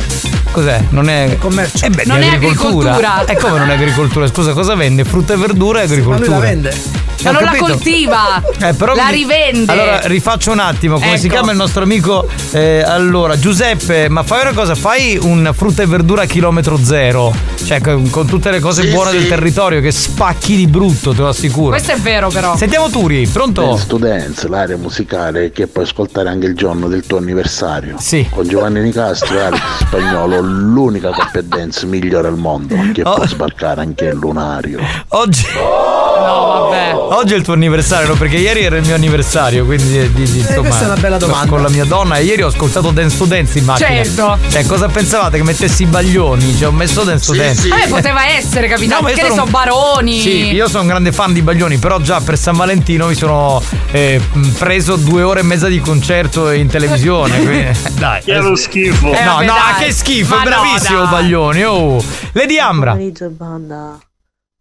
Cos'è? 0.51 0.83
Non 0.91 1.09
è, 1.09 1.37
commercio. 1.39 1.85
Eh 1.85 1.91
beh, 1.91 2.05
Non 2.07 2.23
è 2.23 2.29
agricoltura. 2.29 2.95
agricoltura. 2.95 3.25
E 3.27 3.37
come 3.37 3.59
non 3.59 3.71
è 3.71 3.75
agricoltura? 3.75 4.27
Scusa, 4.27 4.53
cosa 4.53 4.75
vende? 4.75 5.05
Frutta 5.05 5.35
e 5.35 5.37
verdura 5.37 5.83
e 5.83 5.87
Ma 5.87 5.93
agricoltura. 5.93 6.27
lui 6.27 6.35
la 6.35 6.39
vende. 6.41 6.77
Ma 7.25 7.31
non 7.33 7.43
la 7.43 7.49
capito. 7.51 7.65
coltiva. 7.67 8.43
Eh, 8.63 8.75
però 8.75 8.95
la 8.95 9.07
mi- 9.07 9.13
rivende. 9.13 9.73
Allora 9.73 10.01
rifaccio 10.05 10.53
un 10.53 10.59
attimo, 10.61 10.99
come 10.99 11.19
si 11.19 11.27
Ecco. 11.27 11.35
chiama 11.35 11.51
il 11.53 11.57
nostro 11.57 11.83
amico? 11.83 12.27
Eh, 12.53 12.83
allora, 12.83 13.39
Giuseppe, 13.39 14.09
ma 14.09 14.23
fai 14.23 14.43
una 14.43 14.53
cosa, 14.53 14.75
fai 14.75 15.19
un 15.21 15.51
frutta 15.55 15.83
e 15.83 15.87
verdura 15.87 16.23
a 16.23 16.27
chilometro 16.27 16.79
zero. 16.83 17.35
Cioè, 17.65 17.81
con, 17.81 18.09
con 18.11 18.27
tutte 18.27 18.51
le 18.51 18.61
cose 18.61 18.83
Sì, 18.83 18.89
buone 18.89 19.11
sì. 19.11 19.19
del 19.19 19.29
territorio 19.29 19.81
che 19.81 19.91
spacchi 19.91 20.57
di 20.57 20.67
brutto, 20.67 21.13
te 21.13 21.21
lo 21.21 21.29
assicuro. 21.29 21.71
Questo 21.71 21.93
è 21.93 21.99
vero, 21.99 22.29
però. 22.31 22.57
Sentiamo 22.57 22.89
Turi, 22.89 23.27
pronto? 23.27 23.63
Dance 23.63 23.87
to 23.87 23.97
Dance, 23.99 24.49
l'area 24.49 24.77
musicale 24.77 25.51
che 25.51 25.67
puoi 25.67 25.85
ascoltare 25.85 26.29
anche 26.31 26.47
il 26.47 26.55
giorno 26.55 26.89
del 26.89 27.05
tuo 27.07 27.19
anniversario. 27.19 27.97
Sì. 27.99 28.27
Con 28.31 28.47
Giovanni 28.49 28.81
Nicastro 28.81 29.37
e 29.39 29.41
Alex 29.43 29.61
Spagnolo, 29.81 30.41
l'unica 30.41 31.11
coppia 31.11 31.43
dance 31.43 31.85
migliore 31.85 32.29
al 32.29 32.37
mondo 32.37 32.75
che 32.95 33.03
Oh. 33.05 33.15
può 33.15 33.27
sbarcare 33.27 33.81
anche 33.83 34.05
il 34.07 34.15
lunario. 34.17 34.79
Oggi. 35.09 35.47
No, 35.55 36.69
vabbè. 36.71 37.08
Eh. 37.11 37.15
Oggi 37.15 37.35
è 37.35 37.37
il 37.37 37.43
tuo 37.43 37.55
anniversario, 37.55 38.09
no? 38.09 38.15
Perché 38.15 38.37
ieri 38.37 38.63
era 38.65 38.77
il 38.77 38.85
mio 38.85 38.95
anniversario, 38.95 39.65
quindi 39.65 39.89
di, 39.89 40.13
di- 40.13 40.31
di- 40.31 40.39
insomma. 40.39 40.61
questa 40.61 40.83
è 40.83 40.87
una 40.87 40.97
bella 40.97 41.17
domanda. 41.19 41.47
Con 41.49 41.63
la 41.63 41.69
mia 41.69 41.85
donna 41.85 42.17
e 42.17 42.25
ieri 42.25 42.43
ho 42.43 42.49
ascoltato 42.49 42.91
Dance 42.91 43.17
to 43.17 43.25
Dance 43.25 43.59
in 43.59 43.65
macchina. 43.65 43.89
Certo. 43.89 44.39
Cioè, 44.49 44.65
cosa 44.67 44.89
pensavate? 44.89 45.37
Che 45.39 45.43
mettessi 45.45 45.83
i 45.83 45.87
baglioni? 45.87 46.57
Cioè, 46.57 46.69
ho 46.69 46.73
messo 46.73 47.05
Dance 47.05 47.27
to 47.27 47.35
Dance. 47.35 47.69
Vabbè, 47.69 47.89
poteva 47.89 48.27
essere, 48.27 48.69
capitano. 48.69 49.01
No, 49.03 49.07
che 49.15 49.23
ne 49.23 49.29
sono 49.29 49.35
so, 49.35 49.45
un- 49.45 49.51
baroni. 49.51 50.21
Sì, 50.21 50.53
io 50.53 50.69
sono 50.69 50.83
un 50.83 50.89
grande 50.89 51.13
fan 51.13 51.33
di 51.33 51.43
Baglioni, 51.43 51.79
però 51.79 52.01
già 52.01 52.21
per 52.21 52.39
San 52.39 52.57
Valentino 52.57 53.07
mi 53.09 53.15
sono 53.15 53.63
eh, 53.91 54.21
preso 54.59 54.97
due 54.97 55.23
ore 55.23 55.41
e 55.41 55.43
mezza 55.43 55.69
di 55.69 55.81
concerto 55.81 56.51
in 56.51 56.69
televisione. 56.69 57.39
quindi, 57.43 57.67
dai. 57.99 58.23
Che 58.23 58.35
è 58.35 58.41
lo 58.41 58.57
schifo. 58.57 59.13
Eh, 59.13 59.23
no, 59.25 59.35
vabbè, 59.35 59.47
no, 59.47 59.53
dai. 59.55 59.85
che 59.87 59.93
schifo, 59.93 60.35
Ma 60.37 60.43
no, 60.43 60.49
bravissimo 60.51 61.01
dai. 61.03 61.11
Baglioni. 61.11 61.65
Oh. 61.65 62.05
Lady 62.33 62.59
Ambra. 62.59 62.93
pomeriggio 62.93 63.29
banda. 63.31 63.99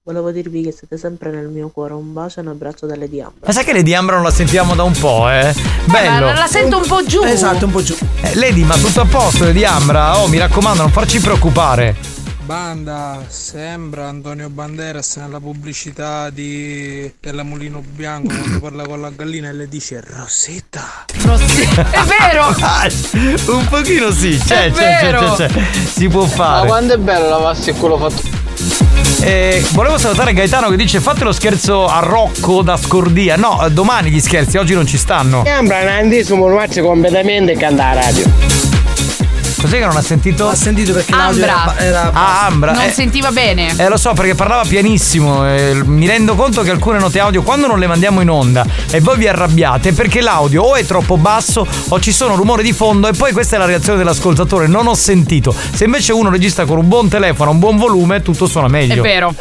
Volevo 0.08 0.32
dirvi 0.32 0.62
che 0.64 0.72
siete 0.72 0.98
sempre 0.98 1.32
nel 1.32 1.50
mio 1.50 1.68
cuore. 1.68 1.92
Un 1.94 2.14
bacio 2.14 2.40
e 2.40 2.44
un 2.44 2.48
abbraccio 2.48 2.86
dalle 2.86 3.10
di 3.10 3.20
Ambra. 3.20 3.46
Ma 3.46 3.52
sai 3.52 3.66
che 3.66 3.74
Lady 3.74 3.94
Ambra 3.94 4.16
non 4.16 4.24
la 4.24 4.32
sentivamo 4.32 4.74
da 4.74 4.84
un 4.84 4.94
po', 4.94 5.30
eh? 5.30 5.54
Ma 5.88 6.00
Bello. 6.00 6.32
la 6.32 6.48
sento 6.48 6.78
un 6.78 6.88
po' 6.88 7.04
giù. 7.06 7.22
Esatto, 7.24 7.66
un 7.66 7.72
po' 7.74 7.84
giù. 7.84 7.94
Eh, 8.22 8.36
Lady, 8.36 8.64
ma 8.64 8.78
tutto 8.78 9.02
a 9.02 9.06
posto, 9.06 9.44
Lady 9.44 9.66
Ambra? 9.66 10.18
Oh, 10.22 10.28
mi 10.30 10.38
raccomando, 10.38 10.84
non 10.84 10.92
farci 10.94 11.20
preoccupare. 11.20 11.94
Banda, 12.46 13.22
sembra 13.28 14.08
Antonio 14.08 14.48
Banderas 14.50 15.18
nella 15.18 15.42
pubblicità 15.42 16.30
di, 16.30 17.12
della 17.20 17.44
Mulino 17.44 17.84
Bianco 17.86 18.34
quando 18.34 18.60
parla 18.62 18.86
con 18.86 19.02
la 19.02 19.10
gallina 19.10 19.50
e 19.50 19.54
le 19.54 19.68
dice 19.68 20.02
Rosetta. 20.02 21.04
È 21.08 22.00
vero! 22.06 22.56
Ah, 22.64 22.88
un 23.48 23.68
pochino 23.68 24.10
sì, 24.12 24.38
c'è, 24.42 24.68
È 24.68 24.72
c'è, 24.72 25.00
c'è, 25.00 25.12
vero. 25.12 25.34
c'è, 25.34 25.48
c'è. 25.50 25.62
Si 25.86 26.08
può 26.08 26.22
Ma 26.22 26.28
fare. 26.30 26.68
quando 26.68 26.94
è 26.94 26.98
bello 26.98 27.28
lavarsi 27.28 27.72
il 27.72 27.76
culo 27.76 27.98
fatto. 27.98 28.37
Eh, 29.22 29.66
volevo 29.72 29.98
salutare 29.98 30.34
Gaetano 30.34 30.70
che 30.70 30.76
dice 30.76 31.00
fate 31.00 31.24
lo 31.24 31.32
scherzo 31.32 31.86
a 31.86 32.00
Rocco 32.00 32.62
da 32.62 32.78
Scordia. 32.78 33.36
No, 33.36 33.66
eh, 33.66 33.72
domani 33.72 34.10
gli 34.10 34.20
scherzi, 34.20 34.58
oggi 34.58 34.74
non 34.74 34.86
ci 34.86 34.98
stanno. 34.98 35.44
Sembra 35.46 35.82
un 35.82 35.88
andisimo 35.88 36.48
faccio 36.56 36.84
completamente 36.84 37.54
e 37.54 37.58
canta 37.58 37.94
la 37.94 38.02
radio. 38.02 38.77
Cos'è 39.60 39.80
che 39.80 39.86
non 39.86 39.98
ha 39.98 40.02
sentito? 40.02 40.48
Ha 40.50 40.56
sentito 40.56 40.94
perché 40.94 41.12
l'audio 41.16 41.46
Ambra. 41.46 41.76
era, 41.78 42.02
era 42.02 42.12
Ah, 42.14 42.46
Ambra. 42.46 42.72
Non 42.74 42.84
eh, 42.84 42.92
sentiva 42.92 43.32
bene. 43.32 43.74
Eh 43.78 43.90
lo 43.90 43.98
so 43.98 44.14
perché 44.14 44.36
parlava 44.36 44.64
pianissimo 44.64 45.48
eh, 45.48 45.82
mi 45.86 46.06
rendo 46.08 46.36
conto 46.36 46.62
che 46.62 46.70
alcune 46.72 47.00
note 47.00 47.20
audio 47.20 47.42
quando 47.42 47.66
non 47.68 47.80
le 47.80 47.88
mandiamo 47.88 48.22
in 48.22 48.30
onda 48.30 48.66
e 48.92 49.00
voi 49.00 49.18
vi 49.18 49.28
arrabbiate 49.28 49.90
è 49.90 49.94
perché 49.94 50.22
l'audio 50.22 50.62
o 50.64 50.76
è 50.76 50.86
troppo 50.86 51.18
basso 51.18 51.66
o 51.90 52.00
ci 52.00 52.12
sono 52.12 52.36
rumori 52.36 52.64
di 52.64 52.74
fondo 52.74 53.08
e 53.08 53.14
poi 53.14 53.32
questa 53.32 53.56
è 53.56 53.60
la 53.60 53.66
reazione 53.66 53.98
dell'ascoltatore 53.98 54.68
non 54.68 54.88
ho 54.88 54.94
sentito 54.94 55.54
se 55.74 55.86
invece 55.86 56.14
uno 56.14 56.30
registra 56.30 56.66
con 56.66 56.78
un 56.78 56.88
buon 56.88 57.08
telefono 57.10 57.52
un 57.52 57.60
buon 57.60 57.78
volume 57.78 58.22
tutto 58.22 58.46
suona 58.48 58.68
È 58.68 58.70
meglio 58.70 59.02
vero. 59.02 59.34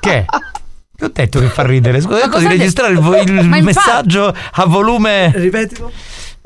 che? 0.00 0.24
Che 0.96 1.04
ho 1.04 1.10
detto 1.12 1.38
che 1.40 1.48
fa 1.48 1.62
ridere? 1.62 2.00
Scusa, 2.00 2.14
ho 2.14 2.18
detto 2.18 2.30
cosa 2.30 2.46
di 2.46 2.52
hai 2.52 2.58
registrare 2.58 2.92
il, 2.92 2.98
il 3.56 3.62
messaggio 3.62 4.34
a 4.52 4.66
volume. 4.66 5.30
Ripetilo. 5.34 5.92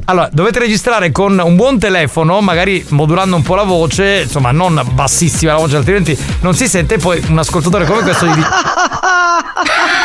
Allora, 0.06 0.28
dovete 0.32 0.58
registrare 0.58 1.12
con 1.12 1.40
un 1.42 1.56
buon 1.56 1.78
telefono, 1.78 2.40
magari 2.40 2.84
modulando 2.88 3.36
un 3.36 3.42
po' 3.42 3.54
la 3.54 3.62
voce, 3.62 4.22
insomma, 4.24 4.50
non 4.50 4.80
bassissima 4.92 5.52
la 5.52 5.58
voce, 5.58 5.76
altrimenti 5.76 6.18
non 6.40 6.54
si 6.54 6.68
sente. 6.68 6.98
Poi 6.98 7.22
un 7.28 7.38
ascoltatore 7.38 7.86
come 7.86 8.02
questo 8.02 8.26
gli 8.26 8.34
dice. 8.34 8.48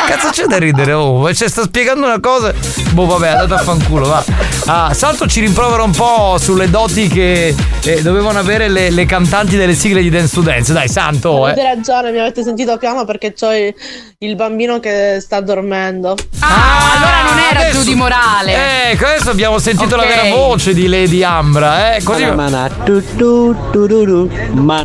Cazzo 0.06 0.30
c'è 0.30 0.44
da 0.46 0.56
ridere? 0.56 0.92
Oh, 0.92 1.32
cioè, 1.34 1.48
sta 1.48 1.62
spiegando 1.62 2.06
una 2.06 2.20
cosa. 2.20 2.54
Boh, 2.92 3.06
vabbè, 3.06 3.28
andate 3.28 3.54
a 3.54 3.58
fanculo, 3.58 4.06
va. 4.08 4.24
Ah, 4.66 4.94
Salto 4.94 5.26
ci 5.26 5.40
rimprovera 5.40 5.82
un 5.82 5.90
po' 5.92 6.36
sulle 6.38 6.70
doti 6.70 7.08
che 7.08 7.54
eh, 7.82 8.02
dovevano 8.02 8.38
avere 8.38 8.68
le, 8.68 8.90
le 8.90 9.04
cantanti 9.06 9.56
delle 9.56 9.74
sigle 9.74 10.00
di 10.00 10.08
Dance 10.10 10.34
to 10.34 10.40
Dance. 10.40 10.72
Dai, 10.72 10.88
Santo, 10.88 11.44
Avete 11.44 11.60
eh. 11.60 11.74
ragione, 11.74 12.10
mi 12.12 12.20
avete 12.20 12.42
sentito 12.42 12.76
piano 12.78 13.04
perché 13.04 13.34
c'ho 13.34 13.52
il, 13.52 13.74
il 14.18 14.36
bambino 14.36 14.80
che 14.80 15.18
sta 15.20 15.40
dormendo. 15.40 16.14
Ah, 16.40 16.92
allora 16.96 17.22
non 17.30 17.38
era 17.50 17.60
adesso- 17.60 17.78
giù 17.80 17.84
di 17.84 17.94
morale. 17.94 18.90
Ecco, 18.90 19.04
adesso 19.06 19.30
abbiamo 19.30 19.58
sentito 19.58 19.87
la 19.96 20.02
Ok. 20.02 20.08
vera 20.08 20.34
voce 20.34 20.74
di 20.74 20.86
Lady 20.88 21.22
Ambra, 21.22 21.94
eh. 21.96 22.02
Così. 22.02 22.24
Mana, 22.26 22.68
tu, 22.84 23.02
tu, 23.16 23.54
tu, 23.72 23.86
tu, 23.86 24.04
tu. 24.04 24.30
Ma 24.54 24.84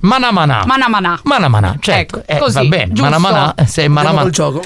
Mana 0.00 0.30
mana. 0.32 0.62
Mana 0.66 0.88
mana. 0.88 1.18
Mana 1.22 1.48
mana, 1.48 1.76
certo. 1.80 2.18
Ecco, 2.18 2.26
Eh, 2.26 2.38
così, 2.38 2.54
va 2.58 2.64
bene. 2.64 2.88
giusto. 2.92 3.02
Mana 3.04 3.18
mana, 3.18 3.54
eh, 3.56 3.66
se 3.66 3.88
mana 3.88 4.08
Andiamo 4.10 4.14
mana. 4.16 4.22
col 4.22 4.30
gioco. 4.32 4.62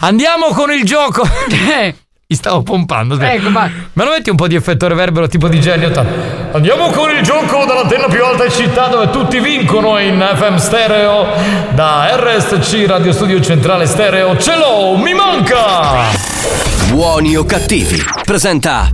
Andiamo 0.00 0.46
con 0.48 0.72
il 0.72 0.84
gioco. 0.84 1.22
Mi 2.32 2.38
stavo 2.38 2.62
pompando. 2.62 3.14
aspetta. 3.14 3.32
Ecco, 3.34 3.52
vai. 3.52 3.70
Me 3.92 4.04
lo 4.04 4.10
metti 4.10 4.30
un 4.30 4.36
po' 4.36 4.48
di 4.48 4.54
effetto 4.56 4.88
reverbero 4.88 5.28
tipo 5.28 5.48
di 5.48 5.60
Genio 5.60 5.88
80. 5.88 6.56
Andiamo 6.56 6.88
con 6.90 7.10
il 7.10 7.22
gioco 7.22 7.64
dall'antenna 7.66 8.06
più 8.08 8.24
alta 8.24 8.44
in 8.46 8.50
città 8.50 8.86
dove 8.88 9.10
tutti 9.10 9.38
vincono 9.38 9.98
in 9.98 10.18
FM 10.34 10.56
stereo. 10.56 11.26
Da 11.74 12.08
RSC 12.16 12.84
Radio 12.86 13.12
Studio 13.12 13.40
Centrale 13.40 13.84
Stereo. 13.86 14.36
Ce 14.38 14.56
l'ho, 14.56 14.96
mi 14.96 15.12
manca! 15.14 16.08
Buoni 16.88 17.36
o 17.36 17.44
cattivi. 17.44 18.02
Presenta. 18.24 18.88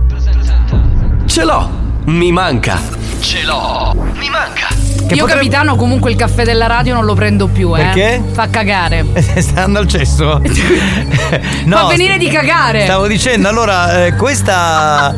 Ce 1.39 1.45
l'ho. 1.45 1.69
Mi 2.07 2.33
manca. 2.33 2.77
Ce 3.21 3.43
l'ho. 3.45 3.93
Mi 4.15 4.29
manca. 4.29 4.67
Che 4.67 5.13
Io, 5.15 5.21
potrebbe- 5.21 5.35
capitano, 5.35 5.77
comunque 5.77 6.11
il 6.11 6.17
caffè 6.17 6.43
della 6.43 6.67
radio 6.67 6.93
non 6.93 7.05
lo 7.05 7.13
prendo 7.13 7.47
più, 7.47 7.73
eh. 7.77 7.81
Perché? 7.81 8.21
Fa 8.33 8.49
cagare. 8.49 9.05
Stai 9.15 9.47
andando 9.63 9.79
al 9.79 9.87
cesso? 9.87 10.41
Fa 10.43 11.85
venire 11.85 12.17
di 12.17 12.27
cagare. 12.27 12.83
Stavo 12.83 13.07
dicendo, 13.07 13.47
allora, 13.47 14.03
eh, 14.07 14.15
questa. 14.15 15.15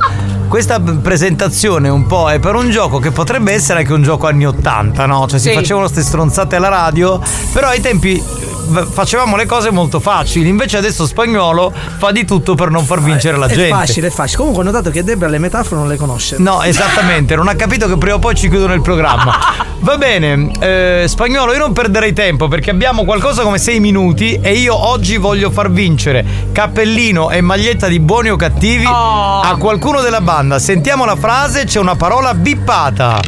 Questa 0.51 0.81
presentazione 0.81 1.87
un 1.87 2.05
po' 2.07 2.29
è 2.29 2.37
per 2.39 2.55
un 2.55 2.69
gioco 2.69 2.99
che 2.99 3.11
potrebbe 3.11 3.53
essere 3.53 3.79
anche 3.79 3.93
un 3.93 4.03
gioco 4.03 4.27
anni 4.27 4.45
80, 4.45 5.05
no? 5.05 5.25
Cioè 5.25 5.39
si 5.39 5.47
Sì. 5.47 5.53
facevano 5.53 5.85
queste 5.87 6.03
stronzate 6.05 6.57
alla 6.57 6.67
radio, 6.67 7.21
però 7.53 7.69
ai 7.69 7.79
tempi 7.79 8.21
eh, 8.21 8.85
facevamo 8.85 9.37
le 9.37 9.45
cose 9.45 9.71
molto 9.71 10.01
facili, 10.01 10.49
invece 10.49 10.75
adesso 10.77 11.07
spagnolo 11.07 11.71
fa 11.97 12.11
di 12.11 12.25
tutto 12.25 12.55
per 12.55 12.69
non 12.69 12.83
far 12.83 13.01
vincere 13.01 13.37
la 13.37 13.45
è 13.45 13.55
gente. 13.55 13.69
facile, 13.69 14.07
è 14.07 14.11
facile. 14.11 14.37
Comunque 14.39 14.63
ho 14.63 14.65
notato 14.65 14.89
che 14.89 15.05
Debra 15.05 15.29
le 15.29 15.39
metafore 15.39 15.77
non 15.77 15.87
le 15.87 15.95
conosce. 15.95 16.35
No, 16.39 16.61
esattamente, 16.63 17.33
non 17.35 17.47
ha 17.47 17.55
capito 17.55 17.87
che 17.87 17.97
prima 17.97 18.15
o 18.15 18.19
poi 18.19 18.35
ci 18.35 18.49
chiudono 18.49 18.73
il 18.73 18.81
programma. 18.81 19.33
Va 19.81 19.97
bene, 19.97 20.51
eh, 20.59 21.05
spagnolo, 21.07 21.53
io 21.53 21.57
non 21.57 21.73
perderei 21.73 22.13
tempo 22.13 22.47
perché 22.47 22.69
abbiamo 22.69 23.03
qualcosa 23.03 23.41
come 23.41 23.57
6 23.57 23.79
minuti 23.79 24.37
e 24.39 24.53
io 24.53 24.75
oggi 24.75 25.17
voglio 25.17 25.49
far 25.49 25.71
vincere 25.71 26.23
cappellino 26.51 27.31
e 27.31 27.41
maglietta 27.41 27.87
di 27.87 27.99
buoni 27.99 28.29
o 28.29 28.35
cattivi 28.35 28.85
a 28.85 29.55
qualcuno 29.57 30.01
della 30.01 30.21
banda. 30.41 30.59
Sentiamo 30.59 31.05
la 31.05 31.15
frase, 31.15 31.65
c'è 31.65 31.79
una 31.79 31.95
parola 31.95 32.33
bippata. 32.33 33.19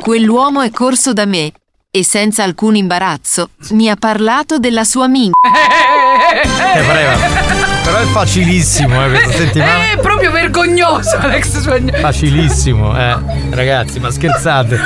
Quell'uomo 0.00 0.62
è 0.62 0.70
corso 0.70 1.12
da 1.12 1.26
me 1.26 1.52
e 1.90 2.04
senza 2.04 2.44
alcun 2.44 2.76
imbarazzo 2.76 3.50
mi 3.70 3.90
ha 3.90 3.96
parlato 3.96 4.58
della 4.58 4.84
sua 4.84 5.08
min. 5.08 5.32
Eh. 6.32 6.48
Però 7.82 7.98
è 7.98 8.04
facilissimo, 8.04 9.04
eh, 9.04 9.08
questa 9.08 9.32
settimana. 9.32 9.84
Proprio 9.94 10.09
vergognoso, 10.50 11.16
Alex 11.16 11.60
Spagnolo. 11.60 11.98
Facilissimo, 11.98 12.98
eh. 12.98 13.16
Ragazzi, 13.50 14.00
ma 14.00 14.10
scherzate. 14.10 14.78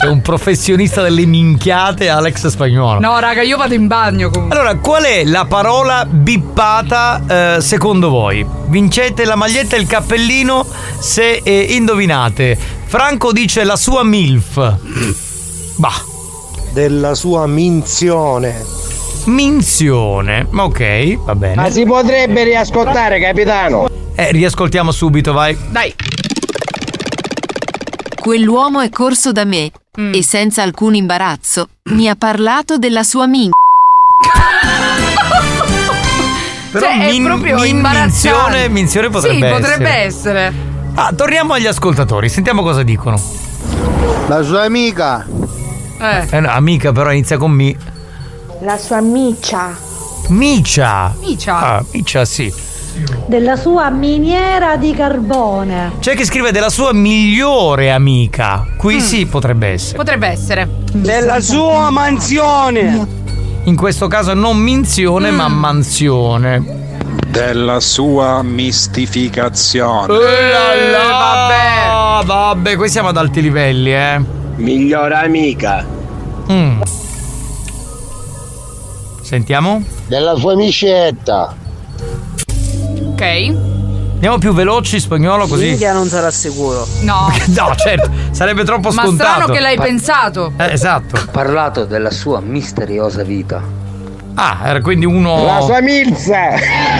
C'è 0.00 0.06
un 0.06 0.22
professionista 0.22 1.02
delle 1.02 1.26
minchiate, 1.26 2.08
Alex 2.08 2.46
Spagnolo. 2.48 2.98
No, 3.00 3.18
raga, 3.18 3.42
io 3.42 3.56
vado 3.56 3.74
in 3.74 3.86
bagno 3.86 4.30
comunque. 4.30 4.58
Allora, 4.58 4.76
qual 4.76 5.04
è 5.04 5.24
la 5.24 5.44
parola 5.44 6.06
bippata 6.08 7.56
eh, 7.56 7.60
secondo 7.60 8.08
voi? 8.08 8.44
Vincete 8.66 9.24
la 9.24 9.36
maglietta 9.36 9.76
e 9.76 9.80
il 9.80 9.86
cappellino 9.86 10.66
se 10.98 11.40
eh, 11.42 11.66
indovinate. 11.70 12.58
Franco 12.86 13.32
dice 13.32 13.62
la 13.64 13.76
sua 13.76 14.02
MILF. 14.02 14.76
Bah. 15.76 16.04
Della 16.72 17.14
sua 17.14 17.46
minzione. 17.46 18.64
Minzione. 19.24 20.46
Ok, 20.50 21.18
va 21.24 21.34
bene. 21.34 21.54
Ma 21.56 21.70
si 21.70 21.84
potrebbe 21.84 22.44
riascoltare, 22.44 23.20
capitano? 23.20 23.99
Eh, 24.20 24.32
riascoltiamo 24.32 24.92
subito, 24.92 25.32
vai. 25.32 25.56
Dai. 25.70 25.94
Quell'uomo 28.20 28.80
è 28.80 28.90
corso 28.90 29.32
da 29.32 29.44
me 29.46 29.70
e 30.12 30.22
senza 30.22 30.62
alcun 30.62 30.94
imbarazzo 30.94 31.68
mi 31.84 32.06
ha 32.06 32.16
parlato 32.16 32.76
della 32.76 33.02
sua 33.02 33.26
min. 33.26 33.48
Però 36.70 36.84
Cioè, 36.86 37.06
è 37.06 37.10
min- 37.10 37.24
proprio 37.24 37.56
min- 37.60 37.76
imbarazzante. 37.76 38.68
minzione, 38.68 38.68
minzione 38.68 39.08
potrebbe 39.08 39.38
Sì, 39.38 39.42
essere. 39.44 39.60
potrebbe 39.60 39.90
essere. 39.90 40.52
Ah, 40.96 41.12
torniamo 41.14 41.54
agli 41.54 41.66
ascoltatori, 41.66 42.28
sentiamo 42.28 42.60
cosa 42.62 42.82
dicono. 42.82 43.18
La 44.28 44.42
sua 44.42 44.64
amica. 44.64 45.26
Eh. 45.98 46.26
Eh, 46.30 46.40
no, 46.40 46.50
amica 46.50 46.92
però 46.92 47.10
inizia 47.10 47.38
con 47.38 47.52
mi. 47.52 47.74
La 48.60 48.76
sua 48.76 49.00
miccia. 49.00 49.74
Micia. 50.28 51.14
Micia. 51.20 51.56
Ah, 51.58 51.82
Micia 51.92 52.24
sì. 52.26 52.52
Della 53.26 53.56
sua 53.56 53.90
miniera 53.90 54.76
di 54.76 54.92
carbone. 54.92 55.92
C'è 56.00 56.16
chi 56.16 56.24
scrive 56.24 56.50
della 56.50 56.68
sua 56.70 56.92
migliore 56.92 57.90
amica. 57.92 58.66
Qui 58.76 59.00
sì 59.00 59.26
potrebbe 59.26 59.68
essere. 59.68 59.96
Potrebbe 59.96 60.26
essere. 60.26 60.68
Della 60.92 61.40
sua 61.40 61.90
mansione. 61.90 63.06
In 63.64 63.76
questo 63.76 64.08
caso 64.08 64.34
non 64.34 64.56
minzione, 64.56 65.30
ma 65.30 65.48
mansione. 65.48 66.78
Della 67.28 67.78
sua 67.78 68.42
mistificazione. 68.42 70.12
Eh, 70.14 70.90
vabbè. 70.90 72.24
Vabbè, 72.24 72.76
qui 72.76 72.88
siamo 72.88 73.08
ad 73.08 73.16
alti 73.16 73.40
livelli, 73.40 73.94
eh. 73.94 74.20
Migliore 74.56 75.14
amica. 75.14 75.86
Mm. 76.50 76.80
Sentiamo. 79.22 79.82
Della 80.08 80.34
sua 80.34 80.56
miscetta. 80.56 81.54
Ok. 83.20 83.26
Andiamo 84.14 84.38
più 84.38 84.54
veloci, 84.54 84.98
spagnolo, 84.98 85.46
così. 85.46 85.66
Minchia 85.68 85.92
non 85.92 86.06
sarà 86.06 86.30
sicuro. 86.30 86.86
No. 87.02 87.28
No, 87.48 87.74
certo, 87.76 88.10
sarebbe 88.30 88.64
troppo 88.64 88.90
Ma 88.92 89.02
scontato. 89.02 89.30
strano 89.32 89.52
che 89.52 89.60
l'hai 89.60 89.76
pensato. 89.76 90.52
Eh, 90.56 90.72
esatto. 90.72 91.16
Ha 91.16 91.26
parlato 91.30 91.84
della 91.84 92.10
sua 92.10 92.40
misteriosa 92.40 93.22
vita. 93.22 93.60
Ah, 94.34 94.58
era 94.64 94.80
quindi 94.80 95.06
uno. 95.06 95.44
La 95.44 95.60
sua 95.60 95.80
milza! 95.80 96.50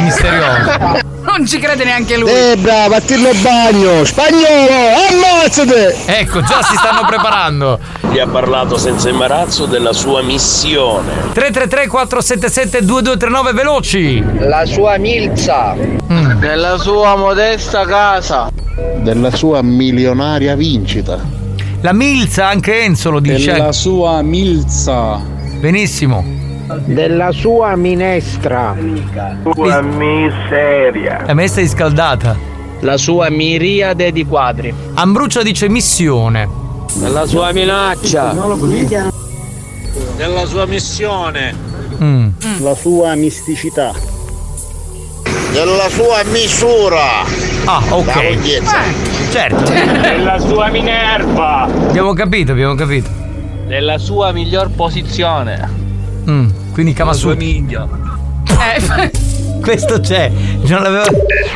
Misterioso. 0.00 1.08
Non 1.22 1.46
ci 1.46 1.58
crede 1.58 1.84
neanche 1.84 2.16
lui. 2.16 2.32
Debra, 2.32 2.88
battirlo 2.88 3.28
al 3.28 3.36
bagno! 3.36 4.04
Spagnolo, 4.04 4.96
ammazzate! 5.10 5.94
Ecco, 6.06 6.40
già 6.40 6.62
si 6.62 6.74
stanno 6.74 7.06
preparando. 7.06 7.78
Gli 8.10 8.18
ha 8.18 8.26
parlato 8.26 8.76
senza 8.78 9.10
imbarazzo 9.10 9.66
della 9.66 9.92
sua 9.92 10.22
missione. 10.22 11.08
333 11.32 11.86
477 11.86 12.84
2239 12.84 13.52
veloci. 13.52 14.24
La 14.40 14.64
sua 14.64 14.96
milza. 14.96 15.74
Nella 16.08 16.78
sua 16.78 17.14
modesta 17.16 17.84
casa. 17.84 18.48
Della 18.96 19.30
sua 19.30 19.62
milionaria 19.62 20.56
vincita. 20.56 21.18
La 21.82 21.92
milza, 21.92 22.48
anche 22.48 22.80
Enzo 22.82 23.10
lo 23.10 23.20
dice. 23.20 23.52
Della 23.52 23.72
sua 23.72 24.20
milza. 24.22 25.20
Benissimo. 25.60 26.48
Della 26.78 27.32
sua 27.32 27.74
minestra. 27.76 28.76
Sua 29.54 29.80
miseria. 29.80 31.22
La 31.26 31.34
messa 31.34 31.60
riscaldata. 31.60 32.36
La 32.80 32.96
sua 32.96 33.28
miriade 33.28 34.12
di 34.12 34.24
quadri. 34.24 34.72
Ambruccia 34.94 35.42
dice 35.42 35.68
missione. 35.68 36.48
Nella 36.94 37.26
sua 37.26 37.52
minaccia. 37.52 38.34
Della 40.16 40.46
sua 40.46 40.66
missione. 40.66 41.54
Mm. 42.02 42.28
La 42.60 42.74
sua 42.74 43.14
misticità. 43.14 43.92
Della 45.52 45.88
sua 45.88 46.22
misura. 46.30 47.24
Ah, 47.64 47.82
ok. 47.88 48.14
lunghezza. 48.14 48.78
Certo. 49.30 49.70
Nella 49.72 50.38
sua 50.38 50.70
Minerva. 50.70 51.62
Abbiamo 51.62 52.12
capito, 52.14 52.52
abbiamo 52.52 52.74
capito. 52.74 53.08
Nella 53.66 53.98
sua 53.98 54.32
miglior 54.32 54.70
posizione. 54.70 55.68
Mm, 56.28 56.48
Quindi 56.80 56.92
Kamasutra. 56.94 57.34
minchia. 57.36 57.86
Eh, 58.48 59.10
Questo 59.60 60.00
c'è. 60.00 60.30
Non 60.66 60.80
l'aveva. 60.80 61.04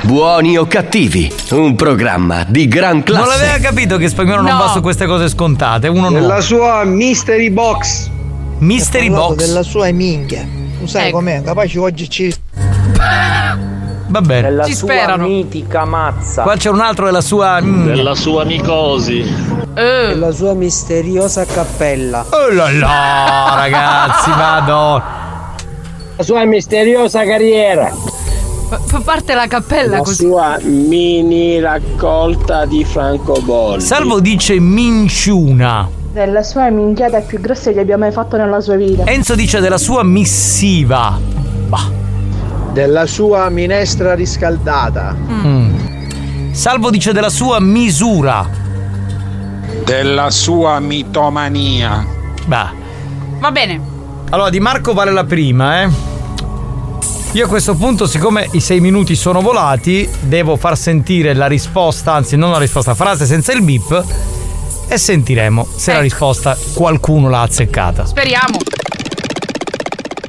Buoni 0.02 0.58
o 0.58 0.66
cattivi, 0.66 1.32
un 1.52 1.74
programma 1.74 2.44
di 2.46 2.68
gran 2.68 3.02
Non 3.06 3.26
l'aveva 3.26 3.54
classe. 3.54 3.60
capito 3.60 3.96
che 3.96 4.08
spagnolo 4.08 4.42
non 4.42 4.52
No. 4.52 4.58
va 4.58 4.68
su 4.68 4.82
queste 4.82 5.06
cose 5.06 5.30
scontate. 5.30 5.88
Uno 5.88 6.10
Della 6.10 6.34
no. 6.34 6.40
sua 6.42 6.84
mystery 6.84 7.48
box. 7.48 8.10
Mystery 8.58 9.08
box. 9.08 9.36
Della 9.36 9.62
sua 9.62 9.90
minchia. 9.92 10.46
Tu 10.78 10.84
sai 10.86 11.08
Ecco. 11.08 11.16
com'è? 11.16 11.40
Capace 11.42 11.78
oggi 11.78 12.10
ci. 12.10 12.34
Va 14.06 14.20
bene. 14.20 14.48
Della 14.48 14.64
Ci 14.64 14.74
sua 14.74 14.88
sperano. 14.88 15.26
mitica 15.26 15.84
mazza. 15.84 16.42
Qua 16.42 16.56
c'è 16.56 16.70
un 16.70 16.80
altro 16.80 17.06
della 17.06 17.20
sua. 17.20 17.60
Mm. 17.60 17.86
Della 17.86 18.14
sua 18.14 18.44
micosi. 18.44 19.20
eh. 19.74 20.06
Della 20.08 20.30
sua 20.32 20.54
misteriosa 20.54 21.44
cappella. 21.44 22.24
Oh 22.30 22.52
là 22.52 22.70
là, 22.70 23.52
ragazzi, 23.56 24.30
vado. 24.36 25.02
La 26.16 26.22
sua 26.22 26.44
misteriosa 26.44 27.24
carriera. 27.24 27.92
Fa- 28.86 29.00
parte 29.04 29.34
la 29.34 29.46
cappella 29.46 29.98
così. 29.98 30.24
sua 30.26 30.58
mini 30.62 31.60
raccolta 31.60 32.64
di 32.66 32.84
francobolli. 32.84 33.80
Salvo 33.80 34.20
dice 34.20 34.58
minciuna. 34.60 35.88
Della 36.12 36.42
sua 36.44 36.70
minchiata 36.70 37.20
più 37.20 37.40
grossa 37.40 37.72
che 37.72 37.80
abbia 37.80 37.98
mai 37.98 38.12
fatto 38.12 38.36
nella 38.36 38.60
sua 38.60 38.76
vita. 38.76 39.04
Enzo 39.06 39.34
dice 39.34 39.60
della 39.60 39.78
sua 39.78 40.02
missiva. 40.04 41.18
Bah. 41.66 42.02
Della 42.74 43.06
sua 43.06 43.48
minestra 43.50 44.14
riscaldata. 44.14 45.14
Mm. 45.16 46.50
Salvo 46.50 46.90
dice 46.90 47.12
della 47.12 47.28
sua 47.28 47.60
misura. 47.60 48.50
Della 49.84 50.28
sua 50.32 50.80
mitomania. 50.80 52.04
Bah. 52.46 52.72
Va 53.38 53.52
bene. 53.52 53.80
Allora, 54.30 54.50
di 54.50 54.58
Marco 54.58 54.92
vale 54.92 55.12
la 55.12 55.22
prima, 55.22 55.82
eh. 55.82 55.88
Io 57.30 57.44
a 57.44 57.48
questo 57.48 57.76
punto, 57.76 58.08
siccome 58.08 58.48
i 58.50 58.60
sei 58.60 58.80
minuti 58.80 59.14
sono 59.14 59.40
volati, 59.40 60.08
devo 60.22 60.56
far 60.56 60.76
sentire 60.76 61.32
la 61.32 61.46
risposta, 61.46 62.14
anzi 62.14 62.34
non 62.36 62.50
la 62.50 62.58
risposta, 62.58 62.94
frase 62.94 63.24
senza 63.24 63.52
il 63.52 63.62
bip 63.62 64.04
e 64.88 64.98
sentiremo 64.98 65.64
se 65.76 65.90
la 65.92 65.98
Ecco. 65.98 66.02
risposta 66.08 66.58
qualcuno 66.74 67.28
l'ha 67.28 67.42
azzeccata. 67.42 68.04
Speriamo. 68.04 68.58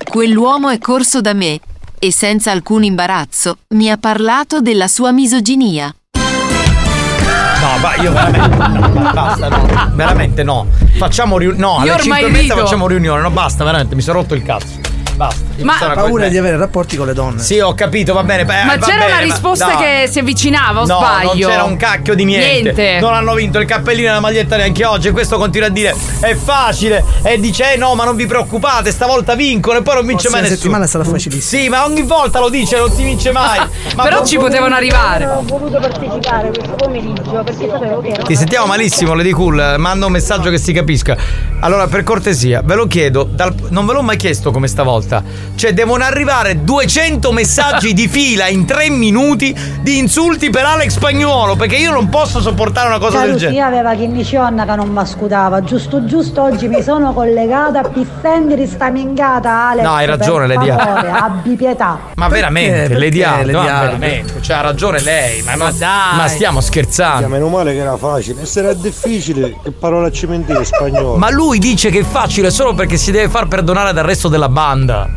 Quell'uomo 0.08 0.70
è 0.70 0.78
corso 0.78 1.22
da 1.22 1.34
me 1.34 1.60
e 2.00 2.12
senza 2.12 2.52
alcun 2.52 2.84
imbarazzo 2.84 3.58
mi 3.70 3.90
ha 3.90 3.98
parlato 3.98 4.62
della 4.62 4.88
sua 4.88 5.12
misoginia. 5.12 5.94
No, 6.14 7.78
ma 7.80 7.96
io 7.96 8.12
veramente. 8.12 8.58
No, 8.58 9.12
basta, 9.12 9.48
no. 9.50 9.68
Veramente 9.94 10.44
no. 10.44 10.68
Facciamo 10.98 11.38
riunione. 11.38 11.62
No, 11.62 11.78
alle 11.78 11.88
Io 11.88 11.96
ormai 11.96 12.22
5 12.24 12.28
e 12.28 12.42
mezza 12.42 12.56
facciamo 12.56 12.88
riunione. 12.88 13.22
No, 13.22 13.32
basta, 13.32 13.64
veramente, 13.64 13.96
mi 13.96 14.02
sono 14.02 14.20
rotto 14.20 14.36
il 14.36 14.44
cazzo. 14.44 14.80
Basta. 15.16 15.45
Ma- 15.64 15.78
Sarà 15.78 15.94
paura 15.94 16.28
di 16.28 16.38
avere 16.38 16.58
rapporti 16.58 16.96
con 16.98 17.08
le 17.08 17.14
donne. 17.14 17.42
Sì, 17.42 17.60
ho 17.60 17.74
capito, 17.74 18.14
va 18.14 18.24
bene. 18.24 18.46
beh, 18.46 18.64
Ma 18.66 18.76
va 18.78 18.86
c'era 18.86 18.98
bene, 18.98 19.06
una 19.12 19.16
ma- 19.16 19.22
risposta 19.22 19.74
no. 19.74 19.78
che 19.80 20.08
si 20.12 20.20
avvicinava 20.20 20.82
o 20.82 20.86
No, 20.86 20.98
sbaglio? 20.98 21.28
non 21.28 21.38
c'era 21.50 21.64
un 21.64 21.78
cacchio 21.78 22.14
di 22.16 22.26
niente. 22.26 22.62
Niente. 22.62 23.00
Non 23.00 23.14
hanno 23.14 23.34
vinto 23.36 23.60
il 23.60 23.66
cappellino 23.66 24.10
e 24.10 24.12
la 24.12 24.20
maglietta 24.20 24.56
neanche 24.58 24.86
oggi. 24.86 25.08
E 25.08 25.12
questo 25.12 25.38
continua 25.38 25.68
a 25.68 25.72
dire: 25.72 25.96
è 26.20 26.36
facile. 26.36 27.04
E 27.24 27.40
dice: 27.40 27.74
eh 27.74 27.78
no, 27.78 27.96
ma 27.96 28.04
non 28.04 28.16
vi 28.16 28.26
preoccupate, 28.26 28.92
stavolta 28.92 29.36
vincono. 29.36 29.80
E 29.80 29.82
poi 29.82 29.96
non 29.96 30.06
vince 30.06 30.30
mai 30.30 30.42
nessuno. 30.42 30.58
settimana 30.60 30.88
sarà 30.88 31.04
facilissimo. 31.04 31.64
Sì, 31.64 31.70
ma 31.70 31.86
ogni 31.86 32.02
volta 32.04 32.40
lo 32.40 32.50
dice, 32.50 32.78
non 32.78 32.92
si 32.92 33.04
vince 33.04 33.32
mai. 33.32 33.60
Ma 33.96 34.04
Però 34.04 34.26
ci 34.26 34.38
potevano 34.38 34.76
arrivare. 34.76 35.26
Ho 35.26 35.42
voluto 35.44 35.80
partecipare 35.80 36.50
questo 36.50 36.74
pomeriggio 36.76 37.44
perché 37.44 37.68
sapevo 37.70 38.02
che 38.02 38.10
era 38.10 38.24
Ti 38.24 38.36
sentiamo 38.36 38.66
malissimo, 38.66 39.14
Lady 39.14 39.32
Cool. 39.32 39.76
Manda 39.78 40.06
un 40.06 40.12
messaggio 40.12 40.50
che 40.50 40.58
si 40.58 40.74
capisca. 40.74 41.16
Allora, 41.62 41.88
per 41.88 42.04
cortesia, 42.04 42.62
ve 42.64 42.76
lo 42.76 42.88
chiedo. 42.88 43.24
dal- 43.30 43.54
non 43.70 43.86
ve 43.86 43.94
l'ho 43.94 44.02
mai 44.02 44.18
chiesto 44.18 44.52
come 44.52 44.68
stavolta. 44.68 45.24
Cioè, 45.56 45.74
devono 45.74 46.04
arrivare 46.04 46.64
200 46.64 47.32
messaggi 47.32 47.94
di 47.94 48.08
fila 48.08 48.48
in 48.48 48.66
3 48.66 48.90
minuti 48.90 49.56
di 49.82 49.98
insulti 49.98 50.50
per 50.50 50.66
Alex 50.66 50.92
Spagnuolo. 50.92 51.56
Perché 51.56 51.76
io 51.76 51.92
non 51.92 52.10
posso 52.10 52.42
sopportare 52.42 52.88
una 52.88 53.00
cosa 53.00 53.20
del 53.20 53.28
Carusi 53.28 53.46
genere. 53.46 53.62
aveva 53.80 53.94
chi 53.96 54.12
diconna 54.12 54.66
che 54.66 54.76
non 54.76 54.90
mi 54.90 55.06
scudava. 55.06 55.62
Giusto 55.64 56.06
giusto 56.06 56.42
oggi 56.42 56.68
mi 56.68 56.82
sono 56.82 57.14
collegata 57.14 57.80
a 57.80 57.90
pissende 57.90 58.56
di 58.56 58.66
sta 58.68 58.90
mingata 58.90 59.70
Alex. 59.70 59.84
No, 59.84 59.94
hai 59.94 60.06
ragione, 60.06 60.48
Lady 60.48 60.70
A. 60.70 60.78
favore, 60.78 61.10
abbi 61.10 61.56
pietà. 61.56 62.00
Ma 62.16 62.28
veramente, 62.28 62.80
Perché? 62.90 62.98
Lady 62.98 63.24
A, 63.24 63.38
Lady 63.38 63.52
no, 63.52 63.62
A? 63.62 63.64
veramente, 63.82 64.42
cioè, 64.42 64.58
ha 64.58 64.62
ragione 64.62 65.02
lei, 65.02 65.42
ma, 65.44 65.56
no- 65.56 65.72
dai. 65.72 66.18
ma 66.18 66.28
stiamo 66.28 66.60
scherzando. 66.62 67.28
Meno 67.28 67.48
male 67.48 67.72
che 67.74 67.80
era 67.80 67.96
facile. 67.98 68.42
E 68.42 68.46
se 68.46 68.60
era 68.60 68.74
difficile, 68.74 69.56
che 69.64 69.72
parola 69.72 70.12
ci 70.12 70.26
mentire 70.28 70.64
spagnolo. 70.66 71.16
Ma 71.16 71.30
lui 71.32 71.60
dice 71.60 71.90
che 71.90 72.00
è 72.00 72.04
facile 72.04 72.50
solo 72.52 72.74
perché 72.74 72.98
si 72.98 73.12
deve 73.12 73.30
far 73.30 73.48
perdonare 73.48 73.94
dal 73.94 74.04
resto 74.06 74.28
della 74.28 74.50
banda. 74.50 75.08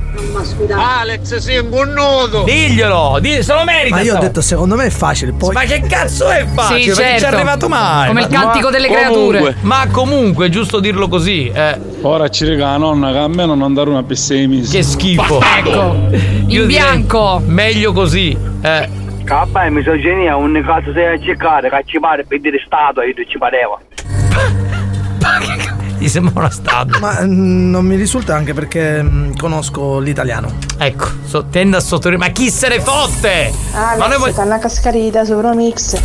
Alex 0.74 1.36
sei 1.36 1.59
un 1.59 1.70
connuto! 1.70 2.43
Diglielo, 2.45 3.19
di- 3.20 3.43
se 3.43 3.53
lo 3.55 3.65
merita. 3.65 3.97
Ma 3.97 4.03
io 4.03 4.16
ho 4.16 4.19
detto, 4.19 4.40
secondo 4.40 4.74
me 4.77 4.86
è 4.86 4.90
facile. 4.90 5.32
Poi. 5.32 5.53
Ma 5.53 5.62
che 5.62 5.81
cazzo 5.82 6.28
è 6.28 6.47
facile? 6.53 6.81
Sì, 6.81 6.86
Perché 6.89 6.95
ci 6.95 7.15
è 7.16 7.19
certo. 7.19 7.36
arrivato 7.36 7.69
mai. 7.69 8.09
Come 8.09 8.23
il 8.23 8.28
Ma- 8.31 8.40
cantico 8.40 8.70
delle 8.70 8.89
creature. 8.89 9.57
Ma 9.62 9.86
comunque 9.90 10.47
è 10.47 10.49
giusto 10.49 10.81
dirlo 10.81 11.09
così. 11.09 11.49
eh. 11.49 11.78
Ora 12.03 12.28
ci 12.28 12.45
rega 12.45 12.70
la 12.70 12.77
nonna 12.77 13.11
che 13.12 13.19
a 13.19 13.28
me 13.28 13.47
non 13.47 13.62
andare 13.62 13.90
una 13.90 14.03
misi. 14.47 14.77
Che 14.77 14.82
schifo. 14.82 15.40
Ecco. 15.40 15.97
Io 16.47 16.62
In 16.62 16.66
bianco. 16.66 17.40
Meglio 17.45 17.93
così. 17.93 18.36
Eh. 18.62 18.89
Cappa 19.24 19.65
è 19.65 19.70
misoginia, 19.70 20.36
un 20.36 20.62
cazzo 20.65 20.93
sei 20.93 21.15
a 21.15 21.20
cercare, 21.20 21.69
che 21.69 21.82
ci 21.85 21.99
pare 22.01 22.24
per 22.24 22.40
dire 22.40 22.61
stato 22.65 23.01
e 23.03 23.15
ci 23.28 23.36
pareva. 23.39 23.78
Ti 25.99 26.09
sembra 26.09 26.41
una 26.41 26.51
statua. 26.51 26.99
Ma 27.01 27.20
mm, 27.25 27.70
non 27.70 27.85
mi 27.85 27.97
risulta 27.97 28.35
anche 28.37 28.55
perché 28.55 29.03
mm, 29.03 29.33
conosco 29.37 29.99
l'italiano. 29.99 30.53
Ecco, 30.79 31.09
so, 31.27 31.47
tende 31.47 31.77
a 31.77 31.81
sottolineare. 31.81 32.31
Ma 32.31 32.33
chi 32.39 32.51
se 32.51 32.69
ne 32.69 32.81
fotte? 32.81 33.53
Ma 33.73 33.97
noi 33.97 34.16
vogliamo- 34.19 34.31
sta 34.33 34.43
una 34.43 34.59
cascarita 34.59 35.25
sopra 35.25 35.55
mix. 35.55 35.97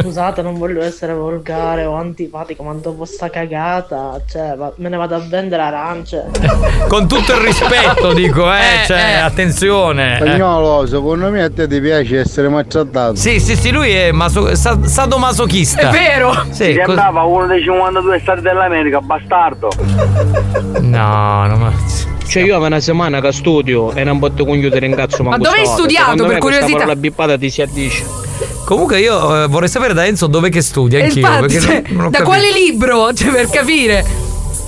Scusate, 0.00 0.42
non 0.42 0.58
voglio 0.58 0.82
essere 0.82 1.14
volgare 1.14 1.84
o 1.84 1.94
antipatico, 1.96 2.62
ma 2.62 2.74
dopo 2.74 3.04
sta 3.04 3.28
cagata, 3.30 4.20
cioè, 4.30 4.54
me 4.76 4.88
ne 4.88 4.96
vado 4.96 5.14
a 5.14 5.18
vendere 5.26 5.62
arance. 5.62 6.26
Con 6.88 7.08
tutto 7.08 7.32
il 7.32 7.40
rispetto, 7.40 8.12
dico, 8.14 8.52
eh. 8.52 8.58
Eh, 8.82 8.86
cioè, 8.86 8.98
eh. 8.98 9.14
attenzione. 9.20 10.14
eh. 10.14 10.16
Spagnolo, 10.16 10.86
secondo 10.86 11.30
me 11.30 11.42
a 11.42 11.50
te 11.50 11.66
ti 11.66 11.80
piace 11.80 12.20
essere 12.20 12.48
maltrattato. 12.48 13.14
Sì, 13.16 13.40
sì, 13.40 13.56
sì, 13.56 13.70
lui 13.70 13.90
è 13.90 14.12
maso- 14.12 14.54
sa- 14.54 14.78
sadomasochista. 14.84 15.88
È 15.88 15.90
vero. 15.90 16.19
Sì, 16.50 16.72
Ti 16.72 16.78
cos- 16.80 16.88
andava 16.96 17.22
uno 17.22 17.46
dei 17.46 17.62
52 17.62 18.18
stati 18.20 18.40
dell'America, 18.40 19.00
bastardo. 19.00 19.68
No, 20.80 21.46
no, 21.46 21.56
ma. 21.56 21.72
Cioè 22.26 22.42
io 22.44 22.50
avevo 22.54 22.66
una 22.66 22.78
settimana 22.80 23.20
che 23.20 23.32
studio 23.32 23.92
e 23.92 24.04
non 24.04 24.18
posso 24.20 24.44
chiudere 24.44 24.86
in 24.86 24.94
cazzo 24.94 25.24
Ma 25.24 25.36
dove 25.36 25.58
hai 25.58 25.66
studiato, 25.66 26.26
per 26.26 26.38
curiosità? 26.38 26.84
La 26.86 26.94
bippata 26.96 27.36
ti 27.36 27.50
si 27.50 27.60
addice. 27.62 28.04
Comunque 28.64 29.00
io 29.00 29.42
eh, 29.42 29.46
vorrei 29.48 29.68
sapere 29.68 29.94
da 29.94 30.06
Enzo 30.06 30.28
dove 30.28 30.48
che 30.48 30.60
studia 30.62 31.00
E 31.00 31.02
anch'io. 31.04 31.20
infatti, 31.26 31.40
perché 31.40 31.60
cioè, 31.60 31.82
non- 31.88 31.96
non 31.96 32.04
ho 32.06 32.10
da 32.10 32.18
capito. 32.18 32.24
quale 32.24 32.52
libro? 32.52 33.12
Cioè, 33.12 33.30
per 33.32 33.48
capire. 33.50 34.04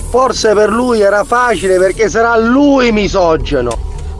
forse 0.09 0.53
per 0.53 0.69
lui 0.69 0.99
era 0.99 1.23
facile 1.23 1.77
perché 1.77 2.09
sarà 2.09 2.37
lui 2.37 2.91
misogeno. 2.91 3.71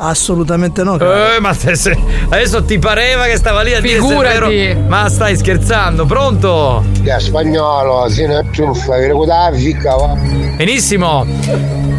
Assolutamente 0.06 0.84
no. 0.84 0.98
Eh, 1.00 1.40
ma 1.40 1.54
se- 1.54 1.76
se- 1.76 1.98
adesso 2.30 2.64
ti 2.66 2.78
pareva 2.78 3.24
che 3.26 3.38
stava 3.38 3.62
lì 3.62 3.74
a 3.74 3.80
dire 3.80 3.96
Figurati. 4.00 4.54
vero. 4.56 4.80
Ma 4.88 5.08
stai 5.08 5.38
scherzando, 5.38 6.06
pronto? 6.06 6.84
Da 7.00 7.20
spagnolo, 7.20 8.10
se 8.10 8.28
ne 8.28 8.44
va. 8.44 10.14
Benissimo. 10.58 11.26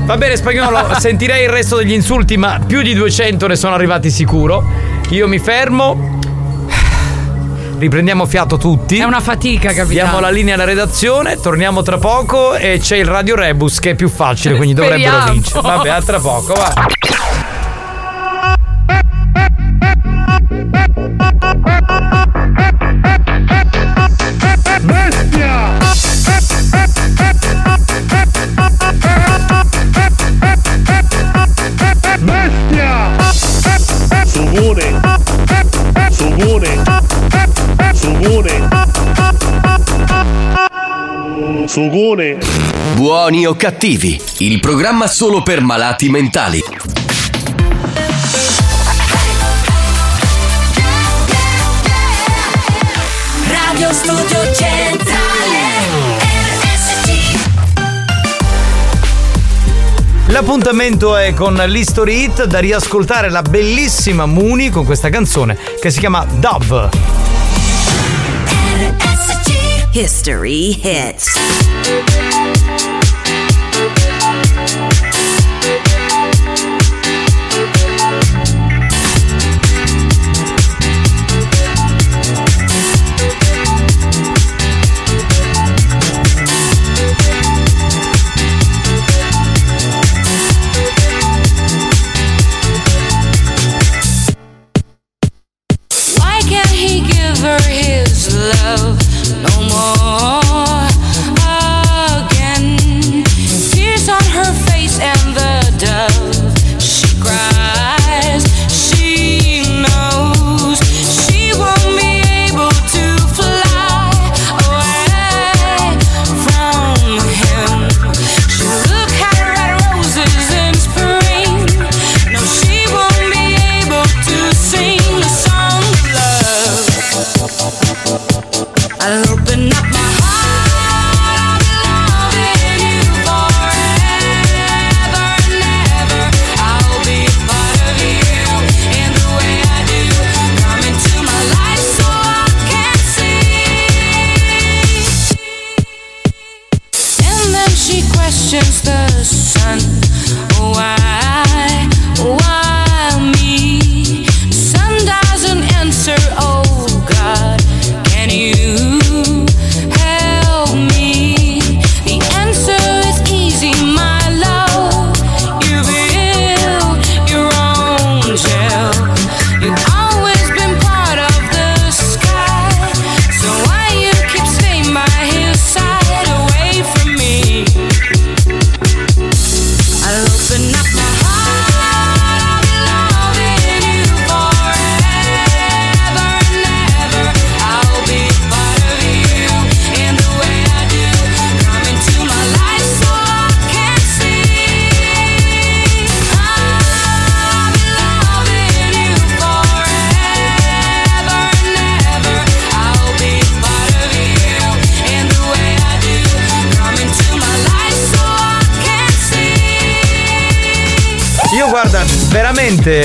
Va 0.04 0.16
bene 0.18 0.36
spagnolo, 0.36 0.86
sentirei 1.00 1.44
il 1.44 1.48
resto 1.48 1.76
degli 1.76 1.92
insulti, 1.92 2.36
ma 2.36 2.60
più 2.64 2.82
di 2.82 2.92
200 2.94 3.46
ne 3.46 3.56
sono 3.56 3.74
arrivati 3.74 4.10
sicuro. 4.10 4.62
Io 5.08 5.26
mi 5.26 5.38
fermo. 5.38 6.12
Riprendiamo 7.78 8.24
fiato 8.26 8.56
tutti. 8.56 8.98
È 8.98 9.04
una 9.04 9.20
fatica, 9.20 9.68
capitano. 9.68 9.88
Diamo 9.88 10.20
la 10.20 10.30
linea 10.30 10.54
alla 10.54 10.64
redazione, 10.64 11.40
torniamo 11.40 11.82
tra 11.82 11.98
poco 11.98 12.54
e 12.54 12.78
c'è 12.80 12.96
il 12.96 13.04
Radio 13.06 13.34
Rebus 13.34 13.78
che 13.80 13.90
è 13.90 13.94
più 13.94 14.08
facile, 14.08 14.56
quindi 14.56 14.74
dovrebbero 14.74 15.08
Speriamo. 15.10 15.32
vincere. 15.32 15.60
Vabbè, 15.60 15.88
a 15.88 16.02
tra 16.02 16.20
poco, 16.20 16.54
va. 16.54 16.72
Sugune! 41.74 42.38
Buoni 42.94 43.44
o 43.46 43.56
cattivi, 43.56 44.16
il 44.38 44.60
programma 44.60 45.08
solo 45.08 45.42
per 45.42 45.60
malati 45.60 46.08
mentali. 46.08 46.62
Radio 53.48 53.92
Studio 53.92 54.54
Centrale 54.54 55.58
RSC 56.62 57.38
L'appuntamento 60.26 61.16
è 61.16 61.34
con 61.34 61.54
l'History 61.54 62.22
Hit 62.22 62.44
da 62.44 62.60
riascoltare 62.60 63.30
la 63.30 63.42
bellissima 63.42 64.26
Mooney 64.26 64.68
con 64.68 64.84
questa 64.84 65.08
canzone 65.08 65.58
che 65.80 65.90
si 65.90 65.98
chiama 65.98 66.24
Dove. 66.38 67.23
History 69.94 70.72
Hits 70.72 71.38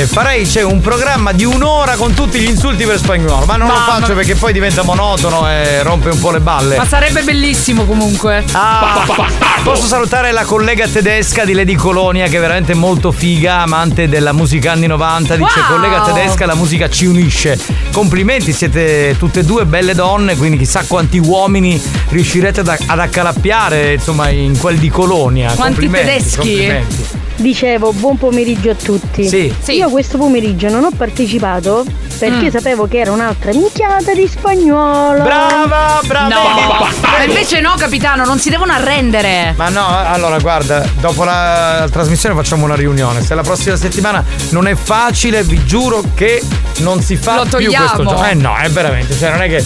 farei 0.06 0.46
c'è 0.46 0.64
un 0.64 0.82
programma 0.82 1.32
di 1.32 1.44
un'ora 1.46 1.96
con 1.96 2.14
tutti 2.14 2.40
gli 2.40 2.48
insulti 2.48 2.86
per 2.86 2.98
spagnolo, 2.98 3.46
ma 3.46 3.56
non 3.56 3.68
lo 3.68 3.74
Mamma 3.74 4.00
faccio 4.00 4.14
perché 4.14 4.36
poi 4.36 4.54
diventa 4.54 4.84
monotono 4.84 5.50
e 5.50 5.82
rompe 5.84 6.10
un 6.10 6.20
po' 6.20 6.32
le 6.32 6.40
balle. 6.40 6.78
Ma 6.78 6.86
sarebbe 6.86 7.22
bellissimo 7.24 7.86
comunque. 7.86 8.44
Ah, 8.52 9.06
posso 9.64 9.86
salutare 9.86 10.32
la 10.32 10.44
collega 10.44 10.88
tedesca 10.88 11.46
di 11.46 11.54
Lady 11.54 11.76
Colonia 11.76 12.28
che 12.28 12.38
è 12.38 12.40
veramente 12.40 12.74
molto 12.74 13.12
figa, 13.12 13.62
amante 13.62 14.08
della 14.08 14.34
musica 14.34 14.72
anni 14.72 14.88
90. 14.88 15.36
Dice 15.36 15.60
Wow! 15.60 15.76
collega 15.76 16.02
tedesca, 16.02 16.46
la 16.46 16.56
musica 16.56 16.90
ci 16.90 17.06
unisce. 17.06 17.58
Complimenti, 17.92 18.54
siete 18.54 19.16
tutte 19.18 19.42
e 19.42 19.44
due 19.44 19.66
belle 19.66 19.94
donne, 19.94 20.36
quindi 20.36 20.58
chissà 20.58 20.84
quanti 20.88 21.18
uomini 21.18 21.82
riuscirete 22.10 22.62
ad, 22.62 22.78
ad 22.86 23.00
accalappiare 23.00 23.94
insomma 23.94 24.30
in 24.30 24.58
quel 24.58 24.78
di 24.78 24.90
Colonia. 24.90 25.52
Quanti 25.54 25.88
Complimenti, 25.88 26.08
tedeschi? 26.08 26.38
complimenti. 26.38 27.19
Dicevo, 27.40 27.94
buon 27.94 28.18
pomeriggio 28.18 28.72
a 28.72 28.76
tutti. 28.76 29.26
Sì. 29.26 29.54
Sì. 29.62 29.72
Io 29.78 29.90
questo 29.90 30.18
pomeriggio 30.18 30.68
non 30.70 30.84
ho 30.84 30.90
partecipato 30.96 31.86
perché 32.18 32.48
Mm. 32.48 32.50
sapevo 32.50 32.86
che 32.86 33.00
era 33.00 33.12
un'altra 33.14 33.54
minchiata 33.54 34.14
di 34.14 34.28
spagnolo. 34.28 35.24
Brava, 35.24 36.02
brava. 36.06 36.28
No, 36.28 36.86
ma 37.20 37.26
invece 37.26 37.60
no, 37.60 37.74
capitano, 37.78 38.24
non 38.24 38.40
si 38.40 38.50
devono 38.50 38.72
arrendere. 38.72 39.54
Ma 39.58 39.70
no, 39.70 39.86
allora 39.88 40.40
guarda, 40.40 40.86
dopo 41.00 41.24
la 41.24 41.88
trasmissione 41.92 42.34
facciamo 42.36 42.64
una 42.66 42.76
riunione. 42.76 43.22
Se 43.22 43.36
la 43.36 43.42
prossima 43.42 43.76
settimana 43.76 44.24
non 44.50 44.68
è 44.68 44.76
facile, 44.76 45.44
vi 45.44 45.64
giuro 45.66 46.02
che 46.16 46.42
non 46.78 47.02
si 47.02 47.16
fa 47.18 47.44
più 47.46 47.72
questo 47.72 48.04
gioco. 48.04 48.24
Eh 48.24 48.34
no, 48.36 48.56
è 48.56 48.70
veramente, 48.70 49.18
cioè 49.18 49.32
non 49.32 49.42
è 49.42 49.50
che 49.50 49.64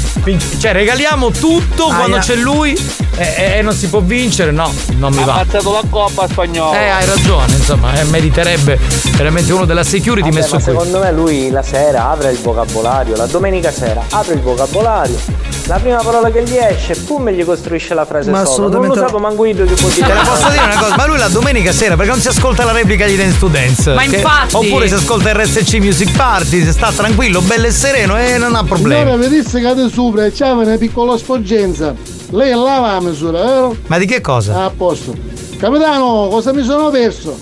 cioè 0.60 0.72
regaliamo 0.74 1.30
tutto 1.32 1.88
Ah, 1.88 1.96
quando 1.96 2.16
yeah. 2.16 2.22
c'è 2.26 2.36
lui 2.36 2.76
e, 3.18 3.58
e 3.58 3.62
non 3.62 3.74
si 3.74 3.88
può 3.90 4.00
vincere, 4.00 4.52
no, 4.52 4.74
non 4.96 5.14
mi 5.14 5.24
va. 5.24 5.34
ammazzato 5.36 5.72
la 5.72 5.82
coppa 5.90 6.28
spagnola. 6.28 6.80
Eh, 6.80 6.90
hai 6.90 7.06
ragione, 7.06 7.54
insomma, 7.54 7.94
eh, 8.00 8.04
meriterebbe 8.06 8.80
veramente 9.16 9.52
uno 9.54 9.66
della 9.66 9.84
security 9.84 10.30
Vabbè, 10.30 10.42
messo 10.42 10.56
ma 10.56 10.62
qui. 10.64 10.72
secondo 10.72 11.00
me 11.00 11.12
lui 11.12 11.50
la 11.52 11.62
sera 11.62 12.10
apre 12.10 12.32
il 12.32 12.40
vocabolario, 12.40 13.16
la 13.16 13.26
domenica 13.28 13.72
sera 13.72 14.02
apre 14.10 14.34
il 14.34 14.42
vocabolario, 14.42 15.18
la 15.66 15.78
prima 15.80 15.98
parola 16.02 16.32
che 16.32 16.44
gli 16.44 16.56
esce, 16.58 16.96
pum, 16.96 17.30
gli 17.30 17.43
costruisce 17.44 17.94
la 17.94 18.06
frase 18.06 18.30
Ma 18.32 18.40
sola. 18.40 18.50
assolutamente 18.50 18.88
Non 18.88 18.98
lo 18.98 19.10
sapevo 19.10 19.20
manco 19.20 19.46
io 19.46 19.56
che 19.66 19.74
può 19.74 19.90
dire. 19.90 20.06
Te 20.08 20.14
la 20.14 20.22
posso 20.22 20.50
dire 20.50 20.64
una 20.64 20.78
cosa, 20.78 20.96
ma 20.96 21.06
lui 21.08 21.18
la 21.18 21.28
domenica 21.28 21.72
sera 21.72 21.96
perché 21.96 22.12
non 22.12 22.20
si 22.22 22.28
ascolta 22.28 22.64
la 22.64 22.72
replica 22.72 23.06
di 23.06 23.16
Dance 23.16 23.40
to 23.40 23.48
Dance? 23.48 23.94
Ma 23.94 24.02
Che- 24.04 24.16
infatti. 24.16 24.56
Oppure 24.56 24.88
si 24.88 24.94
ascolta 24.94 25.32
RSC 25.34 25.74
Music 25.80 26.16
Party, 26.16 26.64
si 26.64 26.72
sta 26.72 26.92
tranquillo, 26.92 27.42
bello 27.42 27.68
e 27.68 27.72
sereno 27.72 28.18
e 28.18 28.38
non 28.38 28.56
ha 28.56 28.64
problemi. 28.64 29.02
Allora 29.02 29.18
vedesse 29.18 29.62
cade 29.62 29.90
sopra 29.90 30.26
e 30.26 30.32
c'è 30.32 30.50
una 30.52 30.78
piccola 30.78 31.18
sporgenza. 31.18 31.94
Lei 32.32 32.50
è 32.52 32.56
là 32.56 32.80
la 32.80 33.00
misura, 33.02 33.44
vero? 33.44 33.76
Ma 33.88 33.98
di 33.98 34.06
che 34.06 34.22
cosa? 34.22 34.56
Ah, 34.56 34.66
a 34.66 34.72
posto. 34.76 35.14
Capitano, 35.58 36.28
cosa 36.30 36.52
mi 36.54 36.64
sono 36.64 36.90
perso? 36.90 37.38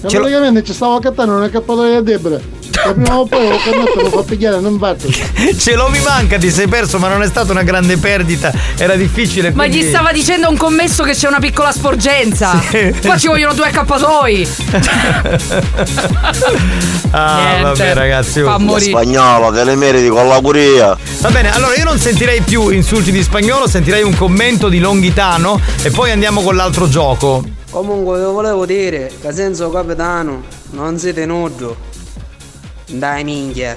Praticamente 0.00 0.64
ci 0.64 0.72
stavo 0.72 0.94
accattando 0.94 1.34
una 1.36 1.50
cappatoia 1.50 1.98
a 1.98 2.00
Debra. 2.00 2.38
Prima 2.70 3.18
o 3.18 3.26
poi 3.26 3.46
ho 3.46 3.58
camminato 3.58 4.00
lo 4.00 4.10
fa 4.10 4.22
pigliare, 4.22 4.60
non 4.60 4.78
fatto. 4.78 5.08
Ce 5.56 5.74
lo 5.74 5.88
mi 5.88 6.00
manca, 6.00 6.38
ti 6.38 6.50
sei 6.50 6.68
perso, 6.68 6.98
ma 6.98 7.08
non 7.08 7.22
è 7.22 7.26
stata 7.26 7.52
una 7.52 7.62
grande 7.62 7.96
perdita, 7.96 8.52
era 8.76 8.94
difficile. 8.94 9.50
Ma 9.50 9.64
quindi- 9.64 9.84
gli 9.84 9.88
stava 9.88 10.12
dicendo 10.12 10.46
a 10.46 10.50
un 10.50 10.56
commesso 10.56 11.02
che 11.02 11.12
c'è 11.12 11.28
una 11.28 11.40
piccola 11.40 11.72
sporgenza. 11.72 12.58
Sì. 12.70 12.94
Qua 13.02 13.18
ci 13.18 13.26
vogliono 13.26 13.54
due 13.54 13.66
accappatoi. 13.66 14.48
Ah, 17.12 17.36
Niente. 17.36 17.62
vabbè, 17.62 17.94
ragazzi. 17.94 18.40
Fa 18.40 18.54
oh. 18.54 18.58
morire. 18.60 18.90
Spagnolo, 18.90 19.52
te 19.52 19.64
le 19.64 19.74
meriti 19.74 20.08
con 20.08 20.28
la 20.28 20.40
curia. 20.40 20.96
Va 21.20 21.30
bene, 21.30 21.52
allora 21.52 21.74
io 21.74 21.84
non 21.84 21.98
sentirei 21.98 22.40
più 22.42 22.68
insulti 22.68 23.10
di 23.10 23.20
spagnolo, 23.22 23.66
sentirei 23.66 24.02
un 24.04 24.14
commento 24.14 24.68
di 24.68 24.78
Longhitano 24.78 25.60
e 25.82 25.90
poi 25.90 26.12
andiamo 26.12 26.40
con 26.42 26.54
l'altro 26.54 26.88
gioco. 26.88 27.42
Comunque 27.70 28.18
io 28.18 28.30
volevo 28.32 28.64
dire 28.64 29.10
che 29.20 29.32
senza 29.32 29.68
capitano 29.70 30.42
non 30.70 30.98
siete 30.98 31.26
nudo. 31.26 31.88
Dai 32.92 33.22
minchia. 33.24 33.76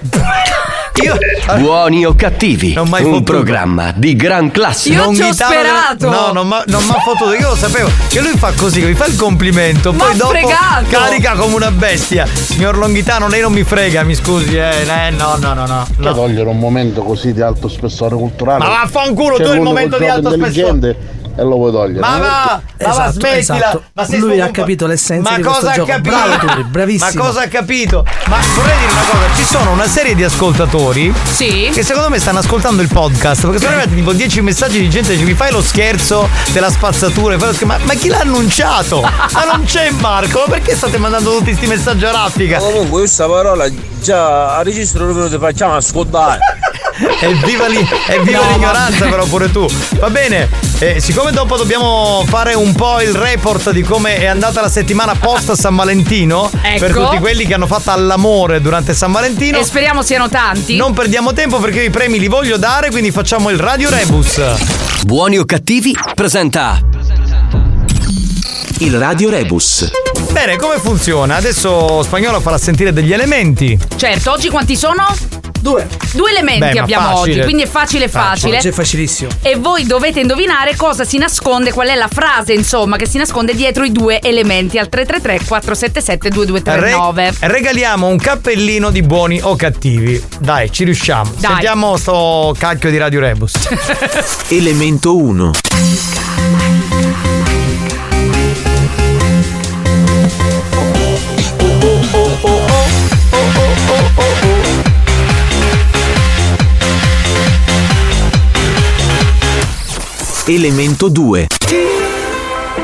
Buoni 1.58 2.06
o 2.06 2.16
cattivi? 2.16 2.74
Non 2.74 2.88
mai 2.88 3.04
un 3.04 3.12
fottuto. 3.14 3.32
programma 3.34 3.92
di 3.96 4.16
gran 4.16 4.50
classe. 4.52 4.90
Non 4.94 5.14
Longhitano- 5.16 6.10
No, 6.10 6.32
non 6.34 6.48
mi 6.48 6.54
ha 6.92 7.00
fottuto, 7.00 7.34
io 7.34 7.50
lo 7.50 7.56
sapevo 7.56 7.90
che 8.10 8.22
lui 8.22 8.36
fa 8.38 8.52
così, 8.56 8.82
mi 8.84 8.94
fa 8.94 9.06
il 9.06 9.16
complimento, 9.16 9.92
M'ha 9.92 10.06
poi 10.06 10.16
dopo 10.16 10.30
fregato. 10.32 10.86
carica 10.90 11.34
come 11.34 11.56
una 11.56 11.72
bestia. 11.72 12.26
Signor 12.26 12.78
Longhitano, 12.78 13.28
lei 13.28 13.42
non 13.42 13.52
mi 13.52 13.64
frega, 13.64 14.04
mi 14.04 14.16
scusi, 14.16 14.56
eh, 14.56 14.82
eh, 14.88 15.10
no, 15.12 15.36
no, 15.40 15.54
no, 15.54 15.66
no. 15.66 15.86
Che 16.00 16.14
togliere 16.14 16.48
un 16.50 16.60
momento 16.60 17.02
così 17.04 17.34
di 17.34 17.42
alto 17.42 17.68
spessore 17.68 18.16
culturale. 18.16 18.60
Ma 18.64 18.70
vaffanculo, 18.70 19.38
tu 19.38 19.52
il 19.54 19.62
momento 19.62 19.98
di 19.98 20.08
alto 20.08 20.34
intelligente 20.34 21.22
E 21.36 21.42
lo 21.42 21.56
vuoi 21.56 21.72
togliere. 21.72 22.00
Ma 22.00 22.18
va, 22.18 22.18
ma 22.20 22.28
va, 22.28 22.62
Esatto, 22.78 23.12
smettila. 23.14 23.38
esatto. 23.40 23.84
Ma 23.94 24.06
sei 24.06 24.20
Lui 24.20 24.40
ha 24.40 24.52
capito 24.52 24.86
l'essenza 24.86 25.32
Ma 25.32 25.36
di 25.38 25.42
questo 25.42 25.60
cosa 25.62 25.72
ha 25.72 25.76
gioco. 25.76 25.88
capito? 25.92 26.16
Bravo 26.16 26.36
Turi, 26.46 26.64
bravissimo. 26.64 27.12
Ma 27.24 27.28
cosa 27.28 27.42
ha 27.42 27.48
capito? 27.48 28.06
Ma 28.28 28.38
vorrei 28.56 28.78
dire 28.78 28.92
una 28.92 29.02
cosa, 29.02 29.36
ci 29.36 29.44
sono 29.44 29.72
una 29.72 29.88
serie 29.88 30.14
di 30.16 30.24
ascoltatori 30.24 31.12
che 31.38 31.84
secondo 31.84 32.10
me 32.10 32.20
stanno 32.20 32.38
ascoltando 32.40 32.82
il 32.84 32.88
podcast, 32.88 33.42
perché 33.42 33.58
sono 33.58 33.72
arrivati 33.72 33.96
tipo 33.96 34.14
10 34.14 34.42
messaggi 34.42 34.80
di 34.80 34.90
gente 34.92 35.10
che 35.10 35.16
dice 35.16 35.28
mi 35.28 35.34
fai 35.36 35.52
lo 35.52 35.62
scherzo 35.64 36.30
della 36.52 36.70
spazzatura, 36.70 37.36
fai 37.40 37.48
lo 37.48 37.54
scherzo- 37.54 37.66
ma, 37.66 37.80
ma 37.84 37.94
chi 37.96 38.10
l'ha 38.10 38.20
annunciato? 38.20 39.02
Ma 39.02 39.44
non 39.52 39.64
c'è 39.66 39.90
Marco, 39.90 40.44
ma 40.46 40.54
perché 40.54 40.76
state 40.76 40.98
mandando 41.00 41.32
tutti 41.32 41.46
questi 41.46 41.66
messaggi 41.66 42.06
a 42.06 42.12
raffica? 42.12 42.60
Comunque 42.60 43.00
questa 43.00 43.26
parola 43.28 43.66
già 44.02 44.58
a 44.58 44.62
registro 44.62 45.12
dove 45.12 45.30
ti 45.30 45.38
facciamo 45.40 45.76
ascoltare. 45.76 46.40
Evviva, 47.22 47.68
lì, 47.68 47.88
evviva 48.08 48.40
No, 48.46 48.52
l'ignoranza 48.54 49.06
però 49.10 49.26
pure 49.26 49.52
tu. 49.52 49.66
Va 50.00 50.10
bene, 50.10 50.48
eh, 50.80 51.00
siccome 51.00 51.32
dopo 51.32 51.58
dobbiamo 51.58 52.24
fare 52.28 52.54
un 52.54 52.74
po' 52.74 53.02
il 53.02 53.14
report 53.14 53.72
di 53.72 53.82
come 53.82 54.18
è 54.18 54.26
andata 54.26 54.62
la 54.62 54.70
settimana 54.70 55.16
post 55.16 55.54
San 55.54 55.76
Valentino, 55.76 56.50
Ecco. 56.62 56.80
per 56.80 56.94
tutti 56.94 57.18
quelli 57.18 57.46
che 57.46 57.54
hanno 57.56 57.68
fatto 57.68 57.92
all'amore 57.92 58.62
durante 58.62 58.94
San 58.94 59.12
Valentino. 59.12 59.58
E 59.58 59.64
speriamo 59.64 60.02
siano 60.04 60.30
tanti. 60.30 60.76
Non 60.76 60.94
perdiamo 60.94 61.34
tempo 61.34 61.60
perché 61.60 61.84
i 61.84 61.90
premi 61.90 62.20
li 62.20 62.28
voglio 62.28 62.58
dare, 62.58 62.90
quindi 62.92 63.12
facciamo 63.12 63.50
il 63.50 63.58
Radio 63.58 63.90
Rebus. 63.90 64.42
Buoni 65.06 65.38
o 65.38 65.46
cattivi 65.46 65.96
presenta 66.14 66.80
il 68.80 68.98
Radio 68.98 69.30
Rebus. 69.30 69.90
Bene, 70.32 70.58
come 70.58 70.78
funziona? 70.78 71.36
Adesso 71.36 72.04
Spagnolo 72.04 72.40
farà 72.40 72.58
sentire 72.58 72.92
degli 72.92 73.14
elementi. 73.14 73.78
Certo, 73.96 74.32
oggi 74.32 74.50
quanti 74.50 74.76
sono? 74.76 75.06
Due. 75.64 75.88
Due 76.12 76.30
elementi 76.30 76.74
Beh, 76.74 76.80
abbiamo 76.80 77.16
facile. 77.16 77.32
oggi, 77.32 77.42
quindi 77.44 77.64
è 77.64 77.68
facile 77.68 78.10
facile. 78.10 78.58
Oggi 78.58 78.68
è 78.68 78.72
facilissimo. 78.72 79.30
E 79.42 79.56
voi 79.56 79.86
dovete 79.86 80.20
indovinare 80.20 80.76
cosa 80.76 81.06
si 81.06 81.18
nasconde, 81.18 81.72
qual 81.72 81.88
è 81.88 81.96
la 81.96 82.10
frase, 82.12 82.52
insomma, 82.52 82.98
che 82.98 83.08
si 83.08 83.18
nasconde 83.18 83.56
dietro 83.56 83.86
i 83.86 83.94
due 83.94 84.20
elementi 84.20 84.78
al 84.78 84.90
333 84.90 85.48
477 85.48 86.30
2239. 86.32 87.34
Re- 87.40 87.48
regaliamo 87.54 88.08
un 88.08 88.18
cappellino 88.18 88.90
di 88.90 89.04
buoni 89.04 89.40
o 89.42 89.56
cattivi. 89.56 90.22
Dai, 90.38 90.70
ci 90.70 90.84
riusciamo. 90.84 91.32
Dai. 91.38 91.52
Sentiamo 91.52 91.96
sto 91.96 92.54
cacchio 92.60 92.90
di 92.90 92.98
Radio 92.98 93.22
Rebus. 93.22 93.54
Elemento 94.50 95.16
1. 95.16 95.52
Elemento 110.46 111.08
2. 111.08 111.48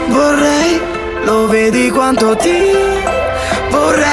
Vorrei, 0.08 0.80
lo 1.26 1.48
vedi 1.48 1.90
quanto 1.90 2.36
ti 2.36 2.50
vorrei. 3.70 4.08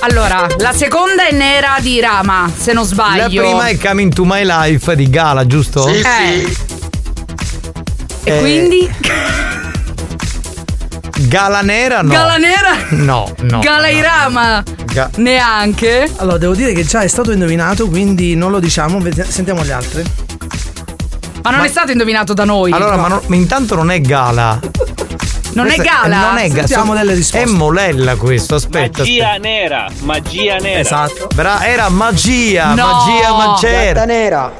Allora, 0.00 0.46
la 0.58 0.72
seconda 0.72 1.26
è 1.26 1.32
nera 1.32 1.76
di 1.80 1.98
Rama, 2.00 2.48
se 2.56 2.72
non 2.72 2.84
La 2.84 2.88
sbaglio. 2.88 3.42
prima 3.42 3.66
è 3.66 3.76
Coming 3.76 4.12
to 4.14 4.24
My 4.24 4.44
Life 4.44 4.94
di 4.94 5.10
Gala, 5.10 5.44
giusto? 5.44 5.82
Sì, 5.88 6.00
Eh. 6.00 6.56
E 8.22 8.36
Eh, 8.36 8.38
quindi? 8.38 8.88
Gala 11.26 11.60
nera 11.62 12.00
no. 12.02 12.10
Gala 12.12 12.36
nera? 12.36 12.76
No, 12.90 13.32
no. 13.40 13.58
Gala 13.58 13.88
Irama? 13.88 14.62
Ga- 14.92 15.10
Neanche? 15.16 16.10
Allora, 16.16 16.38
devo 16.38 16.54
dire 16.54 16.72
che 16.72 16.84
già 16.84 17.00
è 17.00 17.08
stato 17.08 17.32
indovinato, 17.32 17.88
quindi 17.88 18.36
non 18.36 18.50
lo 18.52 18.60
diciamo, 18.60 19.00
sentiamo 19.26 19.64
gli 19.64 19.70
altri. 19.72 20.04
Ma 21.42 21.50
non 21.50 21.64
è 21.64 21.68
stato 21.68 21.90
indovinato 21.90 22.34
da 22.34 22.44
noi. 22.44 22.70
Allora, 22.72 22.94
No. 22.94 23.02
ma, 23.02 23.08
non- 23.08 23.20
ma 23.26 23.34
intanto 23.34 23.74
non 23.74 23.90
è 23.90 24.00
Gala. 24.00 24.60
Non 25.54 25.66
è 25.66 25.74
Questa 25.74 25.82
Gala? 26.02 26.20
Non 26.20 26.36
è 26.38 26.48
Gala. 26.48 26.58
Sentiamo 26.66 26.94
delle 26.94 27.14
risposte. 27.14 27.46
È 27.46 27.50
Molella 27.52 28.14
questo, 28.16 28.54
aspetta. 28.54 28.98
Magia 28.98 29.36
nera, 29.38 29.86
magia 30.02 30.56
nera. 30.58 30.78
Esatto. 30.78 31.26
Bra- 31.34 31.66
era 31.66 31.88
magia, 31.88 32.74
No! 32.74 32.86
magia 32.86 33.32
mancera. 33.34 33.92
Gatta 33.92 34.04
nera. 34.04 34.52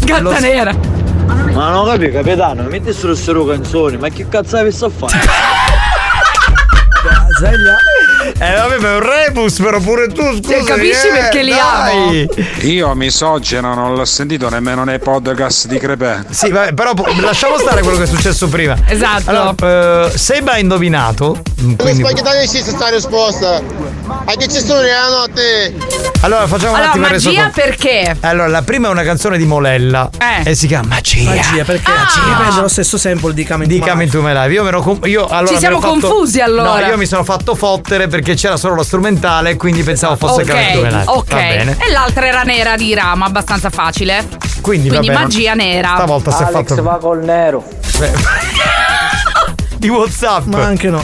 Gatta 0.00 0.20
Lo- 0.20 0.38
nera. 0.40 0.72
Ma 1.52 1.70
non 1.70 1.86
capi, 1.86 2.10
capitano, 2.10 2.62
metti 2.64 2.92
solo 2.92 3.14
queste 3.14 3.46
canzoni, 3.46 3.96
ma 3.98 4.08
che 4.08 4.26
cazzo 4.28 4.56
avessi 4.56 4.84
a 4.84 4.90
fare? 4.90 5.20
Sveglia. 7.42 7.76
Eh 8.38 8.54
vabbè, 8.54 8.78
ma 8.78 8.88
è 8.90 8.94
un 8.94 9.00
rebus, 9.00 9.58
però 9.58 9.80
pure 9.80 10.06
tu, 10.06 10.22
scusa. 10.36 10.62
capisci 10.62 11.08
perché 11.08 11.42
li 11.42 11.52
amo? 11.52 12.26
Io 12.60 12.94
misogeno 12.94 13.74
non 13.74 13.96
l'ho 13.96 14.04
sentito 14.04 14.48
nemmeno 14.48 14.84
nei 14.84 15.00
podcast 15.00 15.66
di 15.66 15.76
Crepè. 15.76 16.20
Sì, 16.30 16.50
vabbè, 16.50 16.72
però 16.72 16.92
lasciamo 17.20 17.58
stare 17.58 17.82
quello 17.82 17.96
che 17.98 18.04
è 18.04 18.06
successo 18.06 18.46
prima. 18.48 18.76
Esatto. 18.86 19.28
Allora, 19.28 20.06
eh, 20.06 20.16
Seba 20.16 20.52
ha 20.52 20.58
indovinato. 20.58 21.42
Mm, 21.62 21.74
Quindi, 21.74 22.02
spaghettati 22.02 22.36
esiste 22.38 22.70
sta 22.70 22.88
risposta. 22.88 23.60
A 24.24 24.34
che 24.36 24.48
ci 24.48 24.58
sono 24.60 24.80
la 24.82 25.08
notte? 25.08 25.74
allora, 26.22 26.46
facciamo 26.46 26.70
un 26.72 26.76
Allora, 26.76 26.90
attimo 26.90 27.06
il 27.06 27.12
magia 27.12 27.28
resoconto. 27.30 27.60
perché? 27.60 28.16
Allora, 28.20 28.48
la 28.48 28.62
prima 28.62 28.88
è 28.88 28.90
una 28.90 29.02
canzone 29.02 29.38
di 29.38 29.44
Molella. 29.46 30.10
Eh. 30.44 30.50
E 30.50 30.54
si 30.54 30.66
chiama 30.66 30.88
Magia. 30.88 31.30
Magia, 31.30 31.64
perché 31.64 31.90
riprende 32.28 32.60
lo 32.60 32.68
stesso 32.68 32.98
sample 32.98 33.32
di 33.32 33.44
Coming 33.46 33.70
Di 33.70 33.78
Coming 33.78 34.10
to 34.10 34.20
My 34.20 34.32
Life. 34.32 34.50
Io, 34.52 34.62
me 34.62 34.68
ero 34.68 34.82
com- 34.82 35.00
io 35.04 35.26
allora 35.26 35.52
Ci 35.52 35.58
siamo 35.58 35.78
ero 35.78 35.86
fatto- 35.88 36.08
confusi, 36.08 36.40
allora. 36.40 36.80
No, 36.80 36.86
io 36.86 36.96
mi 36.96 37.06
sono 37.06 37.24
fatto 37.24 37.54
fottere 37.54 38.08
perché 38.08 38.34
c'era 38.34 38.56
solo 38.56 38.74
lo 38.74 38.82
strumentale 38.82 39.56
quindi 39.56 39.82
pensavo 39.82 40.16
fosse 40.16 40.44
Coming 40.44 40.72
to 40.72 40.80
My 40.80 40.86
Ok, 40.86 40.92
Life. 40.92 41.10
ok. 41.10 41.28
Va 41.30 41.36
bene. 41.36 41.76
E 41.78 41.90
l'altra 41.90 42.26
era 42.26 42.42
nera 42.42 42.76
di 42.76 42.94
Rama, 42.94 43.26
abbastanza 43.26 43.70
facile. 43.70 44.26
Quindi, 44.60 44.88
Quindi 44.88 45.10
magia 45.10 45.54
nera. 45.54 45.92
Stavolta 45.96 46.30
si 46.30 46.42
è 46.42 46.46
Alex 46.46 46.68
fatto 46.68 46.82
va 46.82 46.98
col 47.00 47.22
nero. 47.24 47.64
di 49.82 49.88
WhatsApp. 49.88 50.46
Ma 50.46 50.62
anche 50.64 50.88
no. 50.88 51.02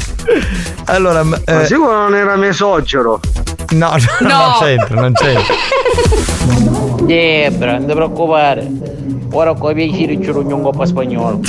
Allora, 0.85 1.25
Ma 1.25 1.37
eh, 1.45 1.67
sicuro 1.67 1.93
non 1.93 2.15
era 2.15 2.37
mesogero. 2.37 3.19
no, 3.75 3.91
no, 3.91 3.97
No. 4.21 4.29
non 4.29 4.53
c'entra, 4.61 5.01
non 5.01 5.13
c'entra. 5.15 5.55
Debra, 7.03 7.73
non 7.79 7.87
ti 7.87 7.93
preoccupare. 7.93 8.67
Ora 9.33 9.55
con 9.55 9.73
i 9.73 9.75
piacere 9.75 10.23
ci 10.23 10.31
rogno 10.31 10.55
un 10.57 10.63
coppa 10.63 10.87
spagnolo. 10.87 11.41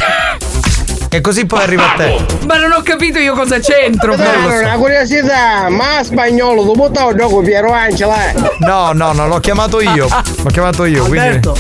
E 1.12 1.22
così 1.22 1.46
poi 1.46 1.62
arriva 1.62 1.94
a 1.94 1.96
te. 1.98 2.26
Ma 2.48 2.58
non 2.58 2.72
ho 2.72 2.82
capito 2.82 3.20
io 3.20 3.34
cosa 3.34 3.60
c'entro. 3.60 4.12
Capitano, 4.16 4.48
però. 4.48 4.60
una 4.62 4.76
curiosità, 4.78 5.70
ma 5.70 6.04
spagnolo, 6.04 6.64
tu 6.64 6.74
buttato 6.74 7.10
il 7.12 7.18
gioco 7.18 7.42
Piero 7.42 7.72
Angela. 7.72 8.30
eh? 8.32 8.36
No, 8.60 8.92
no, 8.94 9.12
no, 9.14 9.28
l'ho 9.28 9.40
chiamato 9.40 9.80
io. 9.82 10.08
L'ho 10.08 10.50
chiamato 10.52 10.86
io, 10.86 11.06
quindi. 11.06 11.28
Alberto. 11.28 11.56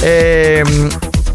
Ehm, 0.00 0.88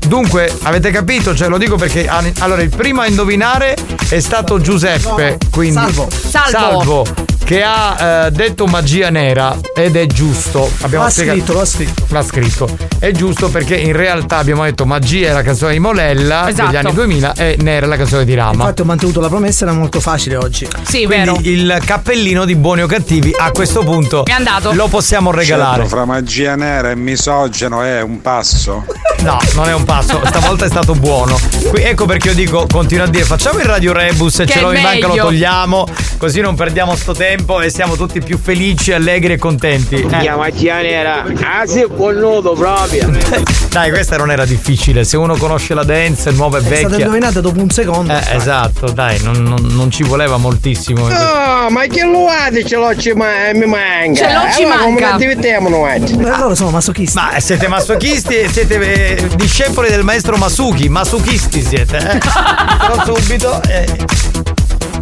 dunque, 0.07 0.51
avete 0.63 0.91
capito? 0.91 1.35
Cioè, 1.35 1.47
lo 1.47 1.57
dico 1.57 1.75
perché. 1.75 2.07
ah, 2.07 2.23
Allora, 2.39 2.61
il 2.61 2.69
primo 2.69 3.01
a 3.01 3.07
indovinare 3.07 3.75
è 4.09 4.19
stato 4.19 4.59
Giuseppe. 4.59 5.37
Quindi. 5.51 5.73
Salvo. 5.75 6.07
Salvo. 6.09 6.49
Salvo, 6.49 7.05
Che 7.47 7.63
ha 7.63 8.25
eh, 8.25 8.31
detto 8.31 8.65
magia 8.67 9.09
nera 9.09 9.57
ed 9.73 9.95
è 9.95 10.05
giusto. 10.05 10.69
Abbiamo 10.81 11.05
L'ha 11.05 11.09
spiegato- 11.09 11.37
scritto, 11.37 11.53
l'ha 11.57 11.65
scritto. 11.65 12.05
L'ha 12.09 12.21
scritto. 12.23 12.77
È 12.99 13.11
giusto 13.11 13.47
perché 13.49 13.75
in 13.77 13.93
realtà 13.95 14.35
abbiamo 14.35 14.65
detto 14.65 14.85
magia 14.85 15.29
è 15.29 15.31
la 15.31 15.43
canzone 15.43 15.71
di 15.71 15.79
Molella 15.79 16.49
Esatto. 16.49 16.65
degli 16.65 16.75
anni 16.75 16.91
2000 16.93 17.33
e 17.35 17.55
nera 17.61 17.85
è 17.85 17.87
la 17.89 17.95
canzone 17.95 18.25
di 18.25 18.33
Rama. 18.33 18.51
Infatti 18.51 18.81
ho 18.81 18.85
mantenuto 18.85 19.21
la 19.21 19.29
promessa, 19.29 19.63
era 19.63 19.73
molto 19.73 20.01
facile 20.01 20.35
oggi. 20.35 20.67
Sì, 20.83 21.05
Quindi 21.05 21.49
il 21.51 21.81
cappellino 21.85 22.43
di 22.43 22.55
buoni 22.55 22.81
o 22.81 22.87
cattivi 22.87 23.33
a 23.37 23.49
questo 23.51 23.81
punto 23.81 24.25
È 24.25 24.31
andato. 24.31 24.73
lo 24.73 24.89
possiamo 24.89 25.31
regalare. 25.31 25.83
Certo, 25.83 25.89
fra 25.95 26.03
magia 26.03 26.55
nera 26.57 26.89
e 26.91 26.95
misogeno 26.97 27.81
è 27.81 28.01
un 28.01 28.19
passo. 28.21 28.83
No, 29.19 29.39
non 29.55 29.67
è 29.69 29.73
un 29.73 29.85
passo, 29.85 30.21
stavolta 30.25 30.65
è 30.65 30.67
stato 30.67 30.93
buono. 30.95 31.39
Qui- 31.69 31.81
ecco 31.81 32.05
perché 32.05 32.27
io 32.29 32.33
dico, 32.35 32.67
continuo 32.69 33.05
a 33.05 33.07
dire, 33.07 33.23
facciamo 33.23 33.57
il 33.59 33.65
Radio 33.65 33.93
Rebus, 33.93 34.35
Che 34.35 34.47
ce 34.47 34.59
lo 34.59 34.71
manca, 34.73 35.07
lo 35.07 35.07
meglio. 35.07 35.23
togliamo, 35.23 35.87
così 36.17 36.41
non 36.41 36.53
perdiamo 36.55 36.93
sto 36.95 37.13
tempo 37.13 37.35
e 37.61 37.69
siamo 37.69 37.95
tutti 37.95 38.19
più 38.21 38.37
felici, 38.37 38.91
allegri 38.91 39.33
e 39.33 39.37
contenti. 39.37 39.95
Eh. 39.95 40.23
La 40.23 40.35
macchina 40.35 40.81
nera. 40.81 41.23
Ah 41.43 41.65
sì, 41.65 41.85
buon 41.87 42.15
nudo 42.15 42.53
proprio. 42.53 43.09
Dai, 43.69 43.89
questa 43.89 44.17
non 44.17 44.31
era 44.31 44.45
difficile, 44.45 45.03
se 45.03 45.17
uno 45.17 45.35
conosce 45.35 45.73
la 45.73 45.83
dance, 45.83 46.31
nuova 46.31 46.57
e 46.57 46.61
È 46.61 46.63
stata 46.63 46.79
vecchia. 46.87 46.97
indovinata 47.05 47.41
dopo 47.41 47.59
un 47.61 47.69
secondo. 47.69 48.13
Eh, 48.13 48.35
esatto, 48.35 48.89
dai, 48.91 49.19
non, 49.21 49.43
non- 49.43 49.65
non 49.69 49.91
ci 49.91 50.03
voleva 50.03 50.37
moltissimo. 50.37 51.07
No, 51.07 51.69
ma 51.69 51.85
che 51.87 52.03
lo 52.03 52.27
fate 52.27 52.65
ce 52.65 52.75
l'ho 52.75 52.95
ci 52.95 53.11
ma- 53.13 53.51
mi 53.53 53.65
manca. 53.65 54.15
Ce 54.27 54.33
l'ho 54.33 54.51
ci 54.53 54.63
allora, 54.63 54.77
come 54.79 54.91
manca. 54.99 55.09
la 55.11 55.17
divertiamo 55.17 55.69
noi? 55.69 56.15
Ma 56.19 56.39
loro 56.39 56.55
sono 56.55 56.69
masochisti. 56.71 57.17
Ma 57.17 57.39
siete 57.39 57.67
masochisti 57.67 58.35
e 58.35 58.49
siete 58.49 59.15
eh, 59.17 59.27
discepoli 59.35 59.89
del 59.89 60.03
maestro 60.03 60.37
Masuki, 60.37 60.89
masochisti 60.89 61.61
siete, 61.63 61.97
eh? 61.97 62.17
Però 62.87 63.03
subito 63.05 63.61
eh, 63.63 63.85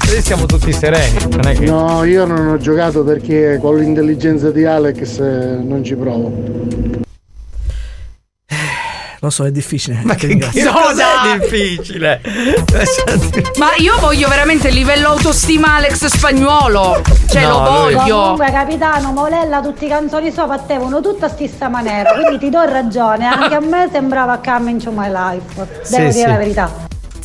così 0.06 0.22
siamo 0.22 0.46
tutti 0.46 0.72
sereni, 0.72 1.18
non 1.30 1.48
è 1.48 1.56
che... 1.58 1.66
No, 1.66 2.04
io 2.04 2.26
non 2.26 2.48
ho 2.48 2.58
giocato 2.58 3.04
perché 3.04 3.58
con 3.60 3.78
l'intelligenza 3.78 4.52
di 4.52 4.64
Alex 4.66 5.20
eh, 5.20 5.58
non 5.62 5.84
ci 5.84 5.96
provo. 5.96 6.84
Lo 9.22 9.32
so, 9.32 9.44
è 9.46 9.50
difficile. 9.52 10.02
Ma 10.04 10.14
che, 10.14 10.38
cosa 10.38 11.34
è 11.34 11.40
difficile? 11.40 12.22
Ma 13.58 13.70
io 13.78 13.98
voglio 14.00 14.28
veramente 14.28 14.68
il 14.68 14.76
livello 14.76 15.08
autostima 15.10 15.78
Alex 15.78 16.06
Spagnuolo. 16.06 17.02
Cioè, 17.28 17.42
No, 17.48 17.64
lo 17.64 17.84
lui- 17.86 17.94
voglio. 17.96 18.16
Comunque, 18.22 18.52
capitano, 18.52 19.12
Molella, 19.14 19.62
tutti 19.62 19.86
i 19.86 19.88
canzoni 19.88 20.32
sua 20.32 20.46
battevano 20.46 21.02
tutta 21.02 21.28
stessa 21.28 21.70
maniera, 21.70 22.12
quindi 22.14 22.38
ti 22.38 22.50
do 22.52 22.62
ragione, 22.66 23.26
anche 23.26 23.56
a 23.56 23.60
me 23.62 23.90
sembrava 23.92 24.40
Coming 24.44 24.80
to 24.84 24.92
my 24.92 25.10
life. 25.10 25.56
Devo 25.56 25.72
Sì, 25.82 25.96
dire 25.98 26.12
sì. 26.12 26.28
la 26.28 26.38
verità. 26.38 26.72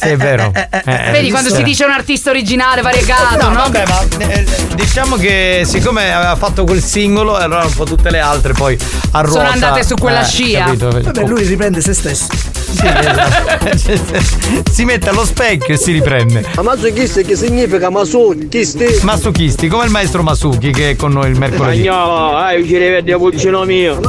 Sì, 0.00 0.08
è 0.08 0.16
vero. 0.16 0.50
Eh, 0.54 0.68
eh, 0.70 1.10
Vedi 1.10 1.30
quando 1.30 1.54
si 1.54 1.62
dice 1.62 1.84
un 1.84 1.90
artista 1.90 2.30
originale 2.30 2.80
variegato, 2.80 3.48
No, 3.48 3.48
no? 3.50 3.60
vabbè, 3.68 3.84
ma 3.86 4.02
eh, 4.28 4.46
diciamo 4.74 5.16
che 5.16 5.62
siccome 5.66 6.12
aveva 6.12 6.36
fatto 6.36 6.64
quel 6.64 6.82
singolo, 6.82 7.36
allora 7.36 7.64
un 7.64 7.74
po' 7.74 7.84
tutte 7.84 8.10
le 8.10 8.18
altre 8.18 8.54
poi 8.54 8.78
a 9.12 9.20
ruota. 9.20 9.38
Sono 9.40 9.50
andate 9.52 9.84
su 9.84 9.94
quella 9.96 10.22
eh, 10.22 10.24
scia. 10.24 10.64
capito? 10.64 10.90
Vabbè, 10.90 11.26
lui 11.26 11.44
riprende 11.44 11.80
se 11.82 11.92
stesso. 11.92 12.28
Sì, 12.70 12.86
esatto. 12.86 14.70
si 14.70 14.84
mette 14.84 15.08
allo 15.08 15.24
specchio 15.24 15.74
e 15.74 15.76
si 15.76 15.92
riprende. 15.92 16.46
Ma 16.56 16.62
Masukisti 16.62 17.24
che 17.24 17.36
significa 17.36 17.90
Masukisti? 17.90 19.00
Masuchisti, 19.02 19.68
come 19.68 19.84
il 19.84 19.90
maestro 19.90 20.22
Masuki 20.22 20.70
che 20.70 20.90
è 20.90 20.96
con 20.96 21.12
noi 21.12 21.30
il 21.30 21.38
mercoledì. 21.38 21.82
Spagnolo, 21.82 22.36
ah, 22.36 22.52
io 22.52 22.64
ci 22.64 22.78
rivedi 22.78 23.12
a 23.12 23.18
pulcino 23.18 23.64
mio. 23.64 23.98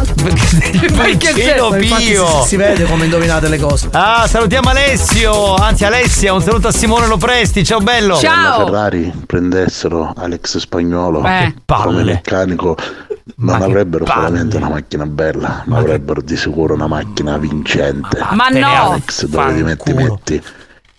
Pulcino 0.91 1.69
Pio. 1.71 2.25
Si, 2.43 2.47
si 2.49 2.55
vede 2.55 2.85
come 2.85 3.05
indovinate 3.05 3.47
le 3.47 3.57
cose. 3.57 3.89
Ah, 3.91 4.27
salutiamo 4.27 4.69
Alessio, 4.69 5.55
anzi 5.55 5.85
Alessia, 5.85 6.33
un 6.33 6.41
saluto 6.41 6.67
a 6.67 6.71
Simone 6.71 7.07
Lopresti, 7.07 7.63
ciao 7.63 7.79
bello. 7.79 8.15
Se 8.15 8.27
alla 8.27 8.63
Ferrari 8.65 9.11
prendessero 9.25 10.13
Alex 10.15 10.57
Spagnolo 10.57 11.23
Eh, 11.25 11.53
come 11.65 12.03
meccanico 12.03 12.77
non 13.37 13.57
che 13.57 13.63
avrebbero 13.63 14.05
solamente 14.05 14.57
una 14.57 14.69
macchina 14.69 15.05
bella, 15.05 15.63
ma 15.65 15.77
avrebbero 15.77 16.21
di 16.21 16.35
sicuro 16.35 16.73
una 16.73 16.87
macchina 16.87 17.37
vincente. 17.37 18.19
Ma 18.31 18.49
E 18.49 18.59
no! 18.59 18.67
Alex, 18.67 19.25
dove 19.25 19.55
ti 19.55 19.63
metti, 19.63 19.93
metti, 19.93 20.43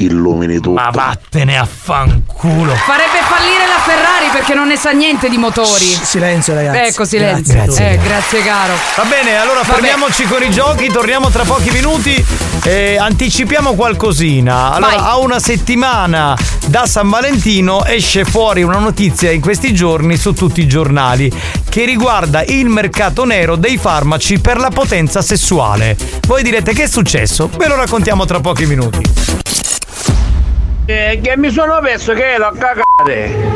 illumini 0.05 0.57
tutto. 0.57 0.71
Ma 0.73 0.91
vattene 0.91 1.59
a 1.59 1.67
fanculo. 1.67 2.75
Farebbe 2.75 3.21
fallire 3.29 3.67
la 3.67 3.81
Ferrari 3.81 4.29
perché 4.33 4.55
non 4.55 4.69
ne 4.69 4.77
sa 4.77 4.91
niente 4.91 5.29
di 5.29 5.37
motori. 5.37 5.85
Silenzio, 5.85 6.55
ragazzi. 6.55 6.79
Ecco, 6.91 7.05
silenzio. 7.05 7.55
Grazie. 7.55 7.91
Eh, 7.93 7.99
grazie 7.99 8.43
caro. 8.43 8.75
Va 8.97 9.05
bene, 9.05 9.37
allora 9.37 9.61
Vabbè. 9.63 9.73
fermiamoci 9.75 10.25
con 10.25 10.43
i 10.43 10.51
giochi, 10.51 10.89
torniamo 10.89 11.31
tra 11.31 11.45
pochi 11.45 11.71
minuti 11.71 12.25
e 12.65 12.97
anticipiamo 12.99 13.75
qualcosina. 13.75 14.73
Allora, 14.73 14.97
Vai. 14.97 15.05
a 15.05 15.17
una 15.19 15.39
settimana 15.39 16.37
da 16.67 16.87
San 16.87 17.09
Valentino 17.09 17.85
esce 17.85 18.25
fuori 18.25 18.63
una 18.63 18.79
notizia 18.79 19.31
in 19.31 19.41
questi 19.41 19.75
giorni 19.75 20.17
su 20.17 20.33
tutti 20.33 20.61
i 20.61 20.67
giornali 20.69 21.31
che 21.69 21.85
riguarda 21.85 22.43
il 22.45 22.69
mercato 22.69 23.25
nero 23.25 23.57
dei 23.57 23.79
farmaci 23.79 24.39
per 24.39 24.59
la 24.59 24.71
potenza 24.71 25.23
sessuale. 25.23 25.97
Voi 26.27 26.43
direte 26.43 26.73
che 26.73 26.85
è 26.85 26.89
successo? 26.89 27.49
Ve 27.57 27.67
lo 27.69 27.77
raccontiamo 27.77 28.25
tra 28.25 28.41
pochi 28.41 28.67
minuti. 28.67 29.01
Eh, 30.87 31.21
che 31.23 31.37
mi 31.37 31.51
sono 31.51 31.79
perso 31.81 32.13
che 32.13 32.37
l'ho 32.39 32.53
cagate. 32.59 33.51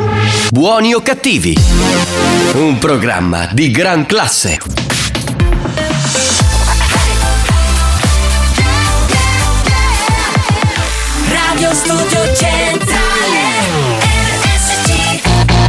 Buoni 0.51 0.93
o 0.93 1.01
cattivi? 1.01 1.55
Un 2.53 2.77
programma 2.77 3.49
di 3.51 3.69
gran 3.69 4.05
classe. 4.05 4.86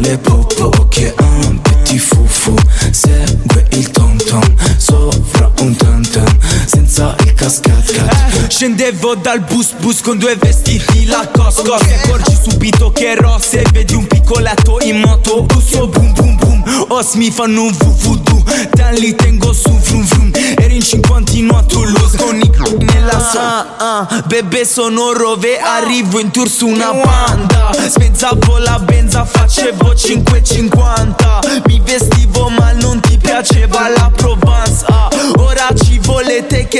le 0.00 0.16
popo 0.18 0.66
Ok 0.80 1.12
ah, 1.18 1.24
Petit 1.62 1.98
fufu 1.98 2.54
Segue 2.92 3.66
il 3.72 3.90
tom 3.90 4.16
tom 4.16 4.42
Sopra 4.78 5.50
un 5.60 5.74
tam 5.74 6.02
tam 6.02 6.39
Senza 6.70 7.16
il 7.24 7.34
cascat. 7.34 7.92
Cat 7.92 8.46
Scendevo 8.46 9.16
dal 9.16 9.40
bus 9.40 9.72
bus 9.80 10.00
con 10.02 10.18
due 10.18 10.36
vestiti 10.36 11.04
la 11.06 11.28
cos 11.32 11.62
cos 11.62 11.80
Ti 11.80 11.92
accorgi 11.94 12.38
subito 12.40 12.92
che 12.92 13.10
ero 13.10 13.40
Se 13.40 13.64
vedi 13.72 13.94
un 13.94 14.06
piccoletto 14.06 14.78
in 14.82 15.00
moto 15.00 15.42
Busso 15.42 15.88
boom 15.88 16.12
boom 16.12 16.36
boom 16.36 16.86
Os 16.90 17.14
mi 17.14 17.32
fanno 17.32 17.62
un 17.62 17.72
vuvudu 17.72 18.44
Dan 18.70 18.94
li 18.94 19.16
tengo 19.16 19.52
su 19.52 19.70
vrum 19.70 20.04
vrum. 20.04 20.30
Eri 20.58 20.76
in 20.76 20.82
cinquantino 20.82 21.56
a 21.56 21.64
Toulouse 21.64 22.16
Con 22.16 22.40
i 22.40 22.50
nella 22.78 23.30
ah, 23.32 23.66
ah, 23.78 24.22
Bebe 24.26 24.64
sono 24.64 25.12
rove 25.12 25.58
Arrivo 25.58 26.20
in 26.20 26.30
tour 26.30 26.48
su 26.48 26.68
una 26.68 26.92
banda. 26.92 27.70
Spezzavo 27.88 28.58
la 28.58 28.78
benza 28.78 29.24
Facevo 29.24 29.92
5,50 29.92 30.68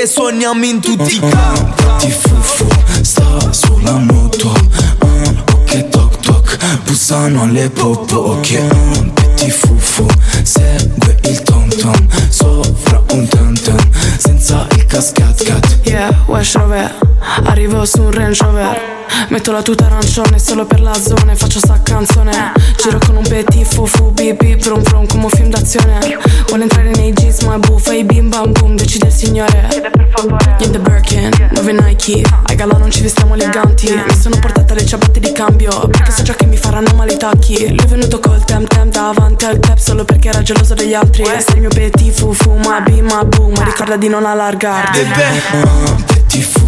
che 0.01 0.07
suoniamo 0.07 0.65
in 0.65 0.79
tutti 0.79 1.15
i 1.15 1.19
campi. 1.19 1.83
Ti 1.99 2.09
fufu 2.09 2.65
sta 3.01 3.51
sulla 3.51 3.97
moto. 3.97 4.51
Ah, 4.97 5.43
Ok 5.53 5.89
toc 5.89 6.19
toc. 6.21 6.57
Bussano 6.85 7.43
alle 7.43 7.69
popo 7.69 8.15
Ok. 8.15 8.59
Ah, 8.67 9.11
Petit 9.13 9.51
fufu 9.51 10.07
Segue 10.41 11.19
il 11.25 11.41
tom 11.43 11.67
tom. 11.69 12.07
Sopra 12.29 13.03
un 13.11 13.27
tam 13.27 13.53
tam 13.53 13.77
Senza 14.17 14.65
il 14.71 14.85
cascat 14.87 15.43
cat. 15.43 15.77
Yeah, 15.83 16.11
Wesh 16.25 16.55
Rover 16.55 17.10
Arrivo 17.45 17.85
su 17.85 18.01
un 18.01 18.11
Range 18.11 18.43
Rover 18.43 18.99
Metto 19.29 19.51
la 19.51 19.61
tuta 19.61 19.85
arancione 19.85 20.39
solo 20.39 20.65
per 20.65 20.81
la 20.81 20.93
zona 20.93 21.31
e 21.31 21.35
Faccio 21.35 21.59
sta 21.59 21.79
canzone. 21.81 22.53
Giro 22.77 22.97
con 23.05 23.15
un 23.15 23.23
petit 23.23 23.65
fufu 23.65 24.11
bip 24.11 24.43
brum 24.61 24.81
brum 24.81 25.05
come 25.07 25.23
un 25.25 25.29
film 25.29 25.49
d'azione. 25.49 25.99
Vuole 26.47 26.63
entrare 26.63 26.91
nei 26.91 27.13
jeans 27.13 27.41
ma 27.41 27.57
buffa 27.57 27.93
I 27.93 28.03
bim 28.03 28.29
bam 28.29 28.51
boom 28.51 28.75
Decide 28.75 29.07
il 29.07 29.13
signore. 29.13 29.65
Chiede 29.69 29.89
per 29.89 30.09
favore 30.13 30.55
In 30.59 30.71
the 30.71 30.79
Birkin 30.79 31.29
Dove 31.51 31.71
Nike? 31.71 32.21
Ai 32.47 32.55
gala 32.55 32.77
non 32.77 32.89
ci 32.91 33.01
vestiamo 33.01 33.33
eleganti. 33.35 33.93
Mi 33.93 34.15
sono 34.19 34.37
portata 34.39 34.73
le 34.73 34.85
ciabatte 34.85 35.19
di 35.19 35.31
cambio 35.31 35.87
Perché 35.87 36.11
so 36.11 36.23
già 36.23 36.33
che 36.33 36.45
mi 36.45 36.57
faranno 36.57 36.93
male 36.95 37.13
i 37.13 37.17
tacchi. 37.17 37.67
Lui 37.69 37.77
è 37.77 37.85
venuto 37.87 38.19
col 38.19 38.43
tem 38.43 38.65
tem 38.65 38.89
davanti 38.89 39.45
al 39.45 39.59
cap 39.59 39.77
Solo 39.77 40.03
perché 40.03 40.29
era 40.29 40.41
geloso 40.41 40.73
degli 40.73 40.93
altri. 40.93 41.23
Sei 41.25 41.55
il 41.55 41.59
mio 41.61 41.69
petit 41.69 42.11
fufu 42.11 42.53
ma 42.55 42.81
bim 42.81 43.07
boom 43.27 43.63
Ricorda 43.63 43.95
di 43.97 44.07
non 44.07 44.25
allargarti. 44.25 44.99
Ah, 44.99 45.99
Petit 46.05 46.43
fufu 46.43 46.59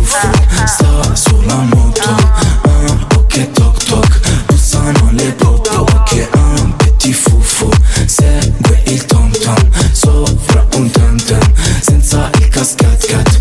sta 0.66 1.16
sulla 1.16 1.56
moto 1.56 2.02
ah, 2.10 3.18
Ok 3.18 3.52
toc 3.52 3.84
toc 3.86 4.20
Bussano 4.48 5.10
le 5.12 5.32
popo 5.34 5.82
Ok 5.82 6.28
ah, 6.32 6.74
petit 6.78 7.14
fufu. 7.14 7.70
Segue 8.06 8.82
il 8.86 9.06
tom 9.06 9.32
tom 9.32 9.56
Sopra 9.92 10.66
un 10.76 10.90
tam 10.92 11.18
tam 11.24 11.54
Senza 11.82 12.30
il 12.40 12.48
cascat 12.50 13.33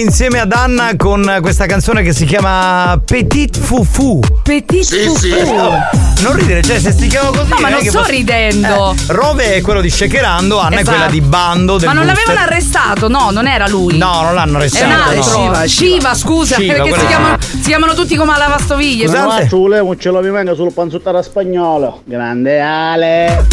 insieme 0.00 0.40
ad 0.40 0.52
Anna 0.52 0.92
con 0.96 1.38
questa 1.40 1.66
canzone 1.66 2.02
che 2.02 2.12
si 2.12 2.24
chiama 2.24 3.00
Petit 3.04 3.58
Fufu. 3.58 4.20
Petit 4.42 4.84
Fufu. 4.84 5.28
Non 6.22 6.34
ridere, 6.34 6.62
cioè 6.62 6.78
se 6.80 6.92
si 6.92 7.06
chiama 7.08 7.28
così. 7.30 7.48
No, 7.50 7.56
ma 7.60 7.68
è 7.68 7.70
non 7.72 7.80
sto 7.82 7.98
posso- 7.98 8.10
ridendo. 8.10 8.92
Eh, 8.92 9.12
Rove 9.12 9.54
è 9.54 9.60
quello 9.60 9.80
di 9.80 9.90
Shakerando, 9.90 10.58
Anna 10.58 10.76
è 10.76 10.80
Esatto. 10.80 10.96
quella 10.96 11.10
di 11.10 11.20
Bando 11.20 11.76
del 11.78 11.88
Ma 11.88 11.94
non 11.94 12.04
Booster. 12.06 12.24
l'avevano 12.26 12.46
arrestato, 12.52 13.08
no, 13.08 13.30
non 13.30 13.46
era 13.46 13.66
lui. 13.68 13.96
No, 13.98 14.22
non 14.22 14.34
l'hanno 14.34 14.56
arrestato. 14.58 14.84
È 14.84 14.86
un 14.86 14.92
altro. 15.00 15.48
no. 15.48 15.66
Shiva, 15.66 16.14
scusa, 16.14 16.54
Shiva, 16.56 16.72
perché 16.72 16.92
si 16.94 17.00
sì. 17.00 17.06
chiamano, 17.06 17.36
si 17.40 17.60
chiamano 17.60 17.94
tutti 17.94 18.16
come 18.16 18.32
a 18.32 18.38
lavastoviglie. 18.38 19.08
Ma 19.08 19.46
volevo 19.50 19.96
ce 19.96 20.10
lo 20.10 20.20
mi 20.20 20.30
venga 20.30 20.54
sul 20.54 20.72
panzottaro 20.72 21.20
spagnolo. 21.22 22.02
Grande 22.04 22.60
Ale. 22.60 23.46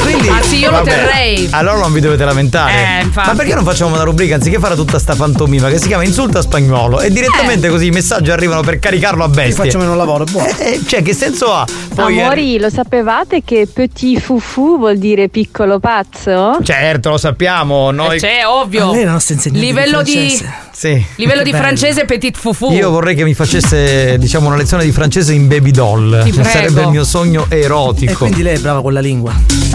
Quindi, 0.00 0.28
Ah, 0.28 0.42
sì, 0.42 0.58
io 0.58 0.70
lo 0.70 0.76
vabbè, 0.76 0.90
terrei. 0.90 1.48
Allora 1.50 1.78
non 1.78 1.92
vi 1.92 2.00
dovete 2.00 2.24
lamentare. 2.24 2.72
Eh, 2.72 3.02
infatti. 3.02 3.28
Ma 3.28 3.34
perché 3.34 3.54
non 3.54 3.64
facciamo 3.64 3.94
una 3.94 4.02
rubrica 4.04 4.34
anziché 4.36 4.58
fare 4.58 4.74
tutta 4.74 4.98
sta 4.98 5.14
pantomima 5.14 5.68
che 5.68 5.78
si 5.82 5.88
chiama 5.88 6.04
Insulta 6.04 6.40
spagnolo 6.40 7.00
e 7.00 7.10
direttamente 7.10 7.68
così 7.68 7.86
i 7.86 7.90
messaggi 7.90 8.30
arrivano 8.30 8.62
per 8.62 8.78
caricarlo 8.78 9.24
a 9.24 9.28
bestia. 9.28 9.64
faccio 9.64 9.78
meno 9.78 9.96
lavoro, 9.96 10.22
buono. 10.24 10.46
Eh, 10.46 10.74
eh, 10.74 10.80
cioè, 10.86 11.02
che 11.02 11.12
senso 11.12 11.52
ha? 11.52 11.66
Poi 11.92 12.18
eh, 12.18 12.22
Amori, 12.22 12.58
lo 12.60 12.70
sapevate 12.70 13.42
che 13.44 13.66
petit 13.70 14.20
fufu 14.20 14.78
vuol 14.78 14.96
dire 14.98 15.28
piccolo 15.28 15.80
pazzo? 15.80 16.58
Certo, 16.62 17.10
lo 17.10 17.18
sappiamo. 17.18 17.90
Noi... 17.90 18.20
C'è, 18.20 18.46
ovvio. 18.46 18.90
Ah, 18.90 18.92
lei 18.92 19.02
è 19.02 19.04
la 19.04 19.10
nostra 19.12 19.34
insegnante 19.34 19.60
di 19.64 19.72
Livello 19.72 20.02
di, 20.02 20.12
francese. 20.12 20.52
Sì. 20.70 21.04
livello 21.16 21.38
Che 21.38 21.44
di 21.44 21.50
bello. 21.50 21.62
francese 21.64 22.04
petit 22.04 22.36
fufu. 22.36 22.70
Io 22.70 22.90
vorrei 22.90 23.16
che 23.16 23.24
mi 23.24 23.34
facesse, 23.34 24.16
diciamo, 24.18 24.46
una 24.46 24.56
lezione 24.56 24.84
di 24.84 24.92
francese 24.92 25.32
in 25.32 25.48
baby 25.48 25.72
doll. 25.72 26.22
Ti 26.22 26.30
prego. 26.30 26.48
Sarebbe 26.48 26.82
il 26.82 26.88
mio 26.88 27.04
sogno 27.04 27.46
E 27.48 27.58
erotico. 27.58 28.18
quindi 28.18 28.42
lei 28.42 28.54
è 28.54 28.58
brava 28.60 28.82
con 28.82 28.92
la 28.92 29.00
lingua. 29.00 29.32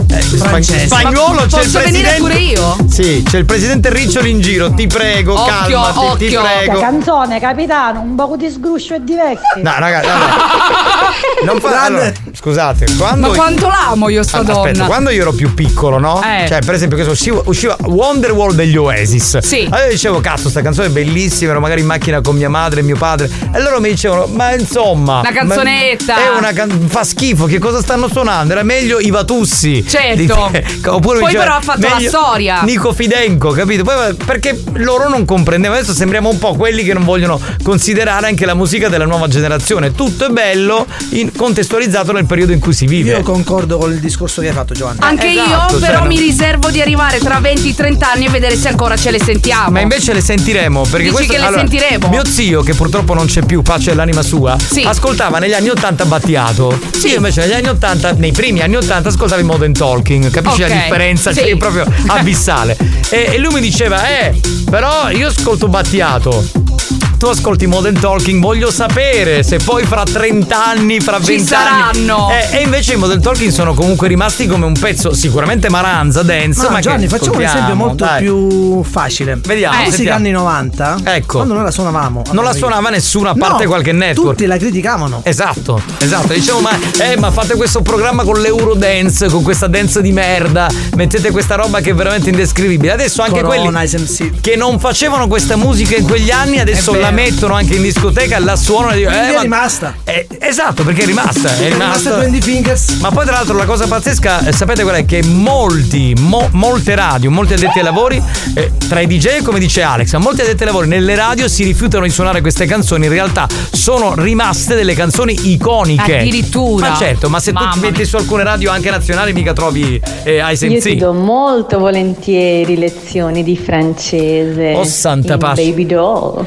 Francese. 0.07 0.85
Spagnolo 0.87 1.33
Ma 1.33 1.45
c'è 1.45 1.63
il 1.63 1.69
posso 1.71 1.79
venire 1.79 2.09
presidente. 2.15 2.19
pure 2.19 2.37
io? 2.39 2.77
Sì, 2.89 3.23
c'è 3.27 3.37
il 3.37 3.45
presidente 3.45 3.89
Riccioli 3.91 4.29
in 4.29 4.41
giro. 4.41 4.73
Ti 4.73 4.87
prego, 4.87 5.33
Occhio, 5.39 5.79
calmati, 5.79 5.96
ti 5.96 5.96
occhio. 5.99 6.41
La 6.41 6.49
prego. 6.63 6.79
canzone, 6.79 7.39
capitano, 7.39 8.01
un 8.01 8.15
poco 8.15 8.35
di 8.35 8.49
sgruscio 8.49 8.95
e 8.95 9.03
diversi. 9.03 9.61
No, 9.61 9.73
ragazzi, 9.77 10.07
non 11.45 11.59
fa, 11.59 11.83
allora, 11.83 12.11
scusate, 12.33 12.85
quando 12.97 13.27
Ma 13.29 13.33
quanto 13.33 13.67
l'amo 13.67 14.09
io 14.09 14.23
sta 14.23 14.37
Allora, 14.37 14.53
donna. 14.53 14.67
Aspetta, 14.69 14.85
quando 14.85 15.09
io 15.09 15.21
ero 15.21 15.33
più 15.33 15.53
piccolo, 15.53 15.97
no? 15.97 16.21
Eh. 16.23 16.45
Cioè, 16.47 16.59
per 16.59 16.73
esempio, 16.73 16.97
che 16.97 17.03
so, 17.03 17.11
usciva, 17.11 17.41
usciva 17.45 17.75
Wonderwall 17.85 18.53
degli 18.53 18.75
Oasis. 18.77 19.37
Sì. 19.39 19.65
Allora 19.69 19.85
io 19.85 19.91
dicevo, 19.91 20.19
cazzo, 20.19 20.49
sta 20.49 20.61
canzone 20.61 20.87
è 20.87 20.91
bellissima, 20.91 21.51
ero 21.51 21.59
magari 21.59 21.81
in 21.81 21.87
macchina 21.87 22.21
con 22.21 22.35
mia 22.35 22.49
madre 22.49 22.79
e 22.79 22.83
mio 22.83 22.97
padre. 22.97 23.29
E 23.53 23.61
loro 23.61 23.79
mi 23.79 23.89
dicevano, 23.89 24.27
ma 24.27 24.53
insomma. 24.53 25.19
Una 25.19 25.31
canzonetta. 25.31 26.15
ma- 26.15 26.25
È 26.25 26.37
una 26.37 26.51
can- 26.53 26.87
fa 26.87 27.03
schifo, 27.03 27.45
che 27.45 27.59
cosa 27.59 27.81
stanno 27.81 28.07
suonando? 28.07 28.53
Era 28.53 28.63
meglio 28.63 28.99
i 28.99 29.09
Vatussi. 29.09 29.85
Certo. 29.87 30.15
Di- 30.15 30.65
Oppure 30.87 31.19
Poi 31.19 31.27
diceva, 31.31 31.43
però 31.43 31.55
ha 31.57 31.61
fatto 31.61 31.87
la 31.87 31.99
storia. 32.07 32.61
Nico 32.61 32.93
Fidenco, 32.93 33.51
capito? 33.51 33.83
Poi 33.83 34.13
perché 34.13 34.61
loro 34.73 35.09
non 35.09 35.25
comprendevano. 35.25 35.83
Adesso 35.87 36.01
sembriamo 36.03 36.27
un 36.27 36.37
po' 36.37 36.53
quelli 36.53 36.83
che 36.83 36.91
non 36.93 37.05
vogliono 37.05 37.39
considerare 37.63 38.27
anche 38.27 38.45
la 38.45 38.53
musica 38.53 38.89
della 38.89 39.05
nuova 39.05 39.29
generazione. 39.29 39.93
Tutto 39.93 40.25
è 40.25 40.29
bello 40.29 40.85
in- 41.11 41.31
contestualizzato 41.33 42.11
nel 42.11 42.25
periodo 42.25 42.51
in 42.51 42.59
cui 42.59 42.73
si 42.73 42.85
vive. 42.85 43.11
Io 43.11 43.21
concordo 43.21 43.77
con 43.77 43.93
il 43.93 43.99
discorso 44.01 44.41
che 44.41 44.49
hai 44.49 44.53
fatto, 44.53 44.73
Giovanni. 44.73 44.97
Anche 45.01 45.29
Esatto, 45.31 45.75
io, 45.75 45.79
cioè, 45.79 45.87
però 45.89 46.01
no. 46.01 46.07
mi 46.07 46.19
riservo 46.19 46.69
di 46.71 46.81
arrivare 46.81 47.19
tra 47.19 47.39
20 47.39 47.69
e 47.69 47.73
30 47.73 48.11
anni 48.11 48.25
e 48.25 48.29
vedere 48.29 48.57
se 48.57 48.67
ancora 48.67 48.97
ce 48.97 49.11
le 49.11 49.19
sentiamo. 49.23 49.69
Ma 49.69 49.79
invece 49.79 50.11
le 50.11 50.19
sentiremo 50.19 50.81
perché 50.81 51.03
Dici 51.03 51.11
questo 51.13 51.31
che 51.31 51.39
le 51.39 51.45
allora, 51.45 51.61
sentiremo? 51.61 52.09
Mio 52.09 52.25
zio, 52.25 52.61
che 52.63 52.73
purtroppo 52.73 53.13
non 53.13 53.25
c'è 53.25 53.45
più, 53.45 53.61
pace 53.61 53.91
all'anima 53.91 54.21
sua, 54.23 54.57
Sì. 54.59 54.81
ascoltava 54.81 55.37
negli 55.39 55.53
anni 55.53 55.69
80 55.69 56.03
Battiato. 56.03 56.77
Io 57.05 57.15
invece 57.15 57.41
negli 57.45 57.53
anni 57.53 57.69
80, 57.69 58.11
nei 58.17 58.33
primi 58.33 58.59
anni 58.59 58.75
80, 58.75 59.07
ascoltavo 59.07 59.39
in 59.39 59.47
Modern 59.47 59.71
Talking. 59.71 60.29
Capisci 60.31 60.63
Ok, 60.63 60.67
la 60.69 60.75
differenza? 60.75 61.31
sì. 61.31 61.39
Cioè, 61.39 61.55
proprio 61.55 61.85
abissale. 62.07 62.75
e, 63.09 63.29
e 63.35 63.37
lui 63.37 63.53
mi 63.53 63.61
diceva, 63.61 64.05
eh, 64.09 64.37
però 64.69 65.09
io 65.11 65.27
ascolto 65.27 65.67
Battiato. 65.77 66.76
Tu 67.17 67.25
ascolti 67.25 67.65
Modern 67.65 67.99
Talking, 67.99 68.39
voglio 68.39 68.69
sapere 68.69 69.41
se 69.41 69.57
poi 69.57 69.83
fra 69.85 70.03
30 70.03 70.65
anni, 70.67 70.99
fra 70.99 71.17
Ci 71.19 71.35
20 71.35 71.53
anni. 71.55 71.65
saranno. 71.95 72.29
Eh, 72.29 72.57
e 72.57 72.61
invece 72.61 72.93
i 72.93 72.95
Modern 72.95 73.19
Talking 73.19 73.49
sono 73.51 73.73
comunque 73.73 74.07
rimasti 74.07 74.45
come 74.45 74.65
un 74.65 74.73
pezzo 74.79 75.15
sicuramente 75.15 75.67
maranza, 75.67 76.21
dance. 76.21 76.61
Ma 76.65 76.69
ma 76.69 76.79
Gianni, 76.79 77.07
facciamo 77.07 77.37
un 77.37 77.41
esempio 77.43 77.73
molto 77.73 78.03
dai. 78.05 78.21
più 78.21 78.83
facile. 78.83 79.39
Vediamo, 79.43 79.73
La 79.73 79.79
musica 79.79 79.95
sentiamo. 79.95 80.19
anni 80.19 80.29
90, 80.31 80.97
Ecco. 81.05 81.37
quando 81.37 81.53
noi 81.55 81.63
la 81.63 81.71
suonavamo. 81.71 82.21
Non 82.33 82.43
la 82.43 82.53
suonava 82.53 82.89
nessuno 82.89 83.29
a 83.29 83.33
parte 83.35 83.63
No, 83.63 83.69
qualche 83.69 83.91
network. 83.93 84.37
Tutti 84.37 84.45
la 84.47 84.57
criticavano. 84.57 85.21
Esatto, 85.23 85.81
esatto. 85.97 86.33
Dicevo, 86.33 86.59
ma, 86.59 86.77
eh, 86.99 87.17
ma 87.17 87.31
fate 87.31 87.55
questo 87.55 87.81
programma 87.81 88.23
con 88.25 88.39
l'Eurodance, 88.39 89.27
con 89.29 89.41
questa 89.41 89.65
dance 89.65 90.03
di 90.03 90.11
merda. 90.11 90.69
Mettete 90.95 91.31
questa 91.31 91.55
roba 91.55 91.79
che 91.79 91.89
è 91.89 91.95
veramente 91.95 92.29
indescrivibile. 92.29 92.91
Adesso 92.91 93.23
anche 93.23 93.41
Corona, 93.41 93.71
quelli 93.71 93.87
SMC. 93.87 94.39
che 94.39 94.55
non 94.55 94.79
facevano 94.79 95.25
questa 95.27 95.55
musica 95.55 95.95
in 95.95 96.05
quegli 96.05 96.29
anni, 96.29 96.59
adesso 96.59 96.93
È 96.93 96.97
la 97.07 97.11
mettono 97.11 97.53
anche 97.53 97.75
in 97.75 97.81
discoteca, 97.81 98.37
la 98.39 98.55
suonano 98.55 98.93
e 98.93 98.97
dicono. 98.97 99.15
Eh, 99.15 99.29
è 99.29 99.33
ma- 99.33 99.41
rimasta. 99.41 99.95
Eh, 100.03 100.27
esatto, 100.39 100.83
perché 100.83 101.03
è 101.03 101.05
rimasta. 101.05 101.55
È 101.55 101.67
È 101.67 101.69
rimasta 101.69 102.09
rimasta. 102.09 102.17
20 102.17 102.41
Fingers. 102.41 102.89
Ma 102.99 103.09
poi 103.11 103.25
tra 103.25 103.35
l'altro 103.35 103.55
la 103.55 103.65
cosa 103.65 103.87
pazzesca, 103.87 104.45
eh, 104.45 104.51
sapete 104.51 104.83
qual 104.83 104.95
è? 104.95 105.05
Che 105.05 105.23
molti, 105.23 106.13
mo- 106.19 106.49
molte 106.51 106.95
radio, 106.95 107.31
molti 107.31 107.53
addetti 107.53 107.79
ai 107.79 107.83
lavori, 107.83 108.21
eh, 108.53 108.71
tra 108.87 108.99
i 108.99 109.07
DJ 109.07 109.41
come 109.41 109.59
dice 109.59 109.81
Alex, 109.81 110.11
ma 110.13 110.19
molti 110.19 110.41
addetti 110.41 110.61
ai 110.61 110.67
lavori 110.67 110.87
nelle 110.87 111.15
radio 111.15 111.47
si 111.47 111.63
rifiutano 111.63 112.03
di 112.03 112.09
suonare 112.09 112.41
queste 112.41 112.65
canzoni, 112.65 113.05
in 113.05 113.11
realtà 113.11 113.47
sono 113.71 114.13
rimaste 114.15 114.75
delle 114.75 114.93
canzoni 114.93 115.51
iconiche. 115.51 116.19
Addirittura. 116.19 116.89
Ma 116.89 116.95
certo, 116.97 117.29
ma 117.29 117.39
se 117.39 117.53
tu 117.53 117.59
Mamma 117.59 117.71
ti 117.71 117.79
metti 117.79 118.05
su 118.05 118.17
alcune 118.17 118.43
radio 118.43 118.71
anche 118.71 118.89
nazionali 118.89 119.33
mica 119.33 119.53
trovi 119.53 120.01
eh, 120.23 120.43
Io 120.59 120.79
ti 120.79 120.95
do 120.95 121.13
molto 121.13 121.79
volentieri 121.79 122.77
lezioni 122.77 123.43
di 123.43 123.57
francese. 123.57 124.73
Oh, 124.75 124.83
santa 124.83 125.33
in 125.33 125.39
pace. 125.39 125.63
Baby 125.63 125.85
doll. 125.85 126.45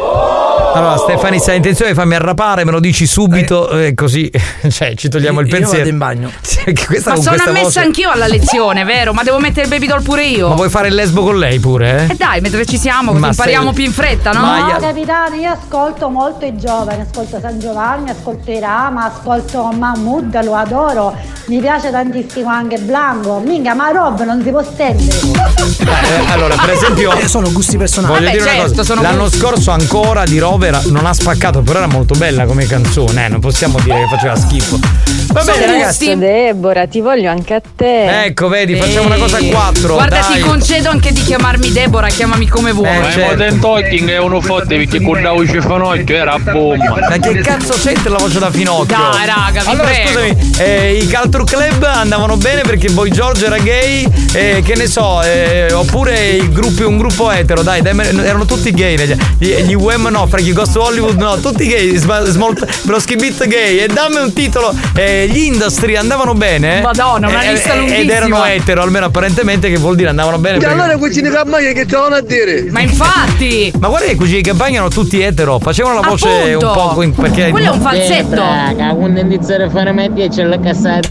Allora 0.00 0.96
Stefani, 0.96 1.40
se 1.40 1.50
hai 1.50 1.56
intenzione 1.56 1.90
di 1.90 1.96
farmi 1.96 2.14
arrapare 2.14 2.64
me 2.64 2.70
lo 2.70 2.78
dici 2.78 3.04
subito, 3.06 3.68
eh, 3.70 3.94
così 3.94 4.30
cioè, 4.70 4.94
ci 4.94 5.08
togliamo 5.08 5.40
il 5.40 5.46
Io 5.46 5.52
pensiero. 5.52 5.78
vado 5.78 5.88
in 5.90 5.98
bagno. 5.98 6.30
Questa 6.86 7.10
Ma 7.10 7.16
sono 7.16 7.36
ammessa 7.36 7.62
voce- 7.62 7.80
anch'io 7.80 8.10
alla 8.10 8.26
lezione, 8.28 8.84
vero? 8.84 9.12
Ma 9.12 9.24
devo 9.24 9.38
mettere 9.40 9.62
il 9.62 9.68
baby 9.68 9.86
doll 9.86 10.02
pure 10.02 10.24
io. 10.24 10.48
Ma 10.48 10.54
vuoi 10.54 10.68
fare 10.68 10.88
il 10.88 10.94
lesbo 10.94 11.22
con 11.24 11.36
lei 11.38 11.58
pure? 11.58 12.06
E 12.08 12.12
Eh? 12.12 12.16
dai, 12.16 12.40
mentre 12.40 12.64
ci 12.64 12.78
siamo, 12.78 13.10
così 13.10 13.20
Ma 13.22 13.28
impariamo 13.30 13.64
sei- 13.66 13.74
più 13.74 13.84
in 13.84 13.92
fretta, 13.92 14.30
no? 14.30 14.40
Ma- 14.40 14.56
No, 14.58 14.62
Maia. 14.66 14.76
capitano, 14.76 15.34
io 15.34 15.50
ascolto 15.50 16.08
molto 16.10 16.44
i 16.44 16.56
giovani, 16.56 17.00
ascolto 17.02 17.38
San 17.40 17.58
Giovanni, 17.58 18.10
ascolto 18.10 18.50
Irama, 18.50 19.04
ascolto 19.06 19.62
Mahmood, 19.76 20.44
lo 20.44 20.54
adoro, 20.54 21.16
mi 21.46 21.58
piace 21.58 21.90
tantissimo 21.90 22.48
anche 22.50 22.78
Blanco, 22.78 23.40
minchia, 23.44 23.74
ma 23.74 23.90
Rob 23.90 24.22
non 24.24 24.40
si 24.44 24.50
può 24.50 24.62
stendere. 24.62 25.18
Eh, 25.18 26.30
allora, 26.32 26.54
per 26.56 26.70
esempio, 26.70 27.12
Eh, 27.18 27.26
sono 27.28 27.50
gusti 27.50 27.76
personali. 27.76 28.12
Voglio 28.14 28.26
Vabbè, 28.26 28.36
dire 28.38 28.50
una 28.50 28.60
certo, 28.60 28.70
cosa. 28.76 28.84
sono 28.84 29.02
L'anno 29.02 29.22
gusti. 29.24 29.38
scorso 29.38 29.70
ancora 29.90 30.24
di 30.24 30.38
Rover 30.38 30.84
non 30.88 31.06
ha 31.06 31.14
spaccato, 31.14 31.62
però 31.62 31.78
era 31.78 31.88
molto 31.88 32.14
bella 32.14 32.44
come 32.44 32.66
canzone, 32.66 33.24
eh, 33.24 33.28
non 33.28 33.40
possiamo 33.40 33.80
dire 33.80 34.00
che 34.00 34.08
faceva 34.08 34.36
schifo. 34.36 35.07
Va 35.32 35.40
Sono 35.42 35.58
bene, 35.58 35.66
gusti. 35.82 36.06
ragazzi. 36.06 36.16
Deborah, 36.18 36.86
ti 36.86 37.00
voglio 37.00 37.30
anche 37.30 37.54
a 37.54 37.60
te. 37.76 38.24
Ecco, 38.24 38.48
vedi, 38.48 38.74
facciamo 38.76 39.06
una 39.06 39.16
cosa 39.16 39.36
a 39.36 39.42
quattro. 39.44 39.94
Guarda, 39.94 40.20
dai. 40.20 40.34
ti 40.34 40.40
concedo 40.40 40.88
anche 40.88 41.12
di 41.12 41.22
chiamarmi 41.22 41.70
Deborah, 41.70 42.08
chiamami 42.08 42.46
come 42.48 42.72
vuoi. 42.72 42.88
Eh, 42.88 42.98
Ma 42.98 43.10
certo. 43.10 43.20
il 43.20 43.26
Modern 43.26 43.58
Talking 43.60 44.10
è 44.10 44.18
uno 44.18 44.40
forte 44.40 44.76
perché 44.76 45.00
con 45.02 45.20
la 45.20 45.32
voce 45.32 45.60
fanocchio 45.60 46.16
era 46.16 46.32
a 46.32 46.38
bomba. 46.38 46.94
Ma 47.08 47.18
che 47.18 47.34
cazzo 47.40 47.74
c'entra 47.74 48.10
la 48.10 48.18
voce 48.18 48.38
da 48.38 48.50
Finocchio? 48.50 48.96
Dai, 48.96 49.26
raga, 49.26 49.62
vi 49.62 49.68
allora, 49.68 49.88
prego. 49.88 50.08
scusami, 50.08 50.52
eh, 50.58 50.94
i 51.02 51.10
Culture 51.10 51.44
Club 51.44 51.82
andavano 51.84 52.36
bene 52.36 52.62
perché 52.62 52.88
Boy 52.90 53.10
George 53.10 53.44
era 53.46 53.58
gay, 53.58 54.06
eh, 54.32 54.62
che 54.64 54.74
ne 54.76 54.86
so, 54.86 55.22
eh, 55.22 55.70
oppure 55.72 56.28
il 56.30 56.50
gruppo, 56.50 56.88
un 56.88 56.96
gruppo 56.96 57.30
etero, 57.30 57.62
dai, 57.62 57.82
dai, 57.82 57.94
erano 58.24 58.46
tutti 58.46 58.70
gay. 58.72 58.96
Gli, 59.38 59.54
gli 59.54 59.74
Wham 59.74 60.08
no, 60.10 60.26
Frankie 60.26 60.52
Ghost 60.54 60.74
Hollywood 60.76 61.18
no, 61.18 61.36
tutti 61.38 61.66
gay, 61.66 61.94
Sma- 61.96 62.24
Small, 62.24 62.54
Brosky 62.82 63.16
Beat 63.16 63.46
gay. 63.46 63.78
E 63.78 63.86
dammi 63.88 64.16
un 64.16 64.32
titolo, 64.32 64.74
eh, 64.94 65.17
gli 65.26 65.38
Industry 65.38 65.96
andavano 65.96 66.34
bene. 66.34 66.80
Madonna, 66.80 67.28
una 67.28 67.42
Eh, 67.42 67.52
lista 67.52 67.72
eh, 67.72 67.76
Ed 67.76 67.78
lunghissima. 67.80 68.12
erano 68.14 68.44
etero, 68.44 68.82
almeno 68.82 69.06
apparentemente, 69.06 69.68
che 69.70 69.76
vuol 69.78 69.96
dire 69.96 70.08
andavano 70.10 70.38
bene. 70.38 70.56
E 70.56 70.60
perché- 70.60 70.74
allora 70.74 70.96
cucini 70.96 71.28
campagna 71.30 71.72
che 71.72 71.86
c'hanno 71.86 72.14
a 72.14 72.20
dire? 72.20 72.66
Ma 72.70 72.80
infatti, 72.80 73.72
Ma 73.78 73.88
guarda 73.88 74.06
che 74.06 74.12
i 74.12 74.16
cugini 74.16 74.42
di 74.42 74.48
campagna 74.48 74.74
erano 74.76 74.90
tutti 74.90 75.20
etero, 75.20 75.58
facevano 75.58 76.00
la 76.00 76.06
voce 76.08 76.28
Appunto. 76.28 76.66
un 76.66 76.94
po' 76.94 77.02
in- 77.02 77.14
perché 77.14 77.50
quello 77.50 77.72
è 77.72 77.74
un 77.74 77.80
falsetto. 77.80 78.36
Raga, 78.36 78.90
iniziare 78.90 79.64
a 79.64 79.70
fare 79.70 79.92
me 79.92 80.12
10 80.12 80.40
alla 80.42 80.58
cassata. 80.60 81.08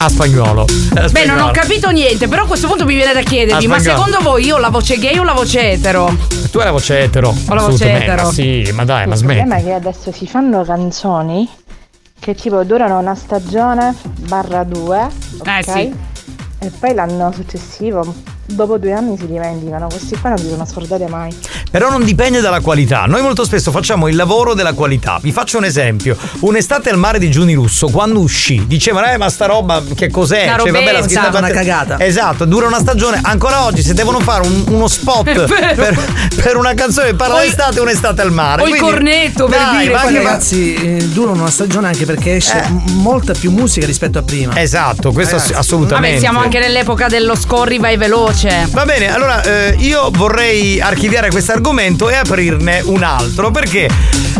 A 0.00 0.08
spagnolo. 0.08 0.64
A 0.94 1.08
Beh, 1.08 1.24
non 1.24 1.40
ho 1.40 1.50
capito 1.50 1.90
niente, 1.90 2.28
però 2.28 2.44
a 2.44 2.46
questo 2.46 2.68
punto 2.68 2.84
mi 2.84 2.94
viene 2.94 3.12
da 3.12 3.20
chiedervi, 3.22 3.66
ma 3.66 3.80
secondo 3.80 4.18
voi 4.22 4.44
io 4.46 4.54
ho 4.54 4.58
la 4.58 4.68
voce 4.68 4.96
gay 4.96 5.18
o 5.18 5.24
la 5.24 5.32
voce 5.32 5.72
etero? 5.72 6.16
Tu 6.52 6.58
hai 6.58 6.66
la 6.66 6.70
voce 6.70 7.00
etero. 7.00 7.34
Ho 7.48 7.54
la 7.54 7.62
voce 7.62 7.92
etero. 7.92 8.30
Sì, 8.30 8.70
ma 8.74 8.84
dai, 8.84 9.06
ma 9.08 9.14
Il 9.14 9.18
smetti. 9.18 9.38
problema 9.40 9.60
è 9.60 9.64
che 9.64 9.72
adesso 9.72 10.12
si 10.12 10.26
fanno 10.28 10.62
canzoni 10.62 11.48
che 12.28 12.34
tipo 12.34 12.62
durano 12.62 12.98
una 12.98 13.14
stagione 13.14 13.94
barra 14.28 14.62
due, 14.62 15.08
ok? 15.38 15.46
Eh, 15.46 15.62
sì. 15.62 15.94
E 16.58 16.70
poi 16.78 16.92
l'anno 16.92 17.32
successivo, 17.32 18.04
dopo 18.44 18.76
due 18.76 18.92
anni 18.92 19.16
si 19.16 19.26
dimenticano. 19.26 19.86
Questi 19.86 20.14
qua 20.20 20.28
non 20.28 20.38
si 20.38 20.50
sono 20.50 20.66
scordati 20.66 21.06
mai. 21.06 21.34
Però 21.70 21.90
non 21.90 22.04
dipende 22.04 22.40
dalla 22.40 22.60
qualità. 22.60 23.04
Noi 23.06 23.20
molto 23.20 23.44
spesso 23.44 23.70
facciamo 23.70 24.08
il 24.08 24.16
lavoro 24.16 24.54
della 24.54 24.72
qualità. 24.72 25.18
Vi 25.20 25.32
faccio 25.32 25.58
un 25.58 25.64
esempio. 25.64 26.16
Un'estate 26.40 26.88
al 26.90 26.96
mare 26.98 27.18
di 27.18 27.30
Giuni 27.30 27.52
Russo, 27.54 27.88
quando 27.88 28.20
uscì, 28.20 28.64
dicevano, 28.66 29.06
eh, 29.08 29.16
ma 29.18 29.28
sta 29.28 29.46
roba 29.46 29.82
che 29.94 30.08
cos'è? 30.10 30.44
Una 30.44 30.58
Cioè, 30.58 30.70
vabbè, 30.70 30.92
la 30.92 31.02
scritta- 31.02 31.38
Una 31.38 31.50
cagata. 31.50 32.00
Esatto, 32.00 32.44
dura 32.46 32.66
una 32.66 32.78
stagione. 32.78 33.20
Ancora 33.22 33.64
oggi, 33.64 33.82
se 33.82 33.92
devono 33.94 34.18
fare 34.20 34.46
un- 34.46 34.64
uno 34.68 34.88
spot 34.88 35.24
per, 35.74 35.98
per 36.42 36.56
una 36.56 36.72
canzone 36.74 37.08
che 37.08 37.14
parla 37.14 37.34
O 37.36 37.38
di 37.40 37.44
il- 37.46 37.50
estate, 37.50 37.80
un'estate 37.80 38.22
al 38.22 38.32
mare. 38.32 38.62
o 38.62 38.64
il 38.66 38.70
Quindi- 38.70 38.90
cornetto, 38.90 39.46
per 39.46 39.58
Dai, 39.58 39.78
dire, 39.78 39.92
ma 39.92 40.00
anche- 40.00 40.14
ragazzi 40.14 40.74
eh, 40.74 41.04
durano 41.08 41.40
una 41.40 41.50
stagione 41.50 41.86
anche 41.88 42.06
perché 42.06 42.36
esce 42.36 42.58
Eh. 42.58 42.92
molta 42.92 43.32
più 43.34 43.50
musica 43.50 43.84
rispetto 43.86 44.18
a 44.18 44.22
prima. 44.22 44.58
Esatto, 44.60 45.12
questo 45.12 45.36
ass- 45.36 45.42
Ragazzi. 45.48 45.60
assolutamente. 45.60 46.08
Vabbè, 46.16 46.20
siamo 46.20 46.40
anche 46.40 46.58
nell'epoca 46.58 47.08
dello 47.08 47.34
scorri 47.36 47.78
vai 47.78 47.96
veloce. 47.96 48.66
Va 48.70 48.84
bene, 48.84 49.12
allora 49.12 49.42
eh, 49.42 49.76
io 49.78 50.08
vorrei 50.12 50.80
archiviare 50.80 51.28
questo 51.30 51.52
argomento 51.58 52.08
e 52.08 52.14
aprirne 52.14 52.82
un 52.84 53.02
altro 53.02 53.50
perché 53.50 53.88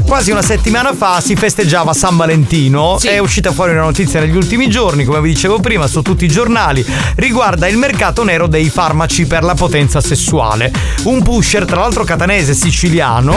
quasi 0.08 0.30
una 0.30 0.40
settimana 0.40 0.94
fa 0.94 1.20
si 1.20 1.36
festeggiava 1.36 1.92
San 1.92 2.16
Valentino, 2.16 2.98
è 3.02 3.18
uscita 3.18 3.52
fuori 3.52 3.72
una 3.72 3.82
notizia 3.82 4.20
negli 4.20 4.34
ultimi 4.34 4.70
giorni, 4.70 5.04
come 5.04 5.20
vi 5.20 5.28
dicevo 5.34 5.60
prima, 5.60 5.86
su 5.86 6.00
tutti 6.00 6.24
i 6.24 6.28
giornali, 6.28 6.82
riguarda 7.16 7.68
il 7.68 7.76
mercato 7.76 8.24
nero 8.24 8.46
dei 8.46 8.70
farmaci 8.70 9.26
per 9.26 9.42
la 9.42 9.54
potenza 9.54 10.00
sessuale. 10.00 10.72
Un 11.04 11.22
pusher, 11.22 11.66
tra 11.66 11.80
l'altro 11.80 12.04
catanese 12.04 12.54
siciliano, 12.54 13.34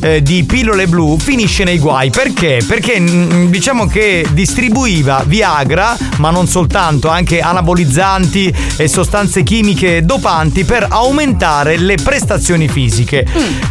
eh, 0.00 0.22
di 0.22 0.44
pillole 0.44 0.86
blu 0.86 1.18
finisce 1.18 1.64
nei 1.64 1.78
guai. 1.78 2.08
Perché? 2.08 2.62
Perché 2.66 2.98
mm, 2.98 3.50
diciamo 3.50 3.86
che 3.86 4.26
distribuiva 4.30 5.24
Viagra, 5.26 5.94
ma 6.16 6.30
non 6.30 6.46
soltanto, 6.46 7.08
anche 7.08 7.40
anabolizzanti 7.40 8.54
e 8.76 8.88
sostanze 8.88 9.42
chimiche 9.42 10.02
dopanti 10.04 10.64
per 10.64 10.86
aumentare 10.88 11.76
le 11.76 11.96
prestazioni 11.96 12.66
fisiche. 12.66 13.07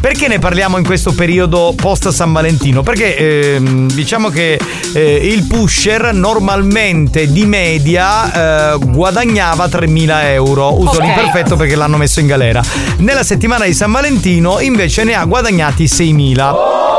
Perché 0.01 0.27
ne 0.27 0.39
parliamo 0.39 0.77
in 0.77 0.83
questo 0.85 1.13
periodo 1.13 1.73
post 1.75 2.09
San 2.09 2.31
Valentino? 2.31 2.81
Perché 2.83 3.15
ehm, 3.55 3.91
diciamo 3.91 4.29
che 4.29 4.59
eh, 4.93 5.15
il 5.15 5.43
pusher 5.45 6.13
normalmente 6.13 7.31
di 7.31 7.45
media 7.45 8.73
eh, 8.73 8.77
guadagnava 8.79 9.65
3.000 9.65 10.23
euro. 10.31 10.79
Uso 10.79 10.97
Ok. 10.97 11.01
l'imperfetto 11.01 11.55
perché 11.55 11.75
l'hanno 11.75 11.97
messo 11.97 12.19
in 12.19 12.27
galera. 12.27 12.61
Nella 12.97 13.23
settimana 13.23 13.65
di 13.65 13.73
San 13.73 13.91
Valentino 13.91 14.59
invece 14.59 15.03
ne 15.03 15.13
ha 15.13 15.23
guadagnati 15.25 15.85
6.000. 15.85 16.96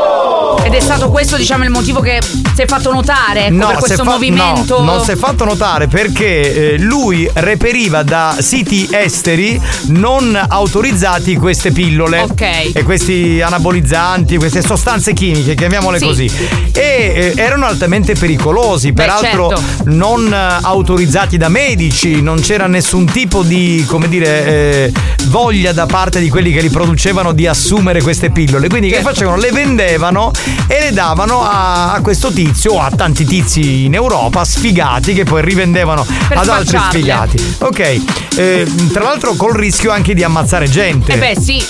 Ed 0.63 0.73
è 0.73 0.79
stato 0.81 1.09
questo, 1.09 1.35
diciamo, 1.37 1.63
il 1.63 1.69
motivo 1.69 1.99
che 2.01 2.19
si 2.21 2.61
è 2.61 2.65
fatto 2.67 2.91
notare 2.91 3.45
ecco, 3.47 3.57
per 3.57 3.75
si 3.75 3.79
questo 3.79 4.03
fa- 4.03 4.11
movimento. 4.11 4.79
no, 4.79 4.85
non 4.95 5.03
si 5.03 5.11
è 5.11 5.15
fatto 5.15 5.45
notare 5.45 5.87
perché 5.87 6.73
eh, 6.73 6.77
lui 6.77 7.27
reperiva 7.33 8.03
da 8.03 8.35
siti 8.39 8.87
esteri 8.91 9.59
non 9.87 10.39
autorizzati 10.47 11.35
queste 11.37 11.71
pillole 11.71 12.19
Ok. 12.19 12.71
e 12.73 12.83
questi 12.83 13.41
anabolizzanti, 13.41 14.37
queste 14.37 14.61
sostanze 14.61 15.13
chimiche, 15.13 15.55
chiamiamole 15.55 15.97
Sì. 15.99 16.05
così. 16.05 16.31
E 16.73 17.33
eh, 17.35 17.41
erano 17.41 17.65
altamente 17.65 18.13
pericolosi, 18.13 18.91
Beh, 18.91 19.01
peraltro 19.01 19.49
certo. 19.49 19.63
non 19.91 20.31
eh, 20.31 20.57
autorizzati 20.61 21.37
da 21.37 21.49
medici, 21.49 22.21
non 22.21 22.39
c'era 22.41 22.67
nessun 22.67 23.05
tipo 23.05 23.41
di, 23.43 23.83
come 23.87 24.07
dire, 24.09 24.45
eh, 24.45 24.91
voglia 25.27 25.71
da 25.71 25.85
parte 25.85 26.19
di 26.19 26.29
quelli 26.29 26.51
che 26.51 26.61
li 26.61 26.69
producevano 26.69 27.31
di 27.31 27.47
assumere 27.47 28.01
queste 28.01 28.29
pillole. 28.29 28.67
Quindi 28.67 28.89
che 28.89 28.95
Certo. 28.95 29.09
facevano? 29.09 29.37
Le 29.37 29.51
vendevano 29.51 30.31
e 30.67 30.79
le 30.79 30.91
davano 30.91 31.43
a, 31.43 31.93
a 31.93 32.01
questo 32.01 32.31
tizio 32.31 32.73
o 32.73 32.81
a 32.81 32.89
tanti 32.91 33.25
tizi 33.25 33.85
in 33.85 33.93
Europa 33.93 34.43
sfigati 34.43 35.13
che 35.13 35.23
poi 35.23 35.41
rivendevano 35.41 36.05
Per 36.27 36.37
ad 36.37 36.47
altri 36.47 36.77
spacciarle. 36.77 36.99
sfigati. 36.99 37.55
Ok, 37.59 38.01
eh, 38.37 38.67
tra 38.91 39.03
l'altro 39.03 39.33
col 39.35 39.53
rischio 39.53 39.91
anche 39.91 40.13
di 40.13 40.23
ammazzare 40.23 40.69
gente. 40.69 41.13
Eh 41.13 41.17
beh, 41.17 41.41
sì. 41.41 41.63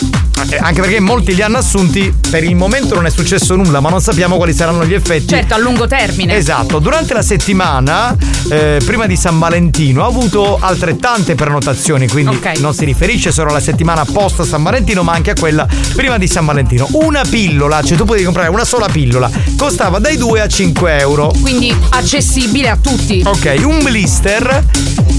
Eh, 0.47 0.57
Anche 0.61 0.81
perché 0.81 0.99
molti 0.99 1.35
li 1.35 1.41
hanno 1.41 1.57
assunti, 1.57 2.13
per 2.29 2.43
il 2.43 2.55
momento 2.55 2.95
non 2.95 3.05
è 3.05 3.09
successo 3.09 3.55
nulla, 3.55 3.79
ma 3.81 3.89
non 3.89 4.01
sappiamo 4.01 4.37
quali 4.37 4.53
saranno 4.53 4.85
gli 4.85 4.93
effetti. 4.93 5.27
Certo, 5.27 5.53
a 5.53 5.57
lungo 5.57 5.85
termine. 5.87 6.35
Esatto, 6.35 6.79
durante 6.79 7.13
la 7.13 7.21
settimana, 7.21 8.15
eh, 8.49 8.81
prima 8.85 9.05
di 9.05 9.15
San 9.15 9.37
Valentino, 9.37 10.03
ha 10.03 10.07
avuto 10.07 10.57
altrettante 10.59 11.35
prenotazioni, 11.35 12.07
quindi 12.07 12.35
Ok. 12.35 12.59
non 12.59 12.73
si 12.73 12.85
riferisce 12.85 13.31
solo 13.31 13.49
alla 13.49 13.59
settimana 13.59 14.05
post 14.05 14.41
San 14.43 14.63
Valentino, 14.63 15.03
ma 15.03 15.13
anche 15.13 15.31
a 15.31 15.35
quella 15.37 15.67
prima 15.95 16.17
di 16.17 16.27
San 16.27 16.45
Valentino. 16.45 16.87
Una 16.91 17.21
pillola, 17.29 17.81
cioè 17.83 17.97
tu 17.97 18.05
potevi 18.05 18.23
comprare 18.25 18.49
una 18.49 18.65
sola 18.65 18.87
pillola, 18.87 19.29
costava 19.57 19.99
dai 19.99 20.17
2 20.17 20.41
a 20.41 20.47
5 20.47 20.97
euro. 20.99 21.33
Quindi 21.41 21.73
accessibile 21.89 22.69
a 22.69 22.77
tutti. 22.81 23.21
Ok, 23.25 23.55
un 23.63 23.79
blister 23.83 24.63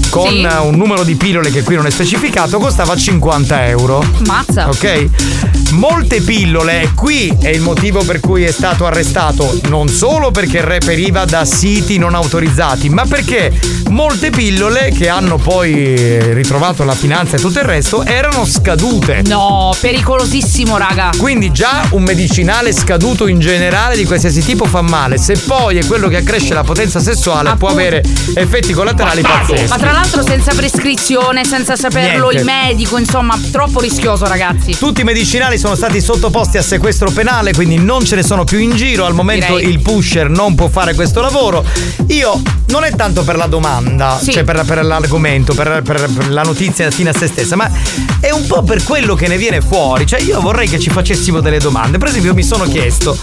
con 0.09 0.27
Sì. 0.27 0.45
un 0.63 0.75
numero 0.75 1.03
di 1.03 1.15
pillole 1.15 1.51
che 1.51 1.63
qui 1.63 1.75
non 1.75 1.85
è 1.85 1.89
specificato 1.89 2.59
costava 2.59 2.95
50 2.97 3.67
euro. 3.67 4.03
Mazza. 4.25 4.67
Ok? 4.67 5.09
Molte 5.71 6.21
pillole, 6.21 6.91
qui 6.95 7.33
è 7.41 7.47
il 7.47 7.61
motivo 7.61 8.03
per 8.03 8.19
cui 8.19 8.43
è 8.43 8.51
stato 8.51 8.85
arrestato, 8.85 9.57
non 9.69 9.87
solo 9.87 10.29
perché 10.29 10.63
reperiva 10.63 11.23
da 11.23 11.45
siti 11.45 11.97
non 11.97 12.13
autorizzati, 12.13 12.89
ma 12.89 13.05
perché 13.05 13.57
molte 13.89 14.31
pillole 14.31 14.91
che 14.91 15.07
hanno 15.07 15.37
poi 15.37 15.73
eh, 15.73 16.33
ritrovato 16.33 16.83
la 16.83 16.93
finanza 16.93 17.37
e 17.37 17.39
tutto 17.39 17.59
il 17.59 17.65
resto 17.65 18.03
erano 18.03 18.45
scadute. 18.45 19.21
No, 19.25 19.73
pericolosissimo, 19.79 20.77
raga. 20.77 21.11
Quindi 21.17 21.51
già 21.51 21.87
un 21.91 22.03
medicinale 22.03 22.73
scaduto 22.73 23.27
in 23.27 23.39
generale 23.39 23.95
di 23.95 24.05
qualsiasi 24.05 24.43
tipo 24.43 24.65
fa 24.65 24.81
male. 24.81 25.17
Se 25.17 25.37
poi 25.37 25.77
è 25.77 25.85
quello 25.85 26.09
che 26.09 26.17
accresce 26.17 26.53
la 26.53 26.63
potenza 26.63 26.99
sessuale, 26.99 27.55
può 27.55 27.69
avere 27.69 28.03
effetti 28.35 28.73
collaterali 28.73 29.21
pazzeschi. 29.21 29.69
Ma 29.69 29.77
tra 29.77 29.91
l'altro 29.91 30.21
senza 30.21 30.53
prescrizione, 30.53 31.45
senza 31.45 31.77
saperlo 31.77 32.29
Niente. 32.29 32.37
il 32.39 32.43
medico, 32.43 32.97
insomma, 32.97 33.39
troppo 33.51 33.79
rischioso, 33.79 34.27
ragazzi. 34.27 34.77
Tutti 34.77 35.00
i 35.01 35.03
medicinali 35.03 35.57
sono 35.57 35.75
stati 35.75 35.99
sottoposti 35.99 36.57
a 36.57 36.61
sequestro 36.61 37.09
penale, 37.11 37.53
quindi 37.53 37.77
non 37.77 38.05
ce 38.05 38.15
ne 38.15 38.23
sono 38.23 38.43
più 38.43 38.59
in 38.59 38.75
giro. 38.75 39.05
Al 39.05 39.13
momento 39.13 39.55
Direi. 39.57 39.71
il 39.71 39.79
pusher 39.79 40.29
non 40.29 40.55
può 40.55 40.67
fare 40.69 40.93
questo 40.93 41.21
lavoro. 41.21 41.63
Io 42.07 42.41
non 42.67 42.83
è 42.83 42.95
tanto 42.95 43.23
per 43.23 43.35
la 43.35 43.47
domanda, 43.47 44.19
Sì. 44.21 44.31
cioè 44.31 44.43
per, 44.43 44.63
per 44.65 44.83
l'argomento, 44.85 45.53
per, 45.53 45.81
per- 45.83 46.09
per 46.09 46.29
la 46.29 46.43
notizia 46.43 46.89
fine 46.91 47.09
a 47.09 47.13
se 47.17 47.27
stessa, 47.27 47.55
ma 47.55 47.69
è 48.19 48.29
un 48.31 48.45
po' 48.45 48.63
per 48.63 48.83
quello 48.83 49.15
che 49.15 49.27
ne 49.27 49.37
viene 49.37 49.59
fuori. 49.61 50.05
Cioè, 50.05 50.21
io 50.21 50.39
vorrei 50.39 50.67
che 50.67 50.79
ci 50.79 50.89
facessimo 50.89 51.39
delle 51.41 51.59
domande. 51.59 51.97
Per 51.97 52.07
esempio, 52.07 52.33
mi 52.33 52.43
sono 52.43 52.63
chiesto: 52.65 53.17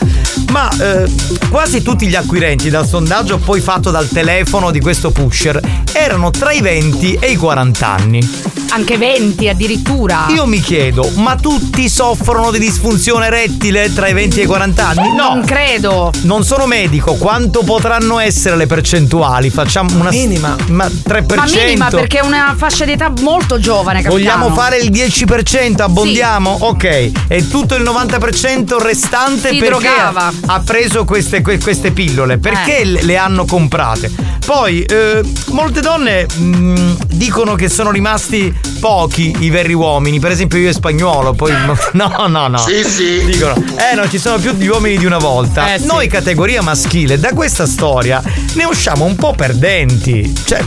ma 0.51 0.69
eh, 0.79 1.09
quasi 1.49 1.83
tutti 1.83 2.07
gli 2.09 2.15
acquirenti 2.17 2.71
dal 2.71 2.87
sondaggio 2.87 3.39
poi 3.39 3.61
fatto 3.61 3.91
dal 3.91 4.09
telefono 4.09 4.71
di 4.71 4.81
questo 4.81 5.11
pusher 5.11 5.61
erano 5.93 6.31
tra 6.31 6.51
i 6.53 6.61
20 6.61 7.19
e 7.21 7.31
i 7.31 7.37
40 7.37 7.87
anni. 7.87 8.31
Anche 8.71 8.99
20 8.99 9.49
addirittura. 9.49 10.27
Io 10.29 10.45
mi 10.45 10.61
chiedo, 10.61 11.09
ma 11.17 11.37
tutti 11.37 11.68
soffrono 11.89 12.51
di 12.51 12.59
disfunzione 12.59 13.27
erettile 13.27 13.93
tra 13.93 14.09
i 14.09 14.13
20 14.13 14.41
e 14.41 14.43
i 14.43 14.47
40 14.47 14.87
anni? 14.89 15.15
No. 15.15 15.35
Non 15.35 15.45
credo. 15.45 16.11
Non 16.23 16.45
sono 16.45 16.67
medico, 16.67 17.15
quanto 17.15 17.63
potranno 17.63 18.19
essere 18.19 18.57
le 18.57 18.67
percentuali? 18.67 19.51
Facciamo 19.51 19.99
una 19.99 20.11
minima. 20.11 20.57
Ma 20.69 20.87
3%. 20.87 21.35
Ma 21.37 21.45
minima 21.45 21.89
perché 21.89 22.19
è 22.19 22.25
una 22.25 22.55
fascia 22.57 22.85
d'età 22.85 23.13
molto 23.21 23.59
giovane, 23.59 24.03
capitano. 24.03 24.13
Vogliamo 24.39 24.55
fare 24.55 24.79
il 24.79 24.91
10%? 24.91 25.81
Abbondiamo? 25.83 26.57
Ok. 26.61 27.11
E 27.29 27.49
tutto 27.49 27.75
il 27.75 27.83
90% 27.83 28.79
restante 28.81 29.51
Si 29.51 29.59
perché 29.59 29.69
drogava. 29.69 30.33
ha 30.47 30.61
preso 30.61 31.05
queste, 31.05 31.41
que- 31.43 31.59
queste 31.59 31.93
pillole? 31.93 32.39
Perché 32.39 32.79
Eh. 32.81 32.85
le- 32.85 33.03
le 33.03 33.17
hanno 33.17 33.45
comprate? 33.45 34.11
Poi, 34.45 34.83
eh, 34.83 35.21
molte 35.51 35.81
donne 35.81 36.25
mh, 36.27 36.97
dicono 37.09 37.55
che 37.55 37.69
sono 37.69 37.91
rimasti 37.91 38.53
pochi 38.81 39.35
i 39.41 39.51
veri 39.51 39.75
uomini. 39.75 40.19
Per 40.21 40.31
esempio, 40.31 40.59
io 40.59 40.71
e 40.71 40.73
spagnolo. 40.73 41.33
Poi, 41.35 41.53
no, 41.93 42.27
no, 42.29 42.49
no. 42.49 42.59
Sì, 42.59 42.85
sì. 42.85 43.25
Dicono, 43.25 43.55
eh, 43.55 43.95
non 43.95 44.11
ci 44.11 44.19
sono 44.19 44.39
più 44.39 44.53
gli 44.53 44.67
uomini 44.67 44.99
di 44.99 45.07
una 45.07 45.19
volta. 45.19 45.75
Eh, 45.75 45.79
sì. 45.79 45.87
Noi, 45.87 46.09
categoria 46.09 46.63
maschile, 46.63 47.19
da 47.19 47.33
questa 47.33 47.67
storia 47.67 48.23
ne 48.55 48.65
usciamo 48.65 49.05
un 49.05 49.17
po' 49.17 49.33
perdenti. 49.35 50.35
Cioè. 50.45 50.65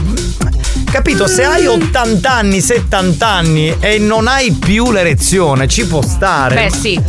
Capito? 0.90 1.26
Se 1.26 1.42
hai 1.42 1.66
80 1.66 2.30
anni, 2.30 2.60
70 2.60 3.26
anni 3.26 3.74
e 3.80 3.98
non 3.98 4.28
hai 4.28 4.52
più 4.52 4.90
l'erezione, 4.92 5.66
ci 5.66 5.86
può 5.86 6.02
stare. 6.02 6.54
Beh, 6.54 6.70
sì. 6.70 7.00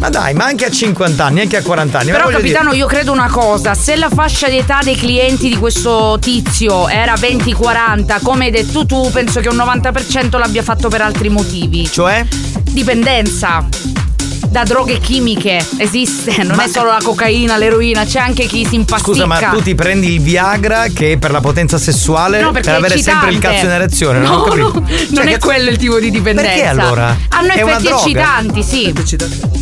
Ma 0.00 0.10
dai, 0.10 0.34
ma 0.34 0.44
anche 0.44 0.64
a 0.64 0.70
50 0.70 1.24
anni, 1.24 1.40
anche 1.40 1.56
a 1.56 1.62
40 1.62 1.98
anni. 1.98 2.10
Però 2.10 2.28
capitano 2.28 2.70
dire- 2.70 2.82
io 2.82 2.86
credo 2.86 3.12
una 3.12 3.28
cosa, 3.28 3.74
se 3.74 3.96
la 3.96 4.08
fascia 4.08 4.48
d'età 4.48 4.80
dei 4.82 4.96
clienti 4.96 5.48
di 5.48 5.56
questo 5.56 6.18
tizio 6.20 6.88
era 6.88 7.14
20-40, 7.14 8.20
come 8.22 8.46
hai 8.46 8.50
detto 8.50 8.86
tu, 8.86 9.10
penso 9.12 9.40
che 9.40 9.48
un 9.48 9.56
90% 9.56 10.38
l'abbia 10.38 10.62
fatto 10.62 10.88
per 10.88 11.02
altri 11.02 11.28
motivi. 11.28 11.88
Cioè? 11.90 12.24
Dipendenza. 12.78 13.66
Da 14.48 14.62
droghe 14.64 14.98
chimiche. 14.98 15.64
Esiste, 15.76 16.42
non 16.42 16.58
è 16.60 16.68
solo 16.68 16.90
la 16.90 17.00
cocaina, 17.02 17.56
l'eroina, 17.56 18.04
c'è 18.04 18.18
anche 18.18 18.46
chi 18.46 18.66
si 18.66 18.74
impasticca. 18.76 19.12
Scusa, 19.12 19.26
ma 19.26 19.38
tu 19.38 19.62
ti 19.62 19.74
prendi 19.74 20.12
il 20.14 20.20
Viagra 20.20 20.86
che 20.92 21.12
è 21.12 21.18
per 21.18 21.30
la 21.30 21.40
potenza 21.40 21.78
sessuale 21.78 22.40
No, 22.40 22.50
per 22.52 22.66
avere 22.68 22.98
sempre 23.00 23.30
il 23.30 23.38
cazzo 23.38 23.64
in 23.66 23.70
erezione? 23.70 24.18
No, 24.20 24.28
non 24.28 24.38
ho 24.38 24.42
capito. 24.44 24.80
no, 24.80 24.86
Cioè, 24.86 25.06
non 25.10 25.28
è 25.28 25.38
quello 25.38 25.70
il 25.70 25.76
tipo 25.76 25.98
di 25.98 26.10
dipendenza. 26.10 26.50
Perché 26.50 26.66
allora? 26.66 27.16
Hanno 27.28 27.52
È 27.52 27.62
effetti 27.62 27.86
eccitanti, 27.88 28.62
sì. 28.62 28.92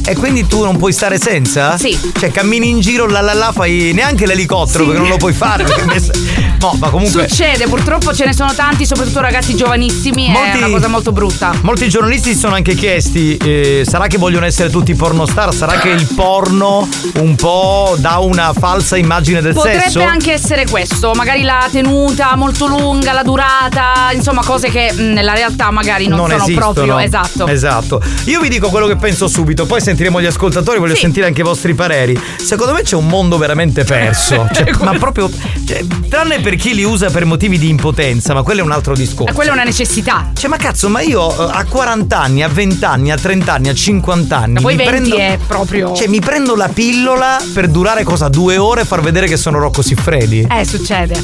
E 0.08 0.14
quindi 0.14 0.46
tu 0.46 0.62
non 0.62 0.76
puoi 0.76 0.92
stare 0.92 1.18
senza? 1.18 1.76
Sì. 1.76 1.98
Cioè 2.18 2.30
cammini 2.30 2.68
in 2.68 2.80
giro, 2.80 3.06
la 3.06 3.20
la 3.20 3.34
la, 3.34 3.50
fai 3.52 3.90
neanche 3.92 4.24
l'elicottero 4.26 4.84
Sì. 4.84 4.84
perché 4.90 5.00
non 5.00 5.08
lo 5.10 5.16
puoi 5.16 5.32
fare. 5.32 5.64
No, 6.58 6.74
ma 6.78 6.88
comunque. 6.88 7.28
Succede, 7.28 7.66
purtroppo 7.68 8.14
ce 8.14 8.24
ne 8.24 8.32
sono 8.32 8.52
tanti, 8.54 8.86
soprattutto 8.86 9.20
ragazzi 9.20 9.54
giovanissimi, 9.54 10.28
Molti- 10.30 10.56
è 10.56 10.56
una 10.56 10.70
cosa 10.70 10.88
molto 10.88 11.12
brutta. 11.12 11.52
Molti 11.60 11.86
giornalisti 11.88 12.32
si 12.32 12.38
sono 12.38 12.54
anche 12.54 12.74
chiesti: 12.74 13.36
eh, 13.36 13.84
sarà 13.86 14.06
che 14.06 14.16
vogliono 14.16 14.46
essere 14.46 14.70
tutti 14.70 14.85
pornostar? 14.94 15.54
Sarà 15.54 15.78
che 15.78 15.88
il 15.88 16.06
porno 16.14 16.88
un 17.20 17.34
po' 17.34 17.96
dà 17.98 18.18
una 18.18 18.52
falsa 18.52 18.96
immagine 18.96 19.40
del 19.40 19.54
Potrebbe 19.54 19.82
sesso? 19.84 20.02
anche 20.02 20.32
essere 20.32 20.66
questo, 20.66 21.12
magari 21.14 21.42
la 21.42 21.68
tenuta 21.70 22.34
molto 22.36 22.66
lunga, 22.66 23.12
la 23.12 23.22
durata, 23.22 24.10
insomma 24.12 24.42
cose 24.44 24.68
che 24.68 24.92
nella 24.96 25.32
realtà 25.32 25.70
magari 25.70 26.06
non, 26.06 26.18
sono 26.28 26.34
esistono. 26.34 26.72
proprio 26.72 26.98
esatto. 26.98 27.46
Esatto. 27.46 28.02
Io 28.24 28.40
vi 28.40 28.48
dico 28.48 28.68
quello 28.68 28.86
che 28.86 28.96
penso 28.96 29.28
subito, 29.28 29.66
poi 29.66 29.80
sentiremo 29.80 30.20
gli 30.20 30.26
ascoltatori, 30.26 30.78
voglio 30.78 30.94
sentire 30.94 31.26
anche 31.26 31.40
i 31.40 31.44
vostri 31.44 31.74
pareri. 31.74 32.18
Secondo 32.36 32.72
me 32.72 32.82
c'è 32.82 32.96
un 32.96 33.06
mondo 33.06 33.38
veramente 33.38 33.84
perso. 33.84 34.48
Cioè, 34.56 34.72
ma 34.80 34.92
proprio. 34.92 35.28
cioè, 35.66 35.84
tranne 36.08 36.40
per 36.40 36.54
chi 36.56 36.74
li 36.74 36.82
usa 36.82 37.10
per 37.10 37.24
motivi 37.26 37.58
di 37.58 37.68
impotenza, 37.68 38.32
ma 38.32 38.42
quello 38.42 38.60
è 38.60 38.62
un 38.62 38.70
altro 38.72 38.94
discorso. 38.94 39.24
Ma 39.24 39.32
quella 39.32 39.50
è 39.50 39.52
una 39.52 39.64
necessità. 39.64 40.30
Cioè, 40.32 40.48
ma 40.48 40.56
cazzo, 40.56 40.88
ma 40.88 41.00
io 41.00 41.30
eh, 41.30 41.50
a 41.52 41.64
40 41.64 42.18
anni, 42.18 42.42
a 42.42 42.48
20 42.48 42.84
anni, 42.84 43.10
a 43.10 43.16
30 43.16 43.52
anni, 43.52 43.68
a 43.68 43.74
50 43.74 44.36
anni. 44.36 44.60
Poi 44.66 44.74
mi 44.76 44.84
20 44.84 44.90
prendo, 44.90 45.16
è 45.16 45.38
proprio. 45.47 45.94
Cioè, 45.94 46.09
mi 46.09 46.18
prendo 46.20 46.56
la 46.56 46.68
pillola 46.68 47.40
per 47.55 47.68
durare 47.68 48.02
cosa? 48.02 48.28
Due 48.28 48.56
ore 48.56 48.80
e 48.80 48.84
far 48.84 49.01
vedere 49.01 49.28
che 49.28 49.36
sono 49.36 49.59
Rocco 49.60 49.80
Siffredi. 49.80 50.47
Eh, 50.51 50.64
succede. 50.64 51.14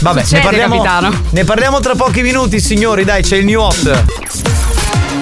Vabbè, 0.00 0.20
Succede, 0.22 0.38
ne 0.38 0.44
parliamo, 0.44 0.82
capitano. 0.82 1.22
ne 1.30 1.44
parliamo 1.44 1.80
tra 1.80 1.94
pochi 1.94 2.20
minuti, 2.20 2.60
signori. 2.60 3.04
Dai, 3.04 3.22
c'è 3.22 3.36
il 3.36 3.46
new 3.46 3.60
hot. 3.60 4.04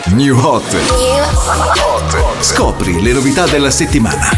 New 0.06 0.36
Hot. 0.36 0.76
Scopri 2.40 3.00
le 3.00 3.12
novità 3.12 3.46
della 3.46 3.70
settimana. 3.70 4.30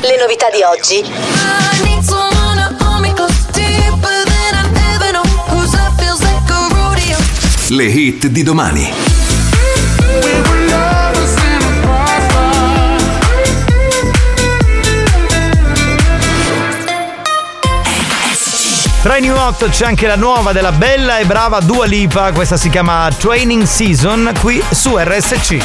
Le 0.00 0.16
novità 0.18 0.46
di 0.50 0.62
oggi. 0.62 1.63
Le 7.68 7.84
hit 7.84 8.26
di 8.26 8.42
domani. 8.42 8.92
Tra 19.00 19.16
i 19.16 19.20
new 19.22 19.34
hot 19.34 19.70
c'è 19.70 19.86
anche 19.86 20.06
la 20.06 20.16
nuova 20.16 20.52
della 20.52 20.72
bella 20.72 21.16
e 21.16 21.24
brava 21.24 21.60
Dua 21.60 21.86
Lipa. 21.86 22.32
Questa 22.32 22.58
si 22.58 22.68
chiama 22.68 23.08
Training 23.16 23.64
Season 23.64 24.32
qui 24.40 24.62
su 24.70 24.98
RSC. 24.98 25.58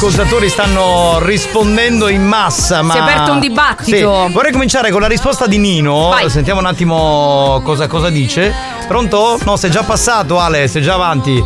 Ascoltatori 0.00 0.48
stanno 0.48 1.18
rispondendo 1.20 2.08
in 2.08 2.22
massa, 2.22 2.80
ma. 2.80 2.94
Si 2.94 2.98
è 2.98 3.02
aperto 3.02 3.32
un 3.32 3.38
dibattito. 3.38 4.26
Sì. 4.26 4.32
Vorrei 4.32 4.50
cominciare 4.50 4.90
con 4.90 5.02
la 5.02 5.06
risposta 5.06 5.46
di 5.46 5.58
Nino. 5.58 6.08
Vai. 6.08 6.30
Sentiamo 6.30 6.58
un 6.58 6.64
attimo 6.64 7.60
cosa, 7.62 7.86
cosa 7.86 8.08
dice. 8.08 8.50
Pronto? 8.88 9.38
No, 9.44 9.56
sei 9.56 9.70
già 9.70 9.82
passato, 9.82 10.40
Ale, 10.40 10.68
sei 10.68 10.80
già 10.80 10.94
avanti. 10.94 11.44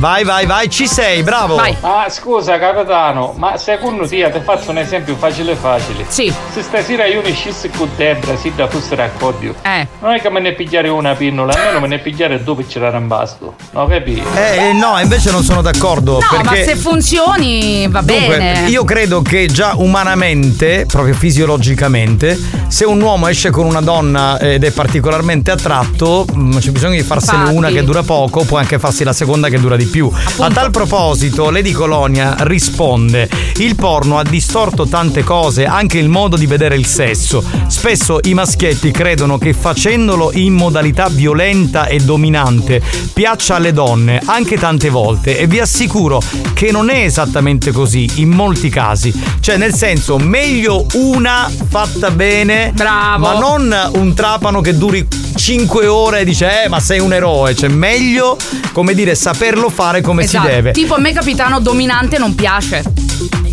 Vai, 0.00 0.24
vai, 0.24 0.46
vai, 0.46 0.70
ci 0.70 0.86
sei, 0.86 1.22
bravo. 1.22 1.60
Ah, 1.82 2.08
scusa 2.08 2.58
capitano, 2.58 3.34
ma 3.36 3.58
secondo 3.58 4.08
te 4.08 4.30
ti 4.32 4.40
faccio 4.42 4.70
un 4.70 4.78
esempio 4.78 5.14
facile 5.14 5.54
facile. 5.54 6.06
Sì. 6.08 6.32
Se 6.54 6.62
stasera 6.62 7.04
io 7.04 7.20
ne 7.20 7.28
uscissi 7.28 7.68
con 7.68 7.86
Debra, 7.96 8.34
si 8.34 8.50
da 8.56 8.66
fosse 8.66 8.94
raccordio. 8.94 9.56
Eh. 9.60 9.86
Non 10.00 10.12
è 10.12 10.20
che 10.22 10.30
me 10.30 10.40
ne 10.40 10.54
pigliare 10.54 10.88
una 10.88 11.14
pinnola, 11.14 11.52
almeno 11.52 11.80
me 11.80 11.88
ne 11.88 11.98
pigliare 11.98 12.42
due 12.42 12.54
per 12.54 12.66
c'era 12.66 12.96
un 12.96 13.08
basto. 13.08 13.56
No, 13.72 13.86
capi? 13.88 14.22
Eh, 14.36 14.68
eh, 14.68 14.72
no, 14.72 14.98
invece 14.98 15.30
non 15.32 15.42
sono 15.42 15.60
d'accordo. 15.60 16.12
No, 16.12 16.26
perché... 16.30 16.44
ma 16.44 16.54
se 16.54 16.76
funzioni 16.76 17.86
va 17.86 18.00
Dunque, 18.00 18.38
bene. 18.38 18.68
io 18.70 18.84
credo 18.84 19.20
che 19.20 19.48
già 19.48 19.74
umanamente, 19.76 20.86
proprio 20.86 21.12
fisiologicamente, 21.12 22.40
se 22.68 22.86
un 22.86 23.02
uomo 23.02 23.28
esce 23.28 23.50
con 23.50 23.66
una 23.66 23.82
donna 23.82 24.38
ed 24.38 24.64
è 24.64 24.70
particolarmente 24.70 25.50
attratto, 25.50 26.24
mm, 26.34 26.56
c'è 26.56 26.70
bisogno 26.70 26.94
di 26.94 27.02
farsene 27.02 27.40
Infatti. 27.40 27.56
una 27.58 27.68
che 27.68 27.84
dura 27.84 28.02
poco, 28.02 28.44
può 28.44 28.56
anche 28.56 28.78
farsi 28.78 29.04
la 29.04 29.12
seconda 29.12 29.50
che 29.50 29.60
dura 29.60 29.76
di 29.76 29.84
più. 29.84 29.88
A 29.92 30.50
tal 30.52 30.70
proposito, 30.70 31.50
Lady 31.50 31.72
Colonia 31.72 32.36
risponde: 32.40 33.28
il 33.56 33.74
porno 33.74 34.18
ha 34.18 34.22
distorto 34.22 34.86
tante 34.86 35.24
cose, 35.24 35.66
anche 35.66 35.98
il 35.98 36.08
modo 36.08 36.36
di 36.36 36.46
vedere 36.46 36.76
il 36.76 36.86
sesso. 36.86 37.42
Spesso 37.66 38.20
i 38.22 38.34
maschietti 38.34 38.92
credono 38.92 39.36
che 39.36 39.52
facendolo 39.52 40.30
in 40.34 40.52
modalità 40.52 41.08
violenta 41.08 41.86
e 41.86 41.98
dominante 41.98 42.80
piaccia 43.12 43.56
alle 43.56 43.72
donne, 43.72 44.22
anche 44.24 44.56
tante 44.56 44.90
volte, 44.90 45.36
e 45.36 45.48
vi 45.48 45.58
assicuro 45.58 46.22
che 46.54 46.70
non 46.70 46.88
è 46.88 47.02
esattamente 47.02 47.72
così 47.72 48.08
in 48.16 48.28
molti 48.28 48.68
casi. 48.68 49.12
Cioè, 49.40 49.56
nel 49.56 49.74
senso, 49.74 50.18
meglio 50.18 50.86
una 50.94 51.50
fatta 51.68 52.12
bene, 52.12 52.72
ma 52.76 53.38
non 53.38 53.90
un 53.94 54.14
trapano 54.14 54.60
che 54.60 54.76
duri 54.78 55.06
5 55.34 55.86
ore 55.86 56.20
e 56.20 56.24
dice, 56.24 56.64
eh, 56.64 56.68
ma 56.68 56.78
sei 56.78 57.00
un 57.00 57.12
eroe. 57.12 57.56
Cioè, 57.56 57.68
meglio, 57.68 58.36
come 58.72 58.94
dire, 58.94 59.14
saperlo 59.14 59.68
fare 59.80 60.02
come 60.02 60.24
Esatto. 60.24 60.46
si 60.46 60.52
deve. 60.52 60.70
Tipo 60.72 60.94
a 60.94 60.98
me 60.98 61.12
capitano 61.14 61.58
dominante 61.60 62.18
non 62.18 62.34
piace. 62.34 62.82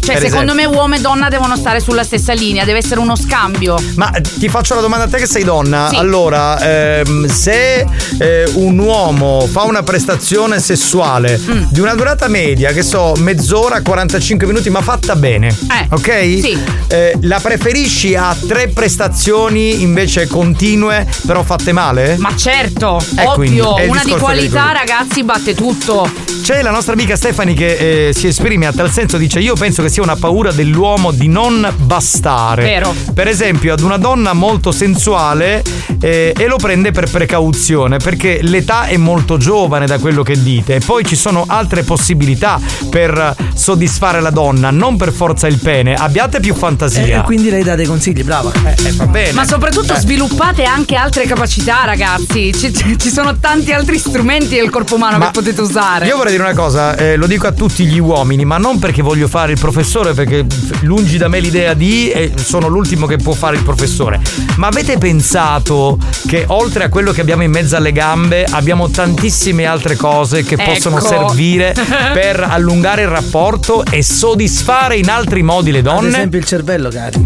Cioè, 0.07 0.19
Per 0.19 0.29
secondo 0.29 0.53
esempio. 0.53 0.69
me 0.71 0.77
uomo 0.77 0.95
e 0.95 0.99
donna 1.01 1.27
devono 1.27 1.57
stare 1.57 1.81
sulla 1.81 2.03
stessa 2.05 2.31
linea, 2.31 2.63
deve 2.63 2.77
essere 2.79 3.01
uno 3.01 3.17
scambio. 3.17 3.75
Ma 3.95 4.09
eh, 4.13 4.21
ti 4.21 4.47
faccio 4.47 4.73
la 4.73 4.79
domanda 4.79 5.03
a 5.03 5.07
te 5.09 5.17
che 5.17 5.25
sei 5.25 5.43
donna. 5.43 5.89
Sì. 5.89 5.95
Allora, 5.97 6.57
ehm, 6.99 7.27
se 7.27 7.85
eh, 8.17 8.49
un 8.53 8.77
uomo 8.77 9.45
fa 9.51 9.63
una 9.63 9.83
prestazione 9.83 10.59
sessuale 10.61 11.37
Mm. 11.37 11.63
di 11.71 11.81
una 11.81 11.93
durata 11.93 12.27
media, 12.29 12.71
che 12.71 12.83
so, 12.83 13.13
mezz'ora, 13.17 13.81
45 13.81 14.47
minuti, 14.47 14.69
ma 14.69 14.81
fatta 14.81 15.15
bene. 15.17 15.53
ok? 15.89 16.05
sì. 16.41 16.57
Eh, 16.87 17.17
la 17.23 17.39
preferisci 17.41 18.15
a 18.15 18.33
tre 18.47 18.69
prestazioni 18.69 19.81
invece 19.81 20.27
continue, 20.27 21.05
però 21.25 21.43
fatte 21.43 21.73
male? 21.73 22.15
Ma 22.17 22.33
certo, 22.33 23.01
Eh, 23.17 23.25
ovvio, 23.25 23.75
una 23.89 24.03
di 24.05 24.11
qualità, 24.11 24.71
ragazzi, 24.71 25.21
batte 25.25 25.53
tutto. 25.53 26.09
you. 26.17 26.36
C'è 26.47 26.61
la 26.61 26.71
nostra 26.71 26.93
amica 26.93 27.17
Stefani 27.17 27.53
che 27.53 28.07
eh, 28.07 28.13
si 28.13 28.27
esprime 28.27 28.67
a 28.67 28.71
tal 28.71 28.89
senso, 28.89 29.17
dice 29.17 29.41
io 29.41 29.53
penso 29.55 29.81
che 29.81 29.89
sia 29.89 30.01
una 30.01 30.15
paura 30.15 30.53
dell'uomo 30.53 31.11
di 31.11 31.27
non 31.27 31.73
bastare. 31.75 32.63
Vero. 32.63 32.95
Per 33.13 33.27
esempio 33.27 33.73
ad 33.73 33.81
una 33.81 33.97
donna 33.97 34.31
molto 34.31 34.71
sensuale 34.71 35.61
eh, 35.99 36.33
e 36.37 36.47
lo 36.47 36.55
prende 36.55 36.91
per 36.91 37.09
precauzione 37.09 37.97
perché 37.97 38.39
l'età 38.41 38.85
è 38.85 38.95
molto 38.95 39.35
giovane 39.35 39.87
da 39.87 39.99
quello 39.99 40.23
che 40.23 40.41
dite 40.41 40.75
e 40.75 40.79
poi 40.79 41.03
ci 41.03 41.17
sono 41.17 41.43
altre 41.45 41.83
possibilità 41.83 42.61
per 42.89 43.35
soddisfare 43.53 44.21
la 44.21 44.29
donna, 44.29 44.71
non 44.71 44.95
per 44.95 45.11
forza 45.11 45.47
il 45.47 45.57
pene, 45.57 45.95
abbiate 45.95 46.39
più 46.39 46.55
fantasia. 46.55 47.19
E 47.19 47.23
quindi 47.25 47.49
lei 47.49 47.63
dà 47.63 47.75
dei 47.75 47.87
consigli, 47.87 48.23
brava. 48.23 48.53
Eh, 48.63 48.91
va 48.93 49.07
bene. 49.07 49.33
Ma 49.33 49.45
soprattutto 49.45 49.95
Eh. 49.95 49.99
sviluppate 49.99 50.63
anche 50.63 50.95
altre 50.95 51.25
capacità, 51.25 51.83
ragazzi. 51.83 52.53
Ci, 52.53 52.71
ci 52.97 53.09
sono 53.09 53.37
tanti 53.37 53.73
altri 53.73 53.97
strumenti 53.97 54.55
del 54.55 54.69
corpo 54.69 54.95
umano 54.95 55.17
Ma 55.17 55.25
che 55.25 55.31
potete 55.31 55.59
usare. 55.59 56.07
Io 56.07 56.15
vorrei 56.15 56.36
dire 56.37 56.43
una 56.43 56.53
cosa, 56.53 56.95
eh, 56.95 57.15
lo 57.15 57.25
dico 57.25 57.47
a 57.47 57.51
tutti 57.51 57.85
gli 57.85 57.97
uomini, 57.97 58.45
ma 58.45 58.57
non 58.57 58.77
perché 58.79 59.01
voglio 59.01 59.27
fare 59.27 59.53
il 59.53 59.59
professore, 59.59 60.13
perché 60.13 60.45
lungi 60.81 61.17
da 61.17 61.27
me 61.27 61.39
l'idea 61.39 61.73
di 61.73 62.09
e 62.11 62.31
sono 62.35 62.67
l'ultimo 62.67 63.07
che 63.07 63.17
può 63.17 63.33
fare 63.33 63.55
il 63.55 63.63
professore. 63.63 64.21
Ma 64.57 64.67
avete 64.67 64.97
pensato 64.97 65.97
che 66.27 66.45
oltre 66.47 66.83
a 66.85 66.89
quello 66.89 67.11
che 67.11 67.21
abbiamo 67.21 67.41
in 67.43 67.51
mezzo 67.51 67.75
alle 67.75 67.91
gambe, 67.91 68.45
abbiamo 68.49 68.89
tantissime 68.89 69.65
altre 69.65 69.95
cose 69.95 70.43
che 70.43 70.57
possono 70.57 70.97
Ecco. 70.97 71.07
servire 71.07 71.73
per 72.13 72.45
allungare 72.47 73.01
il 73.01 73.07
rapporto 73.09 73.83
e 73.89 74.03
soddisfare 74.03 74.95
in 74.97 75.09
altri 75.09 75.41
modi 75.41 75.71
le 75.71 75.79
Ad 75.79 75.83
donne? 75.85 76.09
esempio 76.09 76.39
il 76.39 76.45
cervello, 76.45 76.89
cari. 76.89 77.17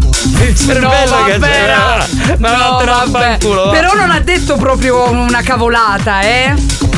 Il 0.46 0.56
cervello 0.56 1.18
no, 1.18 1.24
che 1.24 1.38
vabbè, 1.38 1.52
c'è. 1.52 2.36
Ma 2.38 2.50
no, 2.56 2.58
vattene 2.70 2.90
a 2.90 3.04
vabbè. 3.06 3.38
va. 3.46 3.70
Però 3.70 3.94
non 3.94 4.10
ha 4.10 4.20
detto 4.20 4.56
proprio 4.56 5.10
una 5.10 5.42
cavolata, 5.42 6.20
eh? 6.22 6.54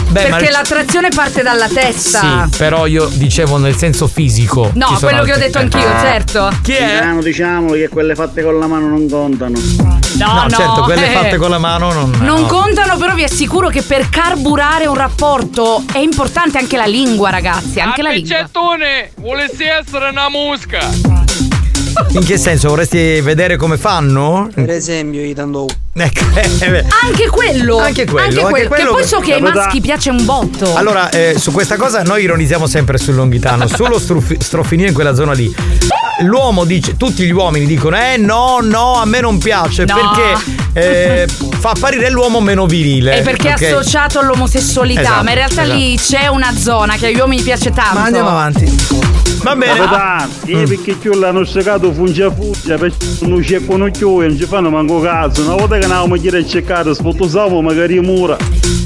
Beh, 0.09 0.29
ma 0.29 0.37
Perché 0.37 0.45
il- 0.47 0.51
l'attrazione 0.53 1.09
parte 1.09 1.43
dalla 1.43 1.69
testa. 1.69 2.49
Sì, 2.51 2.57
però 2.59 2.87
io 2.87 3.07
dicevo 3.13 3.57
nel 3.59 3.77
senso 3.77 4.07
fisico. 4.07 4.71
No, 4.75 4.97
quello 5.01 5.23
che 5.25 5.33
ho 5.33 5.37
detto 5.39 5.59
anch'io, 5.59 5.81
Eh. 5.81 5.99
certo. 6.01 6.51
Chi 6.63 6.73
è? 6.73 6.87
Diciamo, 6.99 7.23
diciamo 7.23 7.73
che 7.73 7.89
quelle 7.89 8.15
fatte 8.15 8.43
con 8.43 8.59
la 8.59 8.67
mano 8.67 8.89
non 8.89 9.09
contano. 9.09 9.59
No, 9.79 9.93
No, 10.17 10.43
no, 10.45 10.49
certo, 10.51 10.83
quelle 10.83 11.11
eh. 11.11 11.13
fatte 11.15 11.37
con 11.39 11.51
la 11.51 11.59
mano 11.59 11.93
non. 11.93 12.11
Non 12.21 12.43
no. 12.43 12.47
contano, 12.47 12.97
però 12.97 13.15
vi 13.15 13.25
assicuro 13.25 13.69
che 13.69 13.83
per 13.83 14.09
carburare 14.09 14.87
un 14.87 14.95
rapporto 14.95 15.83
è 15.93 15.99
importante 15.99 16.59
anche 16.59 16.77
la 16.77 16.87
lingua, 16.87 17.31
ragazzi. 17.31 17.81
Anche 17.81 18.03
la 18.03 18.11
lingua. 18.11 18.37
Piccettone, 18.37 19.11
volessi 19.21 19.65
essere 19.65 20.11
una 20.11 20.29
mosca. 20.29 20.79
In 22.11 22.25
che 22.25 22.37
senso? 22.39 22.69
Vorresti 22.69 23.21
vedere 23.21 23.57
come 23.57 23.77
fanno? 23.77 24.49
Per 24.53 24.71
esempio, 24.71 25.21
io 25.25 25.35
tanto. 25.35 25.67
Ecco, 25.97 26.25
eh. 26.35 26.85
Anche 27.05 27.29
quello. 27.29 27.79
Anche 27.79 28.05
quello, 28.05 28.19
Anche 28.27 28.41
anche 28.41 28.51
quello. 28.51 28.69
quello- 28.69 28.89
Che 28.91 28.97
poi 29.01 29.05
so 29.07 29.21
che 29.21 29.35
ai 29.35 29.41
maschi 29.41 29.81
piace 29.81 30.11
un 30.11 30.25
botto. 30.25 30.75
Allora, 30.75 31.09
eh, 31.11 31.37
su 31.39 31.53
questa 31.53 31.77
cosa 31.77 32.03
noi 32.03 32.23
ironizziamo 32.25 32.67
sempre 32.67 32.99
sul 32.99 33.15
Longhitano, 33.15 33.67
sullo 33.69 33.99
struf- 33.99 34.37
strofinio 34.41 34.87
in 34.87 34.95
quella 34.95 35.15
zona 35.15 35.33
lì. 35.33 35.55
L'uomo 36.23 36.65
dice, 36.65 36.97
tutti 36.97 37.25
gli 37.25 37.31
uomini 37.33 37.67
dicono: 37.67 37.97
Eh 37.97 38.17
no, 38.17 38.59
no, 38.63 38.95
a 38.95 39.05
me 39.05 39.21
non 39.21 39.39
piace 39.39 39.85
No. 39.85 39.95
perché 39.95 40.43
eh, 40.73 41.29
fa 41.65 41.71
apparire 41.71 42.11
l'uomo 42.11 42.43
meno 42.43 42.67
virile. 42.67 43.21
È 43.21 43.23
perché 43.23 43.55
ok? 43.55 43.59
è 43.59 43.71
associato 43.71 44.19
all'omosessualità, 44.19 45.01
Esatto, 45.01 45.23
ma 45.25 45.31
in 45.31 45.37
realtà 45.37 45.63
lì 45.63 45.97
c'è 45.97 46.27
una 46.27 46.55
zona 46.55 46.97
che 46.97 47.07
agli 47.07 47.17
uomini 47.17 47.41
piace 47.41 47.71
tanto. 47.71 47.95
Ma 47.95 48.05
andiamo 48.05 48.29
avanti. 48.29 48.71
Va 49.43 49.57
bene. 49.57 49.79
Capitano, 49.79 50.31
io 50.45 50.63
perché 50.67 50.95
più 50.95 51.15
l'hanno 51.15 51.45
segato 51.45 51.91
funge 51.91 52.23
a 52.25 52.31
fuggia, 52.31 52.77
perché 52.77 53.07
non 53.21 53.41
c'è 53.41 53.65
con 53.65 53.83
e 53.83 53.91
non 53.99 54.37
ci 54.37 54.45
fanno 54.45 54.69
manco 54.69 55.01
cazzo. 55.01 55.41
Una 55.41 55.55
volta 55.55 55.79
che 55.79 55.85
andavamo 55.85 56.15
a 56.15 56.19
a 56.19 56.47
cercare, 56.47 56.95
sposavamo 56.95 57.63
magari 57.63 57.99
mura. 58.01 58.37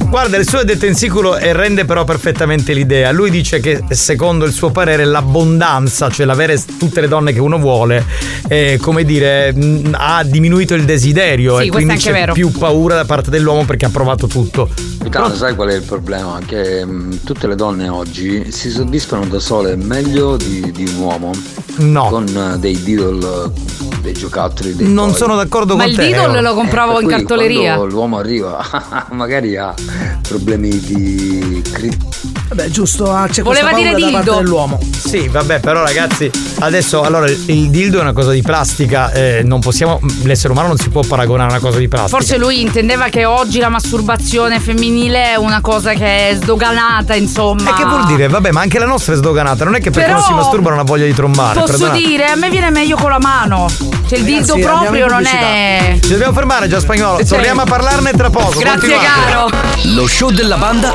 Guarda, 0.09 0.39
il 0.39 0.49
suo 0.49 0.61
è 0.61 0.65
detto 0.65 0.87
in 0.87 0.95
sicuro 0.95 1.37
e 1.37 1.53
rende 1.53 1.85
però 1.85 2.05
perfettamente 2.05 2.73
l'idea. 2.73 3.11
Lui 3.13 3.31
dice 3.31 3.61
che 3.61 3.83
secondo 3.91 4.47
il 4.47 4.53
suo 4.53 4.71
parere 4.71 5.05
l'abbondanza, 5.05 6.09
cioè 6.09 6.25
l'avere 6.25 6.59
tutte 6.79 7.03
le 7.03 7.09
donne 7.09 7.35
che 7.35 7.41
uno 7.41 7.59
vuole, 7.59 8.07
eh, 8.49 8.79
come 8.81 9.05
dire, 9.05 9.53
mh, 9.53 9.91
ha 9.93 10.23
diminuito 10.25 10.75
il 10.75 10.85
desiderio 10.85 11.59
Sì, 11.59 11.67
e 11.67 11.69
quindi 11.69 11.93
è 11.93 11.97
anche 11.97 12.07
c'è 12.07 12.13
vero. 12.13 12.33
più 12.33 12.51
paura 12.51 12.68
da 12.95 13.05
parte 13.05 13.31
dell'uomo 13.31 13.65
perché 13.65 13.87
ha 13.87 13.91
provato 13.91 14.27
tutto. 14.27 14.69
Capitano, 14.99 15.35
sai 15.35 15.55
qual 15.55 15.69
è 15.71 15.75
il 15.75 15.83
problema? 15.83 16.39
Che 16.45 16.85
mh, 16.85 17.25
tutte 17.25 17.47
le 17.47 17.55
donne 17.55 17.89
oggi 17.89 18.51
si 18.53 18.71
soddisfano 18.71 19.25
da 19.27 19.39
sole 19.39 19.75
meglio 19.77 20.37
di, 20.37 20.71
di 20.73 20.85
un 20.87 20.97
uomo. 21.01 21.31
No. 21.77 22.09
Con 22.09 22.27
eh, 22.27 22.59
dei 22.59 22.83
diddle, 22.83 23.45
eh, 23.47 23.51
dei 24.03 24.13
giocattoli. 24.13 24.75
Dei 24.75 24.93
Non 24.93 25.09
toy. 25.11 25.17
sono 25.17 25.37
d'accordo 25.37 25.77
Ma 25.77 25.85
il 25.85 25.97
diddle 25.97 26.41
lo 26.41 26.55
compravo 26.55 26.95
per 26.95 27.03
in 27.03 27.09
cartoleria. 27.09 27.77
Quando 27.77 27.95
l'uomo 27.95 28.19
arriva, 28.19 28.63
magari 29.13 29.57
ha 29.57 29.73
problemi 30.27 30.79
di 30.79 31.63
cri- 31.73 31.97
Vabbè, 32.49 32.71
giusto, 32.71 33.13
ah, 33.13 33.27
c'è 33.29 33.43
Voleva 33.43 33.71
questa 33.71 33.95
dire 33.95 34.11
dildo. 34.11 34.35
dell'uomo. 34.37 34.79
Sì, 34.97 35.29
vabbè, 35.29 35.61
però 35.61 35.83
ragazzi, 35.83 36.31
adesso 36.61 37.03
allora 37.03 37.27
il- 37.29 37.43
il 37.47 37.69
dildo 37.71 37.99
è 37.99 38.01
una 38.01 38.15
cosa 38.15 38.31
di 38.31 38.41
plastica, 38.43 39.13
eh, 39.13 39.43
non 39.45 39.61
possiamo, 39.61 40.01
l'essere 40.23 40.53
umano 40.53 40.69
non 40.69 40.79
si 40.79 40.89
può 40.89 41.03
paragonare 41.03 41.51
a 41.51 41.53
una 41.53 41.61
cosa 41.61 41.79
di 41.79 41.89
plastica. 41.89 42.17
Forse 42.17 42.39
lui 42.39 42.63
intendeva 42.63 43.09
che 43.09 43.27
oggi 43.27 43.59
la 43.59 43.69
masturbazione 43.69 44.61
femminile 44.61 45.33
è 45.33 45.37
una 45.37 45.61
cosa 45.61 45.93
che 45.93 46.31
è 46.31 46.35
sdoganata, 46.37 47.15
insomma. 47.15 47.69
E 47.71 47.75
che 47.75 47.85
vuol 47.85 48.07
dire? 48.07 48.29
Vabbè, 48.29 48.51
ma 48.51 48.61
anche 48.63 48.79
la 48.79 48.87
nostra 48.87 49.13
è 49.13 49.17
sdoganata, 49.17 49.65
non 49.65 49.75
è 49.75 49.81
che 49.81 49.91
perché 49.91 50.07
Però 50.09 50.19
non 50.19 50.27
si 50.27 50.33
masturba 50.33 50.71
non 50.71 50.79
ha 50.79 50.85
voglia 50.85 51.05
di 51.05 51.13
trombare. 51.15 51.61
Posso 51.61 51.73
perdonate. 51.73 51.99
dire, 51.99 52.25
a 52.27 52.35
me 52.37 52.49
viene 52.49 52.71
meglio 52.71 52.97
con 52.97 53.11
la 53.11 53.19
mano. 53.21 53.67
Cioè 54.09 54.19
il 54.19 54.25
dildo 54.25 54.55
Ragazzi, 54.55 54.61
proprio 54.81 55.07
non 55.07 55.27
è. 55.27 55.99
Ci 56.01 56.09
dobbiamo 56.09 56.33
fermare 56.33 56.67
già 56.67 56.81
spagnolo, 56.81 57.23
torniamo 57.27 57.61
a 57.61 57.65
parlarne 57.65 58.11
tra 58.13 58.31
poco. 58.31 58.59
Grazie 58.59 58.89
continuate. 58.89 59.31
caro. 59.31 59.51
Lo 59.95 60.07
show 60.07 60.31
della 60.31 60.57
banda 60.57 60.95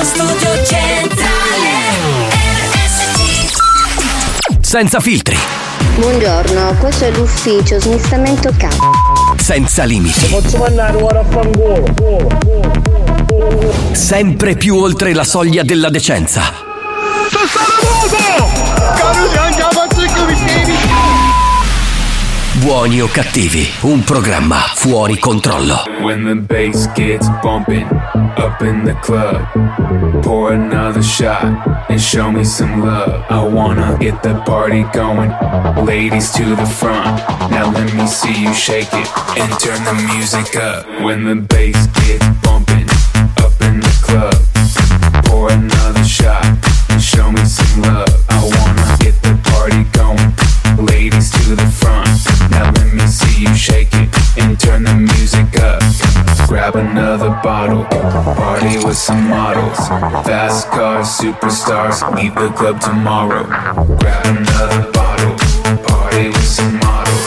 Dallo 0.00 0.12
studio 0.14 0.64
centrale 0.64 1.68
RSC 2.72 3.52
Senza 4.62 4.98
filtri, 4.98 5.36
Buongiorno, 5.96 6.74
questo 6.80 7.04
è 7.04 7.10
l'ufficio 7.10 7.78
smistamento 7.78 8.50
c***o. 8.56 9.34
senza 9.36 9.84
limiti, 9.84 10.24
Posso 10.28 10.56
mandare 10.56 10.96
ora 11.02 11.20
a 11.20 11.24
fangolo? 11.24 11.84
sempre 13.92 14.54
più 14.56 14.76
oltre 14.78 15.12
la 15.12 15.24
soglia 15.24 15.62
della 15.64 15.90
decenza. 15.90 16.44
Buoni 22.60 23.00
o 23.00 23.06
cattivi, 23.06 23.66
un 23.80 24.04
programma 24.04 24.58
fuori 24.74 25.18
controllo. 25.18 25.82
When 26.02 26.24
the 26.24 26.34
bass 26.34 26.92
gets 26.92 27.26
bumping 27.40 27.86
up 28.36 28.60
in 28.60 28.84
the 28.84 28.94
club, 29.00 29.48
pour 30.20 30.52
another 30.52 31.02
shot 31.02 31.42
and 31.88 31.98
show 31.98 32.30
me 32.30 32.44
some 32.44 32.84
love. 32.84 33.24
I 33.30 33.42
wanna 33.42 33.96
get 33.98 34.20
the 34.20 34.34
party 34.44 34.84
going, 34.92 35.32
ladies 35.86 36.30
to 36.32 36.54
the 36.54 36.66
front. 36.66 37.22
Now 37.50 37.70
let 37.72 37.94
me 37.94 38.06
see 38.06 38.42
you 38.42 38.52
shake 38.52 38.92
it 38.92 39.08
and 39.38 39.50
turn 39.58 39.82
the 39.84 39.94
music 40.12 40.54
up. 40.56 40.86
When 41.02 41.24
the 41.24 41.36
bass 41.36 41.86
gets 42.04 42.26
bumping 42.42 42.88
up 43.38 43.58
in 43.62 43.80
the 43.80 43.94
club, 44.02 44.34
pour 45.24 45.50
another 45.50 46.04
shot 46.04 46.44
and 46.90 47.00
show 47.00 47.32
me 47.32 47.42
some 47.46 47.82
love. 47.82 48.12
I 48.28 48.42
wanna 48.44 48.96
get 49.00 49.14
the 49.22 49.34
party 49.50 49.84
going, 49.92 50.34
ladies 50.82 51.30
to 51.30 51.54
the 51.54 51.66
front. 51.66 52.08
Now 52.50 52.70
let 52.72 52.92
me 52.92 53.06
see 53.06 53.42
you 53.42 53.54
shake 53.54 53.92
it 53.92 54.08
and 54.38 54.58
turn 54.58 54.84
the 54.84 54.94
music 54.94 55.58
up. 55.60 55.82
Grab 56.48 56.76
another 56.76 57.30
bottle, 57.42 57.84
party 57.84 58.76
with 58.84 58.96
some 58.96 59.28
models. 59.28 59.78
Fast 60.26 60.68
cars, 60.68 61.06
superstars, 61.06 62.02
leave 62.16 62.34
the 62.34 62.50
club 62.50 62.80
tomorrow. 62.80 63.44
Grab 63.98 64.26
another 64.26 64.90
bottle, 64.92 65.36
party 65.86 66.28
with 66.28 66.46
some 66.46 66.78
models. 66.78 67.26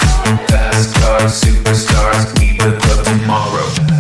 Fast 0.50 0.96
cars, 0.96 1.42
superstars, 1.42 2.40
leave 2.40 2.58
the 2.58 2.78
club 2.80 3.06
tomorrow. 3.06 3.93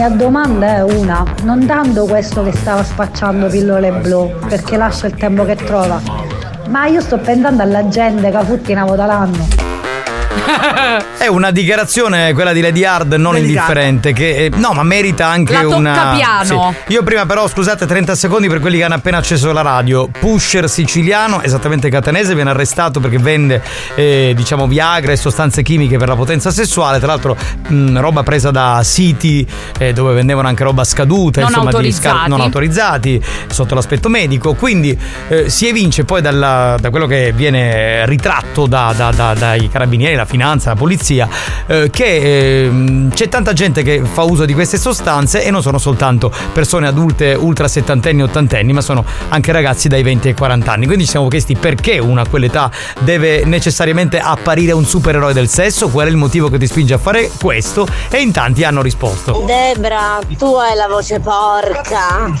Mia 0.00 0.08
domanda 0.08 0.76
è 0.76 0.82
una, 0.82 1.22
non 1.42 1.66
tanto 1.66 2.06
questo 2.06 2.42
che 2.42 2.52
stava 2.52 2.82
spacciando 2.82 3.48
pillole 3.48 3.92
blu, 3.92 4.32
perché 4.48 4.78
lascia 4.78 5.08
il 5.08 5.14
tempo 5.14 5.44
che 5.44 5.56
trova, 5.56 6.00
ma 6.68 6.86
io 6.86 7.02
sto 7.02 7.18
pensando 7.18 7.60
alla 7.60 7.86
gente 7.86 8.30
che 8.30 8.44
futti 8.44 8.72
una 8.72 8.86
volta 8.86 9.04
l'anno. 9.04 9.59
È 11.18 11.26
una 11.26 11.50
dichiarazione, 11.50 12.32
quella 12.32 12.52
di 12.52 12.60
Lady 12.60 12.84
Hard, 12.84 13.12
non 13.14 13.34
Delicata. 13.34 13.40
indifferente. 13.72 14.12
Che, 14.12 14.44
eh, 14.46 14.50
no, 14.56 14.72
ma 14.72 14.82
merita 14.82 15.26
anche 15.26 15.52
La 15.52 15.66
una. 15.76 16.12
piano. 16.16 16.74
Sì. 16.86 16.92
Io 16.94 17.02
prima, 17.02 17.26
però, 17.26 17.46
scusate, 17.46 17.86
30 17.86 18.14
secondi 18.14 18.48
per 18.48 18.60
quelli 18.60 18.78
che 18.78 18.84
hanno 18.84 18.94
appena 18.94 19.18
acceso 19.18 19.52
la 19.52 19.62
radio. 19.62 20.08
Pusher 20.08 20.68
siciliano, 20.68 21.42
esattamente 21.42 21.88
catanese, 21.90 22.34
viene 22.34 22.50
arrestato 22.50 23.00
perché 23.00 23.18
vende, 23.18 23.62
eh, 23.94 24.32
diciamo, 24.34 24.66
Viagra 24.66 25.12
e 25.12 25.16
sostanze 25.16 25.62
chimiche 25.62 25.98
per 25.98 26.08
la 26.08 26.16
potenza 26.16 26.50
sessuale. 26.50 26.98
Tra 26.98 27.08
l'altro, 27.08 27.36
mh, 27.68 27.98
roba 28.00 28.22
presa 28.22 28.50
da 28.50 28.80
siti 28.82 29.46
eh, 29.78 29.92
dove 29.92 30.14
vendevano 30.14 30.48
anche 30.48 30.64
roba 30.64 30.84
scaduta, 30.84 31.40
Non 31.40 31.50
insomma, 31.50 31.70
di 31.70 31.76
autorizzati. 31.76 32.28
non 32.28 32.40
autorizzati 32.40 33.22
sotto 33.48 33.74
l'aspetto 33.74 34.08
medico. 34.08 34.54
Quindi 34.54 34.98
eh, 35.28 35.48
si 35.50 35.68
evince 35.68 36.04
poi 36.04 36.20
dalla- 36.22 36.76
da 36.80 36.90
quello 36.90 37.06
che 37.06 37.32
viene 37.34 38.06
ritratto 38.06 38.66
da- 38.66 38.92
da- 38.96 39.12
da- 39.14 39.34
dai 39.34 39.68
carabinieri, 39.68 40.14
la 40.16 40.24
finanza, 40.30 40.70
la 40.70 40.76
polizia, 40.76 41.28
eh, 41.66 41.90
che 41.90 42.64
ehm, 42.64 43.10
c'è 43.10 43.28
tanta 43.28 43.52
gente 43.52 43.82
che 43.82 44.00
fa 44.04 44.22
uso 44.22 44.44
di 44.44 44.54
queste 44.54 44.78
sostanze 44.78 45.42
e 45.44 45.50
non 45.50 45.60
sono 45.60 45.78
soltanto 45.78 46.32
persone 46.52 46.86
adulte 46.86 47.34
ultra 47.34 47.66
settantenni, 47.66 48.22
ottantenni, 48.22 48.72
ma 48.72 48.80
sono 48.80 49.04
anche 49.28 49.50
ragazzi 49.50 49.88
dai 49.88 50.04
20 50.04 50.28
ai 50.28 50.34
40 50.34 50.72
anni. 50.72 50.86
Quindi 50.86 51.04
ci 51.04 51.10
siamo 51.10 51.26
chiesti 51.26 51.56
perché 51.56 51.98
uno 51.98 52.20
a 52.20 52.26
quell'età 52.28 52.70
deve 53.00 53.44
necessariamente 53.44 54.20
apparire 54.20 54.70
un 54.70 54.84
supereroe 54.84 55.32
del 55.32 55.48
sesso, 55.48 55.88
qual 55.88 56.06
è 56.06 56.10
il 56.10 56.16
motivo 56.16 56.48
che 56.48 56.58
ti 56.58 56.68
spinge 56.68 56.94
a 56.94 56.98
fare 56.98 57.28
questo 57.40 57.88
e 58.08 58.20
in 58.20 58.30
tanti 58.30 58.62
hanno 58.62 58.82
risposto. 58.82 59.42
Debra, 59.46 60.20
tu 60.38 60.54
hai 60.54 60.76
la 60.76 60.86
voce 60.86 61.18
porca. 61.18 62.32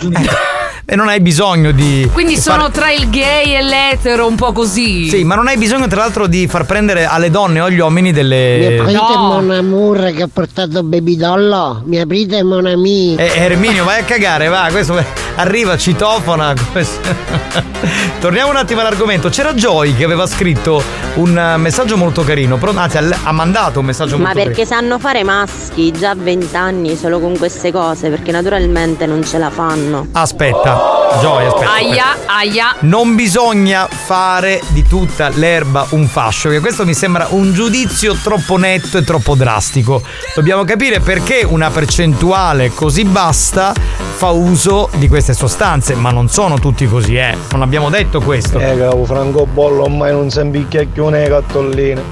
E 0.84 0.96
non 0.96 1.08
hai 1.08 1.20
bisogno 1.20 1.70
di... 1.70 2.08
Quindi 2.12 2.34
di 2.34 2.40
sono 2.40 2.62
far- 2.62 2.72
tra 2.72 2.90
il 2.90 3.08
gay 3.10 3.54
e 3.54 3.62
l'etero, 3.62 4.26
un 4.26 4.34
po' 4.34 4.52
così. 4.52 5.08
Sì, 5.08 5.22
ma 5.22 5.34
non 5.36 5.46
hai 5.46 5.56
bisogno 5.56 5.86
tra 5.86 6.00
l'altro 6.00 6.26
di 6.26 6.48
far 6.48 6.66
prendere 6.66 7.04
alle 7.04 7.30
donne 7.30 7.60
o 7.60 7.66
agli 7.70 7.78
uomini 7.78 8.08
Mi 8.08 8.12
delle... 8.12 8.78
aprite 8.78 9.16
Mon 9.16 9.50
Amour 9.50 10.12
che 10.14 10.22
ha 10.22 10.28
portato 10.30 10.82
Baby 10.82 11.16
Dollo? 11.16 11.82
Mi 11.84 11.98
aprite 11.98 12.42
Mon 12.42 12.66
Ami? 12.66 13.14
Eh, 13.16 13.32
Erminio, 13.36 13.84
vai 13.84 14.00
a 14.00 14.04
cagare, 14.04 14.48
va, 14.48 14.68
questo 14.70 14.94
arriva, 15.36 15.76
citofona. 15.76 16.52
Torniamo 18.20 18.50
un 18.50 18.56
attimo 18.56 18.80
all'argomento. 18.80 19.28
C'era 19.30 19.54
Joy 19.54 19.96
che 19.96 20.04
aveva 20.04 20.26
scritto 20.26 20.82
un 21.14 21.54
messaggio 21.56 21.96
molto 21.96 22.22
carino, 22.22 22.56
però, 22.56 22.72
anzi 22.76 22.98
ha- 22.98 23.32
mandato 23.32 23.80
un 23.80 23.86
messaggio 23.86 24.18
Ma 24.18 24.32
molto 24.32 24.42
perché 24.42 24.66
sanno 24.66 24.98
fare 24.98 25.24
maschi 25.24 25.92
già 25.92 26.10
a 26.10 26.14
20 26.14 26.56
anni 26.56 26.96
solo 26.96 27.20
con 27.20 27.38
queste 27.38 27.72
cose? 27.72 28.10
Perché 28.10 28.32
naturalmente 28.32 29.06
non 29.06 29.24
ce 29.24 29.38
la 29.38 29.50
fanno. 29.50 30.08
Aspetta, 30.12 31.18
Joy, 31.20 31.46
aspetta. 31.46 31.72
Aia, 31.72 32.04
aia. 32.26 32.76
Non 32.80 33.14
bisogna 33.14 33.86
fare 33.86 34.60
di 34.68 34.84
tutta 34.86 35.30
l'erba 35.30 35.86
un 35.90 36.06
fascio, 36.06 36.48
perché 36.48 36.62
questo 36.62 36.84
mi 36.84 36.94
sembra 36.94 37.28
un 37.30 37.52
giudizio 37.60 38.14
troppo 38.14 38.56
netto 38.56 38.96
e 38.96 39.04
troppo 39.04 39.34
drastico. 39.34 40.00
Dobbiamo 40.34 40.64
capire 40.64 41.00
perché 41.00 41.44
una 41.46 41.68
percentuale 41.68 42.70
così 42.70 43.04
bassa 43.04 43.74
fa 43.74 44.30
uso 44.30 44.88
di 44.94 45.08
queste 45.08 45.34
sostanze, 45.34 45.94
ma 45.94 46.10
non 46.10 46.30
sono 46.30 46.58
tutti 46.58 46.88
così, 46.88 47.16
eh. 47.16 47.36
Non 47.50 47.60
abbiamo 47.60 47.90
detto 47.90 48.22
questo. 48.22 48.58
Eh, 48.58 48.78
cavo, 48.78 49.04
francobollo 49.04 49.82
ormai 49.82 50.10
non 50.10 50.30
si 50.30 50.40
impicchia 50.40 50.86
più 50.90 51.08
nei 51.08 51.28
cattolline. 51.28 52.02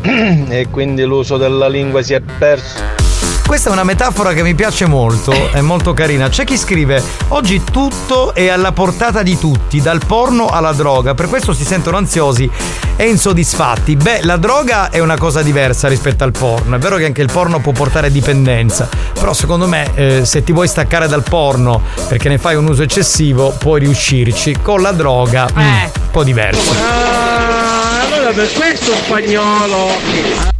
e 0.48 0.66
quindi 0.70 1.02
l'uso 1.02 1.36
della 1.36 1.68
lingua 1.68 2.00
si 2.00 2.14
è 2.14 2.22
perso. 2.38 3.03
Questa 3.46 3.68
è 3.68 3.72
una 3.72 3.84
metafora 3.84 4.32
che 4.32 4.42
mi 4.42 4.54
piace 4.54 4.86
molto, 4.86 5.32
è 5.52 5.60
molto 5.60 5.92
carina. 5.92 6.28
C'è 6.28 6.44
chi 6.44 6.56
scrive: 6.56 7.02
Oggi 7.28 7.62
tutto 7.62 8.34
è 8.34 8.48
alla 8.48 8.72
portata 8.72 9.22
di 9.22 9.38
tutti, 9.38 9.80
dal 9.80 10.00
porno 10.04 10.46
alla 10.46 10.72
droga, 10.72 11.14
per 11.14 11.28
questo 11.28 11.52
si 11.52 11.64
sentono 11.64 11.98
ansiosi 11.98 12.50
e 12.96 13.04
insoddisfatti. 13.06 13.96
Beh, 13.96 14.22
la 14.22 14.38
droga 14.38 14.88
è 14.90 14.98
una 14.98 15.18
cosa 15.18 15.42
diversa 15.42 15.88
rispetto 15.88 16.24
al 16.24 16.32
porno. 16.32 16.76
È 16.76 16.78
vero 16.78 16.96
che 16.96 17.04
anche 17.04 17.20
il 17.20 17.30
porno 17.30 17.60
può 17.60 17.72
portare 17.72 18.10
dipendenza, 18.10 18.88
però 19.12 19.32
secondo 19.34 19.68
me 19.68 19.90
eh, 19.94 20.24
se 20.24 20.42
ti 20.42 20.52
vuoi 20.52 20.66
staccare 20.66 21.06
dal 21.06 21.22
porno 21.22 21.82
perché 22.08 22.28
ne 22.30 22.38
fai 22.38 22.56
un 22.56 22.66
uso 22.66 22.82
eccessivo, 22.82 23.54
puoi 23.58 23.80
riuscirci. 23.80 24.56
Con 24.62 24.80
la 24.80 24.92
droga, 24.92 25.46
mm, 25.52 25.58
un 25.60 25.90
po' 26.10 26.24
diverso. 26.24 26.72
Ah, 26.72 28.02
allora 28.04 28.30
per 28.30 28.50
questo 28.52 28.92
spagnolo. 29.04 30.53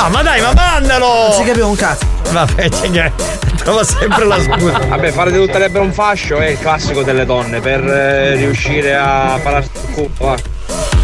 No, 0.00 0.08
ma 0.08 0.22
dai, 0.22 0.40
ma 0.40 0.54
mandalo! 0.54 1.06
Non 1.28 1.32
si 1.32 1.44
capiva 1.44 1.66
un 1.66 1.76
cazzo. 1.76 2.06
Vabbè, 2.30 2.70
c'è 2.70 2.90
che 2.90 3.12
trova 3.56 3.84
sempre 3.84 4.24
la 4.24 4.40
scusa. 4.40 4.78
Vabbè, 4.88 5.10
fare 5.10 5.30
di 5.30 5.36
tutte 5.36 5.70
un 5.78 5.92
fascio 5.92 6.38
è 6.38 6.46
il 6.46 6.58
classico 6.58 7.02
delle 7.02 7.26
donne 7.26 7.60
per 7.60 7.84
eh, 7.86 8.34
riuscire 8.34 8.96
a 8.96 9.38
pararsi 9.42 9.68
il 9.74 9.92
culo. 9.92 10.36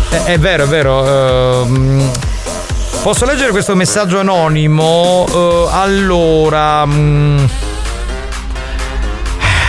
È, 0.08 0.22
è 0.22 0.38
vero, 0.38 0.64
è 0.64 0.66
vero. 0.66 1.62
ehm, 1.62 2.10
posso 3.02 3.26
leggere 3.26 3.50
questo 3.50 3.76
messaggio 3.76 4.18
anonimo? 4.18 5.26
Eh, 5.28 5.68
allora. 5.72 6.86
mm, 6.86 7.44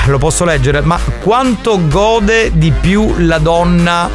lo 0.05 0.17
posso 0.19 0.45
leggere, 0.45 0.79
ma 0.79 0.97
quanto 1.21 1.85
gode 1.89 2.51
di 2.53 2.71
più 2.71 3.15
la 3.17 3.39
donna 3.39 4.09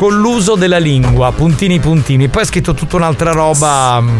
con 0.00 0.16
l'uso 0.16 0.54
della 0.54 0.78
lingua? 0.78 1.30
Puntini 1.30 1.78
puntini. 1.78 2.28
Poi 2.28 2.40
ha 2.40 2.46
scritto 2.46 2.72
tutta 2.72 2.96
un'altra 2.96 3.32
roba. 3.32 4.00
mm, 4.00 4.18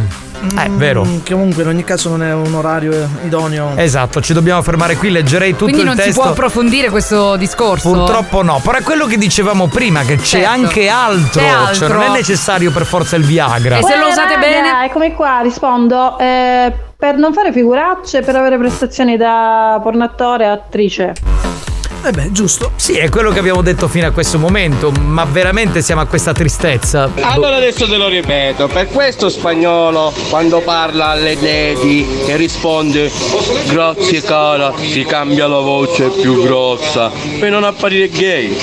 Eh, 0.58 0.68
vero. 0.72 1.06
Mm, 1.06 1.20
che 1.22 1.32
comunque 1.32 1.62
in 1.62 1.68
ogni 1.70 1.84
caso 1.84 2.10
non 2.10 2.22
è 2.22 2.34
un 2.34 2.54
orario 2.54 2.92
idoneo. 3.24 3.72
Esatto, 3.76 4.20
ci 4.20 4.34
dobbiamo 4.34 4.60
fermare 4.60 4.96
qui, 4.96 5.10
leggerei 5.10 5.52
tutto 5.52 5.64
Quindi 5.64 5.80
il 5.80 5.86
non 5.86 5.96
si 5.96 6.02
testo. 6.04 6.20
può 6.20 6.30
approfondire 6.30 6.90
questo 6.90 7.36
discorso? 7.36 7.90
Purtroppo 7.90 8.42
no, 8.42 8.60
però 8.62 8.76
è 8.76 8.82
quello 8.82 9.06
che 9.06 9.16
dicevamo 9.16 9.68
prima, 9.68 10.00
che 10.02 10.16
c'è 10.16 10.40
Certo. 10.40 10.48
anche 10.50 10.88
altro, 10.88 11.40
C'è 11.40 11.48
altro. 11.48 11.74
cioè 11.74 11.88
non 11.88 12.02
è 12.02 12.10
necessario 12.10 12.70
per 12.72 12.84
forza 12.84 13.16
il 13.16 13.24
Viagra. 13.24 13.78
E 13.78 13.82
se 13.82 13.96
lo 13.96 14.06
usate 14.08 14.36
bene? 14.38 14.84
Eccomi 14.84 15.14
qua, 15.14 15.40
rispondo. 15.42 16.18
eh, 16.18 16.72
per 16.94 17.16
non 17.16 17.32
fare 17.32 17.52
figuracce, 17.52 18.20
per 18.20 18.36
avere 18.36 18.58
prestazioni 18.58 19.16
da 19.16 19.80
pornattore 19.82 20.44
e 20.44 20.48
attrice. 20.48 21.14
Eh 22.02 22.12
beh, 22.12 22.32
giusto. 22.32 22.72
Sì, 22.76 22.94
è 22.94 23.10
quello 23.10 23.30
che 23.30 23.38
abbiamo 23.38 23.60
detto 23.60 23.86
fino 23.86 24.06
a 24.06 24.10
questo 24.10 24.38
momento, 24.38 24.90
ma 24.90 25.24
veramente 25.24 25.82
siamo 25.82 26.00
a 26.00 26.06
questa 26.06 26.32
tristezza. 26.32 27.10
Allora 27.20 27.56
adesso 27.56 27.86
te 27.86 27.96
lo 27.96 28.08
ripeto, 28.08 28.68
per 28.68 28.88
questo 28.88 29.28
spagnolo 29.28 30.12
quando 30.30 30.60
parla 30.60 31.08
alle 31.08 31.34
lady 31.34 32.24
che 32.24 32.36
risponde 32.36 33.10
grazie 33.68 34.22
cara, 34.22 34.72
si 34.78 35.04
cambia 35.04 35.46
la 35.46 35.60
voce 35.60 36.08
più 36.08 36.42
grossa 36.42 37.10
per 37.38 37.50
non 37.50 37.64
apparire 37.64 38.08
gay. 38.08 38.56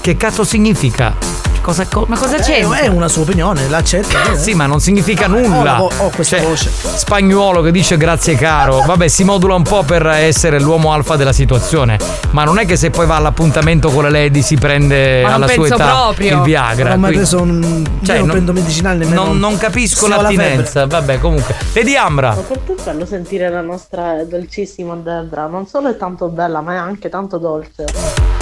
Che 0.00 0.16
cazzo 0.16 0.44
significa? 0.44 1.35
Cosa, 1.66 1.84
ma 2.06 2.16
cosa 2.16 2.38
c'è? 2.38 2.60
è 2.64 2.86
una 2.86 3.08
sua 3.08 3.22
opinione, 3.22 3.68
l'accetta. 3.68 4.30
eh. 4.30 4.36
Sì, 4.38 4.54
ma 4.54 4.66
non 4.66 4.78
significa 4.78 5.24
Ho 5.26 5.30
la 5.34 5.40
nulla. 5.40 5.74
vo- 5.74 5.90
ho 5.98 6.10
questa 6.14 6.36
Cioè, 6.36 6.46
voce. 6.46 6.70
Spagnuolo 6.70 7.60
che 7.60 7.72
dice 7.72 7.96
grazie 7.96 8.36
caro. 8.36 8.82
Vabbè, 8.86 9.08
si 9.08 9.24
modula 9.24 9.54
un 9.54 9.64
po' 9.64 9.82
per 9.82 10.06
essere 10.06 10.60
l'uomo 10.60 10.92
alfa 10.92 11.16
della 11.16 11.32
situazione. 11.32 11.98
Ma 12.30 12.44
non 12.44 12.60
è 12.60 12.66
che 12.66 12.76
se 12.76 12.90
poi 12.90 13.06
va 13.06 13.16
all'appuntamento 13.16 13.90
con 13.90 14.04
la 14.04 14.10
lady 14.10 14.42
si 14.42 14.54
prende 14.56 15.22
Ma 15.22 15.34
alla 15.34 15.48
sua 15.48 15.56
penso 15.64 15.74
età 15.74 15.90
proprio. 16.04 16.36
il 16.36 16.42
Viagra. 16.42 16.84
Non 16.90 16.92
ho 16.98 17.00
mai 17.00 17.12
quindi- 17.12 17.16
preso 17.16 17.40
un. 17.42 17.84
Cioè, 18.00 18.14
io 18.14 18.18
non 18.20 18.26
non- 18.28 18.28
prendo 18.36 18.52
medicinali 18.52 18.98
nemmeno. 19.00 19.24
Non, 19.24 19.38
non 19.40 19.58
capisco 19.58 20.04
ho 20.04 20.08
la 20.08 20.20
l'attinenza. 20.22 20.86
Vabbè, 20.86 21.18
comunque. 21.18 21.56
Lady 21.72 21.96
Ambra. 21.96 22.30
Quanto 22.34 22.74
è 22.76 22.82
bello 22.84 23.04
sentire 23.06 23.48
la 23.50 23.60
nostra 23.60 24.22
dolcissima 24.24 24.94
Debra. 24.94 25.46
Non 25.46 25.66
solo 25.66 25.88
è 25.88 25.96
tanto 25.96 26.28
bella, 26.28 26.60
ma 26.60 26.74
è 26.74 26.76
anche 26.76 27.08
tanto 27.08 27.38
dolce. 27.38 28.35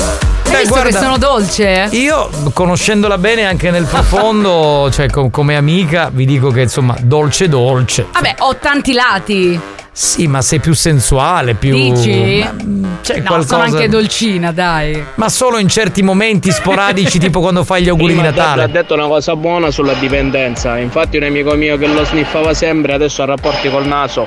Hai 0.54 0.66
visto 0.66 0.82
che 0.82 0.92
sono 0.92 1.18
dolce? 1.18 1.88
Io, 1.92 2.30
conoscendola 2.52 3.18
bene 3.18 3.44
anche 3.44 3.70
nel 3.70 3.84
profondo, 3.84 4.88
cioè 4.92 5.08
com- 5.08 5.30
come 5.30 5.56
amica, 5.56 6.10
vi 6.12 6.24
dico 6.24 6.50
che 6.50 6.62
insomma, 6.62 6.96
dolce 7.00 7.48
dolce. 7.48 8.06
Vabbè, 8.12 8.36
ho 8.38 8.56
tanti 8.56 8.92
lati. 8.92 9.60
Sì, 9.96 10.26
ma 10.26 10.42
sei 10.42 10.58
più 10.58 10.74
sensuale, 10.74 11.54
più. 11.54 11.72
Dici? 11.72 12.40
Ma, 12.44 12.52
mm, 12.52 12.84
c'è 13.00 13.18
no, 13.18 13.26
qualcosa. 13.26 13.46
sono 13.46 13.62
anche 13.62 13.88
dolcina, 13.88 14.50
dai. 14.50 15.04
Ma 15.14 15.28
solo 15.28 15.58
in 15.58 15.68
certi 15.68 16.02
momenti 16.02 16.50
sporadici, 16.50 17.18
tipo 17.20 17.40
quando 17.40 17.62
fai 17.62 17.84
gli 17.84 17.88
auguri 17.88 18.14
Prima 18.14 18.28
di 18.28 18.34
Debra 18.34 18.44
ha 18.44 18.54
Natale. 18.56 18.72
detto 18.72 18.94
una 18.94 19.06
cosa 19.06 19.36
buona 19.36 19.70
sulla 19.70 19.92
dipendenza. 19.92 20.78
Infatti, 20.78 21.16
un 21.16 21.22
amico 21.22 21.54
mio 21.54 21.76
che 21.78 21.86
lo 21.86 22.04
sniffava 22.04 22.54
sempre 22.54 22.92
adesso 22.94 23.22
ha 23.22 23.26
rapporti 23.26 23.70
col 23.70 23.86
naso. 23.86 24.26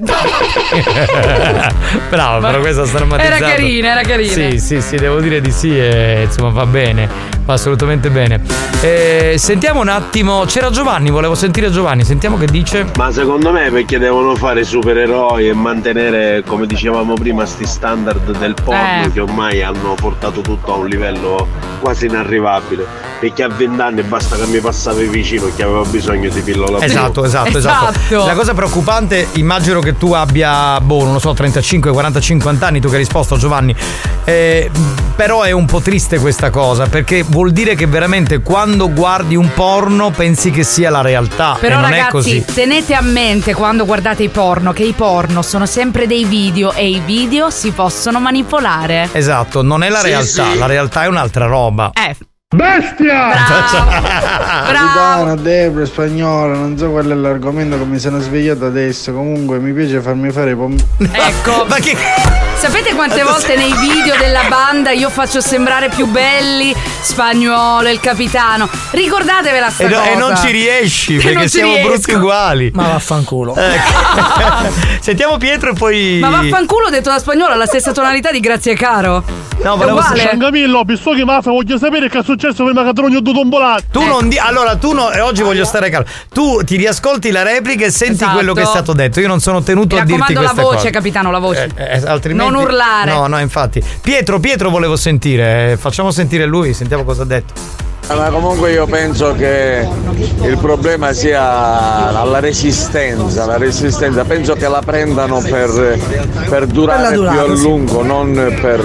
Bravo, 2.08 2.46
però 2.46 2.60
questa 2.60 2.86
sta 2.86 2.98
drammatizzata. 2.98 3.36
Era 3.36 3.46
carina, 3.48 3.90
era 3.90 4.02
carina. 4.02 4.32
Sì, 4.32 4.60
sì, 4.60 4.80
sì, 4.80 4.96
devo 4.96 5.18
dire 5.18 5.40
di 5.40 5.50
sì 5.50 5.76
e 5.76 6.22
insomma 6.22 6.50
va 6.50 6.66
bene, 6.66 7.08
va 7.44 7.54
assolutamente 7.54 8.08
bene. 8.08 8.40
Eh, 8.80 9.34
sentiamo 9.38 9.80
un 9.80 9.88
attimo, 9.88 10.44
c'era 10.46 10.70
Giovanni, 10.70 11.10
volevo 11.10 11.34
sentire 11.34 11.68
Giovanni, 11.72 12.04
sentiamo 12.04 12.38
che 12.38 12.46
dice. 12.46 12.86
Ma 12.96 13.10
secondo 13.10 13.50
me 13.50 13.70
perché 13.72 13.98
devono 13.98 14.36
fare 14.36 14.62
supereroi 14.62 15.48
e 15.48 15.52
mantenere, 15.52 16.44
come 16.46 16.66
dicevamo 16.66 17.14
prima, 17.14 17.44
sti 17.44 17.66
standard 17.66 18.38
del 18.38 18.54
porno 18.54 19.06
Eh. 19.06 19.10
che 19.12 19.18
ormai 19.18 19.62
hanno 19.62 19.94
portato 19.94 20.42
tutto 20.42 20.74
a 20.74 20.76
un 20.76 20.86
livello 20.86 21.48
quasi 21.80 22.06
inarrivabile. 22.06 23.06
Perché 23.18 23.42
a 23.42 23.48
vent'anni 23.48 24.02
basta 24.02 24.36
che 24.36 24.46
mi 24.46 24.60
passavi 24.60 25.06
vicino 25.08 25.50
che 25.56 25.64
avevo 25.64 25.82
bisogno 25.86 26.30
di 26.30 26.40
pillola 26.40 26.78
blu. 26.78 26.86
Esatto, 26.86 27.24
esatto, 27.24 27.58
esatto. 27.58 28.24
La 28.24 28.34
cosa 28.34 28.54
preoccupante, 28.54 29.26
immagino 29.32 29.80
che 29.80 29.87
tu 29.96 30.12
abbia, 30.12 30.80
boh, 30.80 31.04
non 31.04 31.12
lo 31.14 31.18
so, 31.18 31.32
35, 31.32 31.90
40, 31.90 32.20
50 32.20 32.66
anni, 32.66 32.80
tu 32.80 32.88
che 32.88 32.94
hai 32.94 33.00
risposto 33.00 33.36
Giovanni. 33.36 33.74
Eh, 34.24 34.70
però 35.16 35.42
è 35.42 35.50
un 35.50 35.64
po' 35.64 35.80
triste 35.80 36.18
questa 36.18 36.50
cosa, 36.50 36.86
perché 36.86 37.22
vuol 37.22 37.50
dire 37.52 37.74
che 37.74 37.86
veramente 37.86 38.40
quando 38.40 38.92
guardi 38.92 39.34
un 39.36 39.50
porno 39.54 40.10
pensi 40.10 40.50
che 40.50 40.62
sia 40.64 40.90
la 40.90 41.00
realtà. 41.00 41.56
Però 41.58 41.78
e 41.78 41.80
non 41.80 41.92
è 41.92 41.96
ragazzi, 41.98 42.10
così. 42.10 42.44
tenete 42.54 42.94
a 42.94 43.00
mente 43.00 43.54
quando 43.54 43.84
guardate 43.84 44.22
i 44.22 44.28
porno 44.28 44.72
che 44.72 44.84
i 44.84 44.92
porno 44.92 45.42
sono 45.42 45.66
sempre 45.66 46.06
dei 46.06 46.24
video 46.24 46.72
e 46.72 46.88
i 46.88 47.00
video 47.04 47.50
si 47.50 47.70
possono 47.70 48.20
manipolare. 48.20 49.08
Esatto, 49.12 49.62
non 49.62 49.82
è 49.82 49.88
la 49.88 50.00
Sì, 50.00 50.06
realtà, 50.06 50.50
sì. 50.52 50.58
la 50.58 50.66
realtà 50.66 51.02
è 51.04 51.06
un'altra 51.06 51.46
roba. 51.46 51.90
Eh. 51.94 52.16
Bestia! 52.56 53.28
Capitano, 54.72 55.36
Debra, 55.36 55.84
spagnolo, 55.84 56.56
non 56.56 56.78
so 56.78 56.88
qual 56.88 57.06
è 57.06 57.14
l'argomento 57.14 57.76
che 57.76 57.84
mi 57.84 57.98
sono 57.98 58.20
svegliato 58.20 58.64
adesso. 58.64 59.12
Comunque 59.12 59.58
mi 59.58 59.70
piace 59.74 60.00
farmi 60.00 60.30
fare 60.30 60.52
i 60.52 60.54
pom- 60.56 60.82
Ecco. 60.98 61.66
Ma 61.68 61.76
che. 61.76 61.94
Sapete 62.58 62.92
quante 62.94 63.22
volte 63.22 63.54
nei 63.54 63.72
video 63.78 64.16
della 64.16 64.42
banda 64.48 64.90
io 64.90 65.08
faccio 65.10 65.40
sembrare 65.40 65.88
più 65.88 66.06
belli 66.06 66.74
Spagnuolo, 67.00 67.88
il 67.88 68.00
capitano? 68.00 68.68
Ricordatevela 68.90 69.70
sta 69.70 69.84
E, 69.84 69.88
no- 69.88 69.96
cosa. 69.98 70.10
e 70.10 70.16
non 70.16 70.36
ci 70.36 70.50
riesci 70.50 71.16
Che 71.16 71.28
perché 71.28 71.42
ci 71.42 71.48
siamo 71.58 71.72
riesco. 71.74 71.88
brutti 71.88 72.12
uguali. 72.14 72.70
Ma 72.74 72.88
vaffanculo. 72.88 73.54
Ecco. 73.54 74.72
Sentiamo 75.00 75.36
Pietro 75.36 75.70
e 75.70 75.74
poi. 75.74 76.18
Ma 76.20 76.28
vaffanculo 76.30 76.90
detto 76.90 77.08
da 77.10 77.18
spagnolo 77.20 77.52
ha 77.52 77.56
la 77.56 77.66
stessa 77.66 77.92
tonalità 77.92 78.30
di 78.32 78.40
grazie 78.40 78.74
caro. 78.74 79.22
No, 79.62 79.76
volevo 79.76 79.98
uguale. 79.98 80.36
Camillo, 80.38 80.82
visto 80.84 81.12
che 81.12 81.24
mafia, 81.24 81.50
voglio 81.52 81.78
sapere 81.78 82.08
che 82.08 82.18
è 82.18 82.22
successo 82.22 82.64
prima 82.64 82.84
che 82.84 82.92
Tronio 82.92 83.20
due 83.20 83.32
tombolate. 83.32 83.84
Tu 83.92 84.04
non 84.04 84.28
di- 84.28 84.38
allora 84.38 84.76
tu 84.76 84.92
no, 84.92 85.10
e 85.10 85.20
oggi 85.20 85.42
voglio 85.42 85.64
stare 85.64 85.88
calmo. 85.90 86.06
Tu 86.32 86.62
ti 86.64 86.76
riascolti 86.76 87.30
la 87.30 87.42
replica 87.42 87.84
e 87.86 87.90
senti 87.90 88.14
Esatto. 88.14 88.34
quello 88.34 88.52
che 88.52 88.62
è 88.62 88.66
stato 88.66 88.92
detto. 88.92 89.20
Io 89.20 89.28
non 89.28 89.40
sono 89.40 89.62
tenuto 89.62 89.94
Mi 89.94 90.00
a 90.02 90.04
dirti 90.04 90.20
raccomando 90.34 90.40
la 90.42 90.48
queste 90.52 90.62
voce, 90.62 90.76
cose. 90.76 90.90
capitano, 90.90 91.30
la 91.30 91.38
voce. 91.38 91.68
Eh, 91.76 91.84
eh, 91.84 92.02
altrimenti 92.06 92.47
Non 92.50 92.62
urlare. 92.62 93.12
No, 93.12 93.26
no, 93.26 93.38
infatti. 93.38 93.82
Pietro, 94.00 94.38
Pietro 94.38 94.70
volevo 94.70 94.96
sentire, 94.96 95.72
eh, 95.72 95.76
facciamo 95.76 96.10
sentire 96.10 96.44
lui, 96.46 96.74
sentiamo 96.74 97.04
cosa 97.04 97.22
ha 97.22 97.26
detto. 97.26 97.87
Ma 98.08 98.30
comunque 98.30 98.72
io 98.72 98.86
penso 98.86 99.34
che 99.34 99.86
il 100.42 100.56
problema 100.56 101.12
sia 101.12 102.10
la 102.10 102.40
resistenza, 102.40 103.44
la 103.44 103.58
resistenza. 103.58 104.24
Penso 104.24 104.54
che 104.54 104.66
la 104.66 104.80
prendano 104.82 105.40
per, 105.42 105.98
per 106.48 106.66
durare 106.66 107.10
Per 107.10 107.18
più 107.18 107.28
a 107.28 107.32
durata, 107.32 107.54
sì. 107.56 107.62
lungo, 107.62 108.02
non 108.02 108.32
per... 108.62 108.80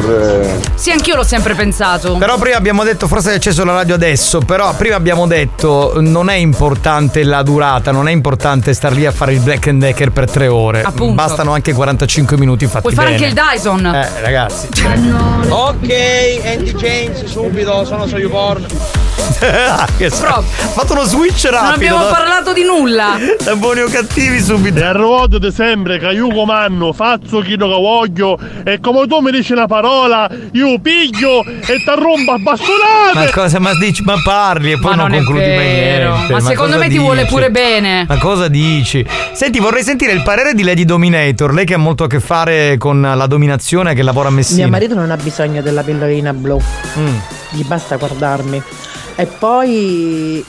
eh, 0.66 0.70
Sì, 0.76 0.92
anch'io 0.92 1.16
l'ho 1.16 1.24
sempre 1.24 1.54
pensato. 1.56 2.18
Però 2.18 2.38
prima 2.38 2.58
abbiamo 2.58 2.84
detto, 2.84 3.08
forse 3.08 3.30
hai 3.30 3.36
acceso 3.36 3.64
la 3.64 3.72
radio 3.74 3.96
adesso, 3.96 4.40
però 4.40 4.74
prima 4.76 4.96
abbiamo 4.98 5.26
detto 5.26 5.94
non 6.02 6.30
è 6.30 6.36
importante 6.36 7.24
la 7.24 7.44
durata, 7.44 7.92
non 7.92 8.10
è 8.10 8.12
importante 8.12 8.74
star 8.74 8.92
lì 8.92 9.06
a 9.06 9.12
fare 9.14 9.32
il 9.32 9.40
black 9.40 9.68
and 9.68 9.80
decker 9.80 10.12
per 10.12 10.30
tre 10.30 10.50
ore. 10.50 10.82
Appunto. 10.82 11.14
Bastano 11.14 11.54
anche 11.54 11.72
45 11.72 12.38
minuti 12.38 12.66
fatti 12.66 12.82
Puoi 12.82 12.94
fare 12.94 13.12
bene. 13.12 13.26
anche 13.26 13.40
il 13.40 13.48
Dyson. 13.54 13.86
Eh, 13.86 14.10
ragazzi. 14.22 14.68
Ok, 15.48 16.42
Andy 16.46 16.74
James, 16.74 17.24
subito, 17.24 17.86
sono 17.86 18.06
su 18.06 18.18
YouPorn. 18.18 18.66
Che 19.98 20.06
ha 20.08 20.42
fatto 20.42 20.94
uno 20.94 21.04
switch 21.04 21.44
rapido. 21.46 21.62
Non 21.64 21.74
abbiamo 21.74 22.04
da- 22.04 22.10
parlato 22.12 22.54
di 22.54 22.64
nulla. 22.64 23.18
Da 23.44 23.56
buoni 23.56 23.82
o 23.82 23.88
cattivi 23.90 24.40
subito. 24.42 24.80
E 24.80 24.94
ricordate 24.94 25.52
sempre 25.52 26.00
che 26.00 26.08
io 26.08 26.30
comando, 26.30 26.94
faccio 26.94 27.42
quello 27.42 27.68
che 27.68 27.74
voglio 27.76 28.40
e 28.64 28.80
come 28.80 29.06
tu 29.08 29.20
mi 29.20 29.32
dici 29.32 29.52
una 29.52 29.68
parola, 29.68 30.30
io 30.54 30.80
piglio 30.80 31.44
e 31.44 31.62
ti 31.78 31.84
rompo 31.96 32.32
a 32.32 32.38
bastonate! 32.38 33.14
Ma 33.14 33.30
cosa 33.32 33.60
ma 33.60 33.74
dici? 33.76 34.02
Ma 34.04 34.16
parli 34.24 34.72
e 34.72 34.80
poi 34.80 34.96
Ma 34.96 35.02
non, 35.04 35.12
non 35.12 35.24
concludi 35.24 35.46
niente. 35.46 36.32
Ma 36.34 36.40
secondo 36.40 36.74
cosa 36.74 36.78
me 36.78 36.90
ti 36.90 36.98
vuole 36.98 37.22
dici? 37.24 37.34
pure 37.34 37.52
bene. 37.52 38.06
Ma 38.08 38.18
cosa 38.18 38.48
dici? 38.48 39.06
Senti, 39.34 39.60
vorrei 39.60 39.84
sentire 39.84 40.14
il 40.14 40.24
parere 40.24 40.54
di 40.54 40.64
Lady 40.64 40.86
Dominator, 40.86 41.54
lei 41.54 41.66
che 41.66 41.74
ha 41.74 41.78
molto 41.78 42.06
a 42.06 42.08
che 42.08 42.20
fare 42.22 42.78
con 42.78 43.02
la 43.02 43.28
dominazione, 43.28 43.94
che 43.94 44.04
lavora 44.04 44.30
a 44.30 44.32
Messina. 44.32 44.62
Mio 44.64 44.72
marito 44.72 44.96
non 44.96 45.12
ha 45.12 45.18
bisogno 45.18 45.62
della 45.62 45.84
pillolina 45.84 46.32
blu, 46.34 46.62
Mm. 46.98 47.16
gli 47.50 47.64
basta 47.66 47.98
guardarmi. 47.98 48.64
E 49.16 49.28
poi 49.28 50.44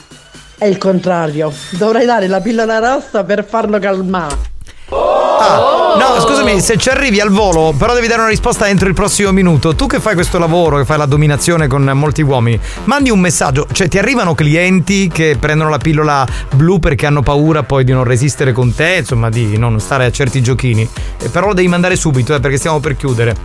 è 0.57 0.65
il 0.65 0.77
contrario, 0.79 1.53
dovrei 1.77 2.05
dare 2.05 2.27
la 2.27 2.41
pillola 2.41 2.79
rossa 2.79 3.23
per 3.23 3.45
farlo 3.45 3.77
calmare. 3.77 4.54
Ah, 4.89 5.95
no, 5.97 6.19
scusami, 6.21 6.61
se 6.61 6.77
ci 6.77 6.89
arrivi 6.89 7.19
al 7.19 7.29
volo, 7.29 7.73
però 7.75 7.93
devi 7.95 8.07
dare 8.07 8.21
una 8.21 8.29
risposta 8.29 8.67
entro 8.67 8.87
il 8.87 8.93
prossimo 8.93 9.31
minuto. 9.31 9.73
Tu 9.75 9.87
che 9.87 9.99
fai 9.99 10.13
questo 10.13 10.37
lavoro, 10.37 10.77
che 10.77 10.85
fai 10.85 10.97
la 10.97 11.07
dominazione 11.07 11.67
con 11.67 11.83
molti 11.95 12.21
uomini, 12.21 12.59
mandi 12.83 13.09
un 13.09 13.19
messaggio. 13.19 13.65
Cioè, 13.71 13.87
ti 13.87 13.97
arrivano 13.97 14.35
clienti 14.35 15.07
che 15.07 15.37
prendono 15.39 15.69
la 15.69 15.79
pillola 15.79 16.25
blu 16.53 16.79
perché 16.79 17.07
hanno 17.07 17.23
paura 17.23 17.63
poi 17.63 17.83
di 17.83 17.93
non 17.93 18.03
resistere 18.03 18.51
con 18.51 18.75
te, 18.75 18.97
insomma, 18.99 19.29
di 19.29 19.57
non 19.57 19.79
stare 19.79 20.05
a 20.05 20.11
certi 20.11 20.41
giochini. 20.41 20.87
Eh, 21.19 21.29
però 21.29 21.47
lo 21.47 21.53
devi 21.53 21.67
mandare 21.67 21.95
subito, 21.95 22.35
eh, 22.35 22.39
perché 22.39 22.57
stiamo 22.57 22.79
per 22.79 22.95
chiudere. 22.95 23.35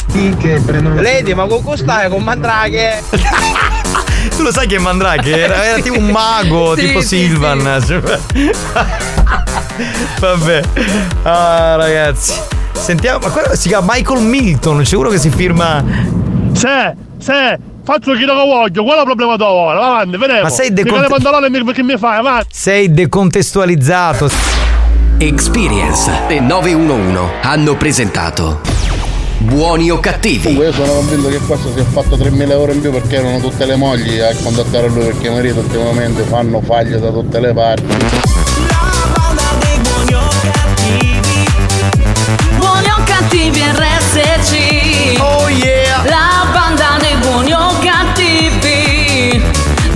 Lady, 1.02 1.32
ma 1.32 1.46
con 1.46 1.76
stai 1.76 2.10
con 2.10 2.22
Mandraghe? 2.22 3.02
Tu 4.36 4.42
lo 4.42 4.52
sai 4.52 4.66
che 4.66 4.76
è 4.76 4.78
Mandrake? 4.78 5.30
Era, 5.30 5.64
era 5.64 5.80
tipo 5.80 5.98
un 5.98 6.08
mago, 6.08 6.74
Sì, 6.80 6.86
tipo 6.86 7.00
sì, 7.00 7.06
Silvan. 7.06 7.82
Cioè, 7.86 8.00
Vabbè. 10.20 10.62
Ah, 11.22 11.39
ragazzi. 11.76 12.32
Sentiamo, 12.72 13.18
ma 13.18 13.30
quello 13.30 13.54
si 13.54 13.68
chiama 13.68 13.92
Michael 13.94 14.22
Milton, 14.22 14.84
sicuro 14.84 15.10
che 15.10 15.18
si 15.18 15.30
firma. 15.30 15.84
Se, 16.52 16.94
se, 17.18 17.58
faccio 17.84 18.12
quello 18.12 18.34
che 18.34 18.46
voglio, 18.46 18.82
qual 18.82 18.96
è 18.96 19.00
il 19.00 19.06
problema 19.06 19.36
tua 19.36 19.48
ora? 19.50 19.78
Va 19.78 19.86
avanti, 19.86 20.16
vedremo. 20.16 20.42
Ma 20.42 20.48
sei 20.48 20.70
Mica 20.70 20.82
decont- 20.82 21.02
le 21.02 21.08
pantalone 21.08 21.50
mi- 21.50 21.72
che 21.72 21.82
mi 21.82 21.96
fai, 21.96 22.18
avanti. 22.18 22.48
Sei 22.52 22.92
decontestualizzato. 22.92 24.30
Experience 25.18 26.10
e 26.28 26.40
911 26.40 27.18
hanno 27.42 27.76
presentato 27.76 28.60
Buoni 29.40 29.90
o 29.90 29.98
cattivi? 29.98 30.42
Comunque 30.42 30.66
io 30.66 30.72
sono 30.72 30.92
convinto 30.92 31.28
che 31.28 31.38
questo 31.38 31.72
si 31.72 31.78
è 31.80 31.84
fatto 31.84 32.16
3.000 32.16 32.50
euro 32.50 32.72
in 32.72 32.80
più 32.82 32.90
perché 32.90 33.16
erano 33.16 33.38
tutte 33.40 33.64
le 33.64 33.74
mogli 33.76 34.18
a 34.18 34.34
contattare 34.42 34.88
lui 34.88 35.04
perché 35.04 35.28
i 35.28 35.30
mariti 35.30 35.58
ultimamente 35.58 36.22
fanno 36.24 36.60
faglie 36.60 37.00
da 37.00 37.10
tutte 37.10 37.40
le 37.40 37.52
parti. 37.54 38.49
Oh 45.18 45.48
yeah 45.48 46.02
La 46.04 46.46
banda 46.52 46.96
dei 47.00 47.16
buoni 47.16 47.52
o 47.52 47.78
cattivi 47.80 49.42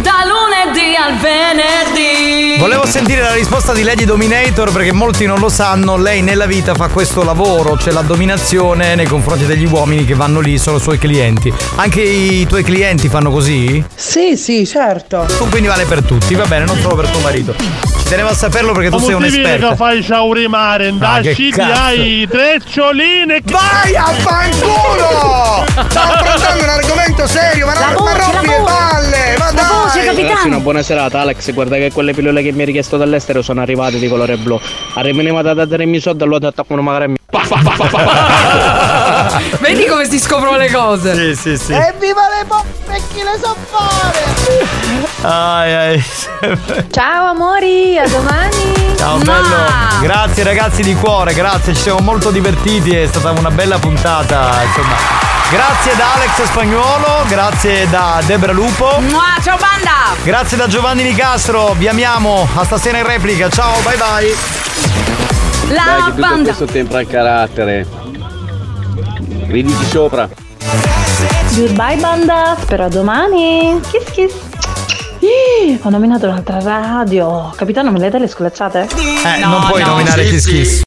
Da 0.03 0.25
lunedì 0.27 0.95
al 0.97 1.17
venerdì 1.19 2.57
Volevo 2.59 2.87
sentire 2.87 3.21
la 3.21 3.35
risposta 3.35 3.73
di 3.75 3.83
Lady 3.83 4.05
Dominator 4.05 4.73
perché 4.73 4.93
molti 4.93 5.27
non 5.27 5.39
lo 5.39 5.49
sanno, 5.51 5.97
lei 5.99 6.23
nella 6.23 6.47
vita 6.47 6.75
fa 6.75 6.89
questo 6.89 7.23
lavoro, 7.23 7.75
c'è 7.75 7.91
la 7.91 8.01
dominazione 8.01 8.95
nei 8.95 9.07
confronti 9.07 9.45
degli 9.45 9.67
uomini 9.67 10.07
che 10.07 10.15
vanno 10.15 10.41
lì, 10.41 10.57
sono 10.57 10.79
suoi 10.79 10.97
clienti. 10.97 11.53
Anche 11.75 12.01
i 12.01 12.47
tuoi 12.47 12.63
clienti 12.63 13.09
fanno 13.09 13.31
così? 13.31 13.85
Sì, 13.95 14.37
sì, 14.37 14.65
certo. 14.67 15.27
Tu 15.37 15.49
quindi 15.51 15.69
vale 15.69 15.85
per 15.85 16.03
tutti, 16.05 16.35
va 16.35 16.47
bene, 16.47 16.65
non 16.65 16.79
solo 16.79 16.95
per 16.95 17.09
tuo 17.09 17.21
marito. 17.21 17.94
Ci 18.05 18.11
tenevo 18.11 18.29
a 18.29 18.35
saperlo 18.35 18.73
perché 18.73 18.91
tu 18.91 18.97
Come 18.97 19.07
sei 19.07 19.15
un 19.15 19.25
esperto. 19.25 19.69
che 19.71 19.77
fai 19.77 20.03
ciaurimare, 20.03 20.85
Ah, 20.85 20.89
indasci 20.91 21.51
cazzo. 21.51 21.81
hai 21.81 22.29
treccioline 22.31 23.41
Vai 23.45 23.97
a 23.97 24.05
fanculo! 24.05 25.65
Stavo 25.89 26.13
affrontando 26.13 26.63
un 26.65 26.69
argomento 26.69 27.27
serio, 27.27 27.65
ma 27.67 27.73
La 27.73 27.87
non 27.93 28.05
ma 28.05 28.13
voce, 28.13 28.31
rompi 28.31 28.47
le 28.47 28.63
palle! 28.63 29.37
Ma 29.39 29.45
La 29.47 29.51
dai! 29.53 29.65
voce. 30.13 30.23
Ragazzi, 30.23 30.47
una 30.49 30.59
buona 30.61 30.83
serata, 30.83 31.21
Alex. 31.21 31.51
Guarda 31.55 31.77
che 31.77 31.91
quelle 31.93 32.13
pillole 32.13 32.43
che 32.43 32.53
mi 32.53 32.61
hai 32.61 32.67
richiesto 32.67 32.99
dall'estero 32.99 33.41
sono 33.41 33.63
arrivate 33.63 33.99
di 33.99 34.07
colore 34.07 34.37
blu. 34.37 34.61
Arriviamo 34.95 35.41
da 35.41 35.55
dare 35.65 35.85
i 35.85 36.01
soldi, 36.01 36.23
allora 36.25 36.41
ti 36.41 36.47
attaccano 36.47 36.83
magari 36.83 37.05
a 37.05 37.09
me. 37.09 37.17
Vedi 39.61 39.87
come 39.87 40.05
si 40.09 40.21
scoprono 40.21 40.57
le 40.59 40.71
cose? 40.71 41.15
Sì, 41.15 41.35
sì, 41.35 41.57
sì. 41.57 41.73
Evviva 41.73 42.21
le 42.39 42.45
poppe, 42.95 43.03
chi 43.13 43.23
le 43.23 43.39
so 43.43 43.57
fare! 43.71 44.23
Ai, 45.23 45.75
ai. 45.75 46.05
Ciao 46.91 47.27
amori, 47.31 47.99
a 47.99 48.09
domani. 48.09 48.95
Ciao 48.97 49.19
bello, 49.19 49.57
grazie 50.01 50.45
ragazzi 50.45 50.83
di 50.83 50.95
cuore, 50.95 51.35
grazie, 51.35 51.75
ci 51.75 51.83
siamo 51.83 52.01
molto 52.01 52.31
divertiti, 52.31 52.95
è 52.95 53.07
stata 53.07 53.31
una 53.33 53.51
bella 53.51 53.79
puntata, 53.79 54.63
insomma. 54.63 55.23
Grazie 55.51 55.95
da 55.97 56.15
Alex 56.15 56.43
Spagnuolo, 56.45 57.25
grazie 57.29 57.89
da 57.89 58.21
Debra 58.25 58.53
Lupo. 58.53 58.99
Mua, 59.01 59.37
ciao 59.43 59.57
banda! 59.57 60.15
Grazie 60.23 60.57
da 60.57 60.67
Giovanni 60.67 61.03
Nicastro, 61.03 61.75
vi 61.75 61.89
amiamo, 61.89 62.49
a 62.55 62.65
stasera 62.65 62.99
in 62.99 63.07
replica, 63.07 63.49
ciao, 63.49 63.79
bye 63.83 63.97
bye. 63.97 64.35
La 65.75 65.85
Dai, 65.85 65.97
che 65.97 66.05
tutto 66.11 66.21
banda. 66.21 66.55
questo 66.55 66.65
tempo 66.67 66.97
al 66.97 67.07
carattere. 67.07 67.87
Ridici 69.47 69.85
sopra. 69.87 70.29
Goodbye 71.57 71.97
banda, 72.01 72.57
spero 72.61 72.85
a 72.85 72.89
domani. 72.89 73.81
Kiss 73.91 74.11
kiss. 74.11 74.35
Ih, 75.21 75.79
Ho 75.83 75.89
nominato 75.91 76.27
un'altra 76.27 76.59
radio. 76.61 77.53
Capitano, 77.57 77.91
me 77.91 77.99
le 77.99 78.11
dai 78.11 78.21
le 78.21 78.27
sculacciate? 78.27 78.89
Eh, 78.89 79.45
non 79.45 79.65
puoi 79.69 79.83
nominare 79.83 80.25
Kiss 80.25 80.47
Kiss. 80.47 80.83